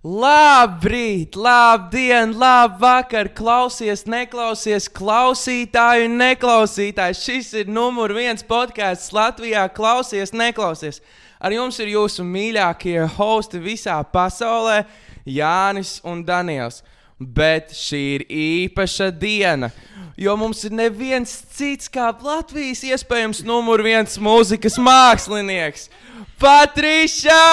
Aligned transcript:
Labrīt, 0.00 1.36
labdien, 1.36 2.30
labvakar, 2.40 3.28
klausies, 3.36 4.06
neklausies, 4.08 4.86
klausītāji 4.88 6.06
un 6.06 6.14
neklausītāji. 6.16 7.18
Šis 7.18 7.50
ir 7.60 7.68
numur 7.68 8.14
viens 8.16 8.40
podkāsts 8.40 9.12
Latvijā. 9.12 9.66
Klausies, 9.76 10.32
neklausies. 10.32 11.02
Ar 11.36 11.52
jums 11.52 11.76
ir 11.84 11.92
jūsu 11.92 12.24
mīļākie 12.24 12.96
hosti 13.18 13.60
visā 13.60 13.98
pasaulē, 14.08 14.86
Jānis 15.28 15.98
un 16.00 16.24
Daniels. 16.24 16.80
Bet 17.20 17.76
šī 17.76 18.02
ir 18.14 18.24
īpaša 18.32 19.10
diena, 19.12 19.68
jo 20.16 20.32
mums 20.40 20.64
ir 20.64 20.72
neviens 20.72 21.42
cits 21.52 21.92
kā 21.92 22.08
Latvijas 22.24 22.80
iespējams 22.88 23.44
numur 23.44 23.84
viens 23.84 24.16
mūzikas 24.16 24.80
mākslinieks- 24.80 25.90
Patriša! 26.40 27.44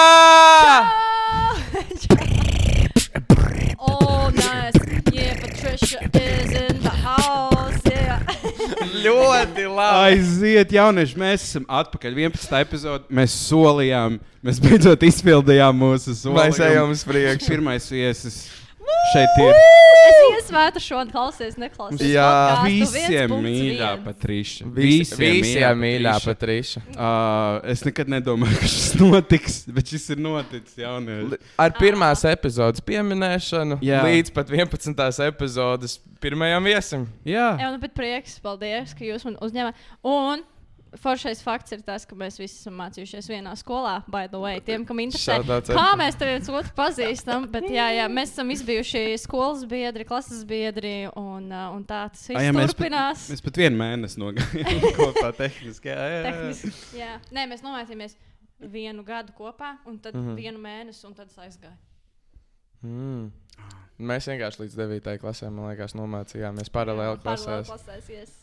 Oh, 1.28 2.28
nice. 4.38 4.78
Yeah, 5.12 5.34
Patricia 5.40 5.98
is 6.14 6.52
in 6.52 6.82
the 6.82 6.94
house. 7.04 7.80
Yeah. 7.88 8.22
Ļoti 9.04 9.66
labi! 9.66 10.14
Aiziet, 10.14 10.72
jaunieši, 10.74 11.18
mēs 11.20 11.44
esam 11.50 11.66
atpakaļ. 11.80 12.16
11. 12.28 12.60
epizodē 12.62 13.18
mēs 13.20 13.34
solījām, 13.48 14.18
mēs 14.44 14.60
beidzot 14.62 15.04
izpildījām 15.08 15.78
mūsu 15.82 16.16
solījumu. 16.18 16.40
Mēs 16.40 16.62
ejam 16.68 16.94
uz 16.94 17.04
priekšu. 17.06 17.52
Pirmais 17.52 17.88
viesis 17.92 18.40
šeit 19.12 19.42
ir. 19.42 19.58
Es 20.08 20.18
iesvētu 20.24 20.80
šo 20.80 20.98
un 21.02 21.10
klausies, 21.12 21.56
neklausies. 21.60 22.04
Jā, 22.08 22.24
podcastu 22.24 22.68
Visiem 22.70 23.32
1.1. 23.34 23.44
mīļā 23.44 23.90
Patriša. 24.04 24.68
Visi, 24.76 25.18
visiem 25.20 25.80
mīļā 25.82 26.14
Patriša. 26.24 26.82
Uh, 26.94 27.58
es 27.74 27.82
nekad 27.84 28.12
nedomāju, 28.14 28.60
ka 28.62 28.70
šis 28.70 28.92
notiks, 29.00 29.58
bet 29.74 29.92
šis 29.92 30.06
ir 30.14 30.22
noticis 30.24 30.78
jaunieši. 30.80 31.40
Ar 31.60 31.74
pirmās 31.76 32.24
epizodes 32.30 32.84
pieminēšanu 32.88 33.80
Jā. 33.84 34.04
līdz 34.06 34.32
pat 34.36 34.52
11. 34.54 35.02
epizodes 35.28 35.98
pirmajam 36.22 36.70
viesim. 36.70 37.08
Jā, 37.28 37.50
Jā, 37.60 37.72
nu, 37.74 37.82
bet 37.82 37.96
prieks, 37.98 38.38
paldies, 38.44 38.94
ka 38.96 39.04
jūs 39.06 39.26
man 39.28 39.36
uzņēmāt. 39.44 39.88
Un 40.08 40.46
foršais 41.02 41.40
fakts 41.44 41.74
ir 41.76 41.82
tas, 41.86 42.04
ka 42.08 42.16
mēs 42.18 42.38
visi 42.40 42.58
esam 42.60 42.76
mācījušies 42.80 43.28
vienā 43.30 43.54
skolā, 43.58 43.98
by 44.10 44.28
the 44.30 44.40
way. 44.42 44.62
Tiem, 44.64 44.84
kam 44.88 45.00
interesē, 45.02 45.38
kā 45.68 45.86
mēs 46.00 46.18
viens 46.20 46.50
otru 46.52 46.74
pazīstam, 46.78 47.48
bet 47.52 47.68
jā, 47.72 47.88
jā, 47.96 48.06
mēs 48.12 48.34
esam 48.34 48.52
izbijuši 48.54 49.02
skolas 49.22 49.64
biedri, 49.68 50.06
klases 50.08 50.44
biedri, 50.48 50.94
un, 51.18 51.50
uh, 51.52 51.68
un 51.76 51.84
tā 51.88 52.04
tas 52.12 52.24
viss 52.28 52.38
Ai, 52.38 52.46
jā, 52.48 52.54
mēs 52.56 52.72
pat- 52.72 52.76
turpinās. 52.76 53.26
mēs 53.32 53.44
pat 53.48 53.60
vienu 53.64 53.82
mēnesi 53.82 54.22
nogājām 54.22 54.88
kopā 55.00 55.32
tehniski. 55.38 55.92
Jā, 55.92 55.98
jā, 55.98 56.16
jā. 56.16 56.24
Tehniski, 56.28 56.72
jā. 57.00 57.12
Nē, 57.34 57.46
mēs 57.52 57.64
nomācījāmies 57.66 58.18
vienu 58.58 59.04
gadu 59.06 59.34
kopā, 59.38 59.76
un 59.86 59.98
tad 60.02 60.14
mm. 60.14 60.26
-hmm. 60.26 60.40
vienu 60.42 60.62
mēnesi, 60.62 61.04
un 61.06 61.14
tad 61.14 61.30
es 61.30 61.38
aizgāju. 61.38 61.76
Mm. 62.82 63.30
Mēs 63.98 64.28
vienkārši 64.30 64.62
līdz 64.62 64.76
9. 64.78 65.16
klasē, 65.18 65.50
man 65.50 65.72
liekas, 65.72 65.96
nomācījāmies 65.98 66.70
paralēli 66.70 67.18
klasēs. 67.22 67.66
klasēs 67.66 68.10
yes. 68.12 68.36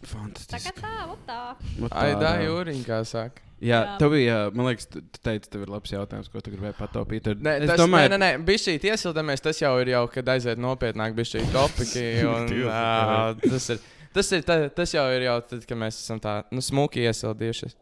Tā 0.00 0.08
kā 0.08 0.14
Fantastiski. 0.14 0.80
tā, 0.80 0.96
ot 1.12 1.22
tā. 1.28 1.40
Ot 1.84 1.92
tā, 1.92 2.00
Ai, 2.00 2.12
da, 2.16 2.34
jā. 2.40 2.48
Jūriņ, 2.48 2.82
kā 2.86 3.00
saka. 3.04 3.42
Jā, 3.60 3.76
Jā. 3.84 3.96
tev 4.00 4.14
bija, 4.14 4.36
man 4.56 4.70
liekas, 4.70 4.86
tu, 4.88 5.02
tu 5.04 5.20
teici, 5.20 5.50
tev 5.52 5.66
ir 5.66 5.72
labs 5.74 5.92
jautājums, 5.92 6.30
ko 6.32 6.40
tu 6.40 6.48
gribēji 6.54 6.78
pataupīt. 6.78 7.26
Tad 7.26 7.42
Nē, 7.44 7.58
es 7.60 7.68
tas, 7.74 7.80
domāju, 7.82 8.08
nē, 8.08 8.16
nē, 8.16 8.28
nē 8.38 8.44
bišķīt 8.48 8.86
iesildamies, 8.88 9.42
tas 9.44 9.60
jau 9.60 9.74
ir 9.82 9.90
jau, 9.92 10.06
kad 10.14 10.30
aiziet 10.32 10.62
nopietnāk, 10.64 11.12
bišķīt 11.18 11.52
topiki. 11.52 12.06
Un, 12.32 12.48
ā, 12.72 13.34
tas, 13.44 13.66
ir, 13.76 13.82
tas, 14.16 14.32
ir, 14.32 14.46
tā, 14.48 14.56
tas 14.72 14.94
jau 14.96 15.04
ir 15.12 15.26
jau 15.28 15.36
tad, 15.52 15.66
kad 15.68 15.82
mēs 15.82 16.00
esam 16.00 16.22
tā, 16.24 16.38
nu, 16.56 16.64
smuki 16.64 17.04
iesildījušies. 17.04 17.76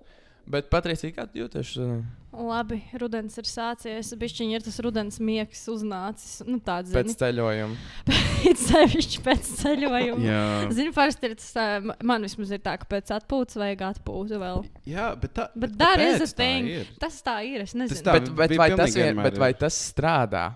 Bet, 0.49 0.71
Patricija, 0.73 1.13
kā 1.13 1.27
tu 1.29 1.43
jūties? 1.43 1.75
Labi, 2.33 2.79
rudens 3.01 3.35
ir 3.41 3.47
sācies. 3.49 4.11
Bišķiņi 4.21 4.55
ir 4.57 4.63
tas 4.65 4.77
rudens 4.85 5.17
miegs 5.21 5.63
uznācis. 5.73 6.39
Nu, 6.49 6.59
tāds 6.65 6.93
Pēc 6.95 7.09
zini, 7.11 7.17
ceļojuma. 7.21 7.77
pēc 8.09 8.63
sevišķi 8.69 9.23
pēc 9.27 9.51
ceļojuma. 9.63 10.25
jā, 10.29 10.43
Zini, 10.77 10.93
parasti 10.97 11.31
ir 11.31 11.35
tas, 11.41 11.51
man 12.07 12.25
vismaz 12.29 12.53
ir 12.55 12.63
tā, 12.65 12.77
ka 12.81 12.89
pēc 12.93 13.13
atpūtas 13.17 13.59
vajag 13.61 13.85
atpūtu 13.91 14.41
vēl. 14.45 14.63
jā, 14.89 15.09
bet 15.21 15.35
tā, 15.37 15.49
Bet 15.57 15.77
that 15.81 16.01
is 16.05 16.21
a 16.21 16.25
kāpēc 16.25 16.33
tā 16.33 16.39
thing. 16.43 16.71
ir? 16.79 16.93
Tas 17.03 17.21
tā 17.27 17.37
ir, 17.49 17.65
es 17.67 17.75
nezinu. 17.77 18.05
tā- 18.07 18.17
Bet, 18.21 18.31
bet, 18.43 18.57
vai 18.61 18.71
tas, 18.77 18.95
vien, 18.97 19.17
bet 19.25 19.35
ir. 19.35 19.41
vai 19.45 19.53
tas 19.65 19.81
strādā? 19.93 20.47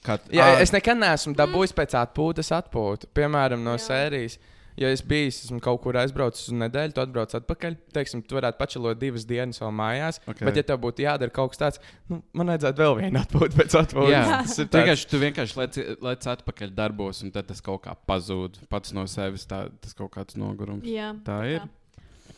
Kā, 0.00 0.16
Jā, 0.32 0.46
Ā, 0.56 0.60
es 0.64 0.72
nekad 0.72 0.96
neesmu 0.96 1.34
dabūjis 1.36 1.74
pēc 1.76 1.92
atpūtas 2.00 2.48
atpūtu. 2.56 3.10
Piemēram, 3.14 3.60
no 3.62 3.74
Jā. 3.76 3.82
sērijas. 3.90 4.38
Ja 4.80 4.88
es 4.88 5.02
biju, 5.04 5.28
esmu 5.28 5.58
kaut 5.60 5.82
kur 5.84 5.98
aizbraucis 6.00 6.48
uz 6.48 6.54
nedēļu, 6.56 6.94
tad 6.96 7.10
atbraucu 7.10 7.36
atpakaļ. 7.36 7.74
Teiksim, 7.92 8.22
tu 8.24 8.38
varētu 8.38 8.56
pačelot 8.60 9.00
divas 9.00 9.26
dienas 9.28 9.60
vēl 9.60 9.74
mājās. 9.76 10.20
Ok. 10.22 10.30
Okay. 10.32 10.46
Bet, 10.48 10.60
ja 10.60 10.64
tev 10.70 10.78
būtu 10.80 11.04
jādara 11.04 11.34
kaut 11.36 11.52
kas 11.52 11.60
tāds, 11.60 11.82
nu, 12.08 12.22
man 12.36 12.54
vajadzētu 12.54 12.80
vēl 12.80 12.96
vienu 13.02 13.20
atpūtu 13.20 13.58
pēc 13.58 13.76
atpūtas. 13.82 14.14
Jā, 14.14 14.22
tas 14.30 14.54
ir 14.56 14.62
tu 14.62 14.70
tāds. 14.70 14.78
vienkārši, 14.78 15.10
tu 15.10 15.20
vienkārši 15.24 15.60
lec, 15.60 15.80
lec 16.08 16.30
atpakaļ 16.34 16.72
darbos, 16.78 17.20
un 17.26 17.34
tad 17.34 17.50
tas 17.50 17.60
kaut 17.66 17.84
kā 17.84 17.92
pazūd 18.08 18.56
pats 18.72 18.96
no 18.96 19.04
sevis. 19.10 19.44
Tā, 19.50 19.66
tas 19.84 19.92
kaut 19.98 20.14
kāds 20.16 20.40
nogurums. 20.40 20.88
Jā, 20.88 21.12
Tā 21.26 21.42
ir? 21.50 21.68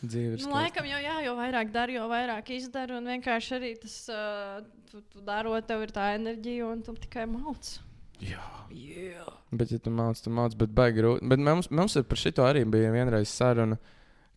dzīve. 0.02 0.36
ir 0.36 0.44
Nu, 0.44 0.52
laikam 0.56 0.86
jau, 0.88 0.98
jā, 1.02 1.14
jo 1.26 1.36
vairāk 1.38 1.72
dari, 1.74 1.96
jo 1.98 2.08
vairāk 2.10 2.52
izdari. 2.56 2.96
Un 2.98 3.08
vienkārši 3.12 3.56
arī 3.58 3.72
tas, 3.82 3.96
uh, 4.10 4.60
tu, 4.90 5.02
tu 5.12 5.22
darot, 5.26 5.62
tev 5.68 5.86
ir 5.86 5.94
tā 5.94 6.12
enerģija, 6.18 6.68
un 6.74 6.82
tu 6.86 6.94
tikai 7.06 7.28
mauc. 7.30 7.76
Jā. 8.22 9.26
Bet, 9.52 9.72
ja 9.74 9.78
tu 9.84 9.90
māc, 9.92 10.20
tu 10.24 10.30
māc, 10.32 10.54
bet 10.56 10.70
baigi 10.72 11.02
grūti. 11.02 11.26
Bet 11.28 11.42
mums, 11.44 11.68
mums 11.68 11.96
ir 12.00 12.06
par 12.08 12.20
šito 12.20 12.44
arī 12.46 12.62
bija 12.72 12.92
vienreiz 12.94 13.28
saruna. 13.28 13.76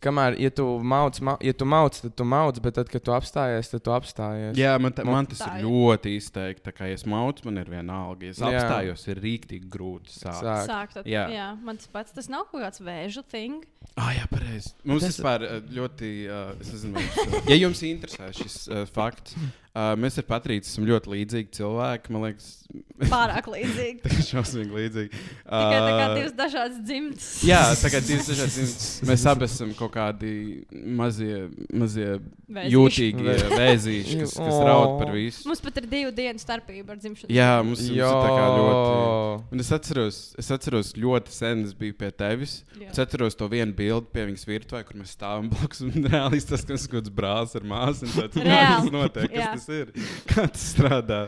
Kamēr, 0.03 0.35
ja 0.44 0.50
tu 0.51 0.66
māc, 0.85 1.18
ma, 1.23 1.38
ja 1.41 1.53
tu 1.56 1.66
māc, 1.72 1.96
tad 2.03 2.13
tu 2.19 2.25
māc, 2.28 2.59
bet 2.62 2.75
tad, 2.78 2.90
kad 2.91 3.01
tu 3.01 3.13
apstājies, 3.16 3.69
tad 3.72 3.81
tu 3.88 3.94
apstājies. 3.96 4.57
Jā, 4.59 4.73
man, 4.84 4.91
ta, 4.94 5.06
man 5.07 5.25
tas 5.31 5.40
ir 5.47 5.63
ļoti 5.63 6.18
izteikti. 6.19 6.66
Tā 6.68 6.73
kā 6.75 6.90
es 6.91 7.07
maucu, 7.09 7.47
man 7.47 7.62
ir 7.63 7.72
viena 7.72 8.01
alga. 8.09 8.28
Es 8.28 8.41
Jā. 8.44 8.51
apstājos, 8.51 9.06
ir 9.07 9.23
rīktīgi 9.23 9.72
grūti 9.72 10.13
sākt. 10.13 10.44
Sāk. 10.44 10.67
Sākt, 10.67 10.97
tad, 11.00 11.09
Jā. 11.09 11.23
jā. 11.31 11.47
man 11.63 11.79
tas 11.79 11.90
pats, 11.96 12.13
tas 12.19 12.29
nav 12.29 12.44
kaut 12.52 12.66
kāds 12.67 12.84
vēža 12.84 13.23
thing. 13.31 13.63
Ah, 13.96 14.12
jā, 14.17 14.28
pareizi. 14.29 14.75
Mums 14.84 15.07
Tas- 15.07 15.16
vispār 15.16 15.47
uh, 15.47 15.57
ļoti, 15.79 16.12
uh, 16.28 16.56
es 16.59 16.75
nezinu, 16.75 17.07
ja 17.53 17.62
jums 17.63 17.81
interesē 17.88 18.34
šis 18.35 18.66
uh, 18.67 18.84
fakts, 18.91 19.40
uh, 19.75 19.94
mēs 20.00 20.18
ar 20.22 20.25
Patrīcu 20.30 20.72
esam 20.72 20.88
ļoti 20.90 21.12
līdzīgi 21.13 21.52
cilvēki. 21.59 22.13
Man 22.16 22.25
liekas, 22.30 22.52
Pārāk 23.12 23.46
līdzīgi. 23.52 24.00
tā 24.03 24.09
ir 24.16 24.25
šausmīgi 24.25 24.74
līdzīgi. 24.80 25.09
Tikai 25.46 25.80
tā 25.86 25.91
kā 25.91 26.06
Uh, 26.06 26.13
divas 26.18 26.34
dažādas 26.38 26.80
dzimtas. 26.88 27.28
Jā, 27.46 27.59
tā 27.81 27.91
kā 27.94 28.00
divas 28.03 28.30
dažādas 28.31 28.56
dzimtas. 28.58 28.88
Mēs 29.09 29.25
abi 29.31 29.46
esam 29.47 29.74
kaut 29.78 29.91
kādi 29.94 30.31
mazie, 30.74 31.38
mazie 31.75 32.08
Vēzīši. 32.47 32.74
jūtīgi 32.74 33.25
vēzīši, 33.53 34.18
kas, 34.24 34.34
kas 34.40 34.58
raud 34.66 34.96
par 35.02 35.12
visu. 35.16 35.46
Mums 35.50 35.62
pat 35.66 35.80
ir 35.81 35.88
divu 35.91 36.12
dienu 36.16 36.41
starpība 36.41 36.96
ar 36.96 37.00
dzimšanu. 37.03 37.31
Jā, 37.35 37.52
mums, 37.66 37.84
mums 37.85 37.94
ir 37.96 38.03
tā 38.06 38.31
kā 38.34 38.46
ļoti. 38.56 39.53
Un 39.56 39.64
es 39.66 39.72
atceros, 39.75 40.19
es 40.41 40.52
atceros 40.56 40.94
ļoti 41.00 41.34
sen, 41.35 41.64
es 41.69 41.74
biju 41.78 41.97
pie 42.00 42.12
tevis. 42.16 42.58
Jā. 42.80 42.90
Es 42.94 43.02
atceros 43.06 43.38
to 43.40 43.47
vienu 43.52 43.75
bildi 43.78 44.09
pie 44.16 44.25
viņas 44.30 44.47
virtuvē, 44.50 44.84
kur 44.88 45.00
mēs 45.02 45.16
stāvam 45.18 45.50
blakus. 45.52 45.84
Un 45.85 46.09
reāli 46.09 46.41
tas, 46.46 46.66
kas 46.68 46.85
ir 46.88 46.94
kaut 46.96 47.02
kāds 47.06 47.14
brālis 47.22 47.56
ar 47.59 47.66
māsu. 47.68 48.09
Kā 48.16 48.28
tas 48.35 48.90
notiek? 48.94 49.30
Kas 49.35 49.65
jā. 49.65 49.65
Tas 49.66 49.76
ir? 49.81 49.94
Kā 50.31 50.48
tas 50.48 50.72
strādā? 50.76 51.22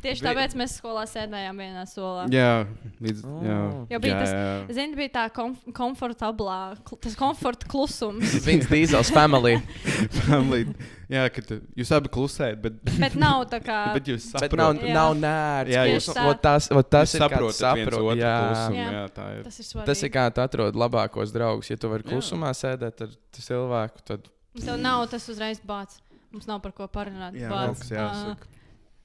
Tieši 0.00 0.22
tāpēc 0.24 0.54
mēs 0.56 0.78
skolā 0.80 1.02
sēdējām 1.04 1.58
vienā 1.60 1.82
solā. 1.84 2.22
Jā, 2.32 2.62
līdz. 3.04 3.18
Jā, 3.44 3.56
Oh. 3.68 3.82
Jo 3.92 3.98
bija 4.00 4.14
jā, 4.14 4.20
tas- 4.22 4.30
jā. 4.32 4.76
Zini, 4.78 4.96
bija 4.96 5.10
tā 5.12 5.24
komf 5.36 5.58
komfortablā, 5.76 6.56
tas 7.04 7.18
komforta 7.20 7.68
klusums. 7.68 8.32
Vins 8.46 8.64
Dīzels 8.70 9.10
family. 9.12 9.58
Family. 10.24 10.62
Jā, 11.10 11.26
ka 11.34 11.44
tu, 11.44 11.58
jūs 11.76 11.92
abi 11.92 12.08
klusējat, 12.16 12.62
bet, 12.64 12.80
Bet 13.02 13.18
nav 13.20 13.44
tā 13.52 13.60
kā. 13.60 13.76
bet 13.98 14.08
jūs 14.08 14.30
saprotat. 14.32 14.56
nav, 14.56 14.80
Jā. 14.88 14.94
nav 14.96 15.12
nērts. 15.20 15.74
Jā, 15.76 15.84
Jūs- 15.92 16.08
jūs- 16.08 16.24
vot 16.30 16.40
tas, 16.48 16.70
vot 16.72 16.90
tas 16.96 17.12
Jūs 17.12 17.18
ir, 17.20 17.26
kā 17.28 17.40
tu 17.44 17.52
saprotat 17.60 18.00
otru 18.00 18.20
Jā. 18.24 18.34
klusumu. 18.40 18.80
Jā. 18.80 18.90
Jā, 18.96 19.04
tā 19.20 19.28
ir. 19.36 19.42
Tas 19.50 19.58
ir 19.60 19.68
svarīgi. 19.68 19.86
Tas 19.92 20.02
ir 20.08 20.14
kā 20.16 20.24
tu 20.32 20.40
atrod 20.48 20.80
labākos 20.80 21.34
draugus. 21.36 21.68
Ja 21.68 21.76
tu 21.76 21.92
vari 21.92 22.06
Jā. 22.08 22.14
klusumā 22.14 22.54
sēdēt 22.56 23.04
ar 23.04 23.12
cilvēku, 23.36 24.06
tad 24.14 24.30
Tev 24.64 24.80
nav 24.82 25.04
tas 25.12 25.28
uzreiz 25.30 25.60
bācis. 25.60 26.00
Mums 26.32 26.46
nav 26.46 26.60
par 26.62 26.70
ko 26.72 26.86
parunāt. 26.88 27.34
Jā, 27.34 27.50
bāc. 27.50 27.66
kaut 27.74 27.78
kas 27.82 27.90
jāsaka. 27.90 28.46
Ā, 28.46 28.48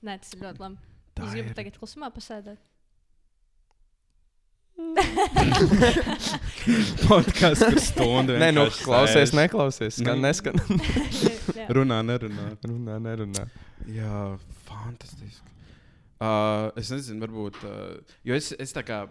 Nē, 0.05 0.19
tas 0.21 0.33
ir 0.35 0.39
ļoti 0.45 0.59
labi. 0.61 0.77
Tā 1.15 1.23
Jūs 1.23 1.33
ir. 1.33 1.37
gribat 1.41 1.55
tagad 1.61 1.77
klusumā 1.81 2.11
pasēdēt? 2.13 2.61
Podkāsts, 7.07 7.63
kur 7.63 7.79
stundu. 7.81 8.35
Nē, 8.41 8.49
nu, 8.55 8.65
klausies, 8.83 9.31
neklausies. 9.37 9.99
Skan, 10.01 10.19
Nu. 10.19 10.27
neskan. 10.27 10.55
Jā. 11.55 11.67
Runā, 11.75 11.99
nerunā. 12.05 12.45
Runā, 12.67 12.97
nerunā. 13.03 13.45
Jā, 13.87 14.37
fantastiski. 14.67 15.53
Uh, 16.19 16.71
es 16.79 16.89
nezinu, 16.93 17.21
varbūt. 17.25 17.55
Uh, 17.67 18.15
jo 18.27 18.33
es, 18.37 18.51
es 18.61 18.73
tā 18.75 18.83
kā. 18.87 19.03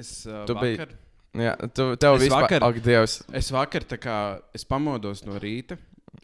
Es, 0.00 0.10
uh, 0.28 0.44
Tu 0.48 0.54
biji- 0.56 0.78
vakar, 0.80 0.96
Jā, 1.30 1.52
tu, 1.70 1.84
tev 2.00 2.16
Es 2.16 2.22
vispār, 2.24 2.42
vakar- 2.48 2.64
ak, 2.66 2.78
Dievs. 2.82 3.12
es 3.38 3.50
vakar 3.54 3.84
tā 3.86 3.96
kā. 4.02 4.14
Es 4.56 4.64
pamodos 4.66 5.20
no 5.24 5.36
rīta. 5.38 5.76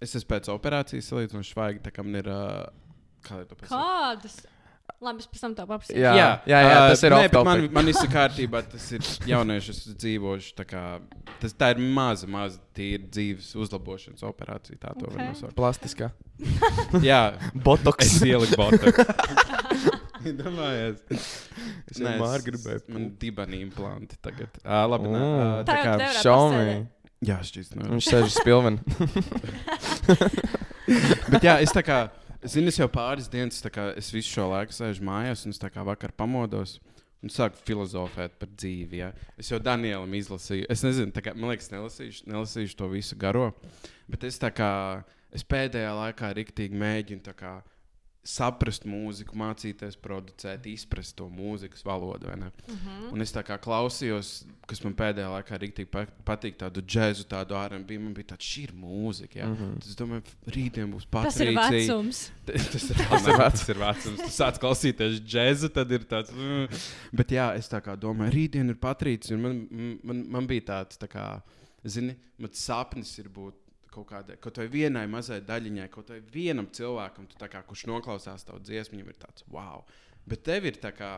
Es 0.02 0.14
esmu 0.18 0.28
pēc 0.34 0.50
operācijas 0.52 1.08
salīdzinoši 1.12 1.54
svaigi. 1.54 1.80
Tā 1.86 1.92
kā 1.94 2.04
man 2.04 2.18
ir. 2.20 2.28
Uh, 2.28 2.66
kā 3.26 3.40
lai 3.40 3.46
to 3.48 3.54
pasakā? 3.58 3.80
Kādas? 3.80 4.36
Labi, 5.02 5.18
es 5.18 5.26
pēc 5.26 5.40
tam 5.42 5.54
tev 5.58 5.66
paprasīšu. 5.66 5.98
Jā, 5.98 6.12
jā, 6.14 6.26
jā, 6.46 6.58
jā 6.62 6.76
tas 6.92 7.00
ir 7.04 7.14
bet 7.16 7.34
man, 7.44 7.64
man 7.74 7.88
viss 7.90 8.04
ir 8.06 8.10
kārtībā. 8.12 8.60
Tas 8.70 8.84
ir 8.94 9.02
jaunieši, 9.28 9.72
kas 9.74 9.96
dzīvojuši. 9.98 10.52
tā 10.60 10.64
kā, 10.70 10.82
Tas, 11.42 11.52
tā 11.58 11.72
ir 11.74 11.80
maza, 11.82 12.28
maza 12.30 12.60
tīra 12.76 13.02
dzīves 13.10 13.50
uzlabošanas 13.60 14.22
operācija. 14.24 14.78
Tā 14.80 14.94
to 14.94 15.08
Ok. 15.10 15.16
var 15.16 15.26
nosaukt. 15.32 15.56
Plastiskā. 15.58 16.12
Jā, 17.10 17.18
Botoks. 17.66 18.06
es 18.06 18.22
ieliku 18.24 18.56
botu. 18.62 18.94
Domājies. 20.40 21.02
Es 21.90 22.00
jau 22.00 22.14
māru 22.18 22.46
gribēju. 22.48 22.80
Man 22.94 23.10
dibani 23.20 23.60
implanti 23.66 24.16
tagad. 24.22 24.56
Uh, 24.64 24.82
labi, 24.90 25.10
nē, 25.12 25.18
Mm. 25.20 25.42
uh, 25.42 25.64
Tā 25.66 25.74
tā 25.74 25.76
kā. 25.82 25.92
tev 26.00 26.16
Jā, 27.24 27.38
šķiet, 27.46 27.76
no. 27.78 27.88
Viņš 27.94 28.08
sēž 28.10 28.26
uz 28.28 28.36
spilvena. 28.36 28.82
Bet 31.32 31.46
jā, 31.46 31.56
es 31.64 31.72
tā 31.72 31.80
kā, 31.86 32.02
zinu, 32.44 32.68
es 32.68 32.76
jau 32.78 32.88
pāris 32.92 33.30
dienas, 33.32 33.62
tā 33.64 33.72
kā 33.72 33.88
es 33.96 34.10
visu 34.12 34.34
šo 34.34 34.50
laiku 34.52 34.76
sēžu 34.76 35.06
mājās, 35.06 35.46
un 35.46 35.54
es 35.56 35.62
tā 35.62 35.70
kā 35.72 35.84
vakar 35.86 36.12
pamodos. 36.16 36.76
Un 37.24 37.32
sāku 37.32 37.58
filozofēt 37.64 38.36
par 38.38 38.50
dzīvi. 38.52 39.00
Ja. 39.00 39.08
Es 39.40 39.48
jau 39.50 39.58
Danielam 39.58 40.12
izlasīju. 40.14 40.66
Es 40.70 40.84
nezinu, 40.84 41.14
kā, 41.16 41.32
man 41.34 41.54
liekas, 41.54 41.70
nelasīšu, 41.72 42.26
nelasīšu 42.28 42.76
to 42.78 42.90
visu 42.92 43.16
garo. 43.18 43.48
Bet 44.06 44.26
es 44.28 44.36
kā, 44.38 44.70
es 45.34 45.42
pēdējā 45.48 45.94
laikā 45.96 46.30
riktīgi 46.36 46.76
mēģinu 46.78 47.34
kā 47.34 47.56
saprast 48.26 48.84
mūziku, 48.88 49.36
mācīties 49.38 49.96
producēt, 50.02 50.66
izprast 50.66 51.14
to 51.18 51.28
mūzikas 51.30 51.84
valodu. 51.86 52.26
vai 52.26 52.36
ne? 52.40 52.50
Mhm. 52.68 53.12
Un 53.12 53.22
es 53.22 53.32
tā 53.32 53.42
kā 53.46 53.56
klausījos, 53.62 54.44
kas 54.66 54.82
man 54.84 54.94
pēdējā 54.98 55.28
laikā 55.30 55.86
pa- 55.90 56.06
patīk, 56.26 56.56
tādu 56.58 56.82
džēzu, 56.82 57.26
tādu 57.30 57.54
RB. 57.54 57.98
Man 58.02 58.14
bija 58.14 58.34
tāds, 58.34 58.46
šī 58.46 58.62
ir 58.64 58.72
mūzika. 58.72 59.36
Ja? 59.36 59.46
Mm. 59.46 59.56
-hmm. 59.56 59.78
Es 59.86 59.94
domāju, 59.94 60.22
rītdien 60.46 60.92
būs 60.92 61.06
Tas 61.10 61.40
ir 61.40 61.54
patrīcija. 61.54 61.86
vecums. 61.86 62.30
Tas 62.46 62.90
ir 62.90 62.96
tas, 62.96 63.26
ir 63.26 63.36
tas 63.36 63.68
ir 63.68 63.76
vecums. 63.76 64.20
Tu 64.20 64.30
sāc 64.42 64.58
klausīties 64.58 65.20
džēzu, 65.20 65.68
tad 65.72 65.90
ir 65.92 66.00
tāds. 66.04 66.32
Mm. 66.32 66.68
Bet 67.12 67.28
jā, 67.28 67.56
es 67.56 67.68
tā 67.68 67.80
kā 67.80 67.96
domāju, 67.96 68.32
rītdien 68.32 68.68
ir 68.68 68.74
patrīcija. 68.76 69.34
un 69.36 69.42
Man, 69.42 69.98
man, 70.02 70.24
man 70.30 70.46
bija 70.46 70.60
tāds, 70.60 70.98
tā 70.98 71.06
kā, 71.08 71.42
zini, 71.84 72.16
mans 72.38 72.58
sapnis 72.58 73.18
ir 73.18 73.28
būt 73.28 73.54
kaut 73.96 74.08
kādai, 74.10 74.36
kaut 74.42 74.60
vai 74.60 74.66
vienai 74.72 75.06
mazai 75.10 75.40
daļiņai, 75.46 75.88
kaut 75.92 76.12
vai 76.12 76.20
vienam 76.32 76.68
cilvēkam, 76.78 77.28
kā, 77.40 77.62
kurš 77.66 77.86
noklausās 77.90 78.46
tavu 78.46 78.60
dziesmu, 78.64 78.98
viņam 78.98 79.12
ir 79.12 79.18
tāds, 79.22 79.46
wow. 79.52 79.84
Bet 80.28 80.44
tev 80.46 80.68
ir 80.68 80.78
tā 80.82 80.92
kā. 80.96 81.16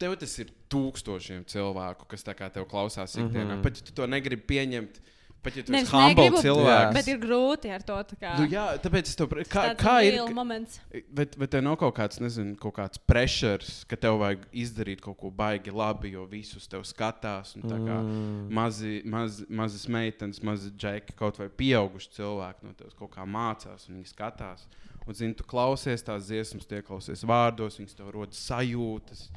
Tev 0.00 0.14
tas 0.16 0.32
ir 0.40 0.48
tūkstošiem 0.72 1.42
cilvēku, 1.50 2.06
kas 2.08 2.22
tā 2.24 2.32
kā 2.32 2.46
tev 2.48 2.64
klausās 2.70 3.18
ikdienā. 3.18 3.44
Mm. 3.44 3.58
-hmm. 3.58 3.62
Pat 3.62 3.76
ja 3.76 3.84
tu 3.84 3.92
to 3.92 4.06
negribi 4.08 4.46
pieņemt, 4.48 5.00
pat 5.42 5.56
ja 5.56 5.62
tu 5.64 5.72
esi 5.72 5.90
humble 5.92 6.40
cilvēks. 6.42 6.94
Bet 6.94 7.06
ir 7.08 7.18
grūti 7.22 7.70
ar 7.74 7.82
to. 7.82 7.94
tā 8.10 8.16
Kā, 8.20 8.32
Nu, 8.38 8.46
jā, 8.52 8.64
tāpēc 8.82 9.08
es 9.08 9.16
to 9.16 9.26
pra- 9.26 9.44
kā, 9.44 9.74
kā 9.76 9.94
ir. 10.04 10.18
moments. 10.34 10.80
Vai, 11.12 11.26
vai 11.36 11.46
tev 11.46 11.62
nav 11.62 11.76
kaut 11.80 11.94
kāds, 11.96 12.20
nezinu, 12.20 12.56
kaut 12.60 12.74
kāds 12.76 12.98
pressures, 13.06 13.84
ka 13.88 13.96
tev 13.96 14.18
vajag 14.20 14.44
izdarīt 14.52 15.00
kaut 15.00 15.18
ko 15.18 15.30
baigi 15.30 15.70
labi, 15.72 16.12
jo 16.12 16.26
visus 16.26 16.66
tev 16.68 16.82
skatās? 16.82 17.56
un 17.56 17.62
tā 17.62 17.78
Kā, 17.80 18.00
Mm. 18.02 18.50
mazi, 18.52 19.02
maz, 19.04 19.42
mazas 19.48 19.86
meitenes, 19.86 20.42
mazi 20.42 20.70
džeki, 20.70 21.14
kaut 21.16 21.38
vai 21.38 21.48
pieauguši 21.48 22.10
cilvēki 22.18 22.62
no 22.62 22.72
tevis 22.72 22.94
kaut 22.94 23.10
kā 23.10 23.24
mācās 23.26 23.88
un 23.88 23.96
viņi 24.02 24.12
skatās. 24.14 24.66
Un, 25.06 25.14
zini, 25.14 25.34
tu 25.34 25.42
klausies 25.44 26.02
tās 26.04 26.28
dziesmas, 26.28 26.66
tie 26.68 26.82
klausies 26.82 27.24
vārdos, 27.24 27.78
viņas 27.80 27.96
tev 27.96 28.10
rodas 28.12 28.38
sajūtas. 28.50 29.28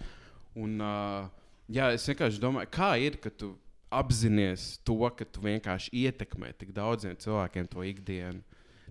Un, 0.55 0.79
uh, 0.81 1.29
jā, 1.71 1.93
es 1.93 2.05
vienkārši 2.05 2.39
domāju, 2.39 2.67
kā 2.69 2.91
ir, 3.01 3.15
ka 3.17 3.29
tu 3.31 3.55
apzinājies 3.99 4.79
to, 4.87 4.97
ka 5.17 5.25
tu 5.25 5.41
vienkārši 5.45 5.91
ietekmē 6.05 6.53
tik 6.57 6.73
daudziem 6.75 7.15
cilvēkiem 7.19 7.67
to 7.71 7.83
ikdienu. 7.87 8.41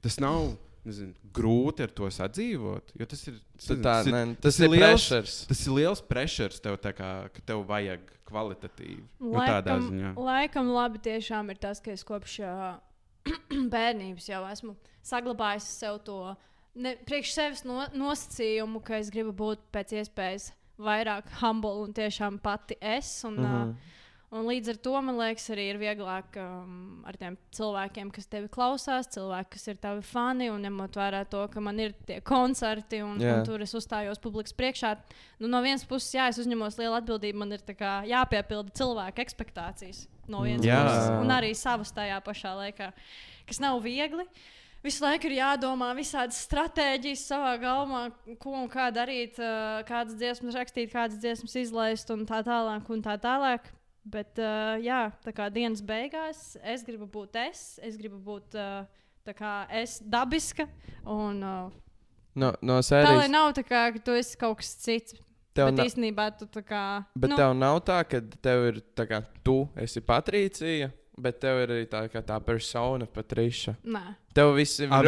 Tas 0.02 0.18
nav 0.22 0.54
nezinu, 0.84 1.12
grūti 1.34 1.84
ar 1.86 1.92
to 1.94 2.08
sadzīvot. 2.10 2.90
jo 2.98 3.06
Tas 3.06 3.20
ir, 3.28 3.36
nezinu, 3.54 3.82
Tā, 3.82 3.82
tas 3.82 4.06
ir, 4.06 4.12
ne, 4.16 4.22
tas 4.34 4.58
ir 4.58 4.64
ir 4.66 4.70
liels- 4.74 5.08
pressures. 5.08 5.34
tas 5.46 5.66
ir 5.66 5.72
liels 5.78 6.00
pressures 6.02 6.60
tev, 6.60 6.78
tā 6.82 6.92
kā, 6.92 7.10
ka 7.32 7.40
tev 7.46 7.62
vajag 7.68 8.00
kvalitatīvi. 8.26 9.04
Nu, 9.20 9.34
tādā 9.38 9.76
Laikam, 9.76 9.90
ziņā. 9.90 10.14
laikam 10.16 10.72
labi 10.74 10.98
tiešām 10.98 11.50
ir 11.50 11.60
tas, 11.62 11.80
ka 11.80 11.92
es 11.92 12.02
kopš 12.02 12.40
ā, 12.42 12.80
bērnības 13.76 14.26
jau 14.28 14.42
esmu 14.50 14.74
saglabājis 15.06 15.68
sev 15.78 16.00
to 16.06 16.16
ne, 16.74 16.96
priekš 17.06 17.34
sevis 17.36 17.64
no, 17.68 17.84
nosacījumu, 17.94 18.82
ka 18.82 18.98
es 18.98 19.10
gribu 19.14 19.32
būt 19.32 19.62
pēc 19.74 19.94
iespējas 20.02 20.50
vairāk 20.82 21.28
humble 21.42 21.84
un 21.84 21.92
tiešām 21.94 22.40
pati 22.42 22.74
es. 22.80 23.22
Un, 23.28 23.36
mm. 23.38 23.44
-hmm. 23.46 23.74
Un 24.32 24.46
līdz 24.48 24.70
ar 24.72 24.78
to 24.80 24.92
man 25.04 25.18
liekas, 25.18 25.44
arī 25.52 25.66
ir 25.68 25.78
vieglāk 25.80 26.38
um, 26.40 27.02
ar 27.04 27.18
tiem 27.20 27.34
cilvēkiem, 27.52 28.08
kas 28.14 28.30
tevi 28.32 28.48
klausās, 28.52 29.10
cilvēki, 29.12 29.50
kas 29.58 29.68
ir 29.68 29.76
tavi 29.82 30.00
fani, 30.08 30.46
un 30.48 30.62
ņemot 30.64 30.96
vērā 30.96 31.20
to, 31.28 31.42
ka 31.52 31.60
man 31.60 31.82
ir 31.84 31.92
tie 32.08 32.16
koncerti, 32.24 33.02
un, 33.04 33.20
Jā. 33.20 33.34
un 33.36 33.44
tur 33.44 33.60
es 33.60 33.76
uzstājos 33.76 34.22
publikas 34.24 34.56
priekšā. 34.56 34.94
Nu, 35.36 35.50
no 35.52 35.60
vienas 35.60 35.84
puses, 35.88 36.14
jā, 36.16 36.30
es 36.32 36.40
uzņemos 36.40 36.80
lielu 36.80 36.96
atbildību, 36.96 37.42
man 37.42 37.52
ir 37.58 37.66
jāpiepilda 38.08 38.72
cilvēka 38.80 39.20
expectācijas 39.20 40.06
no 40.32 40.46
vienas 40.46 40.64
Jā. 40.64 40.80
puses, 40.80 41.12
un 41.20 41.36
arī 41.36 41.52
savas 41.58 41.92
tajā 41.92 42.16
pašā 42.24 42.54
laikā, 42.56 42.88
kas 43.50 43.60
nav 43.60 43.82
viegli. 43.84 44.24
Visu 44.82 45.04
laiku 45.04 45.28
ir 45.28 45.36
jādomā, 45.42 45.92
visādas 45.94 46.40
stratēģijas 46.48 47.28
savā 47.28 47.52
galvā, 47.62 48.06
ko 48.42 48.56
un 48.64 48.66
kā 48.72 48.88
darīt, 48.94 49.36
ā, 49.38 49.84
kādas 49.86 50.16
dziesmas 50.18 50.56
rakstīt, 50.58 50.90
kādas 50.90 51.20
dziesmas 51.22 51.54
izlaist 51.60 52.10
un 52.10 52.24
tā 52.26 52.40
tālāk. 52.48 52.88
Un 52.90 53.04
tā 53.04 53.14
tālāk. 53.22 53.68
Bet, 54.04 54.34
uh, 54.42 54.74
jā, 54.82 55.12
tā 55.22 55.30
kā 55.32 55.46
dienas 55.54 55.80
beigās 55.86 56.56
es 56.66 56.82
gribu 56.82 57.06
būt 57.06 57.36
es, 57.48 57.78
es 57.82 57.96
gribu 57.96 58.18
būt 58.18 58.56
uh, 58.58 58.82
tā 59.24 59.34
kā 59.38 59.52
es 59.70 60.00
dabiska. 60.02 60.66
Un, 61.06 61.42
uh, 61.42 61.70
No, 62.34 62.48
no 62.64 62.78
tā 62.80 62.96
lai 62.96 63.04
sērijas. 63.04 63.28
nav 63.30 63.50
tā, 63.52 63.62
kā, 63.62 63.92
ka 63.92 64.00
tu 64.00 64.14
esi 64.16 64.38
kaut 64.40 64.56
kas 64.62 64.70
cits. 64.80 65.14
Tev 65.52 65.66
bet 65.68 65.74
na- 65.76 65.84
īstenībā 65.84 66.30
tu 66.38 66.46
tā 66.48 66.62
kā. 66.64 67.04
Bet 67.14 67.28
nu, 67.30 67.36
tev 67.36 67.52
nav 67.54 67.76
tā, 67.84 67.98
ka 68.08 68.22
tev 68.40 68.62
ir 68.70 68.78
tā 68.96 69.04
kā 69.06 69.18
tu 69.44 69.68
esi 69.76 70.00
Patricija, 70.00 70.88
bet 71.18 71.40
tev 71.40 71.58
ir 71.62 71.68
arī 71.74 71.86
tā, 71.90 72.04
kā 72.10 72.22
tā 72.24 72.38
persona 72.44 73.06
Patriša. 73.06 73.74
Nē. 73.84 74.02
Tev 74.32 74.54
viss 74.56 74.78
ir 74.80 74.88
Ah, 74.90 75.02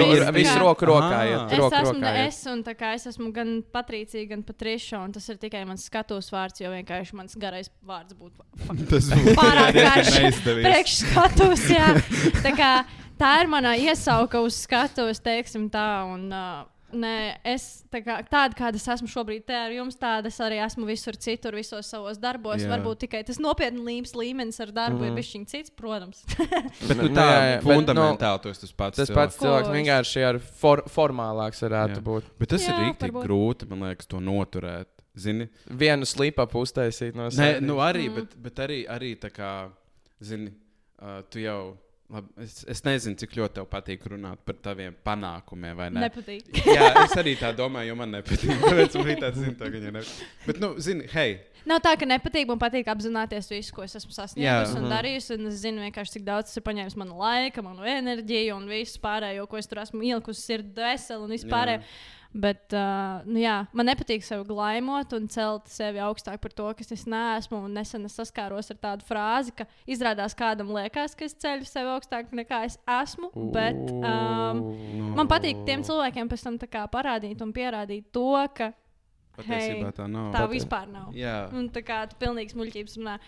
kā- 0.53 0.61
roku 0.61 0.85
rokā. 0.87 1.13
Aha. 1.13 1.25
iet, 1.25 1.53
Es 1.53 1.59
roku 1.59 1.75
esmu 1.77 1.95
rokā 2.01 2.27
es, 2.27 2.47
un 2.47 2.63
tā 2.63 2.75
kā 2.77 2.91
es 2.95 3.07
esmu 3.07 3.33
gan 3.33 3.63
Patricija, 3.73 4.29
gan 4.29 4.43
Patriša, 4.43 4.99
un 5.05 5.13
tas 5.13 5.29
ir 5.29 5.37
tikai 5.41 5.65
mans 5.67 5.85
skatuves 5.89 6.29
vārds, 6.31 6.61
jo 6.61 6.69
vienkārši 6.71 7.15
mans 7.15 7.35
garais 7.37 7.71
vārds 7.87 8.13
būtu 8.13 8.45
Tas 8.91 9.09
būtu 9.09 9.35
pārāk 9.35 9.73
garš. 9.73 10.43
priekšskatus. 10.45 11.65
jā. 11.73 11.89
Tā, 12.45 12.53
kā, 12.57 12.71
tā 13.19 13.33
ir 13.43 13.49
mana 13.49 13.75
iesauka 13.77 14.43
uz 14.45 14.55
skatuves, 14.67 15.21
teiksim 15.25 15.71
tā. 15.71 16.05
Un, 16.13 16.29
uh, 16.33 16.65
Nē, 16.95 17.13
es 17.45 17.85
tā 17.91 18.01
kā, 18.05 18.21
tāda, 18.31 18.55
kāda 18.55 18.79
es 18.79 18.87
esmu 18.95 19.09
šobrīd, 19.11 19.45
te 19.49 19.55
ar 19.59 19.73
jums, 19.75 19.97
tāda 19.99 20.31
es 20.31 20.39
arī 20.41 20.61
esmu 20.65 20.87
visur 20.87 21.17
citur, 21.19 21.57
visos 21.59 21.89
savos 21.91 22.19
darbos. 22.23 22.63
Jā. 22.63 22.69
Varbūt 22.71 23.01
tikai 23.05 23.25
tas 23.27 23.41
nopietni 23.43 23.83
līmenis, 23.83 24.15
līmenis 24.15 24.61
ar 24.63 24.71
darbu 24.77 25.01
mm 25.03 25.07
ir 25.11 25.17
bijis 25.19 25.33
viņa 25.35 25.51
cits, 25.51 25.71
protams. 25.75 26.25
Bet 26.89 26.97
nu, 26.97 27.09
Nu, 27.09 27.15
tā 27.17 27.29
nu, 27.59 27.63
fundamentāli 27.67 28.43
tu 28.45 28.49
esi 28.55 28.61
tas 28.65 28.73
pats. 28.73 28.97
Tas 29.03 29.09
cilvēks. 29.11 29.15
pats 29.19 29.39
cilvēks 29.43 29.69
es- 29.69 29.77
vienkārši 29.79 30.25
ir 30.29 30.39
for, 30.63 30.83
formālāks, 30.89 31.61
varētu 31.67 31.99
Jā. 32.01 32.05
būt. 32.07 32.31
Bet 32.39 32.49
tas 32.55 32.63
ir 32.69 32.73
Jā, 32.75 32.81
rīktīgi 32.85 33.11
varbūt. 33.13 33.27
grūti, 33.29 33.69
man 33.75 33.81
liekas, 33.91 34.07
to 34.07 34.21
noturēt. 34.23 34.87
Zini? 35.17 35.49
Vienu 35.71 36.03
slipu 36.07 36.43
uztaisīt 36.63 37.15
no 37.15 37.29
Nē, 37.29 37.35
sevis. 37.37 37.61
nu 37.63 37.77
arī, 37.79 38.09
Mm. 38.11 38.15
bet, 38.17 38.43
bet 38.43 38.55
arī, 38.69 38.81
arī 38.91 39.17
tā 39.19 39.31
kā, 39.31 39.71
zini, 40.21 40.51
uh, 41.03 41.23
tu 41.31 41.39
jau. 41.39 41.77
Labi, 42.15 42.31
es, 42.45 42.61
es 42.71 42.85
nezinu, 42.87 43.19
cik 43.19 43.33
ļoti 43.41 43.59
tev 43.59 43.65
patīk 43.71 44.05
runāt 44.13 44.43
par 44.47 44.59
taviem 44.63 44.95
panākumiem, 45.07 45.75
vai 45.79 45.89
ne? 45.91 46.05
Nepatīk. 46.05 46.53
Jā, 46.77 46.93
es 47.03 47.17
arī 47.19 47.35
tā 47.41 47.51
domāju, 47.57 47.91
jo 47.91 47.99
man 47.99 48.15
nepatīk. 48.15 48.55
Tāpēc 48.63 49.01
man 49.01 49.09
bija 49.09 49.23
tāds, 49.27 49.41
zini, 49.41 49.57
tā, 49.59 49.67
ka 49.67 49.81
viņa 49.81 49.97
nepatīk. 49.97 50.31
Bet, 50.47 50.63
nu, 50.63 50.71
zini, 50.85 51.09
hei, 51.15 51.35
Nav 51.65 51.81
tā, 51.81 51.95
ka 51.97 52.05
nepatīk. 52.05 52.45
Man 52.51 52.61
patīk 52.61 52.89
apzināties 52.93 53.49
visu, 53.49 53.73
ko 53.73 53.85
es 53.87 53.97
esmu 53.97 54.13
sasniegusi 54.13 54.77
un 54.77 54.91
darījusi. 54.93 55.39
Un 55.39 55.49
es 55.49 55.63
zinu, 55.63 55.81
vienkārši, 55.87 56.19
cik 56.19 56.27
daudz 56.27 56.51
tas 56.51 56.61
ir 56.61 56.65
paņēmis 56.67 56.97
manu 57.01 57.17
laiku, 57.23 57.65
manu 57.65 57.87
enerģiju 57.89 58.59
un 58.59 58.69
visu 58.69 59.01
pārējo, 59.05 59.47
ko 59.49 59.61
es 59.61 59.71
tur 59.71 59.81
esmu 59.81 60.05
ielikusi, 60.05 60.45
ir 60.59 60.67
dvēseli 60.77 61.25
un 61.25 61.33
vispār. 61.33 61.79
Jā. 61.79 61.81
Bet 62.35 62.75
uh, 62.75 63.23
nu, 63.31 63.39
jā, 63.39 63.61
man 63.79 63.87
nepatīk 63.87 64.25
sevi 64.27 64.43
glaimot 64.49 65.13
un 65.15 65.29
celt 65.31 65.69
sevi 65.71 66.01
augstāk 66.03 66.41
par 66.43 66.55
to, 66.59 66.67
kas 66.81 66.91
es 66.97 67.05
neesmu. 67.07 67.61
Un 67.69 67.77
nesen 67.79 68.09
es 68.09 68.17
saskāros 68.19 68.73
ar 68.75 68.81
tādu 68.83 69.07
frāzi, 69.07 69.55
ka 69.55 69.69
izrādās 69.87 70.35
kādam 70.35 70.73
liekas, 70.75 71.15
ka 71.15 71.29
es 71.29 71.37
ceļu 71.39 71.69
sevi 71.69 71.93
augstāk 71.95 72.35
nekā 72.35 72.65
es 72.67 72.79
esmu. 72.91 73.31
Bet 73.55 73.79
um, 73.95 74.65
man 75.15 75.31
patīk 75.31 75.63
tiem 75.69 75.87
cilvēkiem 75.87 76.33
pēc 76.33 76.49
tam 76.49 76.59
parādīt 76.91 77.45
un 77.45 77.55
pierādīt 77.55 78.11
to, 78.11 78.33
ka 78.59 78.73
patiesībā 79.39 79.93
tā 79.95 80.09
nav. 80.11 80.33
tā 80.35 80.47
vispār 80.51 80.91
nav. 80.91 81.13
Jā, 81.15 81.45
Un 81.55 81.71
tā 81.71 81.85
kā 81.87 82.03
tu 82.11 82.19
pilnīgs 82.19 82.59
muļķības 82.59 82.99
runā. 82.99 83.21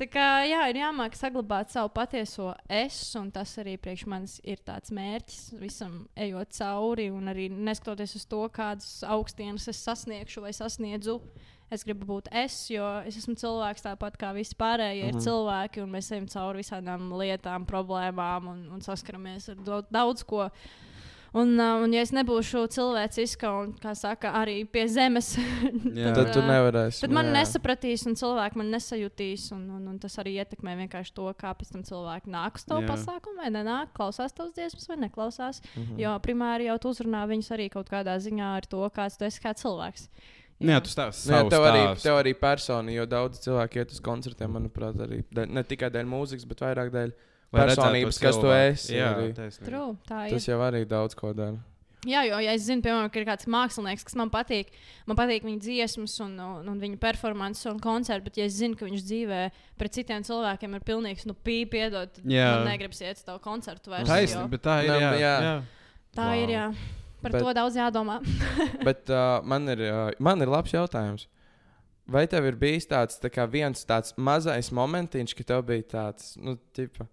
Tā 0.00 0.06
kā 0.08 0.26
jā, 0.48 0.62
ir 0.72 0.78
jāmāk 0.80 1.12
saglabāt 1.12 1.74
savu 1.74 1.90
patieso 1.92 2.54
es, 2.72 2.96
un 3.20 3.26
tas 3.34 3.50
arī 3.60 3.74
priekš 3.76 4.06
manis 4.08 4.38
ir 4.48 4.62
tāds 4.64 4.88
mērķis 4.96 5.58
visam 5.60 6.06
ejot 6.16 6.54
cauri, 6.56 7.10
un 7.12 7.28
arī 7.28 7.50
neskatoties 7.52 8.16
uz 8.16 8.24
to, 8.30 8.40
kādas 8.48 9.02
augstienas 9.04 9.68
es 9.68 9.82
sasniegšu 9.84 10.46
vai 10.46 10.54
sasniedzu. 10.56 11.18
Es 11.70 11.84
gribu 11.84 12.08
būt 12.08 12.32
es, 12.32 12.54
jo 12.72 12.86
es 13.06 13.18
esmu 13.20 13.36
cilvēks 13.38 13.84
tāpat 13.84 14.16
kā 14.18 14.32
visi 14.34 14.56
pārējie 14.58 15.04
-hmm. 15.04 15.20
ir 15.20 15.26
cilvēki, 15.26 15.82
un 15.84 15.92
mēs 15.92 16.08
ejam 16.16 16.26
cauri 16.32 16.64
visādām 16.64 17.12
lietām, 17.20 17.66
problēmām 17.68 18.48
un, 18.48 18.64
un 18.72 18.80
saskaramies 18.80 19.50
ar 19.52 19.84
daudz 19.90 20.24
ko. 20.24 20.48
Un, 21.30 21.52
uh, 21.60 21.78
un, 21.84 21.92
ja 21.94 22.02
es 22.02 22.10
nebūšu 22.10 22.64
cilvēciska 22.74 23.50
un, 23.60 23.68
kā 23.78 23.92
saka, 23.94 24.32
arī 24.40 24.64
pie 24.66 24.82
zemes, 24.90 25.36
Jā. 26.00 26.10
Tad 26.16 26.32
tu 26.34 26.40
Jā. 26.40 26.46
nevarēsi. 26.48 27.02
Tad 27.04 27.14
man 27.14 27.30
jā. 27.30 27.34
nesapratīs, 27.38 28.02
un 28.10 28.16
cilvēki 28.18 28.58
man 28.58 28.72
nesajutīs. 28.74 29.46
Un, 29.54 29.62
un, 29.76 29.84
un 29.92 30.00
tas 30.02 30.16
arī 30.22 30.36
ietekmē 30.42 30.74
vienkārši 30.84 31.14
to, 31.16 31.28
kā 31.38 31.52
pēc 31.58 31.72
tam 31.74 31.84
cilvēki 31.86 32.32
nāk 32.34 32.58
uz 32.58 32.66
tavu 32.66 32.84
Jā. 32.84 32.90
pasākumu, 32.90 33.38
vai 33.44 33.52
nenāk, 33.54 33.94
klausās 33.96 34.34
tavas 34.34 34.56
dziesmas, 34.58 34.90
vai 34.90 34.98
neklausās. 35.04 35.62
Mhm. 35.76 36.02
Jo 36.02 36.16
primāri 36.24 36.66
jau 36.70 36.78
tu 36.82 36.94
uzrunā 36.94 37.22
viņus 37.30 37.54
arī 37.56 37.70
kaut 37.72 37.90
kādā 37.92 38.18
ziņā 38.22 38.52
ar 38.58 38.68
to, 38.70 38.82
kāds 38.94 39.18
tu 39.20 39.28
esi 39.28 39.42
kā 39.42 39.54
cilvēks. 39.56 40.08
Nē, 40.60 40.76
tu 40.84 40.92
stāsti 40.92 41.30
Nu, 41.30 41.38
jā, 41.38 41.44
tev, 41.48 41.64
arī, 41.64 41.84
tev 42.02 42.18
arī 42.20 42.34
persona, 42.36 42.92
jo 42.92 43.06
daudz 43.08 43.40
cilvēku 43.46 43.80
iet 43.80 43.94
uz 43.94 44.00
koncertiem, 44.04 44.50
manuprāt, 44.52 44.98
arī 45.00 45.22
ne 45.48 45.62
tikai 45.64 45.88
dēļ 45.94 46.10
mūzikas, 46.10 46.44
bet 46.50 46.60
vairāk 46.66 46.90
dēļ 46.92 47.14
Lai 47.50 47.64
to 47.66 47.74
personības, 47.74 48.20
kas 48.22 48.38
tu 48.38 48.52
esi. 48.54 48.94
Jā. 48.94 49.10
True, 49.64 49.96
tā 50.06 50.28
ir. 50.28 50.36
Tas 50.36 50.46
jau 50.46 50.60
arī 50.62 50.84
daudz 50.86 51.16
ko 51.18 51.32
dara. 51.34 51.58
Jā, 52.08 52.22
jo 52.24 52.38
ja 52.40 52.54
es 52.56 52.62
zinu, 52.64 52.80
piemēram, 52.80 53.10
ka 53.12 53.18
ir 53.20 53.26
kāds 53.28 53.44
mākslinieks, 53.50 54.06
kas 54.08 54.14
man 54.16 54.30
patīk. 54.32 54.70
Man 55.10 55.18
patīk 55.18 55.44
viņa 55.44 55.60
dziesmas 55.60 56.14
un, 56.24 56.38
un, 56.40 56.68
un 56.72 56.78
viņa 56.80 56.96
performances 57.02 57.66
un 57.68 57.80
koncerti, 57.82 58.24
bet 58.24 58.38
ja 58.40 58.46
es 58.48 58.54
zinu, 58.56 58.78
ka 58.78 58.86
viņš 58.88 59.02
dzīvē 59.04 59.40
pret 59.76 59.98
citiem 59.98 60.24
cilvēkiem 60.24 60.78
ir 60.78 60.86
pilnīgs 60.86 61.26
nu, 61.28 61.34
pīpi, 61.36 61.68
piedod, 61.74 62.14
tad 62.16 62.24
man 62.24 62.64
negribas 62.70 63.02
iet 63.04 63.20
uz 63.20 63.26
tavu 63.26 63.42
koncertu 63.44 63.92
vairs. 63.92 64.08
Taisnība, 64.08 64.46
jo 64.46 64.52
bet 64.54 64.64
tā 64.64 64.78
ir. 64.86 64.94
Jā, 64.94 65.12
jā. 65.20 65.34
jā. 65.44 65.52
Tā 66.16 66.30
Wow. 66.30 66.40
ir, 66.46 66.54
jā. 66.56 66.64
Par 67.20 67.34
Bet- 67.36 67.44
to 67.44 67.52
daudz 67.60 67.76
jādomā. 67.76 68.16
Bet 68.88 69.12
uh, 69.12 69.44
man, 69.44 69.68
ir, 69.68 69.84
uh, 69.90 70.08
man 70.18 70.40
ir 70.40 70.48
labs 70.48 70.72
jautājums. 70.72 71.26
Vai 72.10 72.24
tev 72.26 72.48
ir 72.48 72.56
bijis 72.58 72.88
tāds 72.90 73.20
tā 73.20 73.28
kā 73.30 73.44
viens 73.46 73.84
tāds 73.86 74.16
mazais 74.16 74.72
momentiņš, 74.72 75.36
ka 75.36 75.44
tev 75.52 75.66
bija 75.68 75.84
tāds, 75.92 76.32
nu, 76.40 76.56
tipa, 76.74 77.04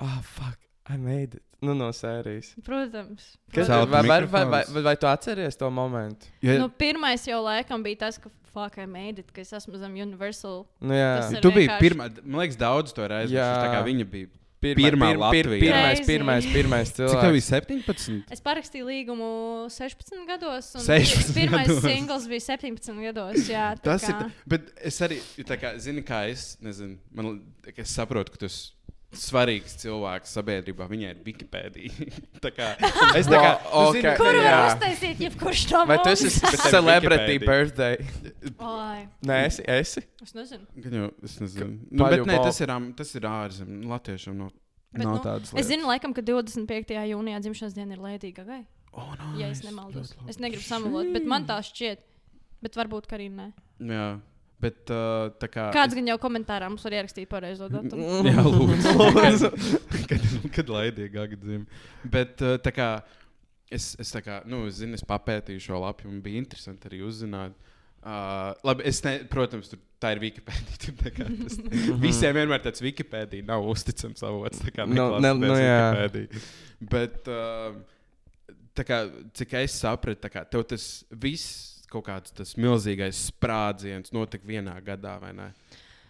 ah, 0.00 0.18
oh, 0.18 0.22
fuck, 0.22 0.58
I 0.88 0.96
made 0.96 1.34
it. 1.36 1.42
Nu, 1.62 1.74
no 1.78 1.92
sērijas. 1.94 2.56
Protams. 2.66 3.36
Kas, 3.54 3.68
vai, 3.68 3.86
vai, 3.86 3.86
vai, 3.86 4.02
vai, 4.02 4.20
mikrofons. 4.44 4.72
vai, 4.74 4.82
vai 4.82 4.96
tu 4.96 5.06
atceries 5.06 5.56
to 5.56 5.70
momentu? 5.70 6.26
Ja, 6.42 6.58
Nu, 6.58 6.68
pirmais 6.68 7.22
jau 7.26 7.38
laikam 7.44 7.82
bija 7.84 7.98
tas, 8.00 8.18
ka 8.18 8.30
fuck, 8.52 8.76
I 8.82 8.86
made 8.86 9.20
it, 9.22 9.30
ka 9.32 9.40
es 9.40 9.52
esmu 9.52 9.78
zem 9.78 9.94
Universal. 9.94 10.66
Nu, 10.80 10.92
jā, 10.92 11.40
tu 11.40 11.52
biji 11.54 11.68
vienkārši- 11.68 11.80
pirmā, 11.86 12.08
man 12.24 12.40
liekas, 12.42 12.58
daudz 12.58 12.92
to 12.92 13.06
reizi. 13.08 13.34
Jā. 13.38 13.46
Tā 13.62 13.68
kā 13.76 13.84
viņa 13.86 14.04
bija. 14.10 14.28
Pirmā- 14.62 14.90
pirmā 14.90 15.06
pir- 15.10 15.10
pir- 15.10 15.18
Latvijā. 15.18 15.60
Pirmais, 15.60 16.00
pirmais, 16.06 16.44
pirmais 16.54 16.88
Cik 16.90 16.96
tev 16.96 17.08
cilvēks. 17.10 17.32
bija 17.32 17.46
17? 17.50 18.24
Es 18.30 18.40
parakstīju 18.40 18.84
līgumu 18.86 19.30
16 19.70 20.26
gados. 20.28 20.74
un 20.76 20.80
16 20.82 21.32
Pirmais 21.34 21.66
gados. 21.66 21.82
singls 21.82 22.28
bija 22.30 22.40
17 22.40 23.02
gados. 23.02 23.48
Jā, 23.48 23.72
tā 23.74 23.82
Tas 23.82 24.04
kā... 24.04 24.26
ir. 24.26 24.32
Bet 24.46 24.70
es 24.82 25.00
arī, 25.00 25.18
tā 25.46 25.58
kā, 25.58 25.76
zini, 25.78 26.02
kā 26.02 26.28
es, 26.30 26.56
nezinu, 26.62 26.96
man, 27.12 27.40
es 27.76 27.90
saprotu, 27.90 28.30
ka 28.30 28.38
tu 28.38 28.46
esi 28.46 28.70
svarīgs 29.12 29.74
cilvēks 29.82 30.32
sabiedrībā. 30.36 30.86
Viņai 30.90 31.10
ir 31.12 31.18
Wikipēdija. 31.26 32.06
tā 32.44 32.50
kā 32.56 32.68
es 33.18 33.28
tā 33.28 33.36
kā. 33.38 33.50
Wow, 33.68 33.92
tu 33.92 33.98
zini, 33.98 34.08
ok. 34.08 34.16
Kuru 34.20 34.40
Jā. 34.40 34.52
var 34.56 34.70
uztaisīt, 34.72 35.20
jebkurš 35.26 35.64
no 35.72 35.82
Vai 35.90 35.98
tu 36.02 36.12
mums? 36.12 36.24
esi 36.30 36.60
celebrity 36.72 37.38
birthday? 37.42 37.96
Oi, 38.58 39.04
Nē, 39.28 39.38
esi. 39.50 39.64
esi? 39.68 40.04
es 40.22 40.34
nezinu. 40.36 40.66
Gan 40.86 40.98
jau, 41.00 41.10
es 41.28 41.36
nezinu. 41.42 41.68
Ka- 41.68 41.96
Nu, 42.02 42.08
bet 42.08 42.26
nē, 42.32 42.38
tas 42.48 42.60
ir, 42.64 42.72
ām- 42.74 42.90
tas 42.96 43.14
ir 43.18 43.28
ārzemēs. 43.28 43.86
Latviešiem 43.92 44.36
no, 44.40 44.50
Bet, 44.92 45.06
nav 45.06 45.14
nu, 45.16 45.20
tādas 45.24 45.48
Es 45.48 45.52
lietas. 45.54 45.68
zinu, 45.72 45.86
laikam, 45.88 46.12
ka 46.16 46.20
25. 46.20 46.96
jūnijā 47.12 47.38
dzimšanas 47.44 47.72
diena 47.76 47.94
ir 47.96 48.00
Lēdīga 48.04 48.42
Gagai. 48.44 48.62
oh, 48.92 49.14
no, 49.16 49.38
Ja 49.40 49.48
es 49.48 49.62
nemaldos. 49.64 50.14
Es 50.28 50.36
negribu 50.40 50.62
samalot, 50.66 51.12
bet 51.14 51.24
man 51.24 51.46
tā 51.48 51.56
šķiet. 51.64 52.02
Bet 52.62 52.76
varbūt 52.76 53.06
ka 53.08 53.16
arī 53.16 53.30
nē. 53.32 53.46
Jā, 53.80 54.20
bet 54.62 54.92
uh, 54.94 55.32
tā 55.42 55.48
kā. 55.50 55.66
Kāds 55.74 55.96
gan 55.98 56.08
jau 56.12 56.18
komentārā 56.22 56.68
mums 56.70 56.84
var 56.86 56.96
ierakstīt 57.00 57.28
pareizo 57.30 57.68
datumu? 57.72 58.22
Jā, 58.28 58.44
lūdzu. 58.52 59.50
kad 60.10 60.28
kad 60.58 60.72
laidīga 60.72 61.26
gada 61.26 61.58
Bet 62.14 62.42
uh, 62.46 62.56
tā 62.62 62.72
kā 62.74 62.88
es, 63.72 63.92
es 64.00 64.12
tā 64.12 64.22
kā, 64.24 64.40
nu, 64.48 64.64
es 64.68 64.80
zinu, 64.82 64.96
es 64.98 65.04
papētīju 65.06 65.62
šo 65.66 65.80
lapu, 65.82 66.08
un 66.10 66.20
bija 66.24 66.42
interesanti 66.42 66.90
arī 66.90 67.02
uzzināt. 67.06 67.56
Uh, 68.02 68.50
labi, 68.66 68.82
es 68.90 68.98
ne, 69.06 69.12
protams, 69.30 69.68
tur 69.70 69.78
tā 70.02 70.10
ir 70.16 70.20
Wikipēdija. 70.24 70.94
tā 71.04 71.12
kā 71.14 71.26
Tas, 71.28 71.58
visiem 72.02 72.34
vienmēr 72.34 72.62
tāds 72.64 72.82
Wikipēdija 72.82 73.46
nav 73.46 73.66
uzticams 73.70 74.24
avots. 74.26 74.62
tā 74.64 74.74
kā 74.74 74.86
Nu, 74.88 75.20
neklausieties 75.22 75.38
ne- 75.38 75.48
nu, 75.48 75.58
jā. 75.62 75.76
Wikipēdiju. 75.94 76.42
Bet, 76.92 77.30
uh, 77.30 78.56
tā 78.74 78.86
kā, 78.88 78.98
cik 79.38 79.54
es 79.62 79.78
sapratu, 79.84 80.18
tā 80.24 80.32
kā, 80.34 80.42
tev 80.50 80.66
tas 80.72 80.88
viss 81.22 81.71
kaut 81.92 82.08
kāds 82.08 82.32
tas 82.34 82.56
milzīgais 82.60 83.26
sprādziens 83.30 84.12
notika 84.16 84.48
vienā 84.48 84.78
gadā, 84.84 85.18
vai 85.22 85.32
ne? 85.36 85.52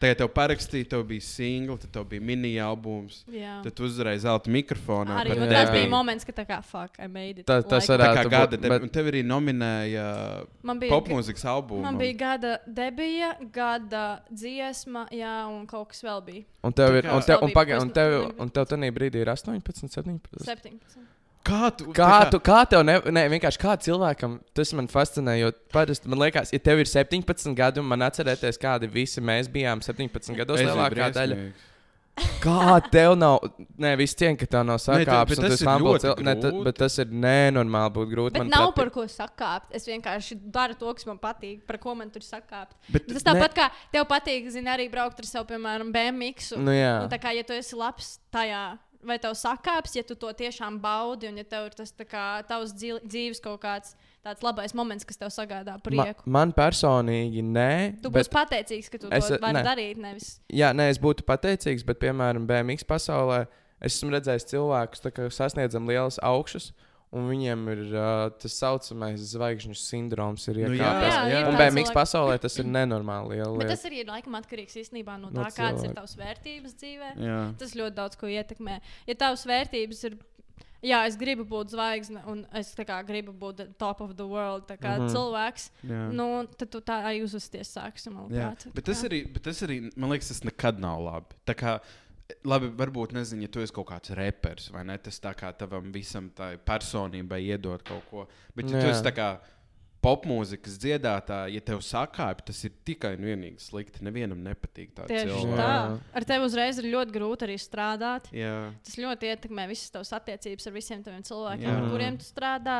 Tagad 0.02 0.18
tev 0.18 0.28
parakstīja, 0.34 0.88
tev 0.90 1.04
bija 1.06 1.22
singla, 1.22 1.76
tad 1.78 1.92
tev 1.94 2.08
bija 2.10 2.24
mini-albums. 2.26 3.20
Tad 3.62 3.68
tu 3.78 3.84
uzvarēji 3.86 4.24
zelta 4.24 4.50
mikrofonu. 4.50 5.14
Arī 5.14 5.30
bet 5.30 5.38
un 5.38 5.44
jā. 5.46 5.52
tas 5.60 5.70
bija 5.70 5.86
moments, 5.92 6.26
kad 6.26 6.34
tā 6.40 6.44
kā 6.48 6.56
fuck, 6.66 6.98
I 6.98 7.06
made 7.06 7.38
it. 7.44 7.46
Tas- 7.46 7.62
tas 7.70 7.86
kā 7.86 7.94
varētu 8.00 8.32
gada 8.32 8.56
būt, 8.56 8.56
debija. 8.56 8.72
bet- 8.72 8.82
Un 8.82 8.88
tev 8.96 9.10
arī 9.12 9.22
nominēja 9.22 10.06
popmūzikas 10.64 11.44
albumu. 11.46 11.82
man 11.86 11.98
bija 11.98 12.16
gada 12.18 12.58
debija, 12.66 13.30
gada 13.52 14.22
dziesma, 14.32 15.06
jā, 15.14 15.36
un 15.46 15.66
kaut 15.70 15.90
kas 15.94 16.02
vēl 16.02 16.24
bija. 16.26 16.44
Un 16.64 16.72
tev 16.72 16.96
ir, 16.98 17.06
un 17.06 17.22
tev, 17.22 17.38
un 17.38 17.46
Vēl 17.46 17.46
bija 17.46 17.54
paga, 17.54 17.80
un 17.80 17.90
tev, 17.90 18.34
un 18.40 18.50
tev 18.50 18.66
tajā 18.66 18.90
brīdī 18.98 19.22
ir 19.22 19.28
18, 19.28 19.86
17. 19.86 20.42
17. 20.42 20.98
Kā 21.42 21.70
tu? 21.74 21.88
Kā, 21.96 22.08
tā 22.22 22.30
tu, 22.30 22.38
kā 22.44 22.60
tev, 22.70 22.84
ne, 22.86 23.00
ne, 23.10 23.24
vienkārši 23.32 23.58
kā 23.58 23.74
cilvēkam, 23.82 24.36
tas 24.54 24.70
man 24.78 24.86
fascinē, 24.90 25.34
jo 25.40 25.50
parasti 25.74 26.10
man 26.12 26.20
liekas, 26.22 26.52
ja 26.54 26.60
tev 26.62 26.78
ir 26.84 26.86
17 26.86 27.54
gadi, 27.58 27.82
un 27.82 27.88
man 27.90 28.04
atcerēties, 28.06 28.60
kādi 28.62 28.90
visi 28.92 29.20
mēs 29.24 29.50
bijām 29.50 29.82
17 29.82 30.36
gados, 30.38 30.62
lielākā 30.62 31.10
daļa. 31.18 31.38
Kā 32.42 32.76
tev 32.92 33.14
nav, 33.16 33.38
ne, 33.80 33.94
viss 33.96 34.12
cien, 34.20 34.36
ka 34.36 34.44
tev 34.44 34.66
nav 34.68 34.76
Nē, 34.76 34.82
sakāpes, 34.84 35.30
bet 35.30 35.38
un 35.38 35.44
tas 35.46 35.52
tas 35.54 35.62
ir 35.62 36.02
cil- 36.02 36.24
ne, 36.26 36.34
ta, 36.42 36.50
bet 36.66 36.76
tas 36.82 36.98
ir 37.00 37.06
nenormāli 37.24 37.92
būt 37.96 38.10
grūti. 38.10 38.34
Bet 38.36 38.42
manuprāt, 38.42 38.52
nav 38.58 38.72
pie- 38.74 38.76
par 38.82 38.90
ko 38.92 39.04
sakāpt. 39.08 39.72
Es 39.72 39.86
vienkārši 39.88 40.36
daru 40.52 40.76
to, 40.78 40.92
kas 40.92 41.06
man 41.08 41.18
patīk, 41.18 41.62
par 41.66 41.78
ko 41.78 41.94
man 41.96 42.10
tur 42.12 42.20
sakāpt. 42.20 42.76
Bet, 42.92 43.08
Tas 43.08 43.24
tāpat 43.24 43.56
kā 43.56 43.70
tev 43.90 44.04
patīk, 44.12 44.50
zini, 44.52 44.68
arī 44.68 44.90
braukt 44.92 45.18
ar 45.18 45.24
savu, 45.24 45.46
piemēram, 45.54 45.90
BMW. 45.90 46.34
Nu, 46.60 46.70
jā. 46.76 47.02
Un 47.02 47.08
tā 47.08 47.18
kā, 47.18 47.32
ja 47.34 47.42
tu 47.48 47.54
esi 47.56 47.74
labs 47.74 48.18
tajā, 48.30 48.78
vai 49.06 49.18
tev 49.18 49.32
sakāps, 49.34 49.96
ja 49.96 50.02
tu 50.06 50.14
to 50.14 50.30
tiešām 50.32 50.78
baudi, 50.80 51.28
un 51.28 51.36
ja 51.36 51.44
tev 51.44 51.66
ir 51.66 51.74
tas 51.76 51.92
tā 51.92 52.04
kā 52.06 52.24
tavs 52.46 52.72
dzīv- 52.74 53.02
dzīves 53.06 53.40
kaut 53.42 53.60
kāds 53.62 53.94
tāds 54.24 54.42
labais 54.46 54.74
moments, 54.74 55.04
kas 55.04 55.16
tev 55.18 55.28
sagādā 55.34 55.74
Ma, 55.74 55.78
prieku. 55.82 56.22
man 56.26 56.52
personīgi 56.52 57.42
nē. 57.42 58.00
Tu 58.02 58.10
būsi 58.10 58.30
pateicīgs, 58.30 58.90
ka 58.90 58.98
tu 58.98 59.08
es- 59.10 59.26
to 59.28 59.38
vari 59.42 59.54
ne. 59.54 59.62
darīt. 59.64 59.96
Nevis. 59.98 60.40
Jā, 60.48 60.70
nē, 60.72 60.88
es 60.90 60.98
būtu 60.98 61.22
pateicīgs, 61.26 61.84
bet, 61.84 61.98
piemēram, 61.98 62.46
BMX 62.46 62.84
pasaulē 62.84 63.46
es 63.80 63.96
esmu 64.00 64.10
redzējis 64.14 64.46
cilvēkus, 64.52 65.00
kā 65.12 65.26
sasniedzam 65.30 65.86
lielas 65.88 66.18
augšas, 66.22 66.70
un 67.12 67.26
viņiem 67.28 67.62
ir 67.74 67.80
uh, 67.92 68.30
tas 68.40 68.54
saucamais 68.56 69.20
zvaigžņu 69.34 69.76
sindroms. 69.76 70.46
Ir 70.48 70.62
Nu 70.64 70.74
jā, 70.78 70.90
jā, 71.04 71.40
ir 71.42 71.48
un 71.50 71.58
BMX 71.60 71.90
cilvēki. 71.90 71.96
pasaulē 71.98 72.38
tas 72.40 72.56
ir 72.58 72.64
nenormāli 72.72 73.36
liela 73.36 73.58
Bet 73.60 73.68
tas 73.74 73.84
arī 73.88 74.00
ir 74.00 74.08
laikam 74.08 74.34
atkarīgs 74.40 74.76
īstenībā 74.80 75.18
no 75.20 75.28
No 75.30 75.44
tā, 75.44 75.50
kādas 75.60 75.84
ir 75.84 75.92
tavas 75.96 76.16
vērtības 76.16 76.76
dzīvē. 76.80 77.10
Jā. 77.20 77.38
Tas 77.60 77.74
ļoti 77.76 77.94
daudz 78.00 78.16
ko 78.16 78.26
ietekmē. 78.32 78.80
Ja 79.06 79.14
tavas 79.14 79.44
vērtības 79.46 80.00
ir, 80.08 80.16
jā, 80.82 81.02
es 81.06 81.16
gribu 81.20 81.44
būt 81.46 81.70
zvaigzne, 81.76 82.24
un 82.26 82.46
es 82.58 82.72
tā 82.74 82.84
kā 82.88 82.96
gribu 83.06 83.32
būt 83.32 83.60
top 83.78 84.00
of 84.00 84.16
the 84.16 84.26
world, 84.26 84.64
tā 84.66 84.78
kā 84.80 84.96
Mhm. 84.98 85.12
cilvēks, 85.12 85.70
Jā. 85.84 86.08
nu, 86.12 86.46
tad 86.56 86.70
tu 86.72 86.80
tā 86.80 87.02
arī 87.04 87.22
uzvesties 87.22 87.68
sāksi. 87.76 88.08
Jā, 88.32 88.54
bet 88.74 88.84
tas, 88.84 89.04
arī, 89.04 89.20
bet 89.32 89.42
tas 89.44 89.60
arī, 89.62 89.92
man 89.96 90.10
liekas, 90.10 90.28
tas 90.32 90.40
nekad 90.48 90.80
nav 90.80 90.98
labi. 91.04 91.36
Tā 91.46 91.54
kā, 91.54 91.80
labi, 92.48 92.70
varbūt, 92.78 93.14
nezinu, 93.16 93.46
ja 93.46 93.52
tu 93.52 93.62
esi 93.62 93.74
kaut 93.76 93.88
kāds 93.90 94.12
reperis, 94.18 94.70
vai 94.72 94.84
ne? 94.88 94.98
Tas 95.02 95.18
tā 95.22 95.34
kā 95.38 95.52
tavam 95.58 95.90
visam 95.94 96.30
tai 96.36 96.54
personībai 96.56 97.42
iedod 97.46 97.82
kaut 97.86 98.06
ko. 98.10 98.26
Bet, 98.56 98.70
ja 98.70 98.78
tu 98.80 98.86
Jā. 98.88 98.94
esi 98.94 99.04
tā 99.06 99.12
kā 99.16 99.28
popmūzikas 100.02 100.80
dziedātāja, 100.82 101.52
ja 101.54 101.62
tev 101.62 101.78
sakāpj, 101.86 102.42
tas 102.48 102.60
ir 102.66 102.72
tikai 102.88 103.12
un 103.14 103.26
vienīgi 103.28 103.62
slikti. 103.62 104.02
Nevienam 104.02 104.40
nepatīk 104.42 104.96
tāds 104.96 105.12
Tieši 105.12 105.28
cilvēks. 105.30 105.60
tā. 105.60 105.68
Jā. 105.68 105.98
Ar 106.18 106.26
tevi 106.26 106.48
uzreiz 106.48 106.80
ir 106.82 106.88
ļoti 106.90 107.14
grūti 107.14 107.46
arī 107.46 107.58
strādāt. 107.62 108.26
Jā. 108.34 108.56
Tas 108.82 108.98
ļoti 108.98 109.30
ietekmē 109.30 109.68
visas 109.70 109.94
tavas 109.94 110.10
attiecības 110.18 110.66
ar 110.66 110.74
visiem 110.74 111.04
taviem 111.06 111.22
cilvēkiem, 111.28 111.68
Jā. 111.68 111.76
ar 111.78 111.92
kuriem 111.94 112.18
tu 112.18 112.26
strādā. 112.26 112.78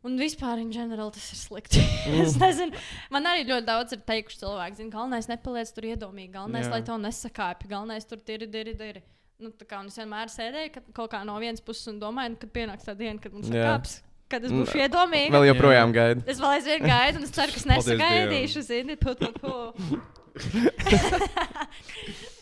Un 0.00 0.14
vispār, 0.16 0.62
in 0.62 0.70
general, 0.72 1.10
tas 1.12 1.26
ir 1.34 1.36
slikti. 1.36 1.80
es 2.24 2.36
nezinu, 2.40 2.72
man 3.12 3.26
arī 3.28 3.44
ļoti 3.44 3.66
daudz 3.68 3.92
ir 3.92 4.00
teikuši 4.08 4.38
cilvēki, 4.40 4.78
zina, 4.78 4.92
galvenais 4.94 5.28
nepaliec 5.28 5.72
tur 5.76 5.88
iedomīgi, 5.90 6.32
galvenais, 6.38 6.68
Jā. 6.68 6.72
lai 6.72 6.80
to 6.86 6.96
nesakāpj, 7.02 7.68
galvenais 7.68 8.08
tur 8.08 8.22
ir, 8.32 8.46
ir, 8.48 8.70
ir. 8.72 9.02
Nu, 9.40 9.52
tā 9.56 9.64
kā 9.68 9.80
un 9.80 9.88
es 9.92 9.96
vienmēr 10.00 10.32
sēdēju 10.32 10.72
ka, 10.72 10.82
kaut 10.96 11.12
kā 11.12 11.20
no 11.24 11.36
vienas 11.40 11.60
puses 11.64 11.88
un 11.92 12.00
domāju, 12.00 12.34
nu, 12.34 12.40
kad 12.40 12.52
pienāks 12.56 12.88
tā 12.88 12.94
diena, 12.96 13.20
kad 13.20 13.36
mums 13.36 13.48
ir 13.52 13.60
Jā. 13.60 13.74
kāps, 13.74 13.98
kad 14.32 14.44
es 14.44 14.52
Nu, 14.52 14.62
būšu 14.62 14.80
iedomīga. 14.86 15.32
Vēl 15.36 15.48
joprojām 15.50 15.92
gaidu. 15.96 16.24
Es 16.28 16.40
vēl 16.40 16.56
aizvien 16.56 16.84
gaidu, 16.84 17.20
un 17.20 17.28
es 17.28 17.36
ceru, 17.36 17.52
ka 17.52 17.60
es 17.60 17.68
nesagaidīšu, 17.74 18.64
zini, 18.68 18.96
tu, 19.00 19.16
tu, 19.20 19.32
tu. 19.36 19.52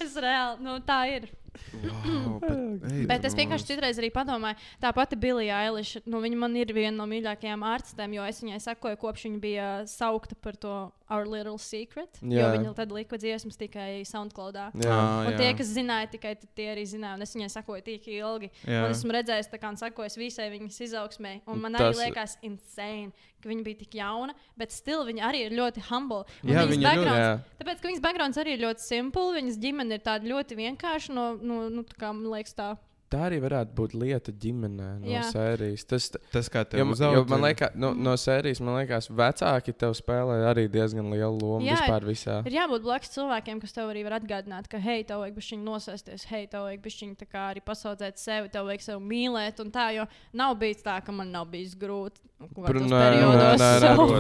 es 0.07 0.15
reāli, 0.15 0.63
nu 0.63 0.79
tā 0.87 1.01
ir. 1.11 1.31
Wow, 1.79 2.39
bet, 2.43 2.87
ej, 2.91 3.07
Bet 3.11 3.27
es 3.29 3.37
vienkārši 3.39 3.69
citreiz 3.73 3.99
arī 4.01 4.11
padomāju, 4.15 4.59
tā 4.83 4.93
pati 4.97 5.19
Bilija 5.21 5.63
Eiliša, 5.69 6.05
nu, 6.11 6.21
viņa 6.25 6.39
man 6.41 6.57
ir 6.59 6.73
viena 6.77 6.97
no 6.97 7.07
mīļākajām 7.11 7.65
ārstēm, 7.73 8.17
jo 8.19 8.27
es 8.29 8.41
viņai 8.45 8.61
sekoju, 8.65 9.01
kopš 9.01 9.27
viņa 9.29 9.43
bija 9.43 9.69
saukta 9.91 10.39
par 10.43 10.57
to 10.57 10.77
Our 11.09 11.25
Little 11.29 11.57
Secret. 11.59 12.21
Jo 12.21 12.43
Jā. 12.45 12.49
viņa 12.53 12.75
tad 12.77 12.93
lika 12.93 13.17
dziesmas 13.21 13.57
tikai 13.57 14.03
SoundCloudā. 14.09 14.69
Jā. 14.77 14.99
Un 15.25 15.33
jā. 15.33 15.39
tie, 15.41 15.49
kas 15.57 15.71
zināja, 15.73 16.11
tikai 16.13 16.35
tie 16.59 16.69
arī 16.75 16.85
zināja, 16.89 17.17
un 17.17 17.25
es 17.25 17.33
viņai 17.37 17.49
sekoju 17.55 17.85
tik 17.87 18.11
ilgi. 18.13 18.51
Jā. 18.69 18.85
Un 18.85 18.93
esmu 18.93 19.17
redzējis, 19.17 19.49
kā 19.57 19.73
un 19.73 19.81
sekojis 19.81 20.19
visai 20.21 20.51
viņas 20.53 20.83
izaugsmē. 20.89 21.39
Un 21.49 21.65
man 21.65 21.79
Tas- 21.79 21.89
arī 21.89 22.09
liekas, 22.09 22.37
insane, 22.45 23.13
ka 23.43 23.49
viņa 23.49 23.65
bija 23.65 23.79
tik 23.85 23.95
jauna, 24.01 24.35
bet 24.57 24.73
still 24.73 25.05
viņa 25.07 25.23
arī 25.29 25.45
ir 25.47 25.53
ļoti 25.59 25.85
humble. 25.91 26.25
Jā, 26.43 26.65
viņas 26.65 26.69
viņa 26.75 26.83
ļoti- 26.83 26.89
backgrounds- 26.89 27.25
Jā. 27.25 27.39
Tāpēc, 27.61 27.81
ka 27.81 27.89
viņas 27.89 28.03
backgrounds 28.09 28.39
arī 28.43 28.51
ir 28.57 28.65
ļoti 28.67 28.81
simpls, 28.89 29.37
viņas 29.39 29.59
ģimene 29.63 29.93
ir 29.93 30.01
tāda 30.01 30.25
ļoti 30.33 30.59
vienkārša, 30.59 31.15
no, 31.15 31.27
no, 31.37 31.69
nu, 31.69 31.83
tā 31.85 31.95
kā 31.99 32.13
man 32.15 32.27
liekas, 32.33 32.55
tā 32.55 32.77
tā 33.13 33.25
arī 33.29 33.39
varētu 33.43 33.75
būt 33.79 33.95
lieta 33.99 34.33
ģimenē 34.33 34.89
no 35.03 35.09
Jā. 35.11 35.23
sērijas. 35.33 35.85
Tas, 35.89 36.09
Tas, 36.33 36.51
kā 36.53 36.65
tev 36.69 36.83
jo 36.83 37.25
man 37.31 37.45
liekas, 37.47 37.75
no, 37.79 37.93
no 37.97 38.15
sērijas 38.21 38.61
man 38.65 38.79
liekas, 38.81 39.09
vecāki 39.11 39.75
tev 39.77 39.95
spēlē 39.99 40.39
arī 40.51 40.67
diezgan 40.73 41.11
lielu 41.13 41.39
lomu 41.41 41.67
Jā. 41.67 41.79
vispār 41.79 42.07
visā. 42.09 42.39
Ir 42.49 42.59
jābūt 42.59 42.85
blakus 42.85 43.13
cilvēkiem, 43.17 43.61
kas 43.65 43.77
tev 43.77 43.91
arī 43.93 44.05
var 44.07 44.19
atgādināt, 44.21 44.69
ka, 44.71 44.81
hei, 44.83 45.03
tev 45.09 45.25
vajag 45.25 45.37
bišķiņ 45.41 45.67
nosēsties, 45.69 46.29
hei, 46.33 46.45
tev 46.53 46.69
vajag 46.69 46.85
bišķiņ 46.87 47.17
tā 47.25 47.29
kā 47.29 47.49
arī 47.55 47.65
pasaudzēt 47.65 48.21
sevi, 48.21 48.53
tev 48.53 48.69
vajag 48.71 48.87
sevi 48.91 49.05
mīlēt 49.13 49.61
un 49.65 49.73
tā, 49.75 49.91
jo 49.97 50.09
nav 50.37 50.57
bijis 50.61 50.85
tā, 50.85 51.01
ka 51.05 51.15
man 51.15 51.33
nav 51.35 51.49
bijis 51.53 51.77
grūti. 51.79 52.21
Kādos 52.39 52.85
nē, 52.87 52.99
nē, 53.19 53.39
nē, 53.59 53.69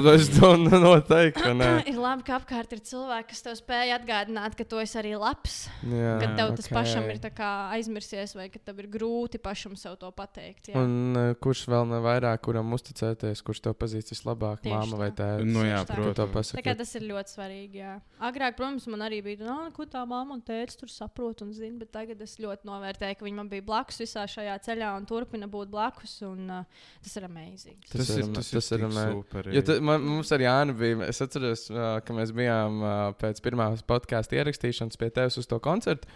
nē, 0.02 0.12
es 0.18 0.28
to 0.34 0.48
noteikti. 0.58 1.38
ka 1.38 1.52
nē. 1.54 1.68
Ir 1.92 2.00
labi, 2.02 2.24
ka 2.26 2.40
apkārt 2.40 2.72
ir 2.74 2.80
cilvēki, 2.82 3.28
kas 3.30 3.44
tev 3.46 3.54
spēj 3.60 3.92
atgādināt, 3.94 4.56
ka 4.58 4.66
tu 4.66 4.80
esi 4.82 4.98
arī 4.98 5.12
labs. 5.14 5.68
Jā, 5.86 6.16
Kad 6.24 6.34
tev 6.40 6.50
tas 6.58 6.66
ok. 6.66 6.74
pašam 6.74 7.06
ir 7.12 7.20
tā 7.22 7.30
kā 7.30 7.50
aizmirsies, 7.76 8.34
vai 8.34 8.48
ka 8.50 8.58
tev 8.58 8.77
ir 8.82 8.88
grūti 8.92 9.38
pašam 9.42 9.74
sev 9.78 9.96
to 10.00 10.10
pateikt. 10.14 10.70
Jā. 10.72 10.80
Un 10.80 11.16
uh, 11.16 11.32
kurš 11.42 11.64
vēl 11.70 11.86
nav 11.90 12.02
vairāk, 12.06 12.40
kuram 12.46 12.72
uzticēties, 12.76 13.42
kurš 13.46 13.60
to 13.66 13.72
pazīst 13.78 14.12
vislabāk, 14.14 14.60
Tieši 14.64 14.74
māma 14.74 15.00
vai 15.00 15.10
tā. 15.10 15.28
tēvs? 15.38 15.48
Nu, 15.52 15.64
jā, 15.66 15.80
tā. 15.88 15.96
Protams. 15.98 16.52
Tā 16.58 16.74
tas 16.78 16.94
ir 16.98 17.06
ļoti 17.10 17.34
svarīgi. 17.34 17.80
Jā. 17.82 17.94
Agrāk, 18.28 18.56
protams, 18.58 18.86
man 18.92 19.04
arī 19.08 19.20
bija, 19.24 19.42
no, 19.46 19.58
ko 19.76 19.86
tā 19.88 20.04
mamma 20.08 20.36
un 20.38 20.42
tēvs 20.46 20.78
tur 20.80 20.92
saprot 20.92 21.42
un 21.46 21.52
zina, 21.56 21.78
bet 21.82 21.92
tagad 21.94 22.20
es 22.24 22.36
ļoti 22.42 22.68
novērtēju, 22.68 23.18
ka 23.20 23.26
viņi 23.28 23.38
man 23.40 23.50
bija 23.52 23.66
blakus 23.66 24.00
visā 24.02 24.26
šajā 24.30 24.56
ceļā 24.68 24.92
un 24.98 25.06
turpina 25.08 25.48
būt 25.50 25.72
blakus. 25.72 26.18
Un, 26.28 26.46
uh, 26.50 26.86
tas 27.04 27.16
ir 27.20 27.26
amazing. 27.28 27.78
Tas 27.90 28.08
ir 28.14 28.24
ama- 28.24 28.38
tas, 28.40 28.50
tas 28.54 28.70
ir 28.72 28.78
ir 28.78 28.86
tik 28.86 28.90
ama- 28.92 29.08
super. 29.12 29.50
Jo 29.54 29.62
ta, 29.62 29.78
man, 29.80 30.02
mums 30.02 30.32
ar 30.32 30.38
Jānu 30.44 30.74
bija, 30.78 31.02
es 31.08 31.20
atceros, 31.24 31.66
uh, 31.70 32.00
ka 32.04 32.14
mēs 32.16 32.32
bijām 32.36 32.80
uh, 32.82 32.94
pēc 33.18 33.40
pirmās 33.44 33.82
podkāstu 33.88 34.38
ierakstīšanas 34.38 34.98
pie 35.00 35.10
tevis 35.10 35.38
uz 35.40 35.46
to 35.50 35.58
koncertu. 35.62 36.06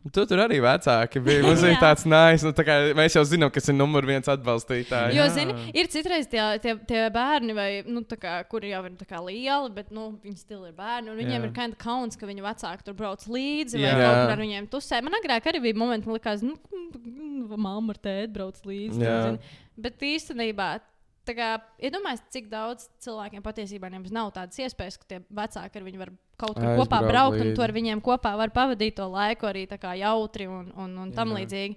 Tu 0.00 0.22
tur 0.24 0.40
arī 0.40 0.56
vecāki 0.64 1.20
bija. 1.20 1.42
Mums 1.44 1.60
bija 1.60 1.76
tāds 1.76 2.06
nais, 2.08 2.40
nu, 2.40 2.54
tā 2.56 2.64
kā 2.64 2.76
mēs 2.96 3.18
jau 3.18 3.20
zinām, 3.28 3.50
kas 3.52 3.68
ir 3.68 3.74
numur 3.76 4.06
viens 4.08 4.30
atbalstītājs. 4.32 5.12
Jo, 5.12 5.26
zini, 5.34 5.52
ir 5.76 5.90
citreiz 5.92 6.24
tie, 6.30 6.40
tie, 6.64 6.72
tie 6.88 7.02
bērni, 7.12 7.52
vai, 7.56 7.66
nu, 7.84 8.00
tā 8.08 8.16
kā, 8.16 8.38
kuri 8.48 8.70
jau 8.72 8.80
ir 8.88 8.94
tā 8.96 9.04
kā 9.10 9.20
lieli, 9.20 9.68
bet 9.76 9.90
nu, 9.92 10.06
viņi 10.24 10.40
stili 10.40 10.70
ir 10.70 10.78
bērni. 10.78 11.12
un 11.12 11.20
Viņiem 11.20 11.36
Jā. 11.36 11.50
ir 11.50 11.52
kind 11.58 11.76
of 11.76 11.82
kauns, 11.84 12.16
ka 12.16 12.28
viņu 12.30 12.46
vecāki 12.46 12.86
tur 12.86 12.96
brauc 12.96 13.26
līdzi, 13.28 13.76
vai 13.76 13.90
Jā. 13.90 13.98
kaut 14.00 14.22
kur 14.22 14.32
ar 14.38 14.44
viņiem 14.46 14.70
tusē. 14.72 15.02
Man 15.04 15.18
agrāk 15.20 15.50
arī 15.52 15.60
bija 15.68 15.80
momenti, 15.82 16.08
man 16.08 16.16
likās, 16.16 16.46
nu, 16.48 16.56
mm, 16.72 17.52
mamma 17.60 17.92
ar 17.92 18.00
tēti 18.00 18.32
brauc 18.38 18.56
līdzi. 18.64 19.04
zini. 19.04 19.58
Bet 19.76 20.00
īstenībā. 20.00 20.78
tā 21.28 21.36
Kā, 21.36 21.50
iedomājieties, 21.78 22.32
cik 22.32 22.46
daudz 22.50 22.88
cilvēkiem 23.04 23.42
patiesībā 23.44 23.90
nav 23.92 24.32
tādas 24.34 24.56
iespējas, 24.58 24.96
ka 24.98 25.04
tie 25.06 25.18
vecāki 25.28 25.76
ar 25.76 25.84
viņu 25.84 26.00
var 26.00 26.10
kaut 26.40 26.56
kur 26.56 26.64
Aizbraukt 26.64 26.80
kopā 26.88 27.00
braukt, 27.06 27.40
un 27.44 27.52
tu 27.56 27.62
ar 27.66 27.72
viņiem 27.76 28.00
kopā 28.04 28.32
var 28.40 28.50
pavadīt 28.56 28.96
to 28.98 29.06
laiku 29.12 29.46
arī 29.50 29.66
jautri 30.00 30.46
un, 30.48 30.70
un, 30.76 30.96
un 31.04 31.12
tam 31.12 31.34
līdzīgi. 31.36 31.76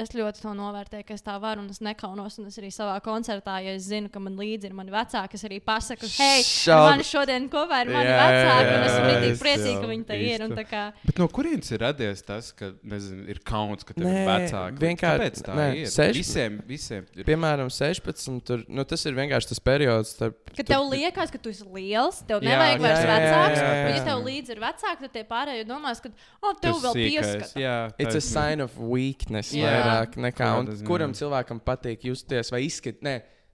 Es 0.00 0.12
ļoti 0.16 0.40
to 0.40 0.52
novērtēju, 0.56 1.04
ka 1.08 1.14
es 1.16 1.22
tā 1.24 1.34
varu, 1.42 1.60
un 1.64 1.68
es 1.72 1.80
nekaunos. 1.84 2.38
Un 2.40 2.46
es 2.48 2.56
arī 2.60 2.70
savā 2.72 2.94
koncertā, 3.04 3.58
ja 3.64 3.74
es 3.76 3.84
zinu, 3.90 4.08
ka 4.12 4.20
man 4.22 4.36
līdzi 4.40 4.70
ir 4.70 4.74
mani 4.76 4.92
vecāki, 4.94 5.36
es 5.36 5.44
arī 5.48 5.58
pasaku, 5.64 6.08
hei, 6.18 6.42
man 6.70 7.02
šodien 7.04 7.48
kopā 7.52 7.82
ir 7.84 7.90
mani 7.92 8.08
Jā, 8.08 8.16
vecāki, 8.20 8.70
un 8.76 8.86
esmu 8.86 9.04
ļoti 9.10 9.30
es 9.34 9.42
priecīga, 9.42 9.80
ka 9.82 9.90
viņi 9.90 10.06
te 10.08 10.18
ir. 10.20 10.44
un 10.46 10.50
īsti. 10.54 10.58
tā 10.60 10.64
kā- 10.70 10.86
Bet 11.04 11.18
no 11.18 11.28
kurienes 11.28 11.70
ir 11.72 11.78
radies 11.84 12.22
tas, 12.26 12.52
ka 12.56 12.70
nezinu, 12.84 13.28
ir 13.28 13.40
kauns, 13.44 13.84
ka 13.84 13.94
tev 13.94 14.04
Nē, 14.06 14.14
ir 14.22 14.28
vecāki? 14.30 14.78
vienkārši- 14.86 15.20
Kāpēc 15.20 15.42
tā 15.44 15.54
nē, 15.58 15.68
ir? 15.76 15.86
seš- 15.86 16.16
Visiem, 16.20 16.60
visiem 16.66 17.06
ir. 17.16 17.24
Piemēram, 17.24 17.68
16. 17.70 18.40
Tur, 18.44 18.64
nu, 18.68 18.84
tas 18.84 19.04
ir 19.06 19.12
vienkārši 19.14 19.48
tas 19.52 19.58
periods. 19.60 20.14
Starp, 20.16 20.36
Ka 20.56 20.62
tev 20.62 20.88
liekas, 20.90 21.30
ka 21.30 21.38
tu 21.38 21.50
esi 21.50 21.64
liels, 21.64 22.22
tev 22.26 22.40
Jā, 22.42 22.48
nevajag 22.50 22.80
vairs 22.80 22.98
jā, 23.00 23.06
jā, 23.06 23.18
vecāks. 23.20 23.60
Jā, 23.74 23.86
Bet, 23.86 23.96
ja 23.96 24.04
tev 24.10 24.22
līdzi 24.26 24.54
ir 24.54 24.62
vecāki, 24.62 25.00
tad 25.06 25.14
tie 25.14 25.24
pārējie 25.28 25.66
domās, 25.68 26.02
ka 26.02 26.12
oh, 26.12 26.54
tev 26.54 26.76
Tas 26.76 26.84
vēl 26.86 26.98
pieskata. 26.98 27.60
Jā, 27.60 27.76
It's 27.98 28.18
a 28.18 28.24
sign 28.24 28.64
of 28.64 28.76
weakness. 28.78 29.54
Jā. 29.56 29.70
Vairāk 29.70 30.16
nekā. 30.28 30.50
Un 30.62 30.72
kuram 30.88 31.14
cilvēkam 31.16 31.62
patīk 31.64 32.08
justies 32.10 32.52
vai 32.54 32.64
izskatīt? 32.68 33.04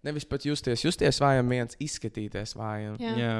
Nevis 0.04 0.24
pat 0.28 0.44
justies, 0.46 0.82
justies 0.84 1.18
vājam, 1.18 1.48
viens 1.50 1.74
izskatīties 1.82 2.52
vājam. 2.54 2.94
Jā. 3.00 3.14
Jā. 3.18 3.30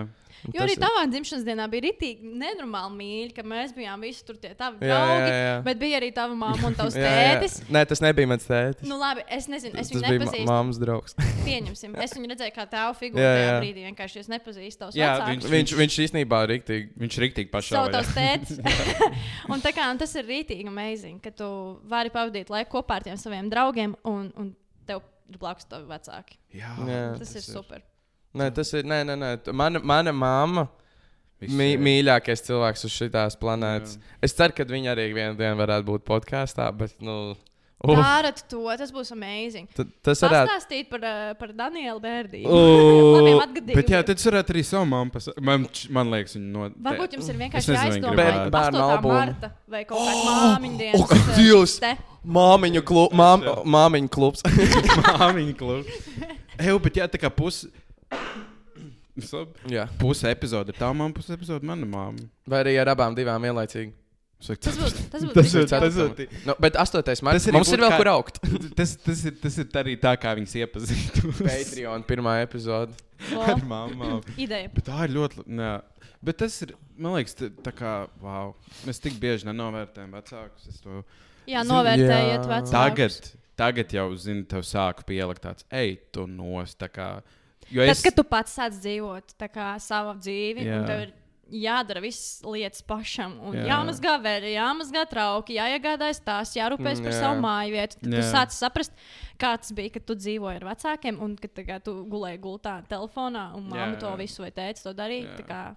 Un 0.45 0.53
Jo 0.53 0.61
tas 0.61 0.65
arī 0.67 0.73
ir- 0.75 0.81
tavā 0.83 1.03
dzimšanas 1.09 1.45
dienā 1.47 1.65
bija 1.71 1.83
rītīgi 1.87 2.33
nenormāli 2.37 2.97
mīļi, 2.97 3.35
ka 3.37 3.43
mēs 3.47 3.71
bijām 3.77 4.01
visi 4.03 4.25
tur 4.27 4.37
tie 4.37 4.51
tavi 4.59 4.81
Jā, 4.83 4.89
jā, 4.89 4.97
draugi. 5.07 5.31
jā. 5.37 5.63
Bet 5.65 5.79
bija 5.79 6.01
arī 6.01 6.11
tava 6.13 6.35
mamma 6.35 6.67
un 6.67 6.75
tavs 6.75 6.95
Jā, 6.99 7.07
jā. 7.07 7.41
tētis. 7.41 7.55
Nē, 7.73 7.85
tas 7.89 8.01
nebija 8.03 8.27
mans 8.29 8.45
tētis. 8.45 8.83
Nu, 8.89 8.99
labi, 8.99 9.23
es 9.31 9.47
nezinu, 9.49 9.79
es 9.79 9.89
tas 9.89 9.97
viņu 9.97 10.03
bija 10.09 10.19
ma- 10.19 10.25
nepazīstu. 10.27 10.47
mammas 10.51 10.79
draugs. 10.83 11.15
Pieņemsim. 11.47 11.97
Es 12.03 12.13
viņu 12.19 12.31
redzēju 12.35 12.55
kā 12.59 12.67
tēvu 12.75 12.99
figūru 13.01 13.23
Jā, 13.25 13.33
tajā 13.37 13.47
jā. 13.47 13.57
brīdī. 13.63 13.87
Vienkārši 13.87 14.21
es 14.25 14.29
nepazīstu 14.35 14.79
tavus 14.85 14.95
Jā, 14.99 15.13
vecākus. 15.15 15.31
viņš- 15.31 15.51
viņš, 15.55 15.77
viņš 15.81 15.99
īstenībā 16.09 16.43
ir 16.45 16.53
rīktīgi. 16.57 16.91
Viņš 17.01 17.17
ir 17.21 17.25
rīktīgi 17.29 17.51
pašā 17.55 17.79
Savu 17.79 17.95
tavs 17.97 18.13
tētis. 18.17 18.61
un, 19.53 19.61
tā 19.63 19.73
kā, 19.73 19.89
un 19.95 19.99
tas 20.03 20.15
ir 20.19 20.25
rītīgi 20.27 20.67
amazing, 20.69 21.21
ka 21.23 21.31
tu 21.31 21.49
vari 21.89 22.11
pavadīt 22.11 22.51
laiku 22.53 22.77
kopā 22.83 22.99
ar 23.01 23.07
tiem 23.09 23.17
saviem 23.17 23.49
draugiem 23.49 23.95
un, 24.05 24.33
un 24.37 24.53
tev 24.87 25.01
ir 25.31 25.39
blakus 25.41 25.69
tavi 25.71 25.89
vecāki. 25.91 26.39
Jā, 26.55 26.73
Jā. 26.89 27.05
Tas 27.21 27.35
ir 27.39 27.45
super. 27.45 27.85
Nē, 28.37 28.51
tas 28.55 28.73
ir. 28.77 28.85
Nē, 28.89 29.03
nē, 29.09 29.17
nē. 29.21 29.31
Mana, 29.57 29.81
mana 29.81 30.13
mamma. 30.13 30.67
Mī, 31.37 31.75
ir. 31.75 31.81
mīļākais 31.85 32.47
cilvēks 32.47 32.87
uz 32.89 32.95
šīs 32.95 33.37
planētas. 33.41 33.99
Es 34.25 34.33
ceru, 34.37 34.55
ka 34.57 34.65
viņa 34.69 34.95
arī 34.95 35.11
vienā 35.13 35.35
dienā 35.37 35.57
varētu 35.59 35.85
būt 35.91 36.07
podkāstā, 36.09 36.71
bet, 36.73 36.95
nu, 37.05 37.35
uf, 37.85 37.93
Darot 37.99 38.41
to, 38.49 38.63
tas 38.81 38.91
būs 38.95 39.11
amazing. 39.13 39.67
t- 39.77 39.85
tas 40.03 40.21
varētu. 40.25 40.49
Pastāstīt 40.49 40.89
par, 40.91 41.03
uh, 41.05 41.35
par 41.39 41.53
Danielu 41.53 42.01
Bērdīnu. 42.01 42.49
Atgadījumiem. 43.43 43.77
Bet 43.77 43.93
jā, 43.93 44.01
tad 44.09 44.23
varētu 44.25 44.55
arī 44.55 44.63
savu 44.65 44.89
mammu 44.91 45.13
pasakāt. 45.15 45.43
Man, 45.45 45.67
man 45.91 46.11
liekas, 46.15 46.37
viņa 46.39 46.51
no. 46.57 46.69
Varbūt 46.89 47.17
jums 47.19 47.29
ir 47.33 47.39
vienkārši 47.43 47.75
jāizdomā, 47.77 48.17
bērnu- 48.23 48.51
bērnu 48.57 48.81
8. 48.81 48.91
albumu. 48.97 49.15
marta 49.15 49.53
vai 49.69 49.85
kaut 49.85 50.01
kāds 50.07 50.25
māmiņu 50.31 50.79
dienas. 50.81 51.01
o, 51.01 51.09
kā 51.11 51.21
uh, 51.21 51.35
Dievs! 51.37 51.79
te. 51.85 51.93
Māmiņu, 52.27 52.83
klub, 52.83 53.13
mām, 53.15 53.45
māmiņu 53.77 54.09
klubs. 54.11 54.43
Māmiņa 55.21 55.55
klubs. 55.61 56.01
Eju, 56.59 56.81
bet 56.83 56.97
jā, 56.99 57.07
tā 57.13 57.21
kā 57.23 57.31
pusi. 57.31 57.69
Jā. 59.71 59.87
Puse 60.01 60.29
epizode 60.29 60.75
ir 60.75 60.77
tā 60.77 60.91
mamma, 60.93 61.15
puse 61.17 61.33
epizode 61.33 61.65
mana 61.65 61.87
mamma. 61.89 62.27
Vai 62.49 62.59
arī 62.65 62.75
ar 62.83 62.91
abām 62.93 63.15
divām 63.17 63.41
vienlaicīgi. 63.47 63.93
Saka, 64.39 64.61
Tas 64.67 64.77
būtu 64.77 65.05
tas 65.11 65.23
būtu 65.25 65.35
Tas 65.35 65.55
ir- 65.55 65.67
tas 65.67 65.95
jauki. 65.97 66.27
ir- 66.27 66.47
Nu, 66.47 66.55
bet 66.61 66.75
8. 66.77 67.23
marts. 67.25 67.45
Tas 67.45 67.47
arī 67.49 67.53
Mums 67.57 67.71
ir 67.73 67.79
būtu 67.79 67.87
vēl 67.87 67.91
kā- 67.91 67.97
kur 68.03 68.09
augt. 68.13 68.41
tas, 68.77 68.97
tas, 68.97 69.25
ir, 69.25 69.33
tas 69.43 69.57
ir 69.59 69.65
arī 69.81 69.95
tā, 69.99 70.13
kā 70.21 70.35
viņas 70.37 70.55
iepazīstas. 70.61 71.39
Patreon 71.41 72.05
pirmā 72.05 72.35
epizode. 72.45 72.93
Ar 73.33 73.55
Lol. 73.57 73.63
mammu. 73.65 74.23
Ideja. 74.37 74.69
Bet 74.75 74.85
tā 74.85 75.05
ir 75.09 75.15
ļoti. 75.17 75.47
Jā. 75.49 75.81
Bet 76.23 76.37
tas 76.39 76.61
ir, 76.63 76.75
man 76.99 77.15
liekas, 77.17 77.35
tā, 77.65 77.73
kā, 77.73 77.95
wow. 78.21 78.55
Mēs 78.85 79.01
tik 79.01 79.15
bieži 79.23 79.49
nenovērtējam 79.49 80.13
vecākus. 80.13 80.69
Es 80.69 80.81
to 80.85 81.03
Jā, 81.49 81.63
novērtējiet 81.65 82.45
vecākus. 82.45 82.71
tagad, 82.71 83.31
tagad 83.57 83.89
jau, 83.97 84.11
zinu, 84.21 84.45
tev 84.47 84.61
sāku 84.69 85.05
pielikt 85.09 85.41
tāds, 85.49 85.65
ej, 85.73 85.97
tu 86.13 86.27
nos. 86.27 86.75
tā 86.75 86.89
Kā, 86.93 87.23
jo 87.71 87.81
Tad, 87.87 87.89
es. 87.97 88.03
kad 88.03 88.15
tu 88.17 88.23
pats 88.25 88.53
sāc 88.59 88.77
dzīvot 88.83 89.33
tā 89.41 89.49
kā 89.49 89.81
savu 89.81 90.19
dzīvi, 90.21 90.65
Jā. 90.67 90.81
un 90.81 90.87
tev 90.87 91.01
ir 91.07 91.13
jādara 91.53 92.01
visas 92.03 92.41
lietas 92.43 92.83
pašam, 92.83 93.37
un 93.47 93.55
Jā. 93.55 93.63
jā. 93.63 93.69
jāmazgā 93.71 94.15
vēļa, 94.25 94.51
jāmazgā 94.57 95.05
trauki, 95.11 95.57
jāiegādājas 95.61 96.21
tās, 96.27 96.55
jārūpējas 96.59 97.03
par 97.05 97.13
Jā. 97.15 97.21
savu 97.21 97.41
māju 97.45 97.73
vietu. 97.77 97.99
Tad 98.03 98.13
Jā. 98.13 98.21
tu 98.21 98.27
sāc 98.35 98.57
saprast, 98.57 98.93
kā 99.39 99.53
tas 99.61 99.73
bija, 99.77 99.95
kad 99.95 100.07
tu 100.09 100.15
dzīvoji 100.19 100.61
ar 100.61 100.69
vecākiem, 100.73 101.21
un 101.23 101.37
kad 101.41 101.55
tagad 101.55 101.85
tu 101.87 101.95
gulēji 102.11 102.41
gultā 102.43 102.81
telefonā, 102.91 103.55
un 103.55 103.69
mamma 103.71 103.95
to 104.01 104.11
visu 104.19 104.43
vai 104.43 104.51
teica, 104.51 104.83
to 104.83 104.95
darīja. 104.95 105.37
Kā- 105.47 105.75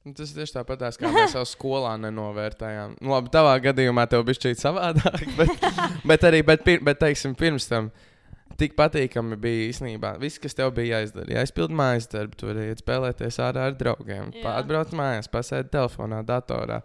Nu, 0.00 0.14
Tas 0.16 0.30
tieši 0.32 0.54
tāpat 0.56 0.96
kā 0.96 1.10
mēs 1.12 1.34
jau 1.36 1.42
skolā 1.44 1.90
nenovērtējām. 2.00 2.94
Nu, 3.04 3.10
labi, 3.12 3.28
tavā 3.28 3.52
gadījumā 3.60 4.06
tev 4.08 4.22
bija 4.24 4.38
šķiet 4.38 4.62
savādāk, 4.62 5.26
bet, 5.36 5.66
bet 6.08 6.24
arī, 6.24 6.40
bet, 6.40 6.64
bet 6.64 6.98
teiksim, 7.02 7.34
pirms 7.36 7.68
tam. 7.68 7.90
Tik 8.58 8.74
patīkami 8.76 9.36
bija 9.40 9.68
īstenībā. 9.70 10.14
Viss, 10.20 10.38
kas 10.42 10.56
tev 10.58 10.72
bija 10.76 10.98
jāizdara. 10.98 11.30
Jāizpild 11.38 11.70
mājas 11.76 12.08
darbu, 12.12 12.36
tur 12.36 12.58
iet 12.60 12.82
spēlēties 12.82 13.38
ārā 13.40 13.68
ar 13.70 13.76
draugiem. 13.78 14.32
Jā. 14.36 14.56
Atbraukt 14.60 14.92
mājās, 14.96 15.30
pasēdi 15.32 15.70
telefonā, 15.72 16.22
datorā. 16.26 16.80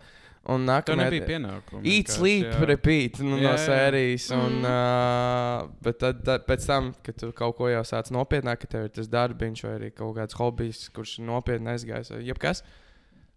Un 0.46 0.62
nākamajā 0.68 1.08
nebija 1.10 1.26
pienākumu. 1.26 1.82
Eat, 1.90 2.12
sleep, 2.14 2.46
jā. 2.46 2.66
repeat 2.70 3.18
nu, 3.26 3.40
Jā, 3.42 3.56
no 3.56 3.58
sērijas. 3.58 4.28
Un, 4.38 4.60
Mm. 4.62 4.66
uh, 4.70 5.72
bet 5.82 5.98
tad, 6.04 6.20
tad, 6.24 6.44
pēc 6.46 6.68
tam, 6.70 6.92
kad 7.04 7.18
tu 7.18 7.32
kaut 7.34 7.58
ko 7.58 7.68
jau 7.72 7.82
sāc 7.82 8.12
nopietnāk, 8.14 8.62
ka 8.62 8.68
tev 8.68 8.86
ir 8.86 8.94
tas 8.94 9.10
darbiņš 9.10 9.64
vai 9.66 9.72
arī 9.80 9.90
kaut 9.98 10.14
kāds 10.20 10.38
hobijs, 10.38 10.84
kurš 10.94 11.16
ir 11.20 11.26
nopietni 11.32 11.74
aizgājis, 11.74 12.14
vai 12.14 12.22
jebkas, 12.28 12.62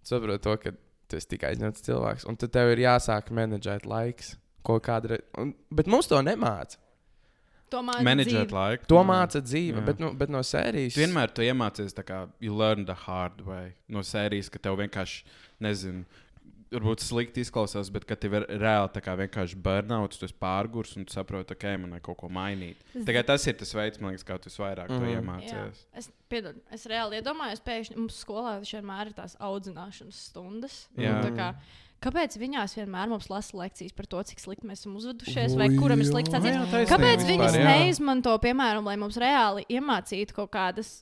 saproti 0.04 0.44
to, 0.44 0.56
ka 0.60 0.74
tu 1.08 1.16
esi 1.16 1.30
tikai 1.32 1.54
aizņemts 1.54 1.86
cilvēks. 1.88 2.28
Un 2.28 2.36
tad 2.36 2.52
tev 2.52 2.74
ir 2.76 2.84
jāsāk 2.84 3.32
menedžēt 3.32 3.88
laiks. 3.88 4.36
Ko 4.68 4.76
kādreiz, 4.84 5.22
un, 5.40 5.54
bet 5.72 5.86
mums 5.88 6.10
to 6.10 6.20
nemāca. 6.20 6.76
To 7.70 7.82
dzīve. 8.46 8.56
laiku. 8.58 8.86
To 8.88 9.00
Jā. 9.00 9.06
māca 9.10 9.42
dzīve, 9.44 9.80
Jā. 9.80 9.84
bet, 9.86 9.98
nu, 10.00 10.12
bet 10.14 10.28
no 10.32 10.38
sērijas. 10.40 10.94
Tu 10.94 11.02
vienmēr 11.04 11.32
tu 11.34 11.42
iemācies, 11.42 11.92
tā 11.96 12.04
kā 12.04 12.22
you 12.40 12.54
learn 12.56 12.84
the 12.88 12.94
hard 12.94 13.40
way 13.46 13.74
no 13.88 14.00
sērijas, 14.00 14.50
ka 14.50 14.58
tev 14.58 14.78
vienkārši, 14.80 15.22
nezinu, 15.60 16.04
varbūt 16.68 17.00
slikti 17.00 17.40
izklausās, 17.40 17.88
bet 17.92 18.04
ka 18.04 18.16
tev 18.20 18.34
ir 18.34 18.44
reāli 18.60 18.90
tā 18.92 19.00
kā 19.00 19.14
vienkārši 19.16 19.56
burnouts, 19.64 20.18
tu 20.20 20.26
esi 20.28 20.34
pārgurs 20.36 20.96
un 20.98 21.06
tu 21.08 21.14
saproti, 21.16 21.56
ka 21.56 21.72
man 21.80 21.94
ir 21.96 22.02
kaut 22.04 22.18
ko 22.20 22.28
mainīt. 22.28 22.76
Tagad 23.08 23.24
tas 23.30 23.46
ir 23.48 23.54
tas 23.54 23.72
veids, 23.72 24.00
man 24.00 24.12
liekas, 24.12 24.26
kā 24.28 24.36
tu 24.40 24.50
vairāk 24.52 24.88
to 24.92 24.98
Mhm. 24.98 25.08
Jā, 25.08 25.22
iemācies. 25.22 25.84
es, 25.94 26.10
piedod, 26.28 26.56
es 26.70 26.84
reāli 26.86 27.22
iedomājos, 27.22 27.62
pēkšņi 27.64 27.96
mums 27.96 28.22
skolā 28.24 28.58
vienmēr 28.60 29.06
ir 29.06 29.12
tās 29.14 29.36
audzināšanas 29.40 30.20
stundas. 30.28 30.88
Jā. 30.96 31.16
Un 31.16 31.24
tā 31.24 31.36
kā 31.36 31.54
Kāpēc 31.98 32.36
viņās 32.38 32.76
vienmēr 32.78 33.10
mums 33.10 33.26
lasa 33.26 33.56
lekcijas 33.58 33.94
par 33.96 34.06
to, 34.06 34.20
cik 34.28 34.38
slikti 34.38 34.68
mēs 34.68 34.84
esam 34.84 34.94
uzvedušies, 35.00 35.56
vai 35.58 35.66
kuram 35.74 35.98
ir 35.98 36.06
slikts 36.06 36.36
atzīmes? 36.38 36.68
taisnība 36.70 36.90
Kāpēc 36.92 37.24
vispār, 37.24 37.32
viņas 37.32 37.56
jā. 37.58 37.64
neizmanto, 37.66 38.34
piemēram, 38.44 38.86
lai 38.86 38.94
mums 39.02 39.18
reāli 39.18 39.66
iemācītu 39.66 40.36
kaut 40.36 40.52
kādas 40.54 40.92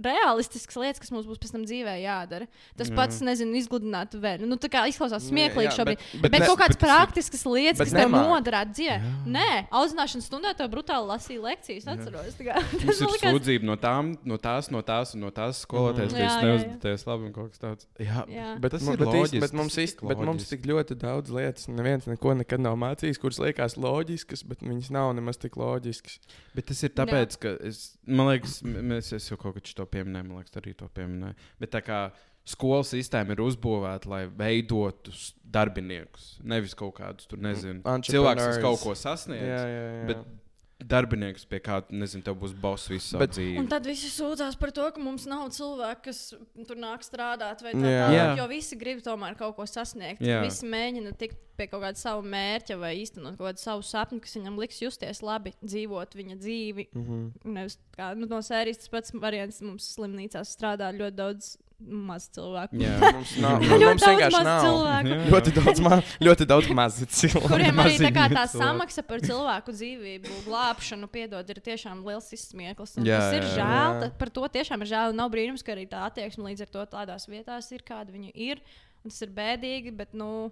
realistiskas 0.00 0.76
lietas, 0.78 1.00
kas 1.02 1.10
mums 1.14 1.26
būs 1.28 1.40
pēc 1.42 1.52
tam 1.54 1.64
dzīvē 1.66 1.94
jādara? 2.02 2.46
Tas 2.78 2.90
pats, 2.94 3.18
nezinu, 3.24 3.56
izgludināt 3.58 4.14
vēju. 4.14 4.46
Nu, 4.46 4.58
tā 4.60 4.68
kā 4.72 4.84
izklausās 4.90 5.26
smieklīgi 5.30 5.68
jā, 5.70 5.74
šobrīd. 5.80 5.98
bet- 5.98 6.22
Bet, 6.22 6.30
bet 6.32 6.40
ne- 6.40 6.46
kaut 6.46 6.58
kādas 6.60 6.78
praktiskas 6.80 7.42
lietas, 7.46 7.78
kas 7.82 7.92
tev 7.96 8.10
noderētu 8.14 8.74
dzīvē. 8.76 8.96
Nē, 9.26 9.48
audzināšanas 9.70 10.28
stundā 10.30 10.54
tev 10.56 10.70
brutāli 10.70 11.08
lasīja 11.10 11.42
lekcijas, 11.42 11.86
atceros. 11.86 12.34
Tā 12.38 12.46
kā- 12.46 12.62
tas 12.86 13.00
ir 13.00 13.06
likās- 13.06 13.34
sūdzība 13.34 13.62
no, 13.64 13.76
tām, 13.76 14.16
no 14.24 14.36
tās, 14.38 14.70
no 14.70 14.82
tās 14.82 15.14
un 15.14 15.20
no 15.26 15.30
tās 15.30 15.64
skolotājas, 15.66 16.12
ka 16.12 16.18
Jā, 16.18 16.26
jūs 16.26 16.36
jā, 16.36 16.40
jā. 16.40 16.46
neuzvedaties 16.46 17.06
labi 17.06 17.24
un 17.26 17.32
kaut 17.32 17.50
kas 17.50 17.58
tāds. 17.58 17.86
Jā, 17.98 18.26
Jā. 18.28 18.60
Bet, 18.60 18.70
tas 18.72 18.82
ir 18.86 18.96
bet, 18.96 19.08
loģiski. 19.08 19.40
bet, 19.40 19.52
mums, 19.52 19.74
īsti, 19.76 20.08
bet 20.08 20.18
mums 20.18 20.48
tik 20.48 20.62
ļoti 20.62 20.94
daudz 21.00 21.30
lietas, 21.30 21.66
neviens 21.68 22.06
neko 22.06 22.36
nekad 22.38 22.60
nav 22.60 22.76
mācījis, 22.76 23.18
kuras 23.18 23.38
liekas 23.42 23.76
loģiskas, 23.76 24.46
bet 24.46 24.60
viņas 24.60 24.90
nav 24.90 25.14
nemaz 25.14 25.36
tik 25.38 25.56
loģiskas. 25.56 26.18
Bet 26.54 26.66
tas 26.66 26.82
ir 26.82 26.90
tāpēc, 26.90 27.38
ka 27.40 27.56
es, 27.66 27.96
man 28.06 28.28
liekas, 28.30 28.62
mēs 28.62 29.12
es 29.12 29.28
jau 29.28 29.36
kaut 29.36 29.55
kad 29.56 29.74
to 29.80 29.86
pieminējām, 29.90 30.30
man 30.30 30.42
liekas, 30.42 30.56
arī 30.60 30.74
to 30.78 30.88
pieminēju. 30.96 31.50
Bet 31.62 31.74
tā 31.74 31.82
kā 31.84 32.00
skolas 32.46 32.92
sistēma 32.94 33.34
ir 33.34 33.42
uzbūvēta, 33.42 34.10
lai 34.10 34.22
veidotu 34.30 35.14
darbiniekus, 35.56 36.36
nevis 36.46 36.76
kaut 36.78 36.96
kādus, 37.00 37.28
tur 37.30 37.42
nezinu, 37.42 37.82
cilvēkus, 38.06 38.50
kas 38.52 38.62
kaut 38.62 38.82
ko 38.84 38.94
sasniedz. 38.98 39.48
Jā, 39.48 39.62
jā, 39.66 39.86
jā. 39.96 40.04
Bet 40.12 40.45
darbinieks, 40.82 41.46
pie 41.48 41.58
kā, 41.64 41.78
nezinu, 41.88 42.22
tev 42.26 42.36
būs 42.40 42.52
boss 42.60 42.88
visu 42.90 43.14
savu 43.14 43.22
Bet- 43.24 43.30
dzīvi. 43.36 43.56
Un 43.58 43.66
tad 43.70 43.86
visi 43.88 44.10
sūdzās 44.12 44.58
par 44.60 44.70
to, 44.76 44.84
ka 44.92 45.00
mums 45.00 45.24
nav 45.26 45.48
cilvēku, 45.56 46.02
kas 46.04 46.34
tur 46.68 46.76
nāk 46.76 47.00
strādāt. 47.00 47.62
vai 47.62 47.72
Tā, 47.72 47.80
Jā. 47.80 48.08
tā, 48.12 48.36
jo 48.36 48.46
visi 48.48 48.76
grib 48.76 49.00
tomēr 49.00 49.36
kaut 49.38 49.56
ko 49.56 49.62
sasniegt. 49.64 50.20
Jā. 50.20 50.42
Visi 50.44 50.66
mēģina 50.68 51.16
tikt 51.16 51.36
pie 51.56 51.66
kaut 51.66 51.80
kāda 51.82 51.96
sava 51.96 52.20
mērķa 52.22 52.78
vai 52.78 52.94
īstenot 53.00 53.38
kaut 53.38 53.48
kādu 53.56 53.58
savu 53.58 53.82
sapni, 53.82 54.20
kas 54.20 54.34
viņam 54.36 54.58
liks 54.58 54.78
justies 54.82 55.22
labi, 55.22 55.54
dzīvot 55.64 56.12
viņa 56.12 56.36
dzīvi. 56.38 56.88
Mhm. 56.92 57.32
Nevis, 57.44 57.78
kā, 57.96 58.14
nu, 58.16 58.26
no 58.26 58.42
sērijas 58.44 58.78
tas 58.84 58.88
pats 58.88 59.12
variants 59.12 59.62
mums 59.62 59.96
slimnīcās 59.96 60.52
strādā 60.56 60.92
ļoti 60.92 61.16
daudz 61.16 61.56
maz 61.80 62.26
cilvēku. 62.32 62.78
Jā. 62.80 62.94
Mums 63.16 63.32
nav. 63.42 63.60
Ļoti 63.60 63.86
Mums 63.86 64.02
daudz 64.02 64.06
vienkārši 64.12 64.36
maz 64.36 64.46
nav. 64.48 64.64
cilvēku. 64.66 65.10
Jā. 65.12 65.18
Ļoti 65.32 65.52
daudz, 65.58 65.80
ma 65.84 65.98
ļoti 66.26 66.46
daudz 66.52 66.70
mazu 66.78 67.08
cilvēku. 67.18 67.50
Kuriem 67.52 67.82
arī 67.84 67.96
tā, 68.00 68.10
kā, 68.16 68.26
tā 68.32 68.44
samaksa 68.52 69.04
par 69.06 69.24
cilvēku 69.24 69.74
dzīvību, 69.76 70.38
glābšanu, 70.46 71.10
piedod, 71.12 71.52
ir 71.52 71.60
tiešām 71.68 72.00
liels 72.06 72.30
izsmieklis. 72.36 72.96
un 72.96 73.08
Jā, 73.08 73.20
Tas 73.20 73.36
ir 73.36 73.44
jā, 73.44 73.54
žēl. 73.60 74.00
Jā. 74.06 74.10
Par 74.22 74.32
to 74.38 74.48
tiešām 74.56 74.84
ir 74.86 74.92
žēl. 74.94 75.16
Nav 75.20 75.32
brīnums, 75.34 75.64
ka 75.66 75.76
arī 75.76 75.84
tā 75.90 76.06
attieksme 76.08 76.48
līdz 76.48 76.64
ar 76.66 76.72
to 76.78 76.86
tādās 76.96 77.28
vietās 77.28 77.68
ir, 77.76 77.84
kāda 77.86 78.14
viņa 78.14 78.32
ir. 78.34 78.62
Un 79.04 79.12
tas 79.12 79.20
ir 79.22 79.34
bēdīgi, 79.36 79.92
bet 79.94 80.16
nu, 80.18 80.48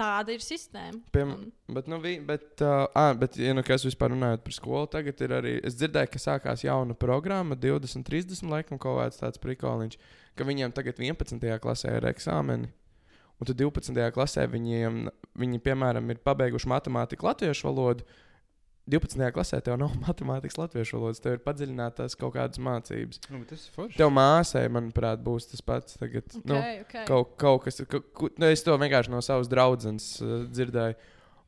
tāda 0.00 0.34
ir 0.34 0.42
sistēma. 0.44 1.02
Piem, 1.14 1.34
bet, 1.70 1.88
nu, 1.90 2.00
vi, 2.02 2.16
bet, 2.24 2.48
uh, 2.64 2.86
à, 2.96 3.10
bet, 3.18 3.36
ja 3.40 3.52
nu 3.56 3.64
kas 3.66 3.84
vispār 3.86 4.14
runājot 4.14 4.42
par 4.46 4.56
skolu, 4.56 4.88
tagad 4.94 5.20
ir 5.24 5.36
arī. 5.36 5.54
Es 5.66 5.76
dzirdēju, 5.78 6.12
ka 6.14 6.22
sākās 6.22 6.64
jauna 6.64 6.96
programma, 6.98 7.58
20, 7.60 8.06
30, 8.08 8.48
laikam, 8.50 8.80
kaut 8.80 8.98
kāds 9.02 9.20
tāds 9.20 9.42
prikoliņš, 9.42 9.98
ka 10.38 10.48
viņiem 10.48 10.74
tagad 10.76 11.00
11. 11.02 11.46
klasē 11.62 11.98
ir 11.98 12.08
eksāmeni. 12.10 12.72
Un 13.40 13.48
tad 13.48 13.56
12. 13.56 13.96
klasē 14.12 14.44
viņiem, 14.52 15.06
viņi, 15.40 15.62
piemēram, 15.64 16.10
ir 16.12 16.20
pabeiguši 16.24 16.68
matemātiku, 16.68 17.30
latviešu 17.30 17.70
valodu. 17.70 18.04
12. 18.90 19.22
klasē 19.34 19.60
tev 19.64 19.76
nav 19.80 19.94
matemātikas, 20.06 20.58
latviešu 20.60 20.98
valodas, 20.98 21.22
tev 21.22 21.36
ir 21.36 21.44
padziļinātās 21.44 22.16
kaut 22.20 22.34
kādas 22.38 22.62
mācības. 22.62 23.22
Nu, 23.28 23.42
bet 23.42 23.52
tas 23.54 23.66
ir 23.66 23.76
forši. 23.76 23.98
Tev 24.00 24.12
māsai, 24.16 24.64
manuprāt, 24.72 25.22
būs 25.24 25.50
tas 25.52 25.64
pats. 25.64 25.98
Tagad, 26.00 26.26
nu, 26.42 26.58
Okay, 26.58 26.82
okay. 26.86 27.06
kaut, 27.08 27.36
kaut 27.40 27.64
kas, 27.66 27.82
ka, 27.90 28.02
ku, 28.16 28.32
nu, 28.36 28.50
es 28.50 28.64
to 28.66 28.76
vienkārši 28.80 29.12
no 29.12 29.22
savas 29.24 29.50
draudzenes 29.52 30.12
uh, 30.24 30.36
dzirdēju. 30.50 30.98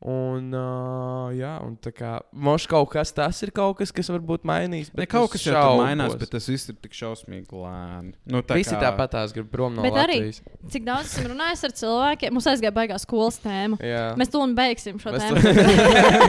Un, 0.03 0.49
uh, 0.51 1.29
jā, 1.31 1.53
un 1.63 1.77
tā 1.79 1.93
kā 1.95 2.17
moš 2.35 2.65
kaut 2.67 2.89
kas 2.91 3.13
tas 3.15 3.37
ir 3.45 3.53
kaut 3.55 3.77
kas, 3.79 3.87
kas 3.95 4.09
varbūt 4.11 4.43
mainīs. 4.43 4.89
Ne, 4.99 5.05
kaut 5.07 5.29
es 5.29 5.37
kas 5.37 5.45
jau 5.47 5.53
šaubos. 5.55 5.79
mainās, 5.79 6.15
bet 6.19 6.29
tas 6.33 6.47
viss 6.51 6.67
ir 6.67 6.75
tik 6.83 6.91
šausmīgi 6.97 7.47
lēni. 7.55 8.11
Nu, 8.27 8.41
tā 8.43 8.57
Visi 8.59 8.75
kā- 8.75 8.81
tāpat 8.83 9.13
tās 9.15 9.31
grib 9.31 9.47
prom 9.53 9.77
no 9.77 9.81
Bet 9.85 9.93
arī- 9.93 10.17
Latvijas. 10.19 10.41
Cik 10.73 10.83
daudz 10.89 11.07
esmu 11.13 11.31
runājis 11.31 11.63
ar 11.63 11.71
cilvēkiem, 11.79 12.35
mums 12.35 12.49
aizgāja 12.51 12.73
baigā 12.75 12.97
skolas 12.99 13.39
tēma. 13.45 13.79
Jā. 13.79 14.03
Mēs 14.19 14.27
tūlīt 14.33 14.55
beigsim 14.59 14.99
šo 14.99 15.13
Mēs 15.15 15.23
tēmu. 15.23 15.39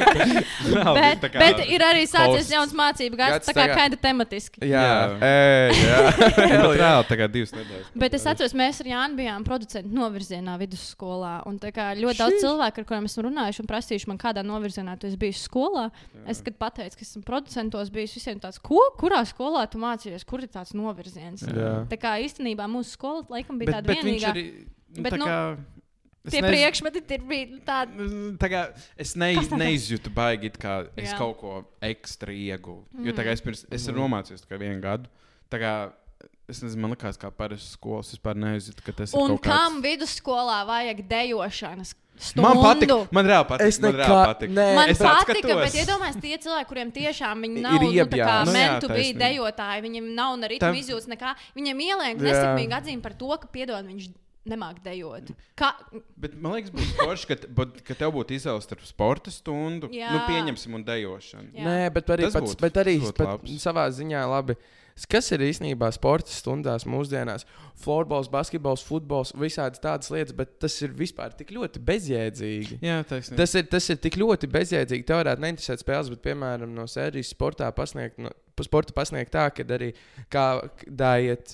Nav, 0.74 0.94
bet, 0.94 1.26
kā 1.34 1.38
bet 1.42 1.60
ir 1.66 1.82
arī 1.84 2.04
sācies 2.06 2.44
hosts. 2.46 2.52
jauns 2.54 2.72
mācību 2.78 3.18
gads, 3.18 3.34
Gads 3.40 3.50
tā 3.50 3.54
kā 3.58 3.66
kaida 3.74 3.98
tematiski. 4.00 4.62
Jā, 4.70 4.84
Jā. 4.84 5.18
Ej, 5.34 5.82
jā. 5.88 5.98
Nu, 6.14 6.70
bet 6.70 6.78
reāli 6.78 7.08
tā 7.10 7.18
kā 7.20 7.28
divas 7.30 7.52
nedēļas. 7.58 7.90
Bet 8.04 8.14
es 8.18 8.26
atceros, 8.30 8.54
mēs 8.54 8.80
ar 8.84 8.90
Jānu 8.94 9.18
bijām 9.18 9.44
producenti 9.46 9.90
novirzienā 9.98 10.54
vidusskolā. 10.62 11.34
Un 11.50 11.58
tā 11.62 11.72
kā 11.74 11.90
ļoti 11.98 12.20
daudz 12.22 12.40
cilvēku, 12.44 12.82
ar 12.84 12.88
kuriem 12.88 13.10
esmu 13.10 13.26
runājuši 13.28 13.63
un 13.64 13.70
prasījuši 13.72 14.08
man, 14.12 14.20
kādā 14.20 14.44
novirzienā 14.46 14.94
tu 15.00 15.08
esi 15.08 15.16
bijis 15.20 15.42
skolā. 15.48 15.88
Es, 16.30 16.42
kad 16.44 16.56
pateicu, 16.60 17.00
ka 17.00 17.06
esmu 17.08 17.24
producentos, 17.26 17.90
bijis 17.94 18.14
visiem 18.20 18.38
tāds, 18.44 18.60
ko, 18.62 18.78
kurā 19.00 19.22
skolā 19.26 19.64
tu 19.72 19.80
mācījies, 19.82 20.24
kur 20.28 20.44
ir 20.44 20.52
tāds 20.52 20.74
novirziens. 20.76 21.42
Jā. 21.48 21.74
Tā 21.90 21.96
kā 22.00 22.14
īstenībā 22.22 22.68
mūsu 22.70 22.94
skola 22.98 23.24
laikam 23.32 23.58
bija 23.58 23.72
Bet, 23.72 23.78
tāda 23.80 23.86
bet 23.94 24.04
viņš 24.04 24.20
vienīgā. 24.20 24.34
arī. 24.34 24.46
Nu, 24.94 25.02
Bet, 25.02 25.12
tā 25.16 25.18
nu, 25.18 25.24
kā, 25.26 25.38
es 26.24 26.32
Tie 26.32 26.40
nezinu- 26.40 26.52
priekšmeti 26.54 27.00
ir 27.16 27.24
bija 27.28 27.58
tādi. 27.66 28.36
Tā 28.38 28.48
kā 28.48 28.60
es 28.96 29.16
ne, 29.16 29.34
Kas 29.34 29.48
tā 29.50 29.58
neizjūtu 29.60 30.12
baigi, 30.14 30.46
it 30.46 30.58
kā 30.58 30.86
es 30.96 31.10
Jā. 31.10 31.18
kaut 31.18 31.36
ko 31.40 31.64
ekstra 31.82 32.32
ieguvu. 32.32 32.84
Jo 33.02 33.12
tā 33.12 33.24
kā 33.26 33.28
Mm. 33.28 33.32
es, 33.32 33.40
pirms, 33.42 33.64
es 33.70 33.86
esmu 33.88 33.98
nomācījies 34.08 34.46
tikai 34.46 34.58
vienu 34.62 34.80
gadu. 34.80 35.08
Tā 35.50 35.58
kā 35.60 35.92
es 36.48 36.60
nezinu, 36.62 36.80
man 36.80 36.90
liekas, 36.94 37.18
kā 37.18 37.30
parasti 37.30 37.76
skolas 37.76 38.14
vispār 38.14 38.34
neizjūtu, 38.36 38.82
ka 38.84 38.92
tas 38.92 39.12
ir 39.12 39.18
Un 39.20 39.36
kam 39.38 39.82
kāds. 39.82 39.84
vidusskolā 39.84 40.64
vajag 40.66 41.06
dejošanas? 41.08 41.94
Stundu? 42.16 42.42
Man 42.46 42.60
patīk, 42.62 43.12
man 43.12 43.26
reāli 43.26 43.46
patīk. 43.48 43.66
Es 43.66 43.80
man 43.80 43.92
nekā- 43.92 44.06
reāli 44.06 44.26
patīk. 44.30 44.50
nē. 44.54 44.74
Man 44.76 44.88
Es 44.88 44.98
patika, 44.98 45.34
atskatos. 45.34 45.62
bet 45.64 45.74
iedomājieties, 45.82 46.20
tie 46.22 46.38
cilvēki, 46.38 46.68
kuriem 46.70 46.92
tiešām 46.94 47.40
nav 47.60 47.82
nu, 47.82 47.88
tā 47.90 48.06
kā. 48.06 48.44
Nu 48.46 48.52
jā, 48.52 48.54
mentu 48.54 48.88
bija 48.88 49.14
taisnība. 49.14 49.18
dejotāji, 49.24 49.82
viņiem 49.82 50.14
nav 50.14 50.38
ne 50.38 50.48
ritma 50.48 50.68
Tā- 50.70 50.78
izjūtas 50.78 51.08
nekā. 51.10 51.34
Viņiem 51.56 51.78
ieliek 51.88 52.16
Jā. 52.16 52.22
nesekmīgi 52.28 52.72
atzīme 52.78 53.02
par 53.02 53.12
to, 53.14 53.36
ka 53.38 53.48
piedod 53.48 53.84
viņš. 53.84 54.08
Nemāk 54.46 54.82
dejot. 54.84 55.30
Kā, 55.56 55.72
Bet 56.20 56.34
man 56.36 56.52
liekas, 56.52 56.68
būtu 56.70 56.94
forši, 57.00 57.26
ka, 57.26 57.34
bet- 57.48 57.82
ka 57.82 57.94
tev 57.94 58.12
būtu 58.12 58.36
izvēle 58.36 58.60
starp 58.60 58.84
sporta 58.84 59.30
stundu, 59.32 59.88
Jā. 59.88 60.10
nu, 60.12 60.18
pieņemsim, 60.28 60.74
un 60.74 60.84
dejošanu. 60.84 61.48
Jā. 61.56 61.64
Nē, 61.64 61.92
bet 61.94 62.04
arī, 62.12 62.30
pats, 62.30 62.54
bet 62.54 62.74
arī 62.74 63.00
pat 63.16 63.40
savā 63.56 63.88
ziņā 63.88 64.20
labi. 64.28 64.52
S- 64.52 64.83
Kas 65.10 65.26
ir 65.34 65.42
īstenībā 65.42 65.88
sporta 65.94 66.30
stundās 66.30 66.84
mūsdienās? 66.86 67.42
Florbols, 67.82 68.28
basketbols, 68.30 68.84
futbols, 68.86 69.32
visādas 69.34 69.82
tādas 69.82 70.10
lietas, 70.14 70.36
bet 70.38 70.52
tas 70.62 70.76
ir 70.86 70.94
vispār 70.94 71.34
tik 71.34 71.50
ļoti 71.56 71.82
bezjēdzīgi. 71.88 72.78
Jā, 72.84 73.00
taisnība. 73.08 73.40
Tas 73.42 73.56
ir, 73.58 73.66
tas 73.72 73.90
ir 73.90 73.98
tik 74.04 74.18
ļoti 74.22 74.50
bezjēdzīgi. 74.54 75.06
Tev 75.08 75.24
varētu 75.24 75.42
neinteresēt 75.42 75.82
spēles, 75.82 76.12
bet, 76.14 76.22
piemēram, 76.28 76.70
no 76.78 76.86
sērijas 76.90 77.34
sportā 77.34 77.72
pasniegt, 77.74 78.22
no, 78.22 78.30
pa 78.30 78.43
sporta 78.62 78.92
pasniegt 78.94 79.32
tā, 79.34 79.48
ka 79.50 79.64
arī 79.74 79.92
kā 80.30 80.44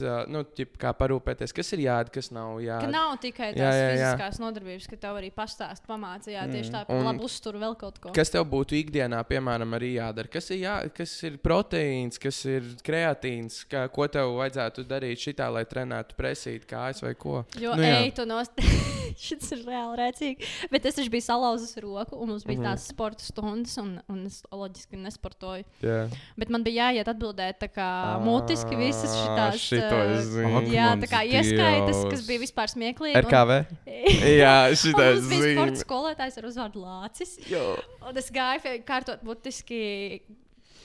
uh, 0.05 0.27
nu, 0.29 0.43
ķip, 0.45 0.77
kā 0.77 0.93
parūpēties, 0.93 1.53
kas 1.57 1.73
ir 1.73 1.79
jādara, 1.87 2.11
kas 2.13 2.31
nav 2.31 2.57
ka 2.59 2.65
jādara. 2.67 2.91
nav 2.91 3.17
tikai 3.23 3.53
tās 3.55 3.61
Jā, 3.63 3.71
jā, 3.73 3.87
jā. 3.97 4.11
fiziskās 4.13 4.39
nodarbības, 4.43 4.87
ka 4.91 4.97
tev 4.97 5.17
arī 5.17 5.31
pastāst, 5.33 5.87
pamācīja 5.89 6.45
tieši 6.51 6.71
tā, 6.71 6.81
Un- 6.81 6.87
par 6.87 7.05
labu 7.13 7.25
uzturu 7.25 7.59
vēl 7.59 7.77
kaut 7.81 7.99
ko. 8.01 8.13
Kas 8.13 8.31
tev 8.31 8.45
būtu 8.45 8.77
ikdienā, 8.77 9.23
piemēram, 9.25 9.73
arī 9.79 9.95
jādara? 9.97 10.29
Kas 10.29 10.51
ir, 10.51 10.59
jā, 10.67 10.77
kas 10.93 11.23
ir 11.25 11.39
proteīns, 11.39 12.19
kas 12.21 12.45
ir 12.45 12.63
kreatīns, 12.85 13.65
kā, 13.71 13.87
ko 13.93 14.07
tev 14.09 14.35
vajadzētu 14.37 14.85
darīt 14.89 15.19
šitā, 15.25 15.49
lai 15.53 15.65
trenētu 15.65 16.17
presīt 16.19 16.67
kājas 16.67 17.03
vai 17.03 17.15
ko? 17.15 17.45
Jo 17.61 17.75
Nu 17.77 17.83
jā. 17.83 18.03
ej, 18.05 18.13
tu 18.15 18.27
nost. 18.29 18.53
Šis 19.21 19.51
ir 19.53 19.65
reāli 19.67 19.97
rēcīgi. 19.99 20.47
Bet 20.71 20.85
es 20.87 20.97
biju 21.11 21.25
salauzis 21.25 21.75
roku, 21.83 22.17
un 22.23 22.29
mums 22.31 22.45
bija 22.45 22.59
Mhm. 22.59 22.61
mm 22.61 22.67
-hmm. 22.67 22.77
tās 22.77 22.89
sporta 22.89 23.25
stundas, 23.25 23.77
un, 23.79 24.01
un 24.09 24.27
es 24.27 24.43
loģiski 24.53 24.97
nesportoju. 24.97 25.65
Jā, 25.83 26.09
Bet 26.37 26.49
man 26.49 26.63
bija 26.65 26.90
jāiet 26.91 27.09
atbildēt 27.15 27.59
tā 27.63 27.69
kā 27.73 27.89
mutiski 28.25 28.77
visas 28.77 29.15
šīs 29.15 29.63
šito 29.63 30.01
es 30.17 30.29
zinu. 30.35 30.53
Ak, 30.61 30.69
Jā, 30.75 30.89
tā 30.93 30.97
mans 31.01 31.11
kā 31.15 31.23
ieskaitas, 31.31 32.03
kas 32.11 32.27
bija 32.29 32.43
vispār 32.45 32.73
smieklīgi. 32.75 33.15
un- 33.17 33.23
RKV. 33.25 33.57
Jā, 34.43 34.55
šitā 34.75 35.07
Un 35.07 35.17
es 35.17 35.25
mums 35.25 35.33
bija 35.33 35.55
sporta 35.55 35.75
zinu. 35.75 35.85
skolotājs 35.87 36.39
ar 36.43 36.51
uzvārdu 36.51 36.85
Lācis. 36.85 37.37
Jo. 37.51 37.65
Un 38.11 38.17
es 38.21 38.31
gāju 38.35 38.77
kārtot 38.85 39.23
būtiski. 39.25 39.81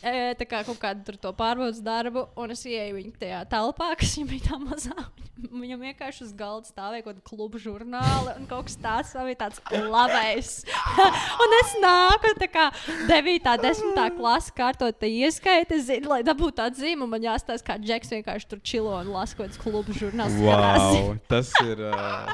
Tā 0.06 0.46
kā 0.46 0.60
kaut 0.68 0.78
kādu 0.78 1.02
tur 1.08 1.15
pārbaudas 1.34 1.80
darbu, 1.82 2.28
un 2.38 2.52
es 2.54 2.62
ienāku 2.70 3.00
viņa 3.00 3.13
tajā 3.24 3.39
telpā, 3.50 3.88
kas 3.98 4.12
viņam 4.13 4.28
bija 4.30 4.50
tā 4.52 4.60
mazā. 4.62 5.06
Viņam 5.36 5.82
vienkārši 5.82 6.28
uz 6.28 6.34
galda 6.38 6.70
stāvēja 6.70 7.08
kaut 7.08 7.15
kāda 7.15 7.24
kluba 7.26 7.60
žurnāla 7.60 8.36
un 8.38 8.46
kaut 8.50 8.70
kas 8.70 8.78
tāds- 8.82 9.15
bija 9.28 9.39
tāds 9.41 9.60
labais. 9.89 10.52
un 11.44 11.56
es 11.58 11.74
nāku, 11.82 12.36
tā 12.38 12.50
kā 12.54 12.68
9, 13.10 13.50
10 13.65 13.98
klase 14.20 14.54
kārtot, 14.56 15.00
te 15.02 15.10
ieskaita, 15.10 15.82
zinu, 15.82 16.13
lai 16.13 16.22
dabūtu 16.28 16.60
tādu 16.62 16.86
zīmu. 16.86 17.10
Man 17.10 17.26
jāstāsta, 17.26 17.65
kā 17.74 17.80
Džeks 17.82 18.13
vienkārši 18.13 18.52
tur 18.54 18.62
čilo 18.62 18.94
un 19.00 19.10
kādas 19.41 19.58
kluba 19.58 19.96
žurnāls. 19.98 20.38
Wow, 20.46 21.18
tas 21.28 21.50
ir. 21.65 21.82
Uh, 21.82 22.30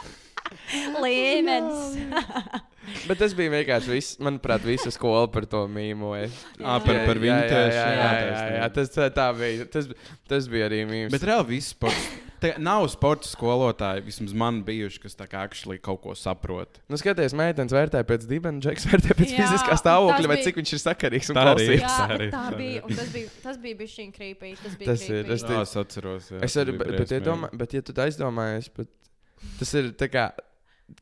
Līmenis. 1.02 1.98
Bet 3.08 3.20
tas 3.22 3.34
bija 3.38 3.52
vienkārši 3.54 3.92
viss, 3.94 4.16
manuprāt, 4.24 4.64
visa 4.66 4.90
skola 4.92 5.28
par 5.32 5.46
to 5.50 5.64
mīmoja. 5.70 6.28
ā, 6.60 6.80
par, 6.84 6.98
par 7.08 7.20
viņu 7.22 7.30
jā, 7.30 7.44
jā, 7.46 7.52
tieši. 7.52 7.78
jā, 7.78 7.86
jā, 7.94 8.10
jā, 8.26 8.50
jā, 8.58 8.66
tas 8.76 8.90
tā, 8.96 9.06
tā 9.14 9.28
bija. 9.38 9.68
Tas, 9.72 9.88
tas 10.28 10.48
bija 10.52 10.68
arī 10.68 10.82
mīmīms. 10.90 11.14
Bet 11.14 11.24
reāli 11.30 11.56
viss 11.56 11.76
sports. 11.76 12.10
Tā 12.42 12.56
nav 12.58 12.88
sporta 12.90 13.30
skolotāji, 13.30 14.02
vismaz 14.08 14.32
man 14.34 14.64
bijuši, 14.66 14.98
kas 15.04 15.14
tā 15.14 15.28
kā 15.30 15.44
actually 15.46 15.78
kaut 15.78 16.00
ko 16.02 16.16
saprot. 16.18 16.80
Nu, 16.90 16.98
skaties, 16.98 17.36
meitenes 17.38 17.70
vērtē 17.78 18.02
pēc 18.10 18.26
dibena, 18.26 18.58
džeks 18.66 18.88
vērtē 18.90 19.14
pēc 19.14 19.36
Jā, 19.36 19.44
fiziskā 19.44 19.78
stāvokļa, 19.78 20.16
tas 20.24 20.30
vai 20.32 20.38
bija- 20.40 20.48
cik 20.48 20.58
viņš 20.58 20.72
ir 20.74 20.82
sakarīgs 20.82 21.30
un 21.30 21.38
Tā 21.38 21.44
arī 21.52 21.68
ir. 21.68 21.84
klausīgs. 21.84 22.00
Jā, 22.02 22.08
arī, 22.18 22.30
tā 22.34 22.42
tā 22.48 22.58
bija. 22.58 22.82
arī. 22.82 22.90
Un 22.90 22.98
tas 22.98 23.12
bija, 23.14 23.30
tas 23.44 23.60
bija 23.62 23.78
bijis 23.84 23.94
šī 23.94 24.08
krīpī. 24.18 24.56
Tas 24.64 24.74
bija 24.82 24.90
Tas 24.90 25.04
ir, 25.06 25.14
creepy. 25.22 25.36
es 25.38 25.44
Jā, 25.46 25.48
te- 25.54 25.62
es 25.62 25.76
atceros. 25.84 26.32
Jā, 26.34 26.42
Es 26.42 26.58
tas 26.58 26.58
arī, 26.66 26.76
bet, 26.82 26.88
bet, 26.88 26.98
briesmīgi. 26.98 27.22
iedomā, 27.22 27.52
bet, 27.62 27.78
ja 27.78 27.82
tu 27.86 27.94
aizdomājies, 28.08 28.72
bet 28.82 28.90
tas 29.60 29.76
ir 29.80 29.94
tā 29.98 30.12
kā. 30.12 30.32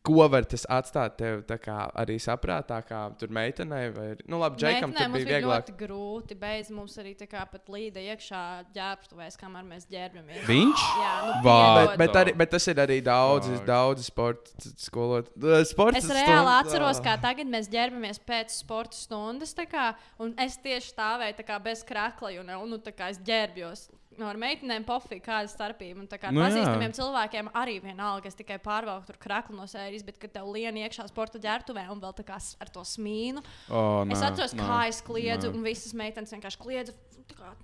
Ko 0.06 0.28
var 0.30 0.45
tas 0.45 0.67
atstāt 0.69 1.15
tev 1.17 1.39
tā 1.49 1.56
kā 1.58 1.75
arī 1.97 2.19
saprātā, 2.21 2.75
kā 2.86 2.99
tur 3.17 3.32
meitenei? 3.34 3.88
Vai, 3.89 4.04
nu, 4.30 4.38
labi, 4.38 4.60
Džekam 4.62 4.91
tur 4.93 5.08
mums 5.10 5.23
bija 5.23 5.39
vieglāk. 5.39 5.63
ļoti 5.63 5.73
grūti. 5.80 6.36
Beidz 6.38 6.69
mums 6.69 6.93
arī 7.02 7.15
tā 7.17 7.25
kā 7.25 7.41
pat 7.49 7.71
līda 7.73 8.04
iekšā 8.13 8.41
ģērbtuvēs, 8.75 9.39
kamēr 9.41 9.65
mēs 9.65 9.88
ģērbamies. 9.89 10.43
Viņš? 10.45 10.84
Jā, 11.02 11.13
nu. 11.25 11.34
Bet, 11.47 11.95
bet, 12.04 12.19
arī, 12.21 12.36
bet 12.38 12.54
tas 12.54 12.69
ir 12.69 12.84
arī 12.86 12.99
daudz, 13.02 13.49
Fuck. 13.49 13.65
daudz 13.65 14.06
sporta 14.12 14.69
skolotāju. 14.86 15.65
Sports 15.71 16.04
Es 16.04 16.12
reāli 16.19 16.54
atceros, 16.60 17.02
kā 17.02 17.17
tagad 17.25 17.49
mēs 17.49 17.71
ģērbamies 17.73 18.21
pēc 18.30 18.60
sporta 18.62 18.93
stundas, 18.93 19.58
tā 19.58 19.65
kā, 19.65 19.95
un 20.21 20.38
es 20.38 20.62
tieši 20.62 20.93
stāvēju 20.93 21.39
tā 21.41 21.47
kā 21.49 21.58
bez 21.65 21.82
krakla, 21.82 22.36
un, 22.43 22.54
un 22.62 22.75
nu, 22.75 22.78
tā 22.78 22.93
kā 22.93 23.10
es 23.10 23.17
ģērbjos. 23.25 23.88
No 24.17 24.26
ar 24.28 24.36
meitenēm 24.41 24.84
pofīgi 24.84 25.22
kāda 25.24 25.48
starpība. 25.48 26.00
Un, 26.02 26.08
tā 26.10 26.17
kā 26.19 26.32
Nu 26.34 26.41
jā. 26.41 26.48
pazīstamiem 26.50 26.91
cilvēkiem 26.98 27.52
arī 27.56 27.76
vienalga, 27.84 28.28
es 28.28 28.36
tikai 28.36 28.58
pārvalku 28.60 29.06
tur 29.08 29.19
kraklu 29.22 29.56
no 29.56 29.67
sērijas, 29.69 30.04
bet 30.04 30.17
kad 30.19 30.34
tev 30.34 30.50
lien 30.52 30.76
iekšā 30.82 31.06
sporta 31.08 31.39
ģērbtuvē 31.39 31.86
un 31.93 32.02
vēl 32.02 32.15
tā 32.17 32.26
kā 32.28 32.36
ar 32.60 32.72
to 32.74 32.82
smīnu. 32.84 33.43
Oh, 33.69 34.02
Es 34.10 34.19
nē, 34.19 34.32
atceros, 34.32 34.56
nē, 34.58 34.65
kā 34.65 34.80
es 34.89 35.00
kliedzu, 35.06 35.52
nē. 35.52 35.56
un 35.56 35.63
visas 35.63 35.93
meitenes 35.93 36.34
vienkārši 36.36 36.60
kliedza. 36.60 36.98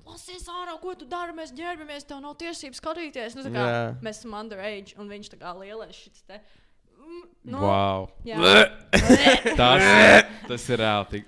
Lasies 0.06 0.46
ārā, 0.48 0.78
ko 0.80 0.94
tu 0.96 1.06
dari? 1.10 1.34
Mēs 1.36 1.52
ģērbamies, 1.58 2.06
tev 2.08 2.22
nav 2.24 2.38
tiesības 2.40 2.80
skatīties. 2.80 3.36
Nu, 3.36 3.44
kā, 3.50 3.66
Jā. 3.66 3.82
mēs 4.06 4.22
esam 4.22 4.38
underage, 4.38 4.94
un 5.02 5.10
viņš 5.10 5.34
tā 5.34 5.40
kā 5.42 5.52
lielais 5.60 5.98
šis 5.98 6.22
te. 6.30 6.40
Mm, 7.02 7.26
Nu, 7.52 7.60
Wow. 7.62 8.08
jā. 8.26 8.38
Tas, 9.60 9.84
tas 10.48 10.70
ir 10.70 10.80
reāli. 10.82 11.26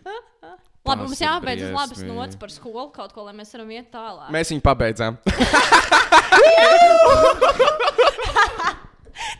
Labi, 0.91 1.08
mums 1.08 1.21
jābeidz 1.21 1.62
uz 1.67 1.73
labas 1.76 2.02
nots 2.08 2.39
par 2.39 2.54
skolu 2.54 2.89
kaut 2.95 3.12
ko, 3.15 3.28
lai 3.28 3.36
mēs 3.38 3.54
varam 3.56 3.71
iet 3.76 3.91
tālāk. 3.93 4.32
Mēs 4.34 4.54
viņu 4.54 4.63
pabeidzām. 4.65 5.19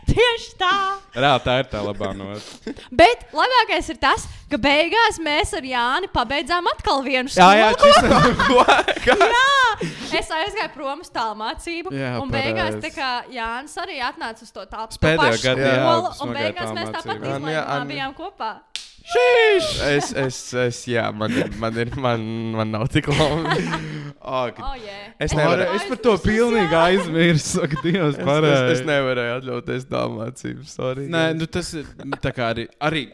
Tieši 0.07 0.53
tā. 0.57 0.73
Reāli 1.13 1.41
tā 1.45 1.55
ir 1.62 1.67
tā 1.69 1.81
labā 1.83 2.10
nota. 2.17 2.73
Bet 2.89 3.25
labākais 3.36 3.89
ir 3.93 3.99
tas, 4.01 4.23
ka 4.49 4.57
beigās 4.62 5.19
mēs 5.21 5.51
ar 5.57 5.67
Jāni 5.67 6.10
pabeidzām 6.13 6.69
atkal 6.71 7.03
vienu 7.05 7.29
Jā, 7.29 7.49
jā, 7.60 7.67
skolu. 7.75 8.63
šis 9.03 9.21
Jā, 9.36 10.21
es 10.21 10.31
aizgāju 10.39 10.71
prom 10.73 11.03
uz 11.05 11.12
tālu 11.13 11.38
mācību. 11.43 11.93
Jā, 11.93 12.15
un 12.23 12.33
beigās 12.33 12.79
kā 12.95 13.12
Jānis 13.33 13.77
arī 13.83 13.99
atnāca 14.07 14.47
uz 14.47 14.55
to 14.55 14.65
tālu 14.71 15.01
Pēdējo 15.03 15.43
gadu, 15.43 15.67
jā, 15.67 15.75
skolu. 15.83 16.13
Un 16.25 16.33
beigās 16.39 16.71
mēs 16.71 16.89
tālmācību. 16.89 16.97
tāpat 16.97 17.21
Jā, 17.21 17.38
jā, 17.38 17.38
izlēmām, 17.38 17.93
bijām 17.93 18.17
kopā. 18.17 18.51
Es, 19.15 20.11
es, 20.13 20.37
es, 20.53 20.79
jā, 20.91 21.05
man 21.15 21.31
ir, 21.31 21.51
man 21.61 21.77
ir, 21.79 21.91
man, 21.95 22.23
man 22.57 22.71
nav 22.75 22.87
tik 22.93 23.07
labi. 23.11 23.63
Oh, 24.27 24.49
Oh, 24.59 24.73
yeah. 24.75 25.13
Es 25.23 25.31
nevaru- 25.31 25.69
es 25.77 25.85
par 25.87 25.97
to 26.03 26.17
pilnīgi 26.19 26.75
aizmirsu. 26.75 27.61
Saka, 27.61 27.77
Dievs, 27.79 28.17
Es, 28.19 28.27
es, 28.27 28.71
es 28.73 28.81
nevarēju 28.83 29.35
atļauties 29.37 29.85
tādu 29.87 30.17
mācību. 30.17 30.65
Sorry. 30.67 31.05
Nē, 31.13 31.21
nu 31.37 31.47
tas 31.47 31.69
ir 31.79 31.85
tā 32.19 32.33
kā 32.35 32.49
arī, 32.51 32.65
arī 32.83 33.05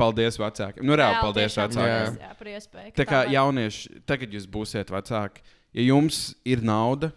paldies 0.00 0.38
vecākiem. 0.40 0.80
Nu, 0.88 0.96
reāli 0.96 1.20
paldies 1.20 1.58
vecākiem. 1.60 1.76
paldies, 1.76 2.16
Jā, 2.24 2.32
par 2.38 2.50
iespēju. 2.54 2.94
Tā 3.02 3.06
kā 3.10 3.20
jaunieši, 3.34 3.92
tagad 4.08 4.32
jūs 4.38 4.46
būsiet 4.54 4.94
vecāki, 4.94 5.44
ja 5.76 5.84
jums 5.90 6.22
ir 6.48 6.64
nauda, 6.64 7.12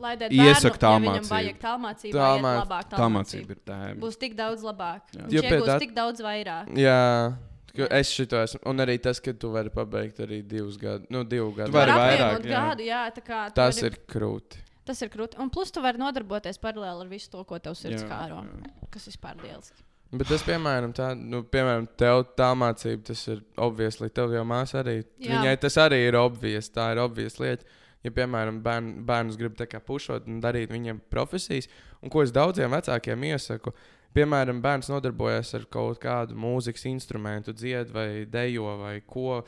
Lai 0.00 0.16
dod 0.20 0.32
Iesaku 0.32 0.80
bērnu, 0.80 1.12
ja 1.44 1.52
tālmācību, 1.60 2.14
Tālmā- 2.16 2.54
iet 2.56 2.64
labāk 2.64 2.88
tā 2.88 2.96
tālmācību. 2.98 3.44
mācība 3.44 3.50
ir 3.58 3.60
tēma. 3.68 4.00
Būs 4.00 4.16
tik 4.18 4.32
daudz 4.40 4.64
labāk. 4.64 5.12
Jā. 5.12 5.28
Viņš 5.28 5.50
iegūs 5.52 5.78
tik 5.84 5.92
daudz 5.96 6.24
vairāk. 6.24 6.72
Jā, 6.80 7.36
ka 7.76 7.88
es 7.98 8.10
šito 8.14 8.38
esmu. 8.42 8.60
Un 8.70 8.82
arī 8.84 8.98
tas, 9.02 9.20
ka 9.20 9.32
tu 9.32 9.50
vari 9.54 9.70
pabeigt 9.74 10.20
arī 10.24 10.42
divus 10.46 10.76
gadus. 10.80 11.06
Nu, 11.10 11.24
divu 11.24 11.52
gadu. 11.56 11.72
Tu 11.72 11.78
vari 11.78 11.92
Var 11.92 12.00
vairāk, 12.18 12.44
jā. 12.46 12.60
Gadu, 12.70 12.86
jā, 12.86 13.00
tā 13.16 13.24
kā 13.26 13.40
tu 13.50 13.54
Tas 13.60 13.80
vari- 13.80 13.90
ir 13.92 13.98
krūti. 14.06 14.62
Tas 14.84 15.00
ir 15.02 15.08
krūti. 15.08 15.38
Un 15.40 15.48
plus 15.50 15.70
tu 15.72 15.80
vari 15.80 15.98
nodarboties 15.98 16.58
paralēli 16.60 17.06
ar 17.06 17.08
visu 17.08 17.30
to, 17.30 17.42
ko 17.44 17.58
tev 17.58 17.74
sirds 17.74 18.02
Jā, 18.02 18.08
kāro. 18.08 18.42
jā. 18.44 18.72
Kas 18.90 19.08
vispār 19.08 19.36
lieliski. 19.42 19.82
Bet 20.14 20.28
tas, 20.28 20.42
piemēram, 20.46 20.92
tā, 20.94 21.16
nu, 21.18 21.42
piemēram, 21.42 21.88
tev 21.98 22.20
tā 22.38 22.52
mācība, 22.54 23.02
tas 23.08 23.26
ir 23.28 23.40
obviously. 23.58 24.10
Tev 24.10 24.30
jau 24.36 24.44
māsa 24.44 24.82
arī. 24.84 25.04
Jā. 25.18 25.40
Viņai 25.40 25.58
tas 25.60 25.74
arī 25.76 26.06
ir 26.08 26.14
obvious. 26.14 26.68
Tā 26.70 26.92
ir 26.92 26.98
obvious 27.02 27.40
lieta. 27.40 27.64
Ja, 28.04 28.10
piemēram, 28.10 28.60
bērn, 28.62 28.90
bērnus 29.08 29.38
grib 29.40 29.56
pušot 29.56 30.26
un 30.28 30.40
darīt 30.44 30.68
viņiem 30.68 31.00
profesijas, 31.10 31.66
un 32.02 32.10
ko 32.10 32.20
es 32.22 32.30
daudziem 32.30 32.70
vecākiem 32.70 33.24
iesaku, 33.32 33.72
piemēram, 34.14 34.62
bērns 34.64 34.88
nodarbojas 34.92 35.54
ar 35.58 35.66
kaut 35.70 36.00
kādu 36.02 36.36
mūzikas 36.38 36.86
instrumentu, 36.90 37.52
dzied 37.56 37.90
vai 37.94 38.08
dejo 38.30 38.78
vai 38.80 39.00
ko. 39.06 39.42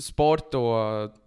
Sporto 0.00 0.60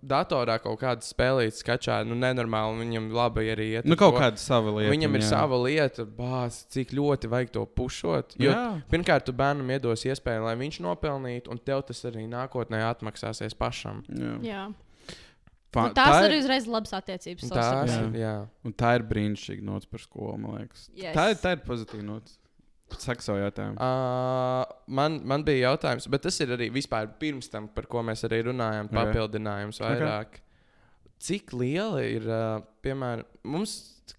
datorā 0.01 0.55
kaut 0.63 0.79
kādas 0.81 1.11
spēlītas, 1.13 1.59
skačā, 1.61 1.99
nu, 2.09 2.15
nenormāli. 2.17 2.73
un 2.73 2.79
Viņam 2.81 3.09
labi 3.13 3.43
arī 3.53 3.67
iet. 3.75 3.85
Nu, 3.85 3.93
kaut 3.99 4.15
to. 4.15 4.21
kāda 4.23 4.41
sava 4.41 4.71
lieta. 4.79 4.89
Viņam 4.95 5.13
ir 5.19 5.21
jā. 5.21 5.27
sava 5.29 5.59
lieta, 5.61 6.05
bāz, 6.17 6.63
cik 6.73 6.95
ļoti 6.97 7.29
vajag 7.29 7.51
to 7.53 7.65
pušot. 7.77 8.33
Jo, 8.41 8.49
Jā. 8.55 8.63
pirmkārt, 8.89 9.27
tu 9.29 9.35
bērnam 9.37 9.69
iedos 9.75 10.07
iespēju, 10.09 10.47
lai 10.47 10.55
viņš 10.57 10.79
nopelnītu, 10.87 11.53
un 11.53 11.61
tev 11.61 11.83
tas 11.85 12.01
arī 12.09 12.25
nākotnē 12.31 12.81
atmaksāsies 12.89 13.53
pašam. 13.61 14.01
Jā. 14.09 14.33
Jā. 14.41 14.65
Pa, 15.69 15.89
Nu, 15.91 15.93
tās 15.93 16.15
tā, 16.15 16.25
arī 16.25 16.39
ir, 16.39 16.41
uzreiz 16.41 16.65
labas 16.65 16.93
attiecības. 16.97 17.49
Tās. 17.53 17.93
Jā. 17.93 18.03
Jā. 18.17 18.35
un 18.65 18.73
tā 18.73 18.95
ir 18.97 19.05
brīnišķīga 19.05 19.61
nots 19.69 19.85
par 19.85 20.01
skolu, 20.01 20.33
man 20.41 20.57
liekas. 20.63 20.87
Yes. 20.97 21.13
Tā, 21.13 21.29
ir, 21.35 21.37
tā 21.43 21.53
ir 21.59 21.61
pozitīva 21.67 22.01
nots. 22.09 22.39
Saka 22.97 23.21
savu 23.21 23.41
jautājumu. 23.41 23.75
Uh, 23.83 24.63
man, 24.95 25.19
man 25.27 25.43
bija 25.43 25.71
jautājums, 25.73 26.07
bet 26.09 26.23
tas 26.23 26.37
ir 26.43 26.53
arī 26.55 26.69
vispār 26.71 27.09
pirms 27.19 27.49
tam, 27.51 27.67
par 27.75 27.85
ko 27.91 27.99
mēs 28.07 28.23
arī 28.27 28.39
runājām, 28.47 28.87
papildinājums 28.95 29.81
vairāk. 29.83 30.39
Cik 31.19 31.51
liela 31.57 32.03
ir, 32.05 32.27
uh, 32.29 32.61
piemēram, 32.85 33.25
mums, 33.49 33.71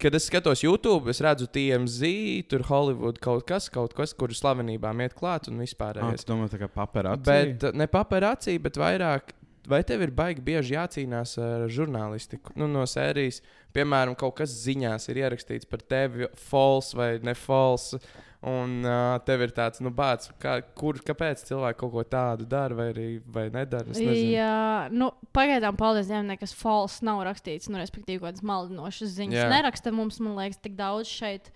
kad 0.03 0.13
es 0.17 0.25
skatos 0.27 0.61
YouTube, 0.65 1.09
es 1.13 1.21
redzu 1.23 1.47
TMZ, 1.47 2.09
tur 2.51 2.65
Hollywood 2.67 3.21
kaut 3.23 3.45
kas, 3.47 3.69
kaut 3.71 3.95
kas, 3.97 4.13
kur 4.13 4.33
slavenībām 4.35 4.99
iet 5.05 5.15
klāt 5.17 5.47
un 5.47 5.57
Ah, 5.57 5.63
vispārējais. 5.63 6.25
tu 6.27 6.33
domā, 6.33 6.49
tā 6.51 6.59
kā 6.59 6.67
paparāts. 6.67 7.23
Bet 7.25 7.63
ne 7.73 7.87
paparācī, 7.87 8.57
bet 8.61 8.77
vairāk. 8.79 9.33
Vai 9.69 9.83
tev 9.85 10.01
ir 10.01 10.09
baigi 10.15 10.41
bieži 10.41 10.73
jācīnās 10.73 11.35
ar 11.37 11.67
žurnālistiku? 11.69 12.55
Nu, 12.57 12.65
no 12.71 12.85
sērijas, 12.89 13.41
piemēram, 13.75 14.15
kaut 14.17 14.35
kas 14.39 14.49
ziņās 14.63 15.09
ir 15.11 15.19
ierakstīts 15.21 15.67
par 15.69 15.83
tevi, 15.85 16.25
false 16.49 16.97
vai 16.97 17.11
ne 17.21 17.35
false. 17.37 17.99
Un 18.47 18.85
uh, 18.87 19.17
tev 19.27 19.41
ir 19.43 19.51
tāds, 19.51 19.81
nu, 19.83 19.91
bācis, 19.91 20.31
kā, 20.39 20.53
kur, 20.79 20.95
kāpēc 21.03 21.41
cilvēki 21.49 21.79
kaut 21.81 21.91
ko 21.91 22.03
tādu 22.07 22.45
dara 22.47 22.77
vai 22.77 22.85
arī 22.93 23.07
vai 23.27 23.49
nedara. 23.51 23.91
Jā, 23.99 24.87
nu, 24.95 25.09
pagaidām, 25.35 25.75
paldies 25.79 26.07
Dievam, 26.07 26.29
nekas 26.31 26.55
falss 26.55 27.01
nav 27.03 27.19
rakstīts. 27.27 27.67
Nu, 27.67 27.81
respektīvi, 27.81 28.21
kādas 28.23 28.45
maldinošas 28.47 29.11
ziņas 29.17 29.41
Jā. 29.41 29.49
Neraksta 29.51 29.91
mums, 29.91 30.21
man 30.23 30.39
liekas, 30.39 30.61
tik 30.63 30.79
daudz 30.79 31.11
šeit. 31.11 31.51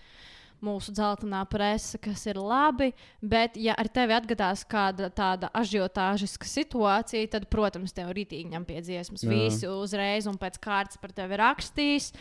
Mūsu 0.64 0.94
dzeltenā 0.96 1.42
presa, 1.52 2.00
kas 2.00 2.22
ir 2.32 2.38
labi, 2.40 2.94
bet, 3.20 3.58
ja 3.60 3.74
ar 3.76 3.90
tevi 3.92 4.16
atgadās 4.16 4.62
kāda 4.64 5.10
tāda 5.12 5.50
ažiotāžiska 5.60 6.48
situācija, 6.48 7.28
tad, 7.34 7.50
protams, 7.52 7.92
tev 7.92 8.14
rītīgi 8.16 8.54
ņem 8.54 8.64
pie 8.70 8.80
dziesmas. 8.86 9.26
Visi 9.28 9.68
uzreiz 9.68 10.28
un 10.30 10.38
pēc 10.40 10.62
kārtas 10.64 11.02
par 11.02 11.12
tevi 11.12 11.36
rakstīs, 11.42 12.14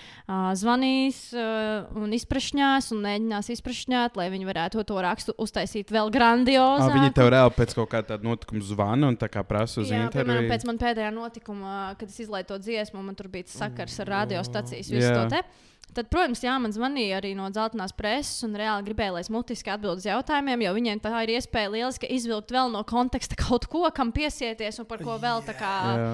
zvanīs 0.59 1.23
un 1.37 2.17
izprašņās 2.19 2.91
un 2.97 3.03
mēģinās 3.07 3.53
izprašņāt, 3.55 4.19
lai 4.19 4.29
viņi 4.35 4.51
varētu 4.51 4.83
to 4.91 4.99
rakstu 5.07 5.37
uztaisīt 5.39 5.95
vēl 5.95 6.11
grandiozāk. 6.11 6.97
viņi 6.99 7.15
tev 7.15 7.31
reāli 7.33 7.55
pēc 7.57 7.77
kaut 7.79 7.93
kāda 7.95 8.19
notikuma 8.27 8.67
zvana 8.67 9.13
un 9.13 9.19
tā 9.21 9.31
kā 9.31 9.47
prasa 9.47 9.85
uz 9.85 9.91
Jā, 9.93 10.09
piemēram, 10.11 10.43
interviju. 10.43 10.51
pēc 10.51 10.67
man 10.67 10.83
pēdējā 10.83 11.11
notikuma, 11.15 11.75
kad 12.01 12.09
es 12.11 12.19
izlaidu 12.27 12.57
to 12.57 12.59
dziesmu, 12.67 13.03
man 13.07 13.15
tur 13.15 13.31
bija 13.31 13.47
sakars 13.53 14.01
ar 14.03 14.17
radiostacijas 14.19 14.91
visu 14.91 15.07
Jā. 15.07 15.21
to 15.23 15.37
te. 15.37 15.71
Tad, 15.93 16.09
protams, 16.09 16.41
jā, 16.45 16.55
man 16.63 16.73
zvanīja 16.73 17.19
arī 17.21 17.35
no 17.37 17.51
dzeltenās 17.53 17.93
preses 17.97 18.45
un 18.47 18.57
reāli 18.57 18.87
gribēja, 18.87 19.13
lai 19.17 19.25
es 19.25 19.29
mutiski 19.33 19.73
atbildētu 19.75 20.01
uz 20.01 20.07
jautājumiem, 20.09 20.65
jo 20.65 20.73
viņiem 20.79 21.03
tā 21.05 21.13
ir 21.27 21.35
iespēja 21.35 21.73
lieliski 21.75 22.09
izvilkt 22.17 22.55
vēl 22.55 22.73
no 22.73 22.81
konteksta 22.89 23.37
kaut 23.37 23.69
ko, 23.69 23.85
kam 23.95 24.13
piesieties 24.17 24.81
un 24.81 24.89
par 24.89 25.05
ko 25.05 25.19
vēl 25.21 25.45
tā 25.45 25.57
kā 25.59 25.75
Jā. 25.93 26.09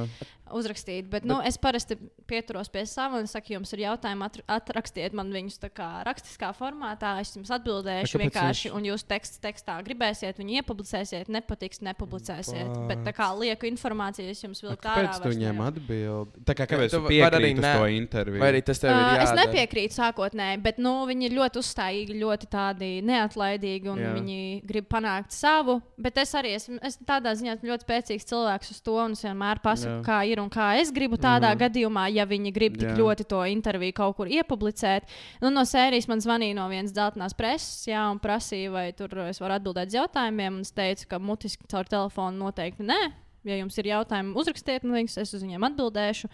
Uzrakstīt. 0.52 1.08
Bet, 1.10 1.24
nu, 1.28 1.40
es 1.44 1.58
parasti 1.58 1.96
pieturos 2.28 2.68
pie 2.72 2.84
sava 2.86 3.18
un 3.20 3.26
saku, 3.30 3.54
jums 3.56 3.72
ir 3.76 3.84
jautājumi, 3.86 4.24
atr 4.28 4.42
atrakstiet 4.58 5.12
man 5.16 5.30
viņus 5.32 5.58
rakstiskā 6.06 6.52
formātā. 6.56 7.16
Es 7.20 7.34
jums 7.36 7.50
atbildēšu 7.50 8.18
vienkārši, 8.22 8.68
viņš- 8.70 8.76
un 8.76 8.82
jūs 8.84 9.04
teksts, 9.08 9.38
tekstā 9.42 9.78
gribēsiet, 9.84 10.38
viņu 10.38 10.60
iepublicēsiet, 10.62 11.28
nepatiks, 11.28 11.80
nepublicēsiet. 11.82 12.68
Bet 12.88 13.04
tā 13.06 13.12
kā 13.16 13.28
lieku 13.38 13.66
informāciju, 13.70 14.30
es 14.30 14.42
jums 14.42 14.60
vilku 14.62 14.82
ārā. 14.88 15.08
Kāpēc 15.08 15.22
tu 15.22 15.28
viņiem 15.34 15.60
atbildi? 15.66 16.44
Tā 16.44 16.54
kā 16.54 16.66
kāpēc 16.66 16.90
tu 16.90 17.02
piekrīti 17.08 17.58
uz 17.58 17.68
to 17.78 17.86
interviju? 17.98 18.40
Vai 18.42 18.52
arī 18.52 18.62
tas 18.64 18.78
tev 18.78 18.90
ir 18.90 18.96
Uh, 18.98 19.22
es 19.22 19.30
jādara? 19.30 19.46
nepiekrītu 19.46 19.94
sākotnēji, 19.98 20.62
bet 20.62 20.78
nu, 20.78 20.92
viņi 21.06 21.24
ir 21.30 21.36
ļoti 21.38 21.60
uzstājīgi, 21.62 22.18
ļoti 22.22 22.48
tādi 22.50 22.90
neatlaidīgi 23.02 23.88
un 23.92 23.98
Jā. 23.98 24.12
Viņi 24.18 24.38
grib 24.66 24.88
panākt 24.90 25.30
savu. 25.34 25.80
Bet 25.98 26.16
es 26.18 26.32
arī 26.34 26.54
esmu, 26.56 26.78
esmu 26.82 27.06
tādā 27.06 27.32
ziņā 27.38 27.58
ļoti 27.62 27.86
spēcīgs 27.86 28.26
cilvēks 28.28 28.70
uz 28.74 28.80
to, 28.80 28.96
un 29.04 29.12
es 29.12 29.22
vienmēr 29.22 29.60
pasaku, 29.62 30.02
Jā. 30.02 30.04
kā 30.06 30.18
ir. 30.28 30.37
Ir 30.38 30.44
un 30.44 30.50
kā 30.52 30.68
es 30.80 30.92
gribu 30.94 31.18
tādā 31.18 31.50
mm. 31.50 31.54
-hmm. 31.54 31.62
gadījumā, 31.64 32.04
ja 32.14 32.26
viņi 32.26 32.52
grib 32.54 32.78
tik 32.78 32.88
Jā. 32.88 32.96
ļoti 32.96 33.26
to 33.28 33.44
interviju 33.44 33.92
kaut 33.92 34.16
kur 34.16 34.26
iepublicēt. 34.26 35.08
Nu, 35.42 35.50
no 35.50 35.64
sērijas 35.64 36.08
man 36.08 36.20
zvanīja 36.20 36.54
no 36.54 36.68
vienas 36.68 36.92
dzeltenās 36.92 37.34
preses, 37.34 37.86
jā, 37.86 38.10
un 38.10 38.18
prasīja, 38.18 38.70
vai 38.70 38.92
tur 38.92 39.18
es 39.28 39.40
varu 39.40 39.58
atbildēt 39.58 39.88
uz 39.88 39.94
jautājumiem. 39.94 40.54
Un 40.54 40.60
es 40.60 40.72
teicu, 40.72 41.06
ka 41.08 41.18
mutiski 41.18 41.66
caur 41.68 41.84
telefonu 41.84 42.38
noteikti 42.38 42.82
nē. 42.82 43.12
Ja 43.44 43.56
jums 43.56 43.78
ir 43.78 43.86
jautājumi, 43.86 44.34
uzrakstiet 44.34 44.82
man 44.84 44.98
viņus, 44.98 45.18
es 45.18 45.34
uz 45.34 45.42
viņiem 45.42 45.64
atbildēšu. 45.70 46.28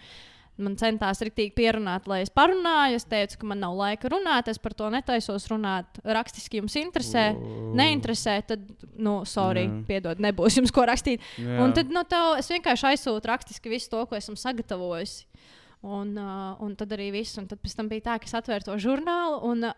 Man 0.55 0.77
centās 0.79 1.19
rīktīgi 1.19 1.51
pierunāt, 1.57 2.05
lai 2.07 2.21
es 2.23 2.31
parunāju. 2.31 2.95
Es 2.95 3.07
teicu, 3.11 3.41
ka 3.41 3.49
man 3.49 3.59
nav 3.59 3.73
laika 3.75 4.07
runāt, 4.11 4.47
es 4.47 4.59
par 4.61 4.71
to 4.77 4.87
netaisos 4.93 5.49
runāt. 5.51 5.99
Rakstiski 6.05 6.61
jums 6.61 6.77
interesē, 6.79 7.25
neinteresē, 7.75 8.37
tad, 8.47 8.63
nu, 8.95 9.17
sorry, 9.27 9.65
Jā. 9.67 9.81
piedod, 9.89 10.21
nebūs 10.23 10.55
jums 10.61 10.71
ko 10.75 10.87
rakstīt. 10.87 11.23
Jā. 11.41 11.57
Un 11.63 11.75
tad 11.75 11.91
no 11.91 12.05
tev 12.07 12.37
es 12.39 12.47
vienkārši 12.53 12.93
aizsūtu 12.93 13.31
rakstiski 13.33 13.73
visu 13.73 13.91
to, 13.91 14.05
ko 14.07 14.15
esmu 14.15 14.37
sagatavojusi. 14.39 15.25
Un, 15.85 16.15
uh, 16.17 16.55
un 16.63 16.71
tad 16.79 16.95
arī 16.95 17.11
viss. 17.13 17.35
Un 17.37 17.49
tad 17.51 17.59
pēc 17.61 17.75
tam 17.77 17.91
bija 17.91 18.07
tā, 18.07 18.15
ka 18.21 18.29
es 18.29 18.37
atvēru 18.39 18.69
to 18.69 18.77
žurnālu. 18.81 19.41
Un, 19.51 19.67
uh, 19.67 19.75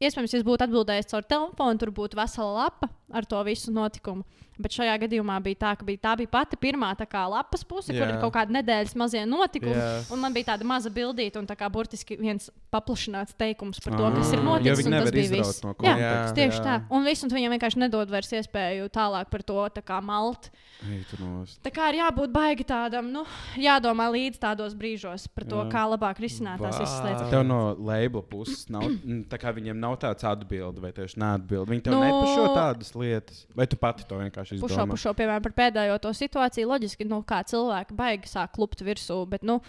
iespējams, 0.00 0.34
ja 0.36 0.40
es 0.40 0.46
būtu 0.46 0.66
atbildējis 0.66 1.10
caur 1.10 1.26
telefonu, 1.28 1.80
tur 1.80 1.92
būtu 1.96 2.20
vesela 2.20 2.66
lapa 2.66 2.90
ar 3.12 3.26
to 3.28 3.40
visu 3.48 3.72
notikumu. 3.74 4.24
Bet 4.60 4.74
šajā 4.76 4.94
gadījumā 5.06 5.38
bija 5.42 5.56
tā, 5.62 5.70
ka 5.80 5.84
bija, 5.88 5.98
tā 6.04 6.16
bija 6.20 6.28
pati 6.28 6.56
pirmā 6.60 6.92
kā 7.10 7.22
lapas 7.32 7.62
puse, 7.64 7.88
kur 7.94 8.02
Jā. 8.04 8.10
ir 8.14 8.20
kaut 8.20 8.34
kāda 8.34 8.52
nedēļas 8.60 8.94
mazie 9.00 9.22
notikumi. 9.26 9.72
Jā. 9.72 10.04
Un 10.12 10.20
man 10.20 10.34
bija 10.36 10.50
tāda 10.52 10.64
maza 10.68 10.90
bildīte, 10.92 11.38
un 11.40 11.46
tā 11.48 11.56
kā 11.56 11.70
burtiski 11.72 12.18
viens 12.20 12.50
paplašināts 12.70 13.32
teikums 13.40 13.80
par 13.82 13.96
to, 13.96 14.04
Ah, 14.04 14.12
kas 14.14 14.32
ir 14.32 14.42
noticis. 14.44 14.84
tas 14.90 15.10
bija 15.10 15.30
viss. 15.30 15.62
no 15.64 15.70
Jā, 15.72 15.94
konteksta. 15.96 16.34
tieši 16.36 16.58
Jā. 16.60 16.64
tā. 16.66 16.74
Un 16.90 17.04
viss, 17.04 17.22
un 17.24 17.28
tu 17.30 17.34
viņiem 17.36 17.54
vienkārši 17.58 17.76
nedod 17.80 18.08
vairs 18.10 18.30
iespēju 18.30 18.90
tālāk 18.90 19.30
par 19.30 19.42
to 19.42 19.54
tā 19.74 19.82
kā 19.82 20.02
malt. 20.02 20.50
Ej, 20.84 21.04
tu 21.10 21.16
nost. 21.24 21.58
Tā 21.62 21.70
kā 21.72 21.88
ir 21.92 21.98
jābūt 22.00 22.32
baigi 22.32 22.64
tādam, 22.64 23.10
nu, 23.12 23.24
jādomā 23.56 24.06
līdz 24.12 24.38
tādos 24.40 24.74
brīžos 24.74 25.26
par 25.34 25.44
to, 25.44 25.56
Jā. 25.64 25.70
kā 25.72 25.82
labāk 25.88 26.16
risināt 26.20 26.58
tās 26.60 26.78
visas 26.78 27.00
lietas. 27.04 27.30
Tev 27.30 27.44
no 27.46 27.74
labela 27.76 28.22
puses 28.22 28.68
nav, 28.70 28.82
tā 29.28 29.36
kā 29.40 29.52
viņiem 29.52 29.76
nav 29.76 29.98
tāds 29.98 30.24
atbildi, 30.24 30.80
vai 30.80 30.92
tieši 30.92 31.16
neatbildi. 31.20 31.68
Viņi 31.70 31.82
tev 31.82 31.92
Nu- 31.94 32.00
nepašo 32.04 32.46
tādas 32.56 32.92
lietas, 32.94 33.46
vai 33.54 33.66
tu 33.66 33.76
pati 33.76 34.04
to 34.08 34.14
vienkārši 34.16 34.49
Pušo, 34.58 34.74
izdomā? 34.74 34.90
pušo, 34.94 35.14
piemēram, 35.18 35.44
par 35.46 35.54
pēdējo 35.62 35.98
to 36.02 36.12
situāciju. 36.16 36.70
Loģiski, 36.72 37.06
nu, 37.10 37.20
kā 37.26 37.42
cilvēki 37.46 37.96
baigi 37.98 38.30
sāk 38.30 38.54
klupt 38.56 38.82
virsū, 38.86 39.22
bet, 39.30 39.46
nu, 39.46 39.60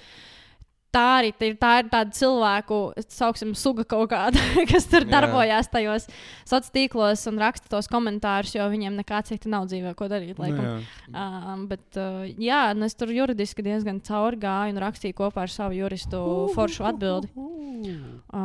tā 0.92 1.06
arī 1.22 1.32
ir, 1.48 1.56
tā 1.62 1.72
ir 1.82 1.90
tāda 1.92 2.12
cilvēku, 2.16 2.80
sauksim, 3.12 3.54
suga 3.58 3.86
kaut 3.88 4.12
kāda, 4.12 4.42
kas 4.72 4.88
tur 4.92 5.06
Jā. 5.06 5.12
darbojās 5.18 5.72
tajos 5.72 6.08
sociālos 6.44 6.72
tīklos 6.76 7.24
un 7.32 7.40
raksta 7.42 7.72
tos 7.72 7.88
komentārus, 7.92 8.54
jo 8.56 8.68
viņiem 8.72 8.98
nekā 9.00 9.22
cita 9.28 9.50
nav 9.52 9.70
dzīvē, 9.72 9.94
ko 9.98 10.10
darīt. 10.12 10.36
Nu, 10.38 10.46
Laikam. 10.46 10.68
jā. 10.68 11.24
Um, 11.24 11.66
bet, 11.72 11.86
uh, 11.96 12.26
jā, 12.40 12.62
nu 12.78 12.88
es 12.88 12.98
tur 13.00 13.12
juridiski 13.14 13.64
diezgan 13.66 14.02
cauri 14.06 14.40
gāju 14.42 14.76
un 14.76 14.82
rakstīju 14.84 15.18
kopā 15.24 15.48
ar 15.48 15.54
savu 15.54 15.80
juristu 15.80 16.22
foršu 16.56 16.88
atbildi. 16.92 17.32
Uh, 17.36 18.42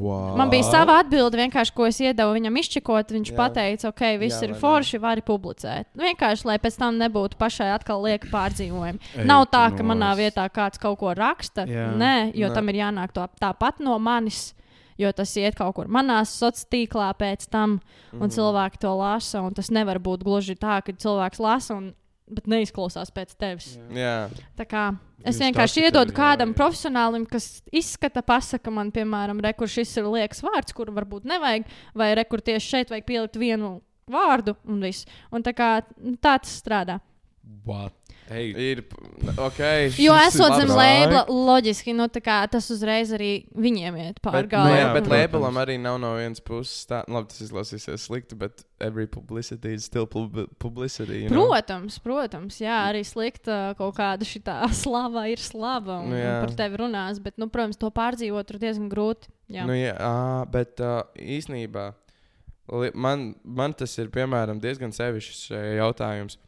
Wow. 0.00 0.36
Man 0.36 0.50
bija 0.50 0.64
sava 0.66 0.98
atbilde, 1.00 1.38
vienkārši, 1.40 1.72
ko 1.76 1.86
es 1.88 1.98
iedevu 2.02 2.34
viņam 2.36 2.56
izčekot. 2.60 3.12
Viņš 3.14 3.30
Jā. 3.32 3.36
pateica, 3.38 3.88
ok, 3.90 4.02
viss 4.20 4.36
Jā, 4.38 4.48
ir 4.48 4.52
vai 4.52 4.56
ne? 4.56 4.60
forši, 4.62 5.00
vari 5.02 5.24
publicēt. 5.26 5.88
Vienkārši, 6.00 6.46
lai 6.48 6.56
pēc 6.62 6.78
tam 6.80 6.98
nebūtu 7.00 7.38
pašai 7.40 7.70
atkal 7.74 8.02
lieka 8.04 8.30
pārdzīvojumi. 8.32 9.24
Nav 9.28 9.46
tā, 9.52 9.64
ka 9.76 9.86
manā 9.86 10.12
vietā 10.18 10.46
kāds 10.52 10.80
kaut 10.82 10.98
ko 11.00 11.14
raksta. 11.16 11.66
Jā. 11.70 11.79
Nē, 11.98 12.32
jo 12.34 12.48
Nē. 12.48 12.54
tam 12.54 12.68
ir 12.68 12.74
jānāk 12.82 13.12
to, 13.12 13.26
tāpat 13.40 13.80
no 13.80 13.98
manis. 13.98 14.54
Jo 15.00 15.12
tas 15.16 15.30
iet 15.40 15.54
kaut 15.56 15.74
kur 15.74 15.86
manā 15.88 16.18
sociālā 16.28 16.66
tīklā 16.74 17.06
pēc 17.16 17.46
tam, 17.48 17.80
un 18.12 18.20
Mhm. 18.28 18.30
cilvēki 18.36 18.78
to 18.80 18.90
lasa. 18.98 19.40
un 19.40 19.54
Tas 19.54 19.70
nevar 19.70 19.96
būt 19.98 20.22
gluži 20.22 20.56
tā, 20.58 20.84
ka 20.84 20.92
cilvēks 20.92 21.40
lasa, 21.40 21.74
un, 21.74 21.94
bet 22.30 22.44
neizklausās 22.46 23.10
pēc 23.10 23.34
tevis. 23.36 23.78
Jā, 23.90 24.28
Tā 24.58 24.66
kā 24.68 24.98
es 25.24 25.38
Jūs 25.38 25.52
vienkārši 25.54 25.88
iedodu 25.90 26.12
tev 26.12 26.16
kādam 26.16 26.52
jā- 26.52 26.56
profesionālim, 26.56 27.26
kas 27.28 27.62
izskata, 27.72 28.22
pasaka 28.22 28.70
man, 28.70 28.92
piemēram, 28.92 29.40
re, 29.42 29.52
kur 29.54 29.66
šis 29.66 29.96
ir 29.96 30.04
liekas 30.04 30.42
vārds, 30.42 30.72
kuru 30.74 30.92
varbūt 30.92 31.24
nevajag, 31.24 31.64
vai 31.94 32.14
re, 32.14 32.24
kur 32.24 32.38
tieši 32.38 32.68
šeit 32.68 32.88
vajag 32.90 33.06
pielikt 33.06 33.36
vienu 33.40 33.80
vārdu 34.08 34.54
un 34.68 34.80
viss. 34.80 35.06
Un 35.32 35.42
tā 35.42 35.54
kā 35.54 35.82
nu, 35.98 36.12
tā 36.16 36.38
tas 36.42 36.60
strādā. 36.62 37.00
What? 37.64 37.92
Ej, 38.30 38.50
ir. 38.62 38.80
Okay, 39.34 39.88
Jo 39.98 40.14
esot 40.22 40.54
zem 40.54 40.70
lēbla, 40.70 41.24
loģiski, 41.26 41.90
nu, 41.98 42.06
kā 42.22 42.36
tas 42.50 42.68
uzreiz 42.70 43.10
arī 43.16 43.30
viņiem 43.58 43.96
iet 43.98 44.20
pāri 44.22 44.44
Bet, 44.44 44.50
galvai. 44.52 44.76
jā, 44.78 44.84
bet 44.94 45.02
protams. 45.02 45.14
lēbelam 45.16 45.58
arī 45.58 45.76
nav 45.82 45.96
no 46.02 46.12
vienas 46.14 46.42
puses 46.46 46.86
tā, 46.86 47.00
nu, 47.10 47.18
labi, 47.18 47.32
tas 47.32 47.42
izklausīsies 47.48 48.06
slikti, 48.06 48.38
bet 48.38 48.62
every 48.78 49.08
publicity 49.10 49.74
is 49.74 49.88
still 49.90 50.06
pub 50.06 50.38
publicity. 50.62 51.24
you 51.24 51.28
know? 51.32 51.48
Protams, 51.50 51.98
protams, 52.04 52.60
jā, 52.62 52.76
arī 52.92 53.02
slikta 53.06 53.74
kaut 53.80 53.96
kāda 53.98 54.26
šī 54.28 54.44
slava 54.84 55.26
ir 55.32 55.42
slava 55.42 55.98
un, 56.04 56.12
Nu, 56.12 56.14
un 56.14 56.22
jā. 56.22 56.36
par 56.44 56.54
tevi 56.62 56.78
runās, 56.84 57.18
bet, 57.22 57.34
nu, 57.36 57.50
protams, 57.50 57.80
to 57.82 57.90
pārdzīvot 57.90 58.54
ir 58.54 58.60
diezgan 58.62 58.86
grūti. 58.92 59.32
Jā. 59.50 59.66
Nu, 59.66 59.74
jā, 59.74 59.96
ā, 59.98 60.46
bet 60.54 60.78
uh, 60.78 61.02
īsnībā 61.18 61.90
man, 62.94 63.34
man 63.42 63.74
tas 63.74 63.96
ir 63.98 64.10
piemēram, 64.14 64.60
diezgan 64.62 64.94
sevišķs 64.94 65.48
jautājums. 65.80 66.38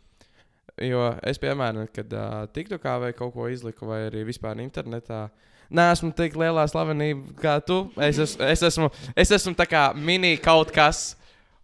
Jo 0.83 1.12
es, 1.23 1.38
piemēram, 1.42 1.87
kad 1.95 2.12
uh, 2.16 2.42
TikTokā 2.55 2.97
vai 3.05 3.12
kaut 3.16 3.35
ko 3.37 3.47
izliku, 3.53 3.87
vai 3.90 4.07
arī 4.09 4.25
vispār 4.27 4.59
internetā, 4.62 5.27
neesmu 5.73 6.12
tik 6.16 6.37
lielā 6.40 6.64
slavenība 6.71 7.37
kā 7.38 7.57
tu. 7.64 7.85
Es, 8.03 8.18
es, 8.23 8.37
es 8.42 8.64
esmu, 8.73 8.90
es 9.16 9.33
esmu 9.35 9.55
tā 9.59 9.68
kā 9.71 9.85
mini 9.95 10.35
kaut 10.42 10.73
kas. 10.75 11.12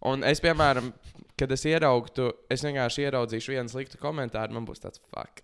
Un 0.07 0.23
es, 0.23 0.39
piemēram, 0.39 0.93
kad 1.39 1.51
es 1.51 1.65
ieraugtu, 1.67 2.29
es 2.51 2.63
vienkārši 2.63 3.07
ieraudzīšu 3.07 3.55
vienu 3.55 3.71
sliktu 3.71 3.99
komentāru, 3.99 4.55
man 4.55 4.67
būs 4.67 4.83
tāds 4.83 5.01
fuck. 5.09 5.43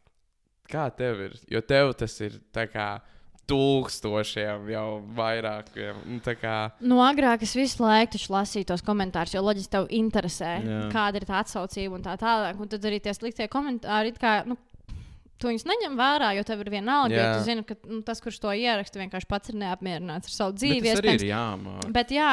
Kā 0.71 0.87
tev 0.95 1.21
ir? 1.27 1.35
Jo 1.51 1.61
tev 1.61 1.91
tas 1.99 2.15
ir 2.25 2.39
tā 2.55 2.65
kā 2.71 2.87
tūkstošiem 3.49 4.69
jau 4.73 4.87
vairākiem. 5.17 6.03
Nu, 6.09 6.19
tā 6.25 6.35
kā, 6.39 6.55
Nu, 6.81 6.99
agrāk 7.05 7.43
es 7.45 7.55
visu 7.57 7.83
laiku 7.83 8.19
lasīju 8.33 8.69
tos 8.71 8.83
komentārus, 8.85 9.35
jo 9.35 9.43
loģiski 9.45 9.73
tev 9.75 9.89
interesē, 9.93 10.53
Jā. 10.65 10.79
kāda 10.93 11.21
ir 11.21 11.27
tā 11.29 11.41
atsaucība 11.43 11.99
un 11.99 12.05
tā 12.05 12.15
tālāk. 12.21 12.59
Un 12.61 12.71
tad 12.71 12.85
arī 12.87 13.01
tie 13.03 13.13
sliktie 13.13 13.47
komentāri, 13.51 14.13
it 14.13 14.21
kā, 14.21 14.39
nu, 14.49 14.57
tu 15.41 15.49
viņus 15.49 15.65
neņem 15.67 15.97
vērā, 15.99 16.29
jo 16.37 16.43
tev 16.47 16.61
ir 16.63 16.69
vienalga, 16.71 17.15
jo 17.15 17.23
Jā. 17.23 17.31
tu 17.35 17.47
zini, 17.47 17.63
ka 17.67 17.75
nu, 17.89 17.99
tas, 18.07 18.21
kurš 18.23 18.37
to 18.43 18.53
ieraksta, 18.55 19.01
vienkārši 19.01 19.27
pats 19.29 19.51
ir 19.51 19.57
neapmierināts 19.59 20.29
ar 20.29 20.35
savu 20.35 20.53
bet 20.53 20.61
dzīvi. 20.61 20.85
tas 20.85 21.01
arī 21.01 21.11
iespējams. 21.11 21.25
ir 21.25 21.31
jāmāk. 21.31 21.89
Bet 21.97 22.13
jā, 22.15 22.29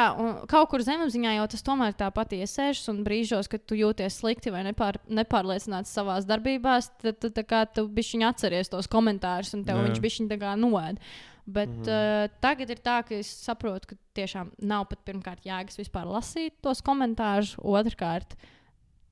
kaut 0.52 0.70
kur 0.70 0.84
zemapziņā 0.86 1.34
jau 1.38 1.48
tas 1.54 1.66
tomēr 1.66 1.96
tā 1.98 2.12
pati 2.14 2.38
iesēžas, 2.44 2.86
un 2.92 3.02
brīžos, 3.06 3.50
kad 3.50 3.66
tu 3.66 3.78
jūties 3.78 4.20
slikti 4.22 4.54
vai 4.54 4.62
nepār, 4.68 5.00
nepārliecināts 5.10 5.90
savā 5.98 6.20
darbībās, 6.28 6.92
tad 7.02 7.18
tu, 7.22 7.32
tu 7.32 7.86
bišķiņ 7.98 8.24
atceries 8.30 8.72
tos 8.72 8.90
komentārus, 8.92 9.52
un 9.58 9.66
tev 9.66 9.80
Jā. 9.80 9.88
viņš 9.88 10.02
bišķiņ 10.06 10.32
tā 10.32 10.40
kā 10.42 10.54
noēd. 10.60 11.02
Bet 11.44 11.68
mm 11.68 11.82
-hmm. 11.82 12.24
uh, 12.24 12.30
tagad 12.40 12.70
ir 12.70 12.78
tā, 12.78 13.02
ka 13.02 13.14
es 13.14 13.26
saprotu, 13.26 13.86
ka 13.88 13.96
tiešām 14.14 14.52
nav 14.58 14.86
pat 14.88 14.98
pirmkārt 15.04 15.42
jēgas 15.44 15.78
vispār 15.78 16.06
lasīt 16.06 16.54
tos 16.62 16.82
komentārus. 16.82 17.56
Otrkārt, 17.58 18.36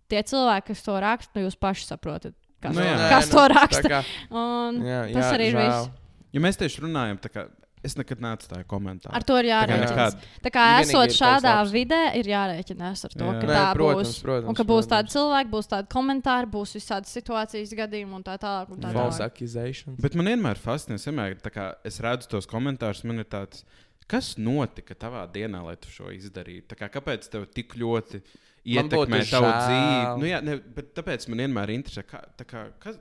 tie 0.08 0.22
cilvēki, 0.22 0.66
kas 0.66 0.82
to 0.82 1.00
raksta, 1.00 1.32
nu 1.34 1.46
jūs 1.46 1.58
paši 1.58 1.86
saprotat, 1.86 2.34
kas, 2.62 2.74
Nu 2.76 2.80
nu, 2.80 2.86
jā. 2.86 3.08
kas 3.10 3.28
Nē, 3.28 3.32
to 3.32 3.40
nu, 3.46 3.54
raksta. 3.54 3.88
Kā, 3.88 4.02
Un 4.30 4.82
jā, 4.84 5.00
tas 5.14 5.24
jā, 5.24 5.32
arī 5.38 5.48
ir 5.52 5.56
viss. 5.60 5.88
Jo 6.32 6.40
mēs 6.44 6.60
tieši 6.60 6.84
runājam, 6.86 7.18
kā 7.34 7.46
es 7.82 7.94
nekad 7.96 8.20
neatstāju 8.20 8.66
komentāru. 8.68 9.14
Ar 9.16 9.24
to 9.24 9.38
ir 9.40 9.46
jārēķinās. 9.48 9.90
nekad. 9.96 10.24
Tā 10.44 10.50
kā 10.52 10.64
esot 10.82 11.14
šādā 11.16 11.54
vidē, 11.72 12.00
ir 12.20 12.28
jārēķinās 12.28 13.04
ar 13.08 13.14
to, 13.16 13.24
Jā. 13.24 13.36
ka 13.40 13.46
Nē, 13.48 13.54
tā 13.56 13.62
protams, 13.78 14.10
būs. 14.10 14.18
protams, 14.26 14.48
un 14.52 14.58
ka 14.58 14.66
būs 14.68 14.84
protams. 14.84 14.90
tādi 14.92 15.14
cilvēki, 15.16 15.50
būs 15.54 15.70
tādi 15.72 15.88
komentāri, 15.96 16.50
būs 16.52 16.74
visādi 16.76 17.08
situācijas 17.08 17.72
gadījumi 17.80 18.18
un 18.20 18.22
tā 18.28 18.36
tālāk. 18.42 18.68
Un 18.76 18.82
tā 18.84 18.92
False 18.92 19.16
tālāk. 19.18 19.32
accusations. 19.32 19.96
Bet 20.04 20.14
man 20.20 20.26
vienmēr 20.28 20.60
fascinē, 20.60 21.00
vienmēr, 21.00 21.38
tā 21.40 21.50
kā 21.56 21.70
es 21.88 21.98
redzu 22.04 22.28
tos 22.36 22.46
komentārus, 22.46 23.00
man 23.08 23.24
ir 23.24 23.24
tāds, 23.32 23.64
kas 24.06 24.34
notika 24.36 24.94
tavā 24.94 25.24
dienā, 25.32 25.64
lai 25.64 25.76
tu 25.80 25.88
šo 25.88 26.12
izdarītu? 26.12 26.68
Tā 26.68 26.76
kā, 26.84 26.90
kāpēc 27.00 27.30
tev 27.32 27.46
tik 27.48 27.72
ļoti 27.80 28.20
ietekmē 28.64 29.20
tavu 29.30 29.46
žēl. 29.48 29.62
dzīvi? 29.64 30.20
Nu, 30.20 30.28
jā, 30.28 30.40
ne, 30.44 30.56
bet 30.76 30.92
tāpēc 30.98 31.26
man 31.32 31.38
vienmēr 31.44 31.72
interesē, 31.74 32.04
kā, 32.08 32.20
kā, 32.44 32.66
kas, 32.82 32.98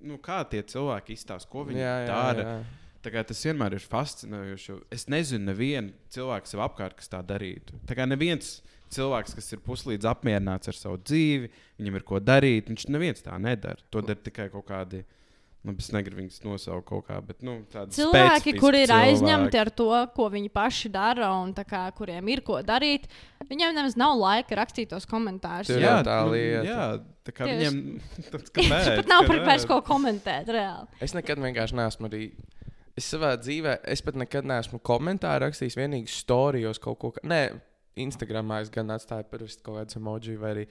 nu, 0.00 0.18
kā 0.22 0.40
tie 0.50 0.62
cilvēki 0.62 1.14
izstāsta, 1.14 1.50
ko 1.50 1.64
viņi 1.68 1.80
Jā, 1.82 1.94
jā, 2.02 2.06
dara. 2.10 2.42
jā. 2.48 2.58
Tā 3.02 3.12
kā 3.14 3.22
Tas 3.24 3.44
vienmēr 3.46 3.76
ir 3.78 3.84
fascinējoši. 3.86 4.66
jo 4.72 4.80
Es 4.90 5.06
nezinu, 5.06 5.44
nevienu 5.52 5.92
cilvēku 6.10 6.50
sev 6.50 6.60
apkārt, 6.66 6.96
kas 6.98 7.08
tā 7.08 7.20
darītu. 7.22 7.78
Tā 7.86 7.94
kā 7.94 8.04
neviens 8.10 8.56
cilvēks, 8.90 9.36
kas 9.38 9.52
ir 9.54 9.60
puslīdz 9.62 10.04
apmierināts 10.10 10.68
ar 10.68 10.74
savu 10.74 10.98
dzīvi, 10.98 11.48
viņam 11.78 11.94
ir 12.00 12.02
ko 12.08 12.18
darīt. 12.18 12.66
Viņš 12.72 12.88
neviens 12.90 13.22
tā 13.22 13.38
nedara. 13.38 13.78
To 13.94 14.02
dara 14.02 14.18
tikai 14.18 14.48
kaut 14.50 14.66
kādi. 14.66 15.04
Nu, 15.66 15.72
es 15.74 15.88
negribu 15.90 16.20
viņus 16.22 16.38
nosaukt 16.46 16.86
kaut 16.86 17.08
kā, 17.08 17.16
bet 17.24 17.42
nu, 17.44 17.56
tādi 17.72 17.96
Cilvēki, 17.96 18.52
kuri 18.60 18.84
ir 18.84 18.92
cilvēki. 18.92 19.10
aizņemti 19.10 19.58
ar 19.58 19.70
to, 19.74 19.88
ko 20.14 20.28
viņi 20.30 20.52
paši 20.54 20.90
dara, 20.94 21.32
un 21.42 21.50
tā 21.56 21.64
kā, 21.66 21.80
kuriem 21.98 22.30
ir 22.30 22.40
ko 22.46 22.60
darīt, 22.64 23.08
viņiem 23.50 23.74
nemaz 23.74 23.96
nav 23.98 24.14
laika 24.20 24.54
rakstīt 24.60 24.92
tos 24.94 25.04
komentārus. 25.10 25.72
Jā, 25.74 25.96
tā 26.06 26.20
nu, 26.24 26.36
lieta. 26.36 26.62
Jā, 26.64 26.86
tā 27.26 27.34
kā 27.34 27.48
Tieši. 27.50 27.58
viņiem 27.58 27.80
kāpēc, 28.54 28.92
Pat 29.02 29.10
nav 29.10 29.26
par 29.26 29.40
kāpēc? 29.40 29.48
pēc 29.50 29.66
ko 29.72 29.80
komentēt, 29.90 30.52
reāli. 30.54 30.86
Es 31.04 31.16
nekad 31.18 31.42
vienkārši 31.42 31.80
neesmu 31.82 32.08
arī. 32.12 32.22
Es 32.98 33.10
savā 33.12 33.34
dzīvē, 33.38 33.76
es 33.86 34.00
pat 34.02 34.16
nekad 34.18 34.46
neesmu 34.48 34.80
komentāru 34.82 35.44
rakstījis, 35.48 35.76
vienīgi 35.78 36.10
storijos 36.10 36.80
kaut 36.82 36.98
ko. 37.02 37.12
Nē, 37.26 37.42
Instagramā 37.98 38.62
es 38.62 38.70
gan 38.74 38.90
atstāju 38.94 39.26
parasti 39.30 39.62
kaut 39.66 39.82
kādu 39.82 39.98
emoji 40.00 40.38
vai 40.38 40.54
arī. 40.54 40.64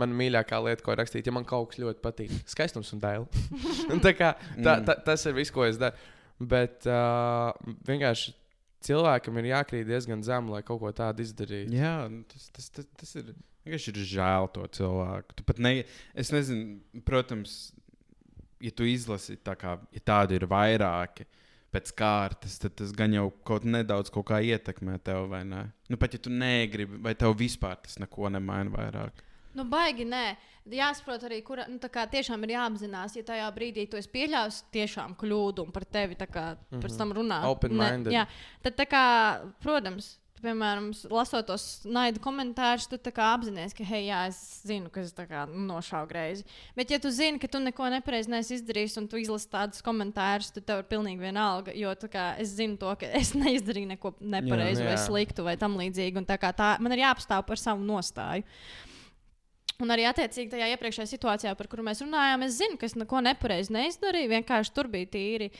Man 0.00 0.10
mīļākā 0.18 0.58
lieta, 0.64 0.82
ko 0.82 0.94
rakstīt, 0.98 1.26
ja 1.28 1.32
man 1.36 1.44
kaut 1.46 1.68
kas 1.70 1.78
ļoti 1.78 2.00
patīk, 2.02 2.32
skaistums 2.50 2.88
un 2.96 3.02
dēls. 3.02 3.44
tā, 4.06 4.10
kā, 4.18 4.32
tā, 4.56 4.72
Mm. 4.80 4.86
tā, 4.88 4.96
tas 5.06 5.22
ir 5.30 5.36
viss, 5.36 5.52
ko 5.54 5.62
es 5.68 5.78
daru. 5.78 5.94
Bet 6.42 6.82
uh, 6.90 7.52
vienkārši 7.86 8.32
cilvēkam 8.84 9.38
ir 9.38 9.52
jākrīt 9.52 9.86
diezgan 9.86 10.24
zem, 10.26 10.48
lai 10.50 10.64
kaut 10.66 10.80
ko 10.82 10.90
tādu 10.92 11.22
izdarītu. 11.22 11.72
Jā, 11.78 11.92
nu, 12.10 12.24
tas, 12.28 12.48
tas, 12.56 12.66
tas, 12.74 12.88
tas 13.00 13.14
ir. 13.22 13.30
Vienkārši 13.64 13.92
ir 13.94 14.00
žēl 14.10 14.50
to 14.52 14.66
cilvēku. 14.76 15.38
Tu 15.38 15.44
pat 15.48 15.60
ne, 15.62 15.70
es 16.20 16.32
nezinu, 16.34 16.80
protams, 17.06 17.54
ja 18.60 18.72
tu 18.76 18.84
izlasi 18.88 19.38
tā 19.40 19.54
kā, 19.56 19.78
ja 19.94 20.02
tādi 20.04 20.36
ir 20.36 20.44
vairāki 20.50 21.24
pēc 21.74 21.90
kārtas, 21.96 22.58
tad 22.62 22.74
tas 22.78 22.92
gan 22.94 23.14
jau 23.16 23.28
kaut 23.46 23.64
nedaudz 23.66 24.10
kaut 24.14 24.26
kā 24.28 24.42
ietekmē 24.44 24.98
tev, 25.06 25.24
vai 25.32 25.40
ne? 25.48 25.62
Nu, 25.90 25.96
pat 25.98 26.12
ja 26.14 26.20
tu 26.22 26.30
negribi, 26.34 27.00
vai 27.02 27.14
tev 27.18 27.32
vispār 27.40 27.80
tas 27.82 27.96
neko 28.02 28.28
nemaina 28.30 28.70
vairāk. 28.74 29.22
Nu, 29.54 29.66
baigi, 29.70 30.06
nē. 30.08 30.24
Jāsaprot 30.74 31.26
arī, 31.28 31.42
kur 31.44 31.60
nu, 31.68 31.76
tiešām 32.08 32.46
ir 32.46 32.54
jāapzinās, 32.54 33.18
ja 33.18 33.24
tajā 33.26 33.46
brīdī 33.52 33.84
tu 33.90 34.00
pieļāvis 34.00 34.62
tiešām 34.72 35.12
kļūdu 35.20 35.66
un 35.66 35.72
par 35.74 35.84
tevi 35.84 36.16
tā 36.16 36.24
kā, 36.24 36.54
mm 36.54 36.60
-hmm. 36.70 36.84
pēc 36.84 36.98
tam 36.98 37.12
runā. 37.12 37.44
Open-minded. 37.52 38.12
jā, 38.12 38.26
tad, 38.62 38.80
kā, 38.88 39.04
protams, 39.60 40.16
tu, 40.34 40.42
piemēram, 40.42 40.88
lasot 41.10 41.46
tos 41.46 41.84
naidu 41.84 42.18
komentārus, 42.20 42.88
tu 42.88 42.96
apzinājies, 42.96 43.74
ka, 43.76 43.84
hei, 43.84 44.06
jā, 44.08 44.26
es 44.26 44.62
zinu, 44.64 44.88
ka 44.90 45.00
es 45.00 45.12
nošāvu 45.12 46.08
greizi. 46.08 46.44
Bet, 46.74 46.90
ja 46.90 46.98
tu 46.98 47.10
zini, 47.10 47.38
ka 47.38 47.46
tu 47.46 47.60
neko 47.60 47.90
nepareizi 47.90 48.30
neesi 48.30 48.54
izdarījis 48.54 48.96
un 48.96 49.08
tu 49.08 49.16
izlasi 49.16 49.50
tādus 49.50 49.82
komentārus, 49.82 50.50
tad 50.50 50.64
tev 50.64 50.78
ir 50.78 50.84
pilnīgi 50.84 51.20
vienalga. 51.20 51.72
Jo 51.76 51.94
kā, 51.94 52.38
es 52.38 52.48
zinu 52.56 52.76
to, 52.76 52.96
ka 52.96 53.06
es 53.06 53.34
neizdarīju 53.42 53.86
neko 53.86 54.14
nepareizi 54.20 54.82
vai 54.82 54.96
sliktu 54.96 55.44
vai 55.44 55.56
tam 55.56 55.76
līdzīgi. 55.76 56.24
tā 56.24 56.38
Tā, 56.54 56.78
man 56.80 56.92
ir 56.92 57.04
jāapstāv 57.04 57.44
par 57.46 57.58
savu 57.58 57.84
nostāju. 57.84 58.44
Un 59.82 59.90
arī 59.90 60.04
attiecīgi 60.06 60.52
tajā 60.52 60.68
iepriekšējā 60.74 61.08
situācijā, 61.10 61.54
par 61.58 61.68
kuru 61.70 61.82
mēs 61.86 62.04
runājām, 62.04 62.44
es 62.46 62.60
zinu, 62.60 62.78
ka 62.78 62.86
es 62.86 62.94
neko 62.94 63.24
nepareizi 63.26 63.74
neizdarīju. 63.74 64.30
Vienkārši 64.30 64.74
tur 64.76 64.86
bija 64.92 65.10
tīri 65.16 65.50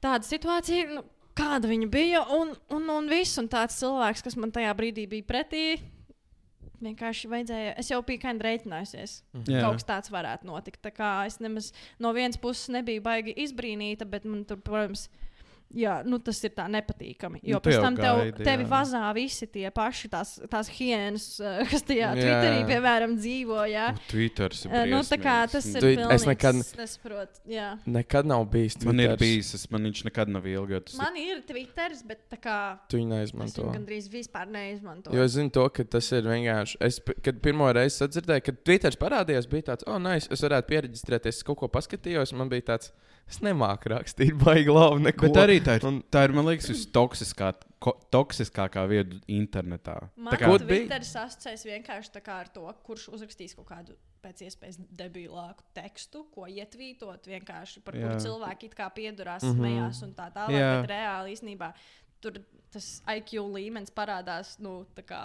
tāda 0.00 0.24
situācija, 0.24 0.86
nu, 0.96 1.04
kāda 1.38 1.68
viņa 1.68 1.90
bija. 1.92 2.24
Un, 2.38 2.54
un, 2.74 2.88
un 2.94 3.12
viss, 3.12 3.36
un 3.40 3.50
tāds 3.52 3.76
cilvēks, 3.82 4.24
kas 4.24 4.38
man 4.40 4.54
tajā 4.54 4.72
brīdī 4.78 5.04
bija 5.10 5.28
pretī, 5.28 5.64
vienkārši 6.84 7.30
vajadzēja. 7.32 7.76
Es 7.80 7.90
jau 7.92 8.00
biju 8.06 8.22
kind 8.22 8.44
rēķinājusies. 8.44 9.18
Jā. 9.44 9.62
Kaut 9.64 9.80
kas 9.80 9.88
tāds 9.88 10.12
varētu 10.14 10.48
notikt. 10.48 10.80
Tā 10.84 10.92
kā 10.94 11.12
es 11.28 11.38
nemaz 11.42 11.72
no 12.02 12.14
vienas 12.16 12.40
puses 12.40 12.70
nebiju 12.74 13.04
baigi 13.04 13.36
izbrīnīta, 13.44 14.08
bet 14.08 14.26
man 14.28 14.44
tur, 14.48 14.60
protams, 14.64 15.08
jā, 15.74 16.02
nu, 16.04 16.18
tas 16.18 16.38
ir 16.44 16.50
tā 16.56 16.64
nepatīkami. 16.70 17.40
Jo 17.42 17.58
Nu, 17.58 17.60
pēc 17.64 17.80
tam 17.82 17.96
tev, 17.96 18.18
gaidi, 18.22 18.44
tevi 18.44 18.64
jā. 18.64 18.68
vazā 18.68 19.14
visi 19.16 19.46
tie 19.46 19.70
paši 19.74 20.08
tās, 20.12 20.34
tās 20.50 20.68
hienas, 20.68 21.40
eh, 21.40 21.62
kas 21.70 21.82
tajā 21.88 22.10
Jā. 22.10 22.12
Twitterī, 22.18 22.60
piemēram, 22.68 23.16
dzīvo. 23.18 23.58
Jā. 23.72 23.86
Twitter 24.10 24.50
ir. 24.52 24.72
Eh, 24.72 24.86
Nu, 24.90 25.00
tā 25.06 25.18
kā 25.20 25.36
tas 25.50 25.66
ir. 25.66 25.80
Tu- 25.80 25.86
es 25.88 25.96
pilnīgs 25.98 26.26
nekad- 26.26 26.76
nesaprotu. 26.76 27.40
Jā. 27.48 27.78
Nekad 27.86 28.26
nav 28.26 28.44
bijis. 28.50 28.76
Man 28.84 29.00
ir 29.00 29.16
bijis, 29.16 29.54
es, 29.54 29.70
man 29.70 29.82
viņš 29.88 30.04
nekad 30.04 30.28
nav 30.28 30.42
Tas 30.84 30.96
Man 30.98 31.16
ir 31.16 31.42
Twitters, 31.46 32.02
bet 32.06 32.28
tā 32.30 32.38
kā 32.38 32.78
Tu 32.88 32.98
viņu 32.98 33.12
es 33.22 33.32
neizmanto. 33.32 33.62
viņu 33.64 33.74
gandrīz 33.78 34.08
vispār 34.12 34.46
neizmantoju. 34.48 35.14
Jo 35.14 35.22
es 35.22 35.32
zinu, 35.32 35.50
to, 35.52 35.68
ka 35.70 35.84
tas 35.84 36.10
ir 36.12 36.22
vienkārši. 36.22 36.76
Es, 36.80 37.00
kad 37.22 37.40
pirmo 37.40 37.72
reizi 37.72 38.04
sadzirdēju, 38.04 38.44
kad 38.44 38.64
Twitter 38.64 38.90
parādījās, 38.90 39.48
bija 39.48 39.62
tāds, 39.72 39.84
oh, 39.86 39.96
nē, 39.98 40.18
nice, 40.18 40.28
es 40.32 40.40
varētu 40.40 40.66
pierakstēties, 40.72 41.26
es 41.38 41.42
kaut 41.46 41.58
ko 41.58 41.68
paskatījos. 41.68 42.32
Man 42.32 42.48
bija 42.48 42.62
tāds, 42.72 42.90
es 43.28 43.40
nemāku 43.44 43.92
rakstīt, 43.92 44.34
baigi 44.40 44.72
labi. 44.72 45.04
Neko. 45.08 45.28
Bet 45.28 45.40
arī 45.44 45.58
tā 45.64 45.78
ir, 45.78 45.86
Un- 45.88 46.02
tā 46.10 46.24
ir 46.26 46.34
man 46.36 46.48
liekas, 46.48 46.70
vistoksiskā, 46.72 47.52
ko- 47.84 47.96
toksiskākā 48.14 48.84
vieta 48.88 49.18
internetā. 49.28 49.98
Man 50.16 50.34
Tā 50.34 50.40
kā 50.40 50.50
Kur 50.50 50.64
bija? 50.64 50.86
Twitteris 50.86 51.14
asociēs 51.22 51.66
vienkārši 51.68 52.22
ar 52.34 52.48
to, 52.54 52.66
kurš 52.86 53.08
uzrakstīs 53.18 53.54
kaut 53.58 53.68
kādu 53.68 53.96
pēc 54.24 54.42
iespējas 54.48 54.80
debilāku 54.98 55.62
tekstu, 55.76 56.24
ko 56.34 56.48
ietvītot, 56.50 57.28
vienkārši 57.30 57.84
par 57.84 57.94
kuru 57.94 58.18
cilvēki 58.24 58.70
it 58.70 58.74
kā 58.74 58.88
piedurās, 58.94 59.42
mm 59.42 59.52
-hmm. 59.52 59.58
smējās 59.60 60.02
un 60.02 60.14
tā 60.14 60.30
tālāk. 60.34 60.58
Jā. 60.58 60.80
Bet 60.80 60.90
reāli 60.90 61.36
īstenībā 61.36 61.72
tur 62.20 62.40
tas 62.72 63.02
IQ 63.16 63.44
līmenis 63.54 63.90
parādās, 63.94 64.58
nu, 64.58 64.86
tā 64.96 65.04
kā. 65.06 65.22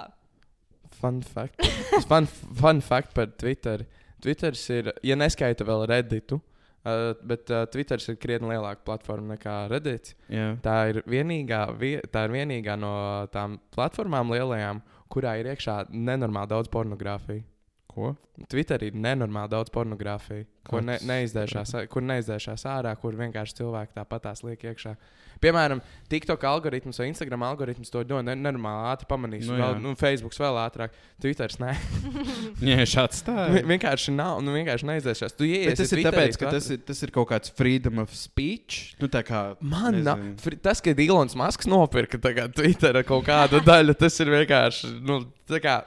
Fun 1.00 1.22
fact. 1.22 1.66
fun, 2.08 2.28
fun 2.28 2.82
fact 2.82 3.14
par 3.14 3.28
Twitter. 3.28 3.86
Twitter 4.22 4.54
ir, 4.70 4.94
ja 5.04 5.16
neskaita 5.16 5.66
vēl 5.68 5.88
Redditu, 5.90 6.40
uh, 6.86 7.14
bet 7.24 7.52
uh, 7.52 7.66
Twitter 7.72 8.02
ir 8.02 8.20
krietni 8.22 8.52
lielāka 8.54 8.84
platforma 8.88 9.36
nekā 9.36 9.56
Reddit. 9.72 10.14
Jā. 10.32 10.54
Tā 10.64 10.78
ir 10.92 11.02
vienīgā, 11.10 11.66
vie, 11.80 11.96
tā 12.14 12.28
ir 12.28 12.36
vienīgā 12.36 12.78
no 12.80 12.94
tām 13.34 13.60
platformām 13.76 14.34
lielajām, 14.34 14.84
kurā 15.14 15.38
ir 15.40 15.52
iekšā 15.54 15.84
nenormāli 15.94 16.54
daudz 16.56 16.72
pornogrāfijas. 16.74 17.50
Ko? 17.94 18.16
Twitterī 18.50 18.88
ir 18.90 18.96
nenormāli 18.98 19.52
daudz 19.54 19.70
pornogrāfijas, 19.74 20.48
ko 20.66 20.80
ne, 20.82 20.96
neizdzēšās, 21.06 21.76
kur 21.94 22.02
neizdzēšās 22.08 22.64
ārā, 22.72 22.96
kur 22.98 23.14
vienkārši 23.20 23.60
cilvēki 23.60 23.94
tāpatās 24.00 24.42
liek 24.48 24.64
iekšā. 24.72 24.96
Piemēram, 25.42 25.82
TikTok 26.14 26.44
algoritms 26.46 27.00
vai 27.02 27.08
Instagram 27.10 27.42
algoritms 27.48 27.90
to 27.90 28.04
ne- 28.04 28.36
nenormāli 28.36 28.92
ātri 28.94 29.08
pamanīs. 29.10 29.48
Nu 29.48 29.54
Nu, 29.54 29.60
vēl, 29.64 29.80
nu, 29.82 29.94
Facebook 29.96 30.34
vēl 30.34 30.58
ātrāk, 30.68 30.90
Twitter 31.22 31.50
ne. 31.60 31.74
Jā, 32.74 32.86
šāds 32.90 33.24
tā. 33.26 33.48
Vi- 33.54 33.64
vienkārši 33.74 34.14
nav, 34.16 34.42
nu, 34.46 34.54
vienkārši 34.56 34.88
neizdzēšās. 34.90 35.36
Tu 35.38 35.48
Bet 35.48 35.56
ieies 35.58 35.78
tas 35.82 35.94
ir 35.94 36.04
tāpēc, 36.08 36.38
ka 36.42 36.52
tas 36.54 36.70
ir, 36.74 36.82
tas 36.88 37.04
ir 37.06 37.12
kaut 37.16 37.30
kāds 37.32 37.54
freedom 37.58 38.00
of 38.04 38.14
speech. 38.18 38.96
Nu, 39.02 39.08
tā 39.12 39.24
kā. 39.28 39.44
Man 39.62 40.02
nav. 40.06 40.20
Tas, 40.66 40.82
ka 40.84 40.94
Ilons 40.98 41.36
Masks 41.40 41.66
nopirka 41.70 42.20
tagad 42.22 42.54
Twitter 42.58 43.02
kaut 43.08 43.26
kādu 43.30 43.62
daļu, 43.66 43.96
tas 44.00 44.20
ir 44.24 44.32
vienkārši. 44.34 44.94
Nu, 45.04 45.24
tā 45.50 45.60
kā 45.64 45.78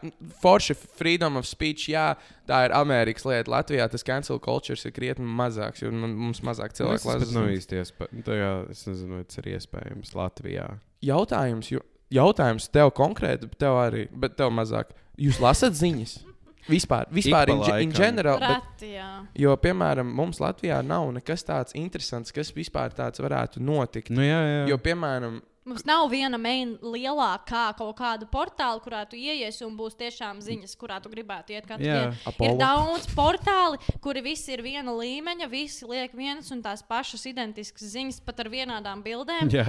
forši 0.43 0.75
freedom 0.77 1.39
of 1.41 1.47
speech, 1.49 1.89
jā, 1.93 2.11
tā 2.47 2.65
ir 2.69 2.75
Amerikas 2.77 3.25
lieta. 3.27 3.51
Latvijā 3.51 3.87
tas 3.91 4.05
cancel 4.07 4.39
culture 4.43 4.77
ir 4.79 4.93
krietni 4.95 5.25
mazāks, 5.27 5.83
jo 5.83 5.91
nu, 5.91 6.07
mums 6.13 6.43
mazāk 6.45 6.75
Nu, 6.75 6.79
cilvēku 6.83 7.03
Tas 7.03 7.09
pat 7.09 7.23
lasa. 7.25 7.35
nav 7.39 7.49
īsti 7.55 7.81
iespējams. 7.83 8.25
Tā 8.27 8.37
kā 8.43 8.51
es 8.75 8.85
nezinu, 8.91 9.17
vai 9.21 9.25
tas 9.27 9.41
ir 9.41 9.46
iespējams 9.55 10.15
Latvijā. 10.17 10.69
Jautājums, 11.07 11.71
jo, 11.71 11.83
jautājums 12.13 12.71
tev 12.73 12.93
konkrēti, 12.97 13.51
bet 13.51 13.61
tev 13.63 13.79
arī, 13.81 14.07
bet 14.13 14.37
tev 14.39 14.53
mazāk. 14.55 14.95
Jūs 15.21 15.41
lasat 15.43 15.77
ziņas? 15.79 16.19
Vispār, 16.67 17.07
vispār 17.15 17.51
in, 17.53 17.61
in 17.85 17.93
general. 17.95 18.41
Bet, 18.43 18.65
Reti, 18.75 18.89
jā. 18.97 19.11
jo, 19.39 19.53
piemēram, 19.63 20.09
mums 20.19 20.41
Latvijā 20.43 20.81
nav 20.83 21.07
nekas 21.15 21.47
tāds 21.47 21.77
interesants, 21.79 22.35
kas 22.35 22.51
vispār 22.57 22.95
tāds 22.97 23.23
varētu 23.23 23.63
notikt. 23.63 24.11
Nu, 24.11 24.25
jā, 24.27 24.41
jā. 24.43 24.65
Jo, 24.73 24.81
piemēram, 24.83 25.39
Mums 25.67 25.83
nav 25.85 26.05
viena 26.13 26.39
main 26.39 26.77
lielākā 26.79 27.65
kaut 27.75 27.97
kāda 27.99 28.29
portāla, 28.31 28.79
kurā 28.85 29.01
tu 29.11 29.19
ieiesi 29.19 29.65
un 29.67 29.75
būs 29.75 29.97
tiešām 29.99 30.39
ziņas, 30.45 30.77
kurā 30.79 31.01
tu 31.03 31.11
gribētu 31.11 31.57
iet 31.57 31.67
dienu. 31.67 32.13
Ir 32.39 32.55
daudz 32.61 33.09
portāli, 33.17 33.81
kuri 34.05 34.23
visi 34.29 34.55
ir 34.55 34.63
viena 34.63 34.95
līmeņa, 34.95 35.49
visi 35.51 35.89
liek 35.91 36.15
vienas 36.15 36.53
un 36.55 36.63
tās 36.63 36.85
pašas 36.87 37.27
identiskas 37.27 37.83
ziņas, 37.97 38.21
pat 38.23 38.45
ar 38.45 38.53
vienādām 38.53 39.03
bildēm. 39.03 39.51
jā. 39.51 39.67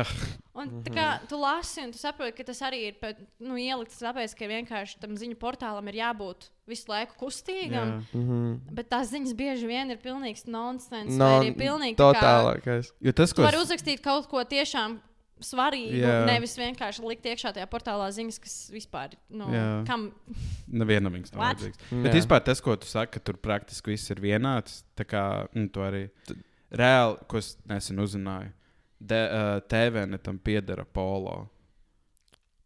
Un, 0.57 0.69
tā 0.85 0.89
kā 0.89 1.07
tu 1.29 1.37
lasi, 1.37 1.83
un 1.85 1.91
tu 1.93 1.99
saproti, 2.01 2.33
ka 2.39 2.43
tas 2.47 2.61
arī 2.65 2.79
ir 2.91 3.17
nu, 3.45 3.57
ielikts 3.61 3.99
tāpēc, 4.01 4.31
ka 4.37 4.47
vienkārši 4.49 4.97
tam 5.01 5.13
ziņu 5.17 5.35
portālam 5.37 5.85
ir 5.91 5.99
jābūt 5.99 6.47
visu 6.69 6.89
laiku 6.89 7.13
kustīgam. 7.25 7.91
jā. 8.13 8.21
mhm, 8.21 8.55
Bet 8.73 8.89
tās 8.89 9.09
ziņas 9.13 9.33
bieži 9.37 9.67
vien 9.69 9.89
ir 9.93 9.97
pilnīgs 10.01 10.45
nonsens. 10.49 11.13
no, 11.13 11.25
vai 11.25 11.43
arī 11.45 11.51
pilnīgi 11.57 11.97
tā 11.97 12.09
kā- 12.13 12.21
totālākais. 12.21 12.89
Jo 13.01 13.11
tas, 13.13 13.33
Tu 13.33 13.35
ko 13.41 13.45
vari 13.45 13.57
es, 13.61 13.65
uzrakstīt 13.69 14.01
kaut 14.01 14.25
ko 14.29 14.41
tiešām 14.43 14.97
svarīgu, 15.43 15.99
Jā. 16.01 16.13
nevis 16.27 16.55
vienkārši 16.57 17.05
likt 17.05 17.27
iekšā 17.29 17.53
tajā 17.55 17.67
portālā 17.71 18.07
ziņas, 18.15 18.39
kas 18.43 18.55
vispār 18.73 19.15
nu, 19.29 19.47
kam 19.87 20.09
nevienam 20.81 21.13
viņas 21.17 21.33
nav 21.35 21.43
vajadzīgs. 21.45 21.83
Bet 22.05 22.17
vispār 22.17 22.43
tas, 22.47 22.61
ko 22.63 22.75
tu 22.79 22.89
saki, 22.89 23.17
ka 23.17 23.23
tur 23.29 23.39
praktiski 23.41 23.93
viss 23.93 24.13
ir 24.13 24.21
vienāds, 24.23 24.81
tā 24.97 25.07
kā 25.07 25.23
nu, 25.53 25.67
to 25.73 25.85
arī 25.85 26.07
reāli, 26.73 27.19
ko 27.29 27.41
es 27.41 27.55
nesen 27.69 28.01
uzzināju, 28.03 28.53
de, 28.99 29.21
uh, 29.25 29.59
TVNetam 29.69 30.39
piedara 30.41 30.85
polo. 30.85 31.45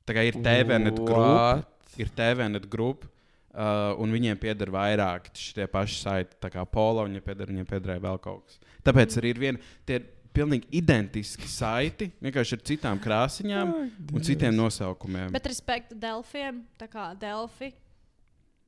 Tā 0.07 0.15
kā 0.17 0.25
ir 0.27 0.39
TVNet 0.41 0.97
grupa, 0.97 1.61
What? 1.61 1.97
ir 2.01 2.11
TVNet 2.17 2.69
grupa. 2.71 3.09
Uh, 3.51 3.91
un 3.99 4.13
viņiem 4.15 4.37
pieder 4.39 4.69
vairāk 4.71 5.25
šie 5.35 5.65
paši 5.67 5.97
saiti, 5.99 6.37
tā 6.39 6.47
kā 6.53 6.61
polo, 6.63 7.03
viņiem 7.03 7.23
pieder, 7.25 7.49
viņiem 7.51 7.65
piederēja 7.67 8.03
vēl 8.05 8.19
kaut 8.23 8.45
kas. 8.47 8.61
Tāpēc 8.87 9.17
arī 9.19 9.33
ir 9.33 9.41
viena, 9.41 9.71
tie 9.83 9.97
ir 9.99 10.05
pilnīgi 10.33 10.67
identiski 10.81 11.47
saiti, 11.51 12.11
vienkārši 12.23 12.57
ar 12.57 12.65
citām 12.71 12.99
krāsiņām 13.03 13.71
un 14.15 14.25
citiem 14.25 14.55
nosaukumiem. 14.55 15.31
Bet 15.35 15.47
respektu 15.51 15.97
Delfiem, 15.99 16.63
tā 16.79 16.87
kā 16.91 17.11
Delfi. 17.19 17.73